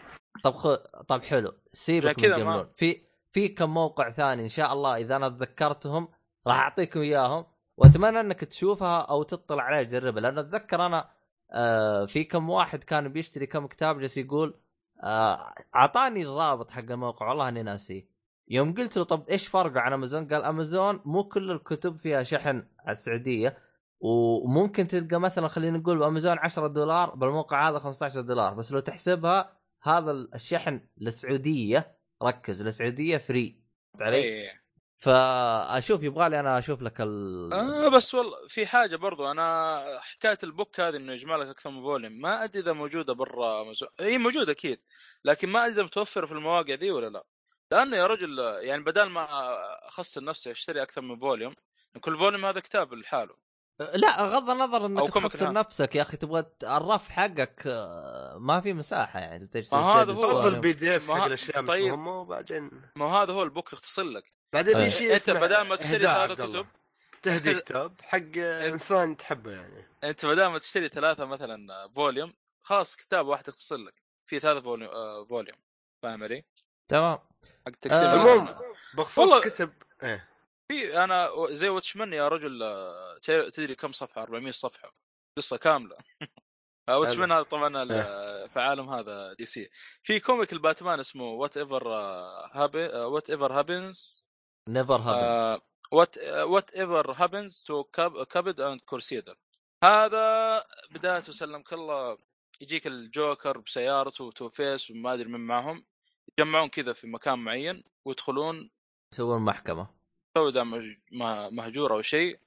طب 0.45 0.55
خ... 0.55 0.75
طب 1.09 1.23
حلو. 1.23 1.53
سيبك 1.73 2.07
من 2.07 2.13
كذا 2.15 2.45
ما- 2.45 2.73
في 2.77 3.03
في 3.33 3.49
كم 3.49 3.75
موقع 3.75 4.11
ثاني 4.11 4.43
إن 4.43 4.49
شاء 4.49 4.73
الله 4.73 4.97
إذا 4.97 5.17
أنا 5.17 5.29
تذكرتهم 5.29 6.09
راح 6.47 6.59
أعطيكم 6.59 7.01
إياهم. 7.01 7.47
وأتمنى 7.77 8.21
إنك 8.21 8.41
تشوفها 8.45 9.01
أو 9.01 9.23
تطلع 9.23 9.63
عليها 9.63 9.83
تجربها 9.83 10.21
لأن 10.21 10.39
أتذكر 10.39 10.87
أنا 10.87 11.11
آه 11.53 12.07
في 12.07 12.25
كم 12.25 12.51
واحد 12.51 12.85
كان 12.85 13.09
بيشتري 13.09 13.47
كم 13.47 13.67
كتاب 13.67 13.99
جالس 14.01 14.19
يقول 14.19 14.55
آه، 15.03 15.55
أعطاني 15.75 16.23
الرابط 16.23 16.71
حق 16.71 16.91
الموقع 16.91 17.29
والله 17.29 17.49
إني 17.49 17.63
ناسيه 17.63 18.09
يوم 18.49 18.75
قلت 18.75 18.97
له 18.97 19.05
طب 19.05 19.29
إيش 19.29 19.47
فرقه 19.49 19.81
عن 19.81 19.93
أمازون؟ 19.93 20.29
قال 20.29 20.45
أمازون 20.45 21.01
مو 21.05 21.25
كل 21.25 21.51
الكتب 21.51 21.97
فيها 21.97 22.23
شحن 22.23 22.67
على 22.79 22.93
السعودية 22.93 23.59
وممكن 24.01 24.89
تلقى 24.89 25.21
مثلا 25.21 25.49
خلينا 25.49 25.79
نقول 25.79 25.99
بأمازون 25.99 26.39
10 26.39 26.67
دولار 26.67 27.15
بالموقع 27.15 27.69
هذا 27.71 27.79
15 27.79 28.21
دولار 28.21 28.55
بس 28.55 28.73
لو 28.73 28.81
تحسبها 28.81 29.59
هذا 29.83 30.11
الشحن 30.11 30.81
للسعودية 30.99 31.97
ركز 32.23 32.63
للسعودية 32.63 33.19
free 33.19 33.63
فهمت 33.93 34.03
علي؟ 34.03 34.62
فأشوف 35.03 36.03
يبغى 36.03 36.29
لي 36.29 36.41
أنا 36.41 36.59
أشوف 36.59 36.83
لك 36.83 37.01
ال... 37.01 37.53
آه 37.53 37.89
بس 37.89 38.15
والله 38.15 38.37
في 38.49 38.67
حاجة 38.67 38.97
برضو 38.97 39.31
أنا 39.31 39.83
حكاية 40.01 40.39
ال 40.43 40.50
book 40.50 40.81
هذه 40.81 40.97
إنه 40.97 41.13
يجمع 41.13 41.37
لك 41.37 41.47
أكثر 41.47 41.71
من 41.71 41.83
volume 41.83 42.13
ما 42.13 42.45
أدري 42.45 42.63
إذا 42.63 42.73
موجودة 42.73 43.13
برا 43.13 43.63
امازون 43.63 43.89
هي 44.01 44.19
موجودة 44.19 44.53
أكيد 44.53 44.81
لكن 45.25 45.49
ما 45.49 45.65
أدري 45.65 45.75
إذا 45.75 45.83
متوفرة 45.83 46.27
في 46.27 46.33
المواقع 46.33 46.75
ذي 46.75 46.91
ولا 46.91 47.09
لا 47.09 47.27
لأنه 47.73 47.97
يا 47.97 48.07
رجل 48.07 48.39
يعني 48.39 48.83
بدل 48.83 49.05
ما 49.05 49.27
اخسر 49.89 50.25
نفسي 50.25 50.51
أشتري 50.51 50.83
أكثر 50.83 51.01
من 51.01 51.19
volume 51.19 51.55
كل 52.01 52.19
volume 52.19 52.45
هذا 52.45 52.61
كتاب 52.61 52.95
لحاله 52.95 53.35
لا 53.95 54.23
غض 54.23 54.51
النظر 54.51 54.87
إنك 54.87 55.15
تخسر 55.15 55.45
نعم. 55.45 55.59
نفسك 55.59 55.97
يا 55.97 56.03
أخي 56.03 56.17
تبغى 56.17 56.45
الرف 56.63 57.09
حقك 57.09 57.67
ما 58.37 58.61
في 58.61 58.73
مساحة 58.73 59.21
يعني 59.21 59.47
تجلس 59.47 59.73
ما 59.73 59.79
هذا 59.79 60.13
هو. 60.13 60.49
البي 60.49 60.73
دي 60.73 60.97
إف 60.97 61.11
حق 61.11 61.25
الأشياء 61.25 61.63
مش 61.63 61.69
طيب. 61.69 61.93
مهمة 61.93 62.21
وبعدين 62.21 62.71
ما 62.97 63.07
هذا 63.07 63.33
هو 63.33 63.43
البوك 63.43 63.73
يختصر 63.73 64.03
لك 64.03 64.42
بعدين 64.53 64.77
أيه. 64.77 64.91
شيء 64.91 65.15
أنت 65.15 65.31
بدل 65.31 65.61
ما 65.61 65.77
تشتري 65.77 65.97
إهداء 65.97 66.15
ثلاث 66.27 66.31
عبد 66.31 66.41
الله. 66.41 66.63
كتب 66.63 66.69
تهدي 67.23 67.55
كتاب 67.55 68.01
حق 68.03 68.37
إنسان 68.39 69.17
تحبه 69.17 69.51
يعني. 69.53 69.87
أنت 70.05 70.27
بدل 70.27 70.47
ما 70.47 70.59
تشتري 70.59 70.89
ثلاثة 70.89 71.25
مثلا 71.25 71.89
فوليوم 71.97 72.35
خلاص 72.63 72.97
كتاب 72.97 73.27
واحد 73.27 73.49
يختصر 73.49 73.77
لك. 73.77 73.95
في 74.27 74.41
ثلاث 74.41 74.63
فوليوم 74.63 74.91
آه، 74.91 75.25
فوليوم. 75.25 75.59
فاهم 76.03 76.23
علي؟ 76.23 76.45
تمام. 76.89 77.19
حق 77.67 77.73
تقسيم 77.81 78.09
آه، 78.09 78.15
المهم 78.15 78.45
مثلاً. 78.45 78.73
بخصوص 78.95 79.19
والله- 79.19 79.41
كتب 79.41 79.73
إيه. 80.03 80.29
في 80.69 81.05
أنا 81.05 81.29
زي 81.51 81.69
واتشمان 81.69 82.13
يا 82.13 82.29
رجل 82.29 82.63
آه، 82.63 83.19
تدري 83.53 83.75
كم 83.75 83.93
صفحة؟ 83.93 84.23
400 84.23 84.53
صفحة. 84.53 84.95
قصة 85.37 85.57
كاملة. 85.57 85.97
آه، 86.89 86.99
واتشمان 86.99 87.33
هذا 87.33 87.43
طبعا 87.43 87.83
ال- 87.83 88.49
في 88.51 88.61
عالم 88.61 88.89
هذا 88.91 89.33
دي 89.33 89.47
سي. 89.47 89.71
في 90.03 90.21
كوميك 90.21 90.53
الباتمان 90.53 91.01
اسمه 91.01 91.25
وات 91.25 91.57
ايفر 91.57 91.89
وات 93.07 93.31
ايفر 93.31 93.53
هابنز 93.59 94.25
نيفر 94.69 94.97
هابن 94.97 95.63
وات 95.93 96.19
وات 96.19 96.71
ايفر 96.71 97.13
هابنز 97.13 97.63
تو 97.67 97.85
كابد 98.25 98.61
اند 98.61 98.81
كورسيدر 98.81 99.37
هذا 99.85 100.65
بدايته 100.91 101.33
سلمك 101.33 101.73
الله. 101.73 102.19
يجيك 102.61 102.87
الجوكر 102.87 103.59
بسيارته 103.59 104.25
وتو 104.25 104.49
فيس 104.49 104.91
وما 104.91 105.15
أدري 105.15 105.29
من 105.29 105.41
معهم. 105.41 105.85
يجمعون 106.39 106.69
كذا 106.69 106.93
في 106.93 107.07
مكان 107.07 107.39
معين 107.39 107.85
ويدخلون. 108.05 108.71
يسوون 109.13 109.43
محكمة. 109.43 109.87
سوداء 110.39 110.65
مهجوره 111.51 111.95
أو 111.95 112.03
شيء. 112.03 112.39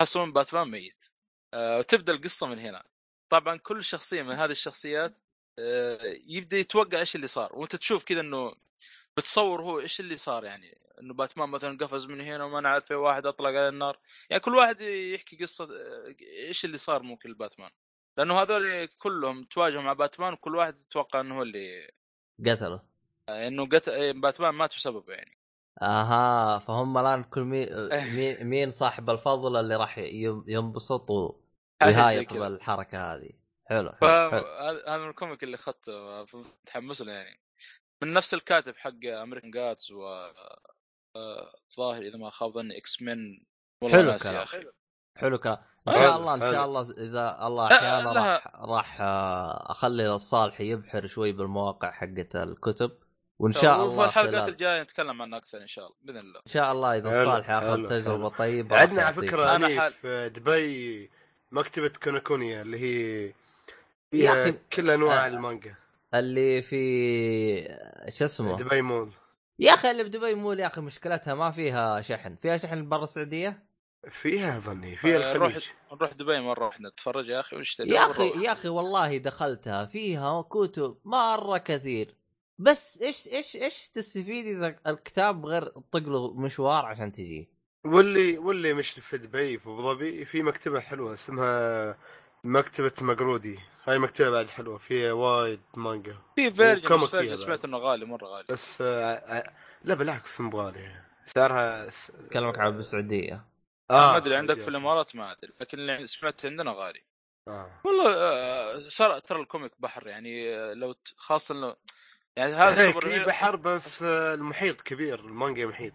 يحصلون 0.00 0.32
باتمان 0.32 0.70
ميت. 0.70 1.12
آه، 1.54 1.82
تبدا 1.82 2.12
القصة 2.12 2.46
من 2.46 2.58
هنا. 2.58 2.84
طبعا 3.28 3.56
كل 3.56 3.84
شخصية 3.84 4.22
من 4.22 4.34
هذه 4.34 4.50
الشخصيات 4.50 5.16
آه، 5.58 5.98
يبدأ 6.26 6.56
يتوقع 6.56 6.98
إيش 6.98 7.16
اللي 7.16 7.26
صار. 7.26 7.56
وأنت 7.56 7.76
تشوف 7.76 8.04
كذا 8.04 8.20
إنه 8.20 8.54
بتصور 9.20 9.62
هو 9.62 9.80
إيش 9.80 10.00
اللي 10.00 10.16
صار 10.16 10.44
يعني 10.44 10.78
إنه 11.00 11.14
باتمان 11.14 11.48
مثلا 11.48 11.78
قفز 11.78 12.06
من 12.06 12.20
هنا 12.20 12.44
وما 12.44 12.60
نعرف 12.60 12.84
في 12.84 12.94
واحد 12.94 13.26
أطلق 13.26 13.48
على 13.48 13.68
النار 13.68 13.98
يعني 14.30 14.40
كل 14.40 14.54
واحد 14.54 14.80
يحكي 14.80 15.36
قصة 15.36 15.68
إيش 16.20 16.64
اللي 16.64 16.78
صار 16.78 17.02
ممكن 17.02 17.30
لباتمان 17.30 17.70
لأنه 18.16 18.42
هذول 18.42 18.86
كلهم 18.86 19.44
تواجهوا 19.44 19.82
مع 19.82 19.92
باتمان 19.92 20.32
وكل 20.32 20.56
واحد 20.56 20.80
يتوقع 20.80 21.20
إنه 21.20 21.38
هو 21.38 21.42
اللي 21.42 21.90
قتله 22.46 22.82
آه، 23.28 23.48
إنه 23.48 23.68
قت... 23.68 23.88
إيه، 23.88 24.12
باتمان 24.12 24.54
مات 24.54 24.74
بسببه 24.74 25.12
يعني 25.12 25.38
أها 25.82 26.58
فهم 26.58 26.98
الآن 26.98 27.24
كل 27.24 27.40
مين 27.40 27.68
إيه. 27.92 28.44
مين, 28.50 28.70
صاحب 28.70 29.10
الفضل 29.10 29.60
اللي 29.60 29.76
راح 29.76 29.98
ينبسط 30.46 31.10
ويهايط 31.10 32.30
كذا. 32.30 32.38
بالحركة 32.38 33.14
هذه 33.14 33.30
حلو 33.66 33.92
حلو. 33.92 34.46
هذا 34.86 34.98
من 34.98 35.08
ال 35.08 35.14
comic 35.14 35.42
اللي 35.42 35.54
اخذته 35.54 36.22
متحمس 36.34 37.02
له 37.02 37.12
يعني 37.12 37.40
من 38.02 38.12
نفس 38.12 38.34
الكاتب 38.34 38.76
حق 38.76 39.04
American 39.22 39.50
Gods 39.50 39.90
و 39.90 40.02
آه، 41.16 41.52
ظاهر 41.76 42.02
إذا 42.02 42.16
ما 42.16 42.30
خاب 42.30 42.50
ظني 42.52 42.78
إكس 42.78 43.02
والله 43.02 43.98
حلو 43.98 44.16
كلام. 44.18 44.34
يا 44.34 44.42
أخي 44.42 44.64
حلو 45.16 45.38
كلام 45.38 45.58
إن 45.88 45.92
حلو، 45.94 46.02
شاء 46.02 46.16
الله 46.16 46.34
إن 46.34 46.42
حلو. 46.42 46.52
شاء 46.52 46.64
الله 46.64 46.80
إذا 46.90 47.38
الله 47.46 47.66
أحيانا 47.66 48.12
راح 48.12 48.46
راح 48.56 49.00
آه، 49.00 49.70
أخلي 49.70 50.14
الصالح 50.14 50.60
يبحر 50.60 51.06
شوي 51.06 51.32
بالمواقع 51.32 51.90
حقت 51.90 52.36
الكتب 52.36 52.90
وإن 53.38 53.52
شاء 53.52 53.80
وفي 53.80 53.92
الله 53.92 54.04
الحلقات 54.04 54.48
الجاية 54.48 54.82
نتكلم 54.82 55.22
عنها 55.22 55.38
أكثر 55.38 55.62
إن 55.62 55.66
شاء 55.68 55.86
الله 55.86 55.96
بإذن 56.02 56.18
الله 56.18 56.40
إن 56.46 56.52
شاء 56.52 56.72
الله 56.72 56.96
إذا 56.96 57.10
حلو، 57.10 57.20
الصالح 57.22 57.46
حلو، 57.46 57.56
ياخذ 57.56 57.84
تجربة 57.88 58.28
حلو. 58.30 58.38
طيبة 58.38 58.76
عندنا 58.80 59.02
على. 59.02 59.14
فكرة 59.14 59.56
أنا 59.56 59.66
هني 59.66 59.80
حال- 59.80 59.92
في 59.92 60.28
دبي 60.28 61.10
مكتبة 61.52 61.88
كونوكونيا 62.04 62.62
اللي 62.62 62.78
هي 62.78 63.32
فيها 64.10 64.50
كل 64.72 64.90
أنواع 64.90 65.24
آه، 65.24 65.28
المانجا 65.28 65.74
اللي 66.14 66.62
في 66.62 67.62
شو 68.08 68.24
اسمه؟ 68.24 68.56
دبي 68.56 68.82
مول. 68.82 69.12
يا 69.58 69.74
أخي 69.74 69.90
اللي 69.90 70.04
بدبي 70.04 70.34
مول 70.34 70.60
يا 70.60 70.66
أخي 70.66 70.80
مشكلتها 70.80 71.34
ما 71.34 71.50
فيها 71.50 72.00
شحن. 72.00 72.36
فيها 72.36 72.56
شحن 72.56 72.88
برا 72.88 73.04
السعودية؟ 73.04 73.64
فيها 74.10 74.58
ظني 74.60 74.96
فيها 74.96 75.30
آه، 75.30 75.34
نروح 75.34 75.54
الخليج. 75.54 75.64
نروح 75.92 76.12
دبي 76.12 76.40
مرة 76.40 76.64
واحدة. 76.66 76.88
نتفرج 76.88 77.28
يا 77.28 77.40
أخي 77.40 77.56
ونشتري 77.56 77.90
يا 77.90 78.10
أخي. 78.10 78.44
يا 78.44 78.52
أخي 78.52 78.68
والله 78.68 79.16
دخلتها. 79.18 79.86
فيها 79.86 80.42
كتب 80.42 80.96
مرة 81.04 81.58
كثير. 81.58 82.14
بس 82.58 83.02
إيش 83.02 83.28
إيش 83.28 83.56
إيش 83.56 83.88
تستفيد 83.88 84.46
إذا 84.46 84.76
الكتاب 84.86 85.46
غير 85.46 85.66
تطق 85.66 86.08
له 86.08 86.34
مشوار 86.34 86.84
عشان 86.86 87.12
تجي؟ 87.12 87.48
واللي 87.84 88.38
واللي 88.38 88.74
مش 88.74 88.90
في 88.90 89.18
دبي 89.18 89.58
في 89.58 89.66
أبو 89.66 89.80
ظبي 89.80 90.24
في 90.24 90.42
مكتبة 90.42 90.80
حلوة 90.80 91.14
اسمها 91.14 91.96
مكتبة 92.44 92.92
Magrudy's. 93.00 93.58
هاي 93.84 93.98
مكتبة 93.98 94.30
بعد 94.30 94.48
حلوة 94.48 94.78
فيها 94.78 95.12
وايد 95.12 95.60
مانجا. 95.74 96.16
في 96.36 96.52
Virgin 96.52 96.96
بس 96.96 97.04
Virgin 97.04 97.36
سمعت 97.36 97.64
إنه 97.64 97.78
غالي 97.78 98.04
مرة 98.04 98.26
غالي. 98.26 98.46
بس 98.48 98.80
آه، 98.82 99.12
آه، 99.14 99.52
لا 99.84 99.94
بالعكس 99.94 100.40
مو 100.40 100.60
غالي. 100.60 101.00
سعرها 101.26 101.90
س- 101.90 102.12
اكلمك 102.26 102.58
عن 102.58 102.78
السعودية. 102.78 103.44
آه 103.90 104.12
ما 104.12 104.16
أدري 104.16 104.36
عندك 104.36 104.60
في. 104.60 104.68
الإمارات 104.68 105.16
ما 105.16 105.32
أدري 105.32 105.52
لكن 105.60 105.78
اللي 105.78 106.06
سمعت 106.06 106.46
عندنا 106.46 106.72
غالي. 106.72 107.02
آه. 107.48 107.70
والله 107.84 108.14
آه، 108.16 108.80
صار 108.88 109.18
ترى 109.18 109.40
ال 109.40 109.45
comic 109.45 109.72
بحر 109.78 110.06
يعني 110.06 110.54
آه، 110.54 110.72
لو 110.74 110.94
خاصة 111.16 111.54
انه 111.54 111.76
يعني 112.36 112.52
هذا 112.52 112.82
هي 112.82 112.94
hero 113.04 113.26
بحر 113.26 113.56
بس 113.56 114.02
آه، 114.02 114.34
المحيط 114.34 114.80
كبير 114.80 115.20
المانجا 115.20 115.66
محيط. 115.66 115.94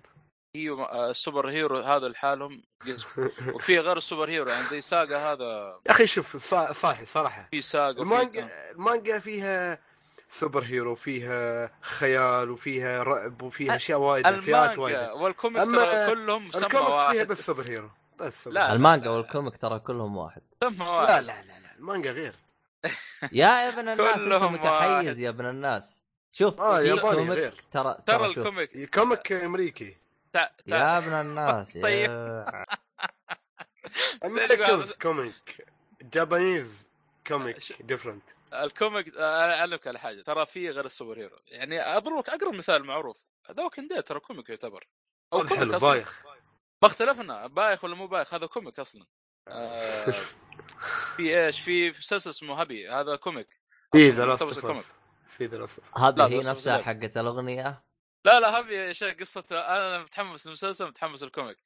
هي 0.56 0.70
آه، 0.70 1.10
ال 1.12 1.50
superhero 1.50 1.78
هذا 1.80 2.08
لحالهم 2.08 2.64
وفي 3.54 3.80
غير 3.80 3.98
ال 3.98 4.30
superhero 4.30 4.50
يعني 4.50 4.68
زي 4.68 4.82
Saga 4.82 5.34
هذا. 5.34 5.80
يا 5.86 5.92
أخي 5.92 6.08
شوف 6.08 6.38
صا- 6.38 6.72
صاحي 6.72 7.06
صراحة. 7.06 7.48
في 7.52 7.62
Saga 7.62 7.90
المانجا 7.90 8.50
المانجا 8.72 9.20
فيها 9.20 9.80
superhero 10.30 10.96
فيها 10.96 11.72
خيال 11.82 12.50
وفيها 12.50 13.04
رعب 13.04 13.42
وفيها 13.42 13.76
أشياء 13.76 14.00
وايد 14.00 14.26
فئات 14.26 14.38
المانجا 14.44 14.80
وايد 14.82 15.10
وال 15.22 15.33
comic 15.33 15.62
أما 15.62 15.86
ترى 15.86 16.16
كلهم 16.16 16.48
مسمى 16.48 16.66
ال 16.66 16.69
comic 16.69 16.86
فيها 16.88 16.96
واحد. 16.96 17.28
بس 17.28 17.46
superhero 17.46 17.90
بس 18.20 18.48
لا،. 18.48 18.74
المانجا 18.74 19.10
وال 19.10 19.23
comic 19.23 19.58
ترى 19.58 19.80
كلهم 19.80 20.18
واحد. 20.18 20.42
مسمى 20.64 20.86
لا 20.86 20.92
واحد. 20.92 21.24
لا 21.24 21.42
لا 21.42 21.44
لا 21.44 21.76
المانجا 21.78 22.12
غير. 22.12 22.36
يا 23.32 23.70
ابن 23.70 23.90
الناس 23.90 24.20
أنت 24.22 24.28
كلهم 24.28 24.54
متحيز 24.54 25.08
واحد. 25.08 25.18
يا 25.18 25.30
ابن 25.30 25.46
الناس. 25.46 26.02
شوف 26.32 26.62
آه 26.62 26.78
في 26.78 26.88
ياباني 26.88 27.16
comic 27.16 27.38
غير. 27.38 27.64
ترى 27.72 27.98
ترى 28.06 28.26
ال 28.26 28.36
comic. 28.36 28.96
comic 28.96 29.32
أمريكي. 29.32 29.98
تع... 30.36 30.50
يا 30.68 30.98
ابن 30.98 31.14
الناس 31.14 31.78
طيب. 31.88 32.46
comic 35.02 35.68
Japanese 36.02 36.88
comic 37.28 37.82
different 37.82 38.24
ال 38.54 38.64
comic 38.64 39.18
آه، 39.18 39.54
أعلمك 39.54 39.88
على 39.88 40.00
حاجة 40.00 40.22
ترى 40.22 40.46
في 40.46 40.70
غير 40.70 40.86
ال 40.86 41.18
superhero. 41.18 41.38
يعني 41.48 41.82
اضربك 41.82 42.30
أقرب 42.30 42.54
مثال 42.54 42.84
معروف. 42.84 43.18
The 43.52 43.64
Walking 43.64 43.90
Dead 43.90 44.04
ترى 44.04 44.20
comic 44.20 44.50
يعتبر. 44.50 44.88
أو 45.34 45.40
comic 45.40 45.60
حلو 45.60 45.78
بايخ. 45.78 46.22
ما 46.82 46.88
اختلفنا 46.88 47.48
بايخ 47.48 47.84
ولا 47.84 47.96
مو 47.96 48.08
بايخ 48.08 48.34
هذا 48.34 48.46
comic 48.46 48.80
أصلا. 48.80 49.06
آه، 49.48 50.14
في 51.16 51.46
إيش؟ 51.46 51.60
في 51.60 51.90
مسلسل 51.90 52.30
اسمه 52.30 52.62
Happy 52.62 52.90
هذا 52.90 53.16
comic 53.16 53.48
في 53.92 54.10
The 54.10 54.26
Last. 54.26 54.44
في 55.30 55.46
The 55.46 55.58
Last 55.58 55.80
هذه 55.98 56.28
هي 56.28 56.38
نفسها 56.38 56.82
حقت 56.82 57.18
الأغنية؟ 57.18 57.84
لا 58.26 58.40
لا 58.40 58.72
يا 58.72 58.94
شيخ 58.94 59.16
قصة 59.16 59.46
أنا 59.52 60.00
متحمس 60.00 60.48
للمسلسل 60.48 60.88
متحمس 60.88 61.24
لل 61.24 61.32
comic. 61.32 61.58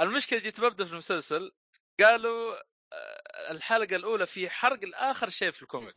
المشكلة 0.00 0.38
جيت 0.38 0.60
ببدأ 0.60 0.84
في 0.84 0.92
المسلسل 0.92 1.52
قالوا 2.00 2.54
آه، 2.92 3.50
الحلقة 3.50 3.96
الأولى 3.96 4.26
في 4.26 4.50
حرق 4.50 4.84
لاخر 4.84 5.30
شيء 5.30 5.50
في 5.50 5.62
ال 5.62 5.67
comic. 5.67 5.96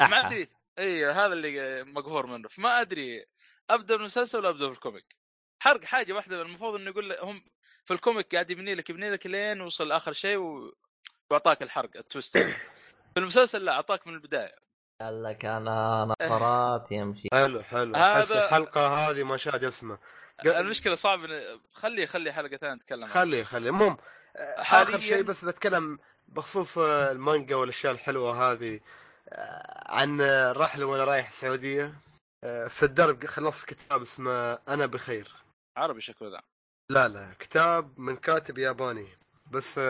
ما. 0.00 0.26
أدري 0.26 0.48
إي 0.78 1.06
هذا 1.06 1.32
اللي 1.32 1.84
مقهور 1.84 2.26
منه. 2.26 2.48
فما 2.48 2.80
أدري 2.80 3.26
أبدأ 3.70 3.96
بالمسلسل 3.96 4.38
ولا 4.38 4.48
أبدأ 4.48 4.66
بال 4.66 4.80
comic 4.80 5.16
حرق 5.60 5.84
حاجة 5.84 6.12
واحدة 6.12 6.42
المفروض 6.42 6.74
إنه 6.74 6.90
يقول 6.90 7.12
هم 7.12 7.44
في 7.84 7.94
ال 7.94 8.01
comic 8.01 8.34
قاعد 8.34 8.50
يبني 8.50 8.74
لك 8.74 8.90
يبني 8.90 9.10
لك 9.10 9.26
لين 9.26 9.60
وصل 9.60 9.88
لاخر 9.88 10.12
شيء 10.12 10.36
و... 10.36 10.76
وأعطاك 11.30 11.62
الحرق 11.62 11.96
ال 11.96 12.02
twist. 12.02 12.38
في 13.14 13.16
المسلسل 13.16 13.64
لا 13.64 13.72
أعطاك 13.72 14.06
من 14.06 14.14
البداية. 14.14 14.69
قال 15.00 15.22
لك 15.22 15.44
أنا 15.44 16.04
نفرات 16.22 16.92
يمشي. 16.92 17.28
حلو 17.32 17.62
حلو. 17.62 17.96
هذا- 17.96 18.44
الحلقة 18.44 18.86
هذه 18.86 19.22
ما 19.22 19.36
شاد 19.36 19.64
اسمه. 19.64 19.98
قل- 20.44 20.50
المشكلة 20.50 20.94
صعب 20.94 21.26
إن- 21.26 21.30
خلي 21.72 22.06
خلي 22.06 22.32
حلقة 22.32 22.56
ثانية 22.56 22.74
نتكلم. 22.74 23.02
عنها. 23.04 23.14
خلي 23.14 23.44
خلي. 23.44 23.68
المهم 23.68 23.96
آه، 24.36 24.62
حالياً- 24.62 24.74
اخر 24.88 25.00
شيء 25.00 25.22
بس 25.22 25.44
بتكلم 25.44 25.98
بخصوص 26.28 26.78
آه، 26.78 27.12
المانجا 27.12 27.56
والأشياء 27.56 27.92
الحلوة 27.92 28.52
هذه 28.52 28.80
آه، 29.28 29.84
عن 29.94 30.20
رحلة 30.56 30.86
وأنا 30.86 31.04
رايح 31.04 31.28
السعودية. 31.28 31.94
في 32.68 32.82
الدرب 32.82 33.26
خلصت 33.26 33.64
كتاب 33.68 34.02
اسمه 34.02 34.52
أنا 34.68 34.86
بخير. 34.86 35.34
عربي 35.76 36.00
شكله 36.00 36.28
ذا. 36.30 36.40
لا 36.90 37.08
لا 37.08 37.34
كتاب 37.38 37.98
من 37.98 38.16
كاتب 38.16 38.58
ياباني 38.58 39.08
بس 39.50 39.80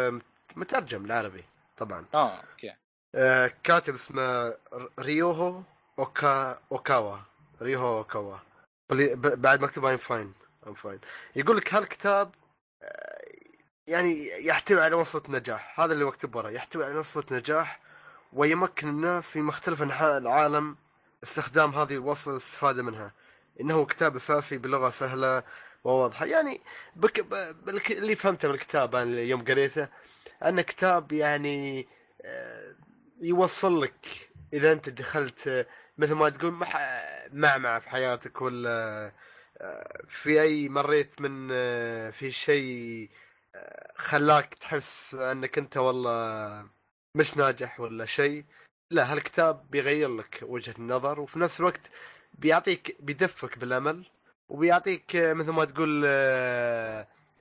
مترجم 0.56 1.04
العربي 1.04 1.44
طبعا. 1.76 2.06
آه 2.14 2.36
أوكي. 2.52 2.74
كاتب 3.64 3.94
اسمه 3.94 4.54
ريوهو 5.00 5.62
اوكا 5.98 6.58
اوكاوا. 6.72 7.16
ريوهو 7.62 7.98
اوكاوا. 7.98 8.36
بعد 9.14 9.60
مكتوب 9.62 9.84
I'm 9.84 9.96
fine 9.98 10.32
I'm 10.66 10.74
fine 10.74 11.00
يقول 11.36 11.56
لك 11.56 11.74
هالكتاب 11.74 12.30
آه، 12.82 13.20
يعني 13.86 14.28
يحتوي 14.46 14.80
على 14.80 14.94
وصفة 14.94 15.22
نجاح. 15.32 15.80
هذا 15.80 15.92
اللي 15.92 16.04
مكتوب 16.04 16.34
ورا. 16.36 16.48
يحتوي 16.50 16.84
على 16.84 16.98
وصفة 16.98 17.36
نجاح 17.36 17.80
ويمكن 18.32 18.88
الناس 18.88 19.30
في 19.30 19.40
مختلف 19.42 19.82
أنحاء 19.82 20.18
العالم 20.18 20.76
استخدام 21.22 21.74
هذه 21.74 21.92
الوصفة 21.94 22.28
والاستفادة 22.30 22.82
منها. 22.82 23.12
إنه 23.60 23.86
كتاب 23.86 24.16
أساسي 24.16 24.58
بلغة 24.58 24.90
سهلة 24.90 25.42
وواضحة. 25.84 26.26
يعني 26.26 26.60
بك 26.96 27.20
ب- 27.20 27.64
بالك- 27.64 27.90
اللي 27.92 28.16
فهمته 28.16 28.48
من 28.48 28.54
الكتاب 28.54 28.94
أنا 28.94 29.20
يوم 29.20 29.44
قريته 29.44 29.88
انه 30.44 30.62
كتاب 30.62 31.12
يعني 31.12 31.88
آه، 32.22 32.74
يوصل 33.20 33.82
لك 33.82 34.30
إذا 34.52 34.72
أنت 34.72 34.88
دخلت 34.88 35.66
مثل 35.98 36.14
ما 36.14 36.28
تقول 36.28 36.52
معمعة 37.32 37.78
في 37.78 37.90
حياتك 37.90 38.42
ولا 38.42 39.12
آه، 39.60 40.02
في 40.08 40.42
أي 40.42 40.68
مريت 40.68 41.20
من 41.20 41.48
آه، 41.52 42.10
في 42.10 42.30
شيء 42.30 43.10
آه، 43.54 43.92
خلاك 43.96 44.54
تحس 44.54 45.14
أنك 45.14 45.58
أنت 45.58 45.76
والله 45.76 46.66
مش 47.14 47.36
ناجح 47.36 47.80
ولا 47.80 48.04
شيء 48.04 48.44
لا 48.90 49.12
هالكتاب 49.12 49.70
بيغير 49.70 50.16
لك 50.16 50.38
وجهة 50.42 50.74
النظر 50.78 51.20
وفي 51.20 51.38
نفس 51.38 51.60
الوقت 51.60 51.80
بيعطيك 52.34 52.96
بيدفك 53.00 53.58
بالأمل 53.58 54.06
وبيعطيك 54.48 55.16
مثل 55.16 55.50
ما 55.50 55.64
تقول 55.64 56.06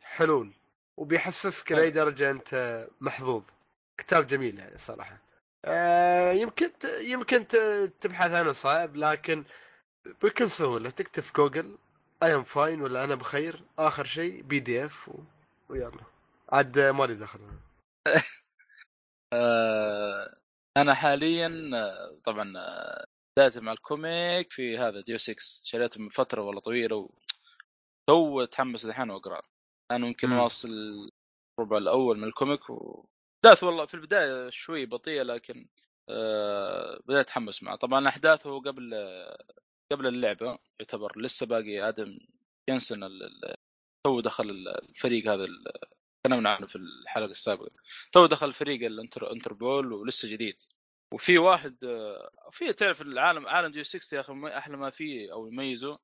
حلول 0.01 0.51
وبيحسسك 0.97 1.71
لأي 1.71 1.89
درجة 1.91 2.31
أنت 2.31 2.87
محظوظ. 3.01 3.43
كتاب 3.97 4.27
جميل 4.27 4.59
يعني 4.59 4.77
صراحة. 4.77 5.13
آه، 5.13 5.28
يمكن 6.41 6.71
ت- 6.79 6.99
يمكن 6.99 7.47
ت- 7.47 7.93
تبحث 8.01 8.31
عنه 8.31 8.51
صعب 8.51 8.95
لكن 8.95 9.43
بكل 10.23 10.49
سهولة 10.49 10.89
تكتب 10.89 11.23
في 11.23 11.33
جوجل 11.33 11.77
I 12.23 12.35
am 12.35 12.43
fine 12.43 12.81
ولا 12.81 13.03
أنا 13.03 13.15
بخير 13.15 13.63
آخر 13.79 14.05
شيء 14.05 14.41
PDF 14.41 15.09
و... 15.09 15.23
ويلا. 15.69 16.03
عاد 16.51 16.79
ما 16.79 17.03
لي 17.05 17.15
دخل. 17.15 17.39
آه 19.33 20.33
أنا 20.77 20.93
حاليا 20.93 21.69
آه، 21.73 22.19
طبعا 22.25 22.53
آه، 22.57 23.05
بدأت 23.37 23.57
مع 23.57 23.71
ال 23.71 23.85
comic 23.85 24.51
في 24.51 24.77
هذا 24.77 25.01
Deus 25.01 25.17
Ex 25.17 25.35
شريته 25.63 26.01
من 26.01 26.09
فترة 26.09 26.41
والله 26.41 26.61
طويلة 26.61 26.95
و 26.95 27.09
تو 28.09 28.41
اتحمس 28.43 28.85
الحين 28.85 29.09
واقرا 29.09 29.41
أنا 29.91 30.07
يمكن. 30.07 30.31
واصل 30.31 30.69
الربع 31.59 31.77
الأول 31.77 32.17
من 32.17 32.23
ال 32.23 32.31
comic 32.31 32.69
و 32.69 33.05
بدأت 33.43 33.63
والله 33.63 33.85
في 33.85 33.93
البداية 33.93 34.49
شوي 34.49 34.85
بطيئة 34.85 35.23
لكن 35.23 35.67
آه 36.09 36.99
بدأت 37.05 37.25
أتحمس 37.25 37.63
معه. 37.63 37.75
طبعا 37.75 38.07
أحداثه 38.07 38.59
قبل 38.61 38.93
قبل 39.91 40.07
اللعبة 40.07 40.59
يعتبر 40.79 41.19
لسه 41.21 41.45
باقي 41.45 41.89
آدم 41.89 42.19
جنسن 42.69 42.99
تو 44.05 44.21
دخل 44.21 44.49
ال- 44.49 44.89
الفريق 44.89 45.31
هذا 45.31 45.47
تكلمنا 46.23 46.49
عنه 46.49 46.67
في 46.67 46.75
الحلقة 46.75 47.31
السابقة. 47.31 47.71
تو 48.11 48.25
دخل 48.25 48.53
فريق 48.53 48.85
الانتر 48.85 49.31
انتربول 49.31 49.93
ولسه 49.93 50.29
جديد. 50.29 50.61
وفي 51.13 51.37
واحد 51.37 51.83
آه، 51.83 52.31
في 52.51 52.73
تعرف 52.73 53.01
العالم 53.01 53.47
عالم 53.47 53.71
Deus 53.71 53.83
Ex 53.83 54.15
يا 54.15 54.19
أخي 54.21 54.33
أحلى 54.57 54.77
ما 54.77 54.89
فيه 54.89 55.33
أو 55.33 55.47
يميزه 55.47 55.99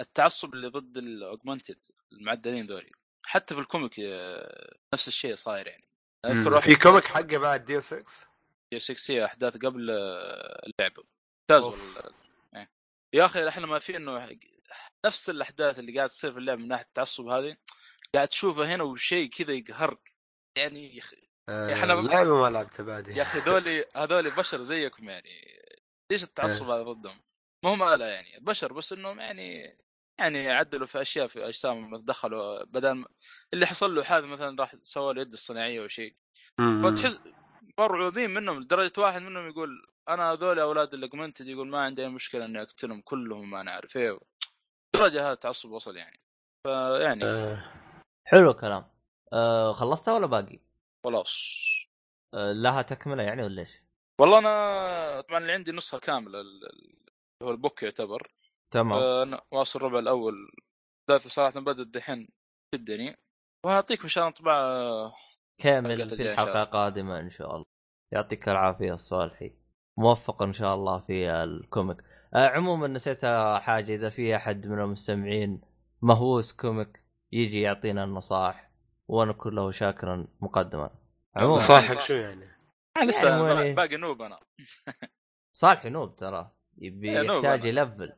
التعصب 0.00 0.54
اللي 0.54 0.68
ضد 0.68 0.96
ال 0.98 1.06
augmented 1.06 1.78
المعدلين 2.12 2.66
ذولي. 2.66 2.90
حتى 3.22 3.54
في 3.54 3.60
ال 3.60 3.67
comic 3.67 4.00
آه، 4.00 4.76
نفس 4.94 5.08
الشيء 5.08 5.34
صاير 5.34 5.66
يعني. 5.66 5.84
أذكر 6.26 6.60
في 6.60 6.76
comic 6.76 7.04
حقه 7.04 7.38
بعد 7.38 7.64
Deus 7.64 7.80
Ex 7.80 8.04
Deus 8.72 8.80
Ex 8.80 9.12
هي 9.14 9.24
أحداث 9.24 9.52
قبل 9.56 9.90
آه، 9.90 10.66
اللعبه 10.66 11.02
ممتاز 11.50 11.64
أوف. 11.64 11.80
والله. 11.80 12.02
إيه. 12.56 12.70
يا 13.14 13.24
أخي 13.26 13.48
إحنا 13.48 13.66
ما 13.66 13.78
في 13.78 13.96
إنه 13.96 14.38
نفس 15.06 15.30
الأحداث 15.30 15.78
اللي 15.78 15.96
قاعد 15.96 16.08
تصير 16.08 16.32
في 16.32 16.38
اللعبة 16.38 16.60
من 16.62 16.68
ناحية 16.68 16.84
التعصب 16.84 17.26
هذه 17.26 17.56
قاعد 18.14 18.28
تشوفها 18.28 18.74
هنا 18.74 18.82
وشيء 18.84 19.30
كذا 19.30 19.52
يقهرك. 19.52 20.14
يعني 20.58 20.96
يا 20.96 21.02
أخي- 21.02 21.24
آه 21.48 21.68
إحنا- 21.74 21.90
اللعبة 21.90 22.34
ما 22.40 22.50
لعبتها 22.50 22.82
بعد 22.84 23.08
يا 23.08 23.22
أخي 23.22 23.38
ذولي 23.38 23.84
هذول 23.96 24.30
بشر 24.30 24.62
زيكم 24.62 25.08
يعني. 25.08 25.30
ليش 26.12 26.22
التعصب 26.22 26.68
هذا 26.70 26.82
ضدهم؟ 26.82 27.20
ما 27.64 27.74
هم 27.74 27.82
آلة 27.82 28.06
يعني. 28.06 28.38
بشر 28.40 28.72
بس 28.72 28.92
إنهم 28.92 29.20
يعني 29.20 29.78
يعني 30.18 30.50
عدلوا 30.50 30.86
في 30.86 31.02
أشياء 31.02 31.26
في 31.26 31.48
أجسامهم 31.48 31.96
دخلوا 31.96 32.64
بدل 32.64 33.04
اللي 33.54 33.66
حصل 33.66 33.94
له 33.94 34.02
حادث 34.02 34.24
مثلا 34.24 34.56
راح 34.60 34.74
سوى 34.82 35.14
له 35.14 35.20
يد 35.20 35.32
الصناعية 35.32 35.82
أو 35.82 35.88
شيء. 35.88 36.14
فتحس 36.58 37.20
مرعوبين 37.78 38.30
منهم 38.30 38.60
لدرجة 38.60 38.92
واحد 38.98 39.22
منهم 39.22 39.48
يقول 39.48 39.86
أنا 40.08 40.32
هذول 40.32 40.58
أولاد 40.58 40.94
الاجمنتد 40.94 41.46
يقول 41.46 41.68
ما 41.68 41.80
عندي 41.80 42.02
أي 42.02 42.08
مشكلة 42.08 42.44
إني 42.44 42.62
أقتلهم 42.62 43.00
كلهم 43.00 43.50
ما 43.50 43.60
أنا 43.60 43.70
عارف 43.70 43.96
إيه 43.96 44.18
درجة 44.94 45.26
هذا 45.26 45.32
التعصب 45.32 45.70
وصل 45.70 45.96
يعني. 45.96 46.20
فيعني 46.66 47.24
آه. 47.24 47.72
حلو 48.24 48.50
الكلام. 48.50 48.84
آه 49.32 49.72
خلصتها 49.72 50.14
ولا 50.14 50.26
باقي؟ 50.26 50.60
خلاص. 51.04 51.64
آه 52.34 52.52
لها 52.52 52.82
تكملة 52.82 53.22
يعني 53.22 53.42
ولا 53.42 53.62
إيش؟ 53.62 53.82
والله 54.20 54.38
أنا 54.38 55.20
طبعا 55.20 55.38
اللي 55.38 55.52
عندي 55.52 55.72
نسخة 55.72 55.98
كاملة 55.98 56.38
هو 57.42 57.50
البوك 57.50 57.82
يعتبر. 57.82 58.32
تمام. 58.70 58.92
آه، 58.92 59.22
أنا 59.22 59.40
واصل 59.50 59.78
الربع 59.78 59.98
الأول. 59.98 60.34
ذات 61.10 61.28
صراحة 61.28 61.60
بدأ 61.60 61.82
الدحين 61.82 62.28
شدني 62.74 63.16
وهعطيك 63.64 64.02
إن 64.02 64.08
شاء 64.08 64.24
الله 64.24 64.34
طبعا 64.34 65.12
كامل 65.58 65.90
حلقة 65.90 66.06
في 66.08 66.12
الجاية 66.12 66.30
إن 66.30 66.36
شاء 66.36 66.44
الحلقة 66.44 66.52
الله. 66.52 66.62
القادمة 66.62 67.20
إن 67.20 67.30
شاء 67.30 67.54
الله. 67.54 67.64
يعطيك 68.12 68.48
العافية 68.48 68.94
الصالحي 68.94 69.52
موفق 69.98 70.42
إن 70.42 70.52
شاء 70.52 70.74
الله 70.74 71.00
في 71.00 71.30
ال 71.30 71.39
comic. 71.39 71.96
آه 72.34 72.46
عموما 72.48 72.86
نسيت 72.86 73.24
حاجة 73.60 73.94
إذا 73.94 74.10
في 74.10 74.36
أحد 74.36 74.66
من 74.66 74.80
المستمعين 74.80 75.60
مهووس 76.02 76.52
comic 76.52 77.04
يجي 77.32 77.60
يعطينا 77.60 78.04
النصائح 78.04 78.70
ونكون 79.08 79.54
له 79.54 79.70
شاكرا 79.70 80.26
مقدما. 80.40 80.90
عموما. 81.36 81.56
نصايحك 81.56 82.00
شو 82.00 82.14
يعني؟ 82.14 82.48
لسه 83.02 83.48
يعني 83.48 83.72
باقي 83.72 83.96
noob 83.96 84.22
أنا. 84.22 84.40
صالحي 85.52 85.88
noob 85.88 86.16
ترى. 86.16 86.50
يبي 86.78 87.20
إيه، 87.20 87.26
يحتاج. 87.26 87.64
يلفل. 87.64 88.12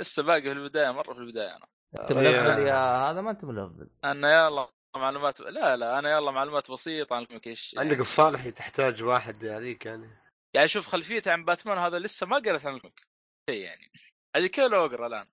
لسه 0.00 0.22
باقي 0.22 0.42
في 0.42 0.52
البداية 0.52 0.90
مرة 0.90 1.12
في 1.14 1.20
البداية 1.20 1.56
أنا. 1.56 1.66
أنت 2.00 2.10
يا- 2.10 2.16
ملفل 2.16 2.62
يا 2.62 3.10
هذا 3.10 3.20
ما 3.20 3.30
أنت 3.30 3.44
ملفل. 3.44 3.90
أنا 4.04 4.46
يلا 4.46 4.68
معلومات 4.96 5.40
لا 5.40 5.76
لا 5.76 5.98
أنا 5.98 6.10
يلا 6.10 6.30
معلومات 6.30 6.70
بسيطة 6.70 7.16
عن 7.16 7.22
ال 7.22 7.26
comic 7.26 7.46
إيش 7.46 7.74
عندك 7.78 7.90
يعني. 7.90 8.02
الصالحي 8.02 8.50
تحتاج 8.50 9.02
واحد 9.02 9.44
هذيك 9.44 9.86
يعني. 9.86 10.10
يعني 10.54 10.68
شوف 10.68 10.88
خلفيتي 10.88 11.30
عن 11.30 11.44
باتمان 11.44 11.78
هذا 11.78 11.98
لسه 11.98 12.26
ما 12.26 12.36
قريت 12.36 12.66
عن 12.66 12.74
ال 12.74 12.79
comic 12.79 13.06
شيء 13.50 13.60
يعني. 13.60 13.92
عادي 14.36 14.48
كيلو 14.48 14.84
أقرأ 14.86 15.06
الآن؟ 15.06 15.26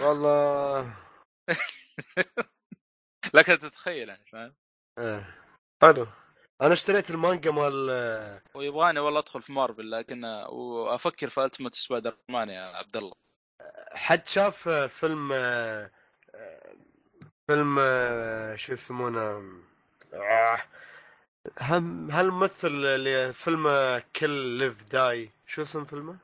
والله. 0.00 0.96
لكن 3.34 3.58
تتخيل 3.58 4.08
يعني 4.08 4.24
فاهم؟ 4.32 4.54
إيه. 4.98 5.38
حلو. 5.82 6.06
أنا 6.62 6.72
اشتريت 6.72 7.10
المانجا 7.10 7.50
مال 7.50 7.90
ويبغاني 8.54 9.00
والله 9.00 9.18
أدخل 9.20 9.42
في 9.42 9.52
مارفل 9.52 9.90
لكن 9.90 10.24
وأفكر 10.48 11.28
في 11.28 11.44
Ultimate 11.44 11.74
Spider-Man 11.74 12.48
يا 12.48 12.62
عبد 12.76 12.96
الله. 12.96 13.12
حد 13.92 14.28
شاف 14.28 14.68
فيلم 14.68 15.28
فيلم 17.46 17.76
شو 18.56 18.72
يسمونه؟ 18.72 19.42
آه، 20.14 20.58
هم 21.60 22.10
هالممثل 22.10 22.68
اللي 22.68 23.32
فيلم 23.32 23.68
كل 24.16 24.30
Live 24.30 24.84
Die 24.92 25.30
شو 25.46 25.62
اسم 25.62 25.84
فيلمه؟ 25.84 26.16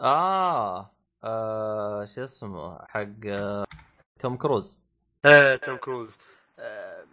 آه, 0.00 0.90
آه 1.24 2.04
شو 2.04 2.24
اسمه؟ 2.24 2.84
حق 2.88 3.06
آه 3.26 3.66
توم 4.18 4.36
كروز. 4.36 4.80
إيه 5.26 5.56
توم 5.56 5.76
كروز. 5.76 6.18
آه 6.58 7.04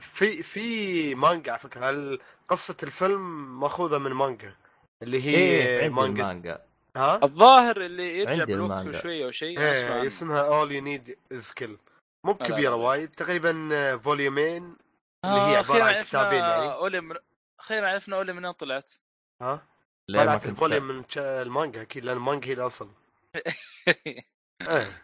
في 0.00 0.42
في 0.42 1.14
مانجا 1.14 1.52
على 1.52 1.60
فكرة 1.60 2.18
قصة 2.48 2.76
الفيلم 2.82 3.60
ماخوذة 3.60 3.98
من 3.98 4.12
مانجا؟ 4.12 4.54
اللي 5.02 5.22
هي 5.22 5.36
إيه 5.80 5.88
مانجا. 5.88 6.22
المانجا. 6.22 6.62
ها؟ 6.96 7.20
الظاهر 7.22 7.76
اللي 7.76 8.18
يرجع 8.18 8.44
بالوقت 8.44 8.84
كل 8.84 8.94
شوية 8.94 9.24
أو 9.24 9.30
شيء 9.30 9.60
إيه 9.60 10.06
اسمها 10.06 10.40
All 10.40 10.72
You 10.72 10.82
Need 10.82 11.18
Is 11.32 11.50
Kill 11.50 11.78
مو 12.24 12.34
كبيرة 12.34 12.74
وايد 12.74 13.08
تقريبا 13.08 13.96
فوليومين 13.96 14.76
اللي 15.24 15.40
هي 15.40 15.56
عبارة 15.56 15.82
عن 15.82 16.02
كتابين 16.02 16.38
يعني. 16.38 16.72
أولي 16.72 17.00
من... 17.00 17.16
أخيرا 17.60 17.88
عرفنا 17.88 18.16
أولي 18.16 18.32
من 18.32 18.52
طلعت. 18.52 18.92
ها؟ 19.42 19.66
طلعت 20.08 20.46
ال 20.46 20.51
volume 20.51 20.84
من 20.84 21.04
المانجا 21.16 21.82
أكيد 21.82 22.04
لأن 22.04 22.16
المانجا 22.16 22.48
هي 22.48 22.52
الأصل. 22.52 22.90
إيه 24.68 25.00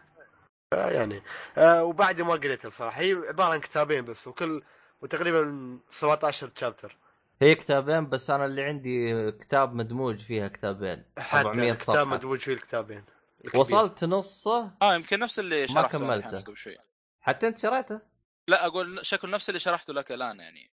يعني 0.73 1.23
آه 1.57 1.83
وبعد 1.83 2.21
ما 2.21 2.33
قريتها 2.33 2.69
بصراحة. 2.69 3.01
هي 3.01 3.13
عبارة 3.13 3.53
عن 3.53 3.59
كتابين 3.59 4.05
بس 4.05 4.27
وكل 4.27 4.63
وتقريبا 5.01 5.79
17 5.89 6.47
تشابتر 6.47 6.97
هي 7.41 7.55
كتابين 7.55 8.09
بس 8.09 8.29
أنا 8.29 8.45
اللي 8.45 8.63
عندي 8.63 9.31
كتاب 9.31 9.73
مدموج 9.73 10.17
فيها 10.19 10.47
كتابين. 10.47 11.05
400 11.33 11.73
صفحة. 11.73 11.93
كتاب 11.93 12.07
مدموج 12.07 12.39
فيه 12.39 12.53
الكتابين. 12.53 13.03
الكبير. 13.45 13.61
وصلت 13.61 14.03
نصه؟ 14.03 14.71
آه 14.81 14.95
يمكن 14.95 15.19
نفس 15.19 15.39
اللي 15.39 15.67
شرحته 15.67 15.99
ما 15.99 16.05
كملته. 16.05 16.41
قبل 16.41 16.57
شوي. 16.57 16.77
حتى 17.21 17.47
أنت 17.47 17.57
شريته؟ 17.57 18.01
لا 18.47 18.65
أقول 18.65 19.05
شكل 19.05 19.31
نفس 19.31 19.49
اللي 19.49 19.59
شرحته 19.59 19.93
لك 19.93 20.11
الآن 20.11 20.39
يعني. 20.39 20.71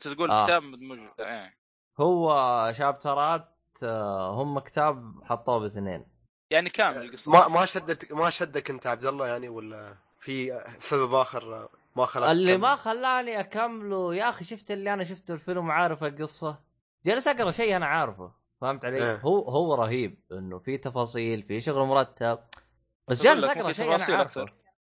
تقول 0.00 0.30
آه. 0.30 0.44
كتاب 0.44 0.62
مدموج. 0.62 0.98
يعني. 1.18 1.56
هو 2.00 2.72
شابترات 2.76 3.48
آه، 3.82 4.42
هم 4.42 4.58
كتاب 4.58 5.24
حطوه 5.24 5.58
باثنين. 5.58 6.06
يعني 6.50 6.70
كامل 6.70 7.02
القصة. 7.02 7.32
ما 7.32 7.48
ما 7.48 7.66
شدك 7.66 8.12
ما 8.12 8.30
شدك 8.30 8.70
أنت 8.70 8.86
عبد 8.86 9.06
الله 9.06 9.26
يعني 9.26 9.48
ولا 9.48 9.96
في 10.20 10.62
سبب 10.80 11.14
آخر؟ 11.14 11.68
ما 11.96 12.06
خلاك 12.06 12.30
اللي. 12.30 12.56
ما 12.56 12.74
خلاني 12.74 13.40
أكمله 13.40 14.14
يا 14.14 14.28
أخي 14.28 14.44
شفت 14.44 14.70
اللي 14.70 14.94
أنا 14.94 15.04
شفت 15.04 15.30
الفيلم 15.30 15.68
وعارف 15.68 16.04
القصة 16.04 16.60
جالس 17.06 17.28
أقرأ 17.28 17.50
شيء 17.50 17.76
أنا 17.76 17.86
عارفه 17.86 18.32
فهمت 18.60 18.84
علي؟ 18.84 19.02
آه. 19.02 19.16
هو 19.16 19.48
هو 19.48 19.74
رهيب 19.74 20.22
إنه 20.32 20.58
في 20.58 20.78
تفاصيل 20.78 21.42
في 21.42 21.60
شغل 21.60 21.86
مرتب 21.86 22.38
بس 23.08 23.22
جالس 23.22 23.44
أقرأ 23.44 23.72
شيء 23.72 23.94
أنا 23.94 24.18
عارفه 24.18 24.46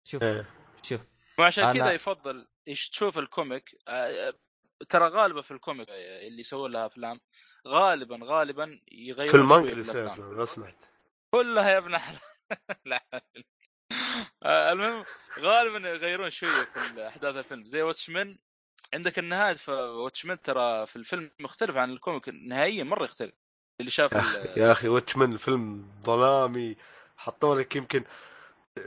شوف 0.03 0.23
آه. 0.23 0.45
شوف 0.83 1.01
وعشان 1.39 1.63
أنا... 1.63 1.73
كذا 1.73 1.91
يفضل 1.91 2.47
تشوف 2.65 3.17
الكوميك 3.19 3.75
آه، 3.87 3.91
آه، 3.91 4.33
ترى 4.89 5.07
غالبا 5.07 5.41
في 5.41 5.51
ال 5.51 5.58
comic 5.58 5.89
اللي 6.27 6.39
يسوون 6.39 6.71
لها 6.71 6.85
أفلام 6.85 7.19
غالبا 7.67 8.19
غالبا 8.23 8.79
يغيرون 8.91 9.31
في 9.31 9.37
المانجا 9.37 10.17
لو 10.17 10.45
سمحت 10.45 10.75
كلها 11.31 11.71
يا 11.71 11.77
ابن 11.77 11.97
حلال 11.97 12.19
آه، 13.13 13.21
المهم 14.45 15.05
غالبا 15.39 15.89
يغيرون 15.89 16.29
شوية 16.29 16.63
في 16.73 17.07
أحداث 17.07 17.35
الفيلم. 17.35 17.65
زي 17.65 17.81
Watchmen 17.81 18.35
عندك 18.93 19.19
النهاية 19.19 19.53
في 19.53 19.71
Watchmen 19.71 20.41
ترى 20.41 20.87
في 20.87 20.95
الفيلم 20.95 21.31
مختلف 21.39 21.77
عن 21.77 21.91
ال 21.91 21.98
comic 21.98 22.29
نهائيا 22.29 22.83
مرة 22.83 23.03
يختلف. 23.03 23.33
اللي 23.79 23.91
شاف 23.91 24.11
يا 24.11 24.19
أخي, 24.19 24.59
يا 24.59 24.71
أخي 24.71 24.87
Watchmen 24.87 25.33
الفيلم 25.33 25.91
ظلامي. 26.03 26.75
حطوا 27.17 27.55
لك 27.55 27.75
يمكن 27.75 28.03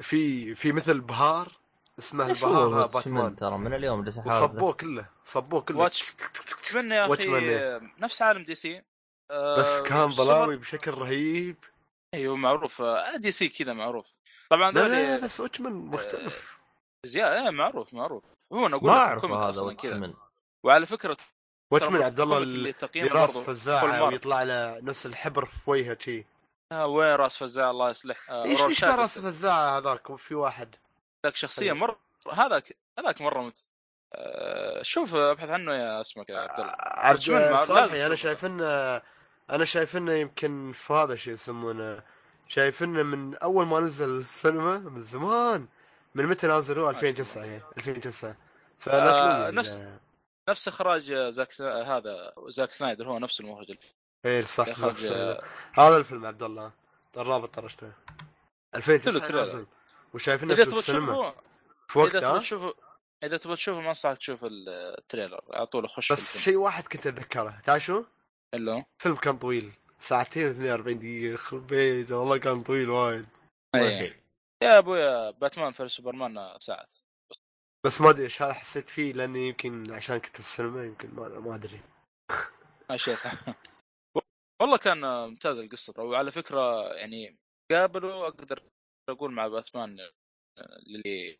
في 0.02 0.54
في 0.54 0.72
مثل 0.72 1.00
بهار 1.00 1.52
اسمه 1.98 2.26
البهار 2.26 2.86
باتمان. 2.86 3.36
ترى؟ 3.36 3.58
من 3.58 3.74
اليوم 3.74 4.00
اللي 4.00 4.10
صبوه 4.10 4.72
كله 4.72 5.06
صبوه 5.24 5.60
كله. 5.60 5.78
Watchmen 5.78 6.90
يا 6.90 7.14
أخي 7.14 7.80
نفس 7.98 8.22
عالم 8.22 8.44
DC. 8.44 8.82
بس 9.30 9.80
كان 9.80 10.12
ظلامي 10.12 10.56
بشكل 10.56 10.90
رهيب. 10.90 11.56
أيوه 12.14 12.36
معروف. 12.36 12.82
D 13.16 13.32
C 13.32 13.48
كذا 13.48 13.72
معروف. 13.72 14.06
طبعا 14.50 14.70
لا 14.72 14.88
لا 14.88 15.24
بس 15.24 15.40
Watchmen 15.40 15.72
مختلف. 15.72 16.56
زيادة 17.06 17.44
إيه 17.44 17.50
معروف 17.50 17.94
معروف. 17.94 18.24
هو 18.52 18.66
أنا 18.66 18.76
أقول 18.76 18.90
ما 18.90 18.96
اعرف 18.96 19.24
هذا 19.24 19.62
Watchmen 19.62 20.14
وعلى 20.64 20.86
فكرة 20.86 21.16
Watchmen 21.70 22.02
عبد 22.02 22.20
الله 22.20 22.38
اللي 22.38 22.74
راس 22.96 23.38
فزاعة 23.38 24.04
ويطلع 24.04 24.42
له 24.42 24.80
نفس 24.80 25.06
الحبر 25.06 25.44
في 25.44 25.70
وجهه 25.70 25.98
شي. 26.00 26.24
آه 26.72 26.86
وين 26.86 27.14
راس 27.14 27.36
فزاعة؟ 27.36 27.70
الله 27.70 27.90
يصلح. 27.90 28.30
آه 28.30 28.44
إيش 28.44 28.60
إيش 28.60 28.84
راس 28.84 29.18
فزاعة 29.18 29.78
هذاك؟ 29.78 30.16
في 30.16 30.34
واحد. 30.34 30.74
ذاك 31.26 31.36
شخصية 31.36 31.72
مره 31.72 31.98
هذاك 32.32 32.76
هذاك 32.98 33.20
مرة 33.20 33.42
مت... 33.42 33.68
آه 34.14 34.82
شوف 34.82 35.14
ابحث 35.14 35.50
عنه 35.50 35.74
يا 35.74 36.00
اسمك 36.00 36.28
يا 36.28 36.38
عبد 36.38 37.20
الله. 37.20 37.64
صالحي 37.64 38.06
أنا 38.06 38.14
شايف 38.14 38.44
انه 38.44 39.02
أنا 39.50 39.64
شايف 39.64 39.96
إنه 39.96 40.12
يمكن 40.12 40.72
في 40.72 40.92
هذا 40.92 41.16
شيء 41.16 41.32
يسمونه 41.32 42.02
شايف 42.48 42.82
إنه 42.82 43.02
من 43.02 43.34
أول 43.34 43.66
ما 43.66 43.80
نزل 43.80 44.18
السينما 44.18 44.78
من 44.78 45.02
زمان 45.02 45.68
من 46.14 46.26
متى 46.26 46.46
نازل 46.46 46.78
هو 46.78 46.90
2009 46.90 47.44
يعني 47.44 47.62
2009 47.78 48.36
فلا 48.78 49.48
آه 49.48 49.50
نفس 49.50 49.82
نفس 50.48 50.68
إخراج 50.68 51.12
زاك 51.12 51.60
هذا 51.60 52.32
زاك 52.48 52.72
سنايدر 52.72 53.08
هو 53.08 53.18
نفس 53.18 53.40
المخرج. 53.40 53.76
إيه 54.24 54.44
صح 54.44 54.68
اخرج 54.68 55.06
هذا 55.72 55.96
الفيلم 55.96 56.26
عبد 56.26 56.42
الله. 56.42 56.72
الرابط 57.16 57.54
طرشته. 57.54 57.92
2009 58.74 59.32
نازل. 59.32 59.66
وشايفينه 60.14 60.54
في 60.54 60.62
السينما. 60.62 61.34
في 61.88 61.98
وقتها 61.98 62.18
إذا 62.18 62.28
تبغى 62.28 62.40
تشوف 62.40 62.74
إذا 63.22 63.36
تبغى 63.36 63.56
تشوفه 63.56 63.80
ما 63.80 63.88
انصحك 63.88 64.18
تشوف 64.18 64.40
ال 64.44 64.55
trailer. 64.55 65.40
على 65.50 65.66
طول 65.66 65.88
خش 65.88 66.12
بس 66.12 66.38
شيء 66.38 66.56
واحد 66.56 66.86
كنت 66.86 67.06
أتذكره. 67.06 67.60
تعال 67.64 67.82
شو؟ 67.82 68.04
اللو 68.54 68.84
فيلم 68.98 69.16
كان 69.16 69.38
طويل. 69.38 69.72
ساعتين 69.98 70.46
42 70.46 70.98
دقيقة 70.98 71.34
يخرب 71.34 71.66
بيت 71.66 72.12
والله 72.12 72.38
كان 72.38 72.62
طويل 72.62 72.90
وايد. 72.90 73.26
أيه. 73.74 74.22
يا 74.62 74.78
أبويا 74.78 75.30
باتمان 75.30 75.72
في 75.72 75.88
سوبرمان 75.88 76.58
ساعات 76.58 76.94
بس 77.86 78.00
ما 78.00 78.10
أدري 78.10 78.24
إيش 78.24 78.42
هذا 78.42 78.52
حسيت 78.52 78.88
فيه 78.88 79.12
لأني 79.12 79.48
يمكن 79.48 79.92
عشان 79.92 80.18
كنت 80.18 80.34
في 80.34 80.40
السينما 80.40 80.84
يمكن 80.84 81.14
ما, 81.14 81.28
ما 81.28 81.54
أدري. 81.54 81.80
ما 82.90 82.96
شيخ 82.96 83.26
والله 84.62 84.76
كان 84.76 85.00
ممتاز 85.00 85.58
القصة. 85.58 86.02
وعلى 86.02 86.30
فكرة 86.30 86.94
يعني 86.94 87.38
قابلوا 87.70 88.26
أقدر 88.28 88.62
أقول 89.08 89.32
مع 89.32 89.48
باتمان 89.48 89.98
اللي 90.58 91.38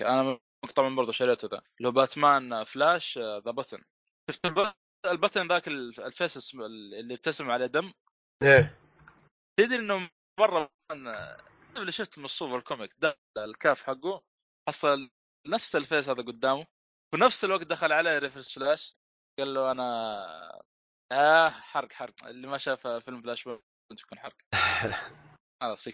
أنا 0.00 0.38
طبعا 0.76 0.96
برضه 0.96 1.12
شريته 1.12 1.48
ذا 1.48 1.62
اللي 1.78 1.88
هو 1.88 1.92
باتمان 1.92 2.64
Flash 2.64 3.18
The 3.18 3.50
Button 3.50 3.82
شفت 4.30 4.46
ال 5.06 5.12
button 5.12 5.48
ذاك 5.48 5.68
ال 5.68 5.85
face 5.85 6.54
اللي 6.54 7.14
ابتسم 7.14 7.50
عليه 7.50 7.66
دم. 7.66 7.92
إيه. 8.42 8.78
تدري 9.60 9.76
إنه 9.76 10.10
مرة 10.40 10.70
اللي 11.76 11.92
شفت 11.92 12.18
مصوب 12.18 12.54
ال 12.54 12.61
comic 12.61 12.94
ده 12.98 13.18
ال 13.38 13.45
cover 13.45 13.82
حقه 13.82 14.22
حصل 14.68 15.10
نفس 15.46 15.76
ال 15.76 15.82
face 15.82 16.08
هذا 16.08 16.22
قدامه 16.22 16.66
في 17.14 17.20
نفس 17.20 17.44
الوقت 17.44 17.66
دخل 17.66 17.92
عليه 17.92 18.18
Reverse 18.18 18.54
Flash 18.54 18.96
قال 19.38 19.54
له 19.54 19.70
أنا 19.70 20.62
آه 21.12 21.48
حرق 21.48 21.92
حرق. 21.92 22.24
اللي 22.24 22.46
ما 22.46 22.58
شاف 22.58 22.86
فيلم 22.86 23.22
Flashpoint 23.22 23.60
يكون 24.00 24.18
حرق. 24.18 24.36
خلاص 25.62 25.88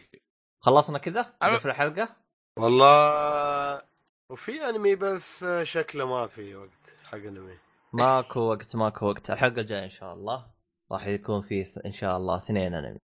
خلصنا 0.62 0.98
كذا؟ 0.98 1.36
أنا... 1.42 1.58
في 1.58 1.66
الحلقة؟ 1.66 2.16
والله 2.58 3.82
وفي 4.30 4.68
أنمي 4.68 4.94
بس 4.94 5.44
شكله 5.62 6.06
ما 6.06 6.26
في 6.26 6.54
وقت 6.54 6.70
حق 7.04 7.18
أنمي. 7.18 7.58
ماكو 7.96 8.40
وقت 8.40 8.76
ماكو 8.76 9.06
وقت. 9.06 9.30
الحلقة 9.30 9.60
الجاية 9.60 9.84
إن 9.84 9.90
شاء 9.90 10.14
الله 10.14 10.50
راح 10.92 11.06
يكون 11.06 11.42
في 11.42 11.72
إن 11.86 11.92
شاء 11.92 12.16
الله 12.16 12.36
اثنين 12.36 12.74
أنمي. 12.74 12.98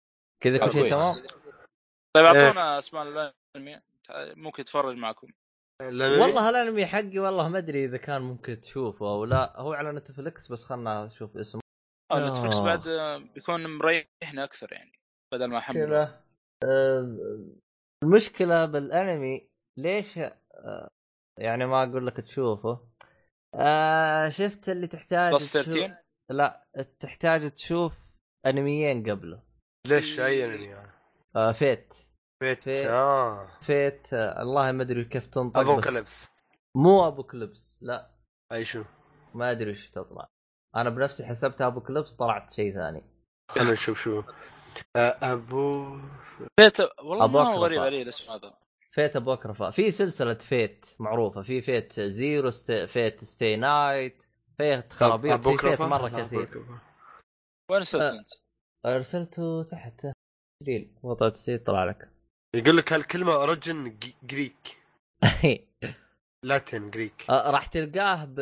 كذا 0.44 0.58
كل 0.58 0.72
شيء 0.72 0.90
تمام؟ 0.90 1.16
طيب 2.16 2.26
أعطونا 2.26 2.78
أسماء 2.78 3.04
الأنمي. 3.04 3.82
ممكن 4.36 4.62
يتفرج 4.62 4.96
معكم. 4.96 5.28
والله 5.82 6.50
الأنمي 6.50 6.86
حقي 6.86 7.20
والله 7.20 7.48
ما 7.48 7.58
أدري 7.58 7.86
إذا 7.86 7.98
كان 7.98 8.22
ممكن 8.22 8.62
تشوفه 8.62 9.06
أو 9.06 9.26
لا. 9.26 9.60
هو 9.60 9.74
على 9.74 9.92
نتفلكس 9.92 10.52
بس 10.52 10.66
خلنا 10.66 11.06
نشوف 11.06 11.38
اسمه. 11.38 11.62
آه 12.12 12.30
نتفلكس 12.30 12.60
بعد 12.60 12.82
بيكون 13.34 13.78
مريحنا 13.78 14.44
أكثر 14.44 14.74
يعني 14.74 14.92
بدل 15.34 15.46
ما 15.46 15.58
احمل 15.58 15.94
آه، 16.64 17.18
المشكلة 18.04 18.66
بالأنمي 18.66 19.50
ليش 19.80 20.18
آه، 20.18 20.88
يعني 21.40 21.66
ما 21.66 21.84
أقول 21.84 22.08
لك 22.08 22.18
تشوفه؟ 22.18 22.91
آه 23.56 24.30
شفت 24.30 24.70
اللي 24.70 24.88
تحتاج 24.88 25.34
plus 25.34 25.54
13 25.54 25.96
لا 26.30 26.68
تحتاج 27.00 27.52
تشوف 27.52 27.94
أنميين 28.46 29.12
قبله. 29.12 29.44
ليش 29.88 30.20
أي 30.20 30.46
أنمي؟ 30.46 30.66
يعني؟ 30.66 30.92
آه 31.36 31.52
فيت. 31.52 31.94
فيت 32.44 32.64
فيت. 32.64 32.88
آه. 32.88 33.48
فيت 33.62 34.14
آه 34.14 34.42
الله 34.42 34.72
ما 34.72 34.84
أدري 34.84 35.06
كيف 35.06 35.28
تنطق 35.28 35.60
ابو 35.60 35.76
بس 35.76 35.84
كلبس 35.84 36.28
مو 36.78 37.08
ابو 37.08 37.24
كليبس 37.24 37.80
لا. 37.82 38.12
أي 38.52 38.66
شو؟ 38.66 38.84
ما 39.34 39.52
أدري 39.52 39.72
وش 39.72 39.90
تطلع. 39.90 40.28
أنا 40.76 40.90
بنفسي 40.90 41.26
حسبتها 41.26 41.68
ابو 41.68 41.82
كليبس 41.82 42.14
طلعت 42.14 42.52
شيء 42.52 42.74
ثاني. 42.74 43.04
خلينا 43.52 43.72
نشوف 43.72 44.02
شو 44.02 44.24
آه، 44.96 45.34
ابو 45.34 46.00
بيت 46.60 46.80
والله 47.00 47.28
ما 47.28 47.44
غريب 47.44 47.82
علي 47.82 48.02
الاسم 48.02 48.32
هذا. 48.32 48.61
فيت 48.92 49.16
أبو 49.16 49.34
اكرفا 49.34 49.72
في 49.72 49.92
سلسلة 49.92 50.34
فيت 50.34 50.86
معروفة 51.00 51.42
في 51.42 51.62
فيت 51.62 52.00
زيرو 52.00 52.50
ست... 52.50 52.72
فيت 52.72 53.24
ستي 53.24 53.56
نايت 53.56 54.24
فيت 54.58 54.94
خرابيط 54.94 55.48
في 55.48 55.58
فيت؟ 55.58 55.82
مرة 55.82 56.10
كثير. 56.10 56.66
وين 57.72 57.78
ارسلت 57.78 58.02
آه. 58.02 58.20
أنت؟ 58.20 58.30
ارسلته 58.86 59.64
تحت 59.64 60.08
تسجيل 60.62 60.92
وضع 61.04 61.30
تسجيل 61.30 61.60
طلع 61.60 61.84
لك 61.84 62.10
يقول 62.56 62.78
لك 62.78 62.94
هالكلمة 62.94 63.34
اوريجن 63.34 63.98
جريك 64.24 64.78
لاتن 66.46 66.90
جريك 66.90 67.26
راح 67.30 67.66
تلقاه 67.66 68.26
ب 68.26 68.36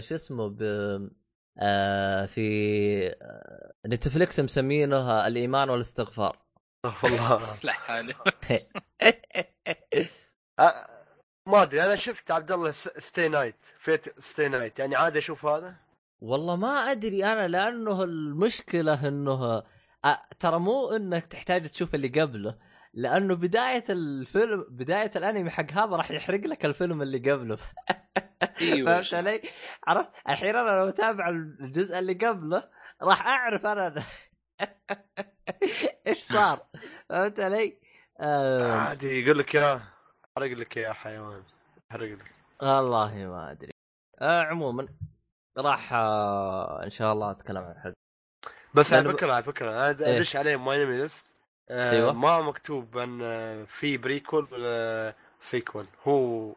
شو 0.00 0.14
اسمه 0.14 0.48
ب 0.48 0.62
آه 1.58 2.26
في 2.26 2.42
آه، 3.22 3.72
نتفلكس 3.86 4.40
مسمينه 4.40 5.26
الإيمان 5.26 5.70
والاستغفار 5.70 6.43
والله 7.02 7.58
لا 7.62 7.72
حالي 7.86 8.14
آه، 10.58 10.88
ما 11.46 11.62
أدري 11.62 11.84
أنا 11.84 11.96
شفت 11.96 12.30
عبد 12.30 12.52
الله 12.52 12.70
Stay 12.70 13.28
Night 13.28 13.56
Fate 13.78 14.20
Stay 14.20 14.48
Night 14.48 14.78
يعني 14.78 14.96
عادي 14.96 15.18
أشوف 15.18 15.46
هذا 15.46 15.74
والله 16.20 16.56
ما 16.56 16.68
أدري 16.68 17.24
أنا 17.24 17.48
لأنه 17.48 18.02
المشكلة 18.02 19.08
إنه. 19.08 19.62
ترى 20.40 20.58
مو 20.58 20.90
إنك 20.96 21.26
تحتاج 21.26 21.68
تشوف 21.68 21.94
اللي 21.94 22.20
قبله 22.20 22.58
لأنه 22.94 23.34
بداية 23.34 23.84
الفيلم 23.90 24.66
بداية 24.70 25.10
الأنمي 25.16 25.50
حق 25.50 25.72
هذا 25.72 25.96
راح 25.96 26.10
يحرق 26.10 26.40
لك 26.40 26.64
الفيلم 26.64 27.02
اللي 27.02 27.30
قبله 27.30 27.58
أيوه 28.60 29.02
فهمت 29.02 29.14
علي؟ 29.14 29.42
عرفت؟ 29.86 30.10
الحين 30.28 30.56
أنا 30.56 30.70
لو 30.70 30.88
أتابع 30.88 31.28
الجزء 31.28 31.98
اللي 31.98 32.12
قبله 32.12 32.68
راح 33.02 33.26
أعرف 33.26 33.66
أنا 33.66 34.02
إيش 36.06 36.18
صار 36.18 36.66
فهمت 37.08 37.40
علي؟ 37.40 37.78
آه... 38.20 38.72
عادي 38.72 39.20
يقول 39.20 39.38
لك 39.38 39.54
يا 39.54 39.82
أحرق 40.38 40.50
لك 40.50 40.76
يا 40.76 40.92
حيوان 40.92 41.42
أحرق 41.90 42.08
لك 42.08 42.34
والله 42.62 43.14
ما 43.14 43.50
أدري 43.50 43.72
آه 44.20 44.42
عموما 44.42 44.88
راح 45.58 45.92
آه 45.92 46.84
إن 46.84 46.90
شاء 46.90 47.12
الله 47.12 47.30
أتكلم 47.30 47.62
عن 47.62 47.70
الحلقة 47.72 47.94
بس 48.74 48.92
على 48.92 49.12
فكرة 49.12 49.32
على 49.32 49.44
فكرة 49.44 49.70
أنا 49.70 50.06
إيه. 50.06 50.18
أدش 50.18 50.36
عليه 50.36 50.56
My 50.56 50.84
List 50.84 51.26
أيوة. 51.70 52.12
ما 52.12 52.40
مكتوب 52.40 52.98
إن 52.98 53.20
آه، 53.22 53.64
في 53.64 53.96
prequel 53.96 54.48
ولا 54.52 55.14
sequel 55.38 55.86
هو 56.02 56.50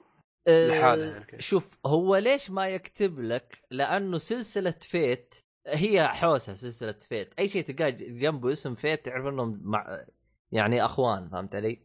آه، 0.48 0.68
لحاله 0.68 1.06
يعني. 1.06 1.41
شوف 1.41 1.78
هو 1.86 2.15
ليش 2.15 2.52
ما 2.52 2.68
يكتب 2.68 3.19
لك؟ 3.19 3.61
لأنه 3.72 4.18
سلسلة 4.18 4.76
Fate 4.81 5.35
هي 5.68 6.07
حوسة 6.07 6.53
سلسلة 6.53 6.91
Fate، 6.91 7.34
أي 7.39 7.49
شيء 7.49 7.64
تلقاه 7.64 7.89
جنبه 7.89 8.52
اسم 8.52 8.76
Fate 8.76 9.05
تعرف 9.06 9.26
إنهم 9.26 9.61
مع 9.64 10.06
يعني 10.52 10.85
أخوان 10.85 11.30
فهمت 11.30 11.56
علي؟ 11.56 11.80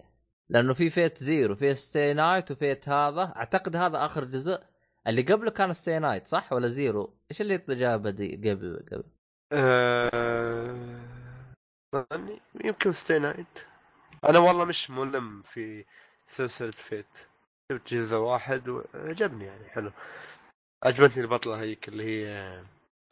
لأنه 0.48 0.74
في 0.74 0.90
Fate 0.90 1.18
Zero، 1.18 1.54
في 1.54 1.74
Stay 1.74 2.12
Night 2.12 2.50
و 2.50 2.58
Fate 2.58 2.88
هذا، 2.88 3.32
أعتقد 3.36 3.76
هذا 3.76 4.06
آخر 4.06 4.24
جزء. 4.24 4.58
اللي 5.06 5.22
قبله 5.22 5.50
كان 5.50 5.72
Stay 5.72 5.98
Night 5.98 6.28
صح؟ 6.28 6.52
ولا 6.52 6.68
Zero؟ 6.68 7.16
إيش 7.30 7.40
اللي 7.40 7.58
جاء 7.68 7.96
بدي 7.96 8.50
قبل 8.50 8.86
قبل؟ 8.92 9.04
آه، 9.52 11.00
يمكن 12.64 12.92
Stay 12.92 13.18
Night. 13.18 13.58
أنا 14.24 14.38
والله 14.38 14.64
مش 14.64 14.90
ملم 14.90 15.42
في 15.42 15.84
سلسلة 16.28 16.70
Fate. 16.70 17.06
شفت 17.72 17.94
جزء 17.94 18.16
واحد 18.16 18.68
وعجبني 18.68 19.44
يعني 19.44 19.68
حلو. 19.68 19.92
عجبتني 20.82 21.22
البطلة 21.22 21.60
هيك 21.60 21.88
اللي 21.88 22.04
هي 22.04 22.62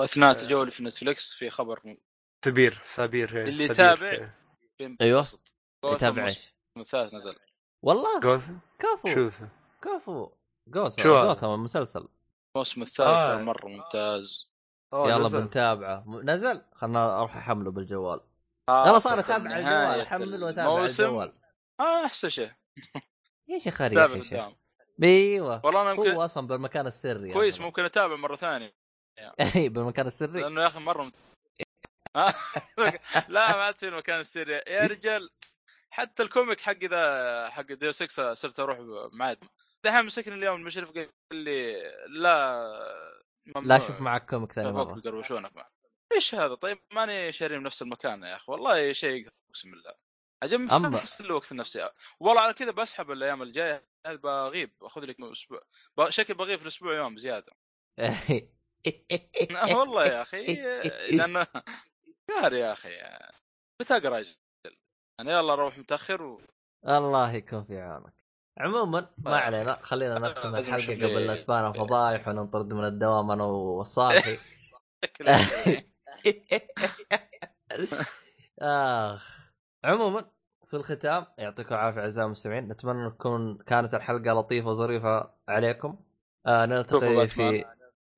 أثناء 0.04 0.32
تجولي 0.32 0.70
في 0.70 0.82
نتفلكس 0.84 1.32
في 1.32 1.50
خبر 1.50 1.80
سبير 2.44 2.80
سابير 2.84 3.36
هي 3.38 3.42
اللي 3.42 3.74
سبير. 3.74 4.32
يتابع. 4.80 5.20
وسط. 5.20 5.54
يتابع 5.84 6.24
إيش؟ 6.24 6.54
الثالث 6.76 7.14
نزل 7.14 7.36
والله 7.82 8.20
جوثم 8.20 8.52
كفو 8.78 9.30
شو؟ 9.30 9.30
كفو 9.82 10.30
جوثم؟ 10.68 11.02
جوثم 11.02 11.46
المسلسل 11.46 12.08
الموسم 12.56 12.82
الثالث 12.82 13.08
آه. 13.08 13.36
مرة 13.36 13.68
ممتاز 13.68 14.50
أوه، 14.92 15.10
يلا 15.10 15.26
نزل. 15.28 15.40
بنتابعه 15.40 16.04
نزل 16.08 16.62
خلنا 16.74 17.18
أروح 17.18 17.36
أحمله 17.36 17.70
بالجوال 17.70 18.20
آه، 18.68 18.88
يلا 18.88 18.98
صار 18.98 19.18
أتابع 19.18 19.50
على 19.50 19.58
الجوال 19.60 20.00
احمل 20.00 20.44
وأتابع. 20.44 20.84
الجوال 20.84 21.32
آه 21.80 22.04
أحسن 22.06 22.28
شيء 22.28 22.50
يا 23.48 23.58
شيخ 23.58 23.82
قدام 23.82 24.22
أيوه 25.02 25.60
والله 25.66 25.82
أنا 25.82 25.90
هو 25.90 26.04
يمكن 26.04 26.20
أصلا 26.20 26.46
بالمكان 26.46 26.86
السري 26.86 27.32
كويس 27.32 27.54
أصلاً. 27.54 27.66
ممكن 27.66 27.84
أتابع 27.84 28.16
مرة 28.16 28.36
ثانية 28.36 28.79
اي 29.56 29.68
بالمكان 29.68 30.06
السري. 30.06 30.40
لأنه 30.40 30.62
يا 30.62 30.66
أخي 30.66 30.78
مرة 30.78 31.02
مت... 31.02 31.14
لا 33.28 33.56
ما 33.56 33.70
تصير 33.70 33.96
مكان 33.96 34.20
السري. 34.20 34.52
يا 34.52 34.86
رجال 34.86 35.30
حتى 35.90 36.22
الكوميك 36.22 36.60
حق 36.60 36.84
ذا 36.84 37.50
حق 37.50 37.62
ديو 37.72 37.92
6 37.92 38.34
صرت 38.34 38.60
أروح 38.60 38.78
معاد 39.12 39.38
دحين 39.84 40.06
مسكني 40.06 40.34
اليوم 40.34 40.60
المشرف 40.60 40.90
قال 40.90 41.08
لي 41.32 41.82
لا 42.08 42.64
لا 43.62 43.76
أشوف 43.76 44.00
معك 44.00 44.30
كوميك 44.30 44.52
ثاني 44.52 44.72
مرة. 44.72 44.94
بيقروشونك 44.94 45.56
معه. 45.56 45.70
إيش 46.12 46.34
هذا؟ 46.34 46.54
طيب 46.54 46.78
ماني 46.92 47.32
شاري 47.32 47.58
نفس 47.58 47.82
المكان 47.82 48.22
يا 48.22 48.36
أخي. 48.36 48.52
والله 48.52 48.92
شيء 48.92 49.28
اقسم 49.50 49.70
بالله 49.70 49.94
عجبني 50.42 50.68
أما- 51.00 51.20
الوقت 51.20 51.52
نفسي 51.52 51.90
والله 52.20 52.40
على 52.40 52.52
كذا 52.54 52.70
بسحب 52.70 53.10
الأيام 53.10 53.42
الجاية. 53.42 53.90
بغيب 54.06 54.72
باخذ 54.80 55.00
لك 55.04 55.16
أسبوع 55.20 55.60
شكل 56.08 56.34
بغيب 56.34 56.56
في 56.58 56.62
الأسبوع 56.62 56.94
يوم 56.94 57.18
زياده 57.18 57.52
والله 59.76 60.06
يا 60.06 60.22
أخي 60.22 60.54
لأنه 61.10 61.46
شهر 62.30 62.52
يا 62.52 62.72
أخي 62.72 62.90
متى 63.80 63.96
اقرا 63.96 64.18
أجل 64.18 64.36
أنا 65.20 65.32
يلا 65.32 65.52
أروح 65.52 65.78
متأخر 65.78 66.22
و... 66.22 66.40
الله 66.88 67.32
يكون 67.32 67.64
في 67.64 67.80
عونك. 67.80 68.14
عموما 68.58 69.10
ما 69.18 69.32
آه. 69.32 69.40
علينا 69.40 69.78
خلينا 69.82 70.18
نختم 70.18 70.56
الحلقة 70.56 70.94
قبل 70.94 71.26
لا 71.26 71.36
تبان 71.36 71.72
فضايح 71.72 72.28
وننطرد 72.28 72.72
من 72.72 72.84
الدوام 72.84 73.30
أنا 73.30 73.44
والصالحي. 73.44 74.38
آخ. 78.62 79.50
عموما 79.84 80.30
في 80.66 80.74
الختام 80.74 81.26
يعطيكم 81.38 81.74
العافية 81.74 82.00
أعزائي 82.00 82.26
المستمعين. 82.26 82.68
نتمنى 82.68 83.06
أن 83.06 83.12
تكون 83.18 83.58
كانت 83.58 83.94
الحلقة 83.94 84.32
لطيفة 84.32 84.68
وظريفة 84.68 85.30
عليكم. 85.48 85.96
آه 86.46 86.66
نلتقي. 86.66 87.28
في 87.28 87.64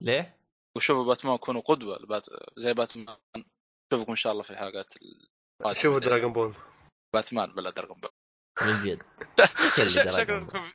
ليه؟ 0.01 0.42
وشوفوا 0.77 1.05
باتمان 1.05 1.37
كونوا 1.37 1.61
قدوة 1.61 1.99
ل 1.99 2.03
Bat... 2.03 2.27
زي 2.57 2.75
باتمان. 2.75 3.17
نشوفكم 3.93 4.11
إن 4.13 4.17
شاء 4.17 4.33
الله 4.33 4.43
في 4.43 4.51
الحلقات. 4.51 4.95
شوفوا 5.73 5.99
Dragon 5.99 6.33
Ball 6.33 6.55
Batman 7.15 7.55
بلا 7.55 7.71
Dragon 7.71 8.01
Ball 8.01 8.11
من 8.63 8.83
جد 8.85 9.03
شكله 9.89 10.71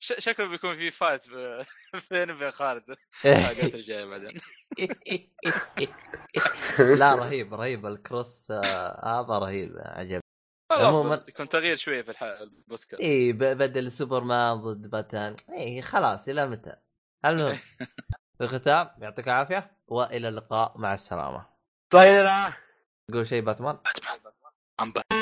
شكله 0.00 0.48
بيكون 0.48 0.76
في 0.76 0.90
fight 0.90 1.28
ب- 1.30 1.64
بيني 2.10 2.32
وبين 2.32 2.50
خالد. 2.50 2.96
الحلقات 3.24 3.74
الجاية 3.74 4.04
بعدين. 4.04 4.40
لا 6.98 7.14
رهيب 7.14 7.54
رهيب. 7.54 7.86
الكروس 7.86 8.50
آه 8.50 9.20
هذا 9.20 9.38
رهيب. 9.38 9.72
عجب. 9.78 10.20
عموماً- 10.72 11.28
يكون 11.28 11.48
تغيير 11.48 11.76
شوية 11.76 12.02
في 12.02 12.10
الح- 12.10 12.22
البودكاست. 12.22 13.00
اي 13.00 13.32
ب- 13.32 13.38
بدل 13.38 13.92
سوبرمان 13.92 14.56
ضد 14.56 14.90
باتان 14.90 15.36
اي 15.50 15.82
خلاص 15.82 16.28
إلى 16.28 16.46
متى. 16.48 16.76
المهم. 17.24 17.58
في 18.38 18.44
الختام 18.44 18.90
يعطيك 18.98 19.28
العافية 19.28 19.70
وإلى 19.88 20.28
اللقاء 20.28 20.78
مع 20.78 20.92
السلامة. 20.94 21.46
طيب 21.90 22.26
قول 23.12 23.26
شيء 23.26 23.42
باتمان. 23.42 23.78
باتمان. 23.84 24.18
باتمان 24.78 25.12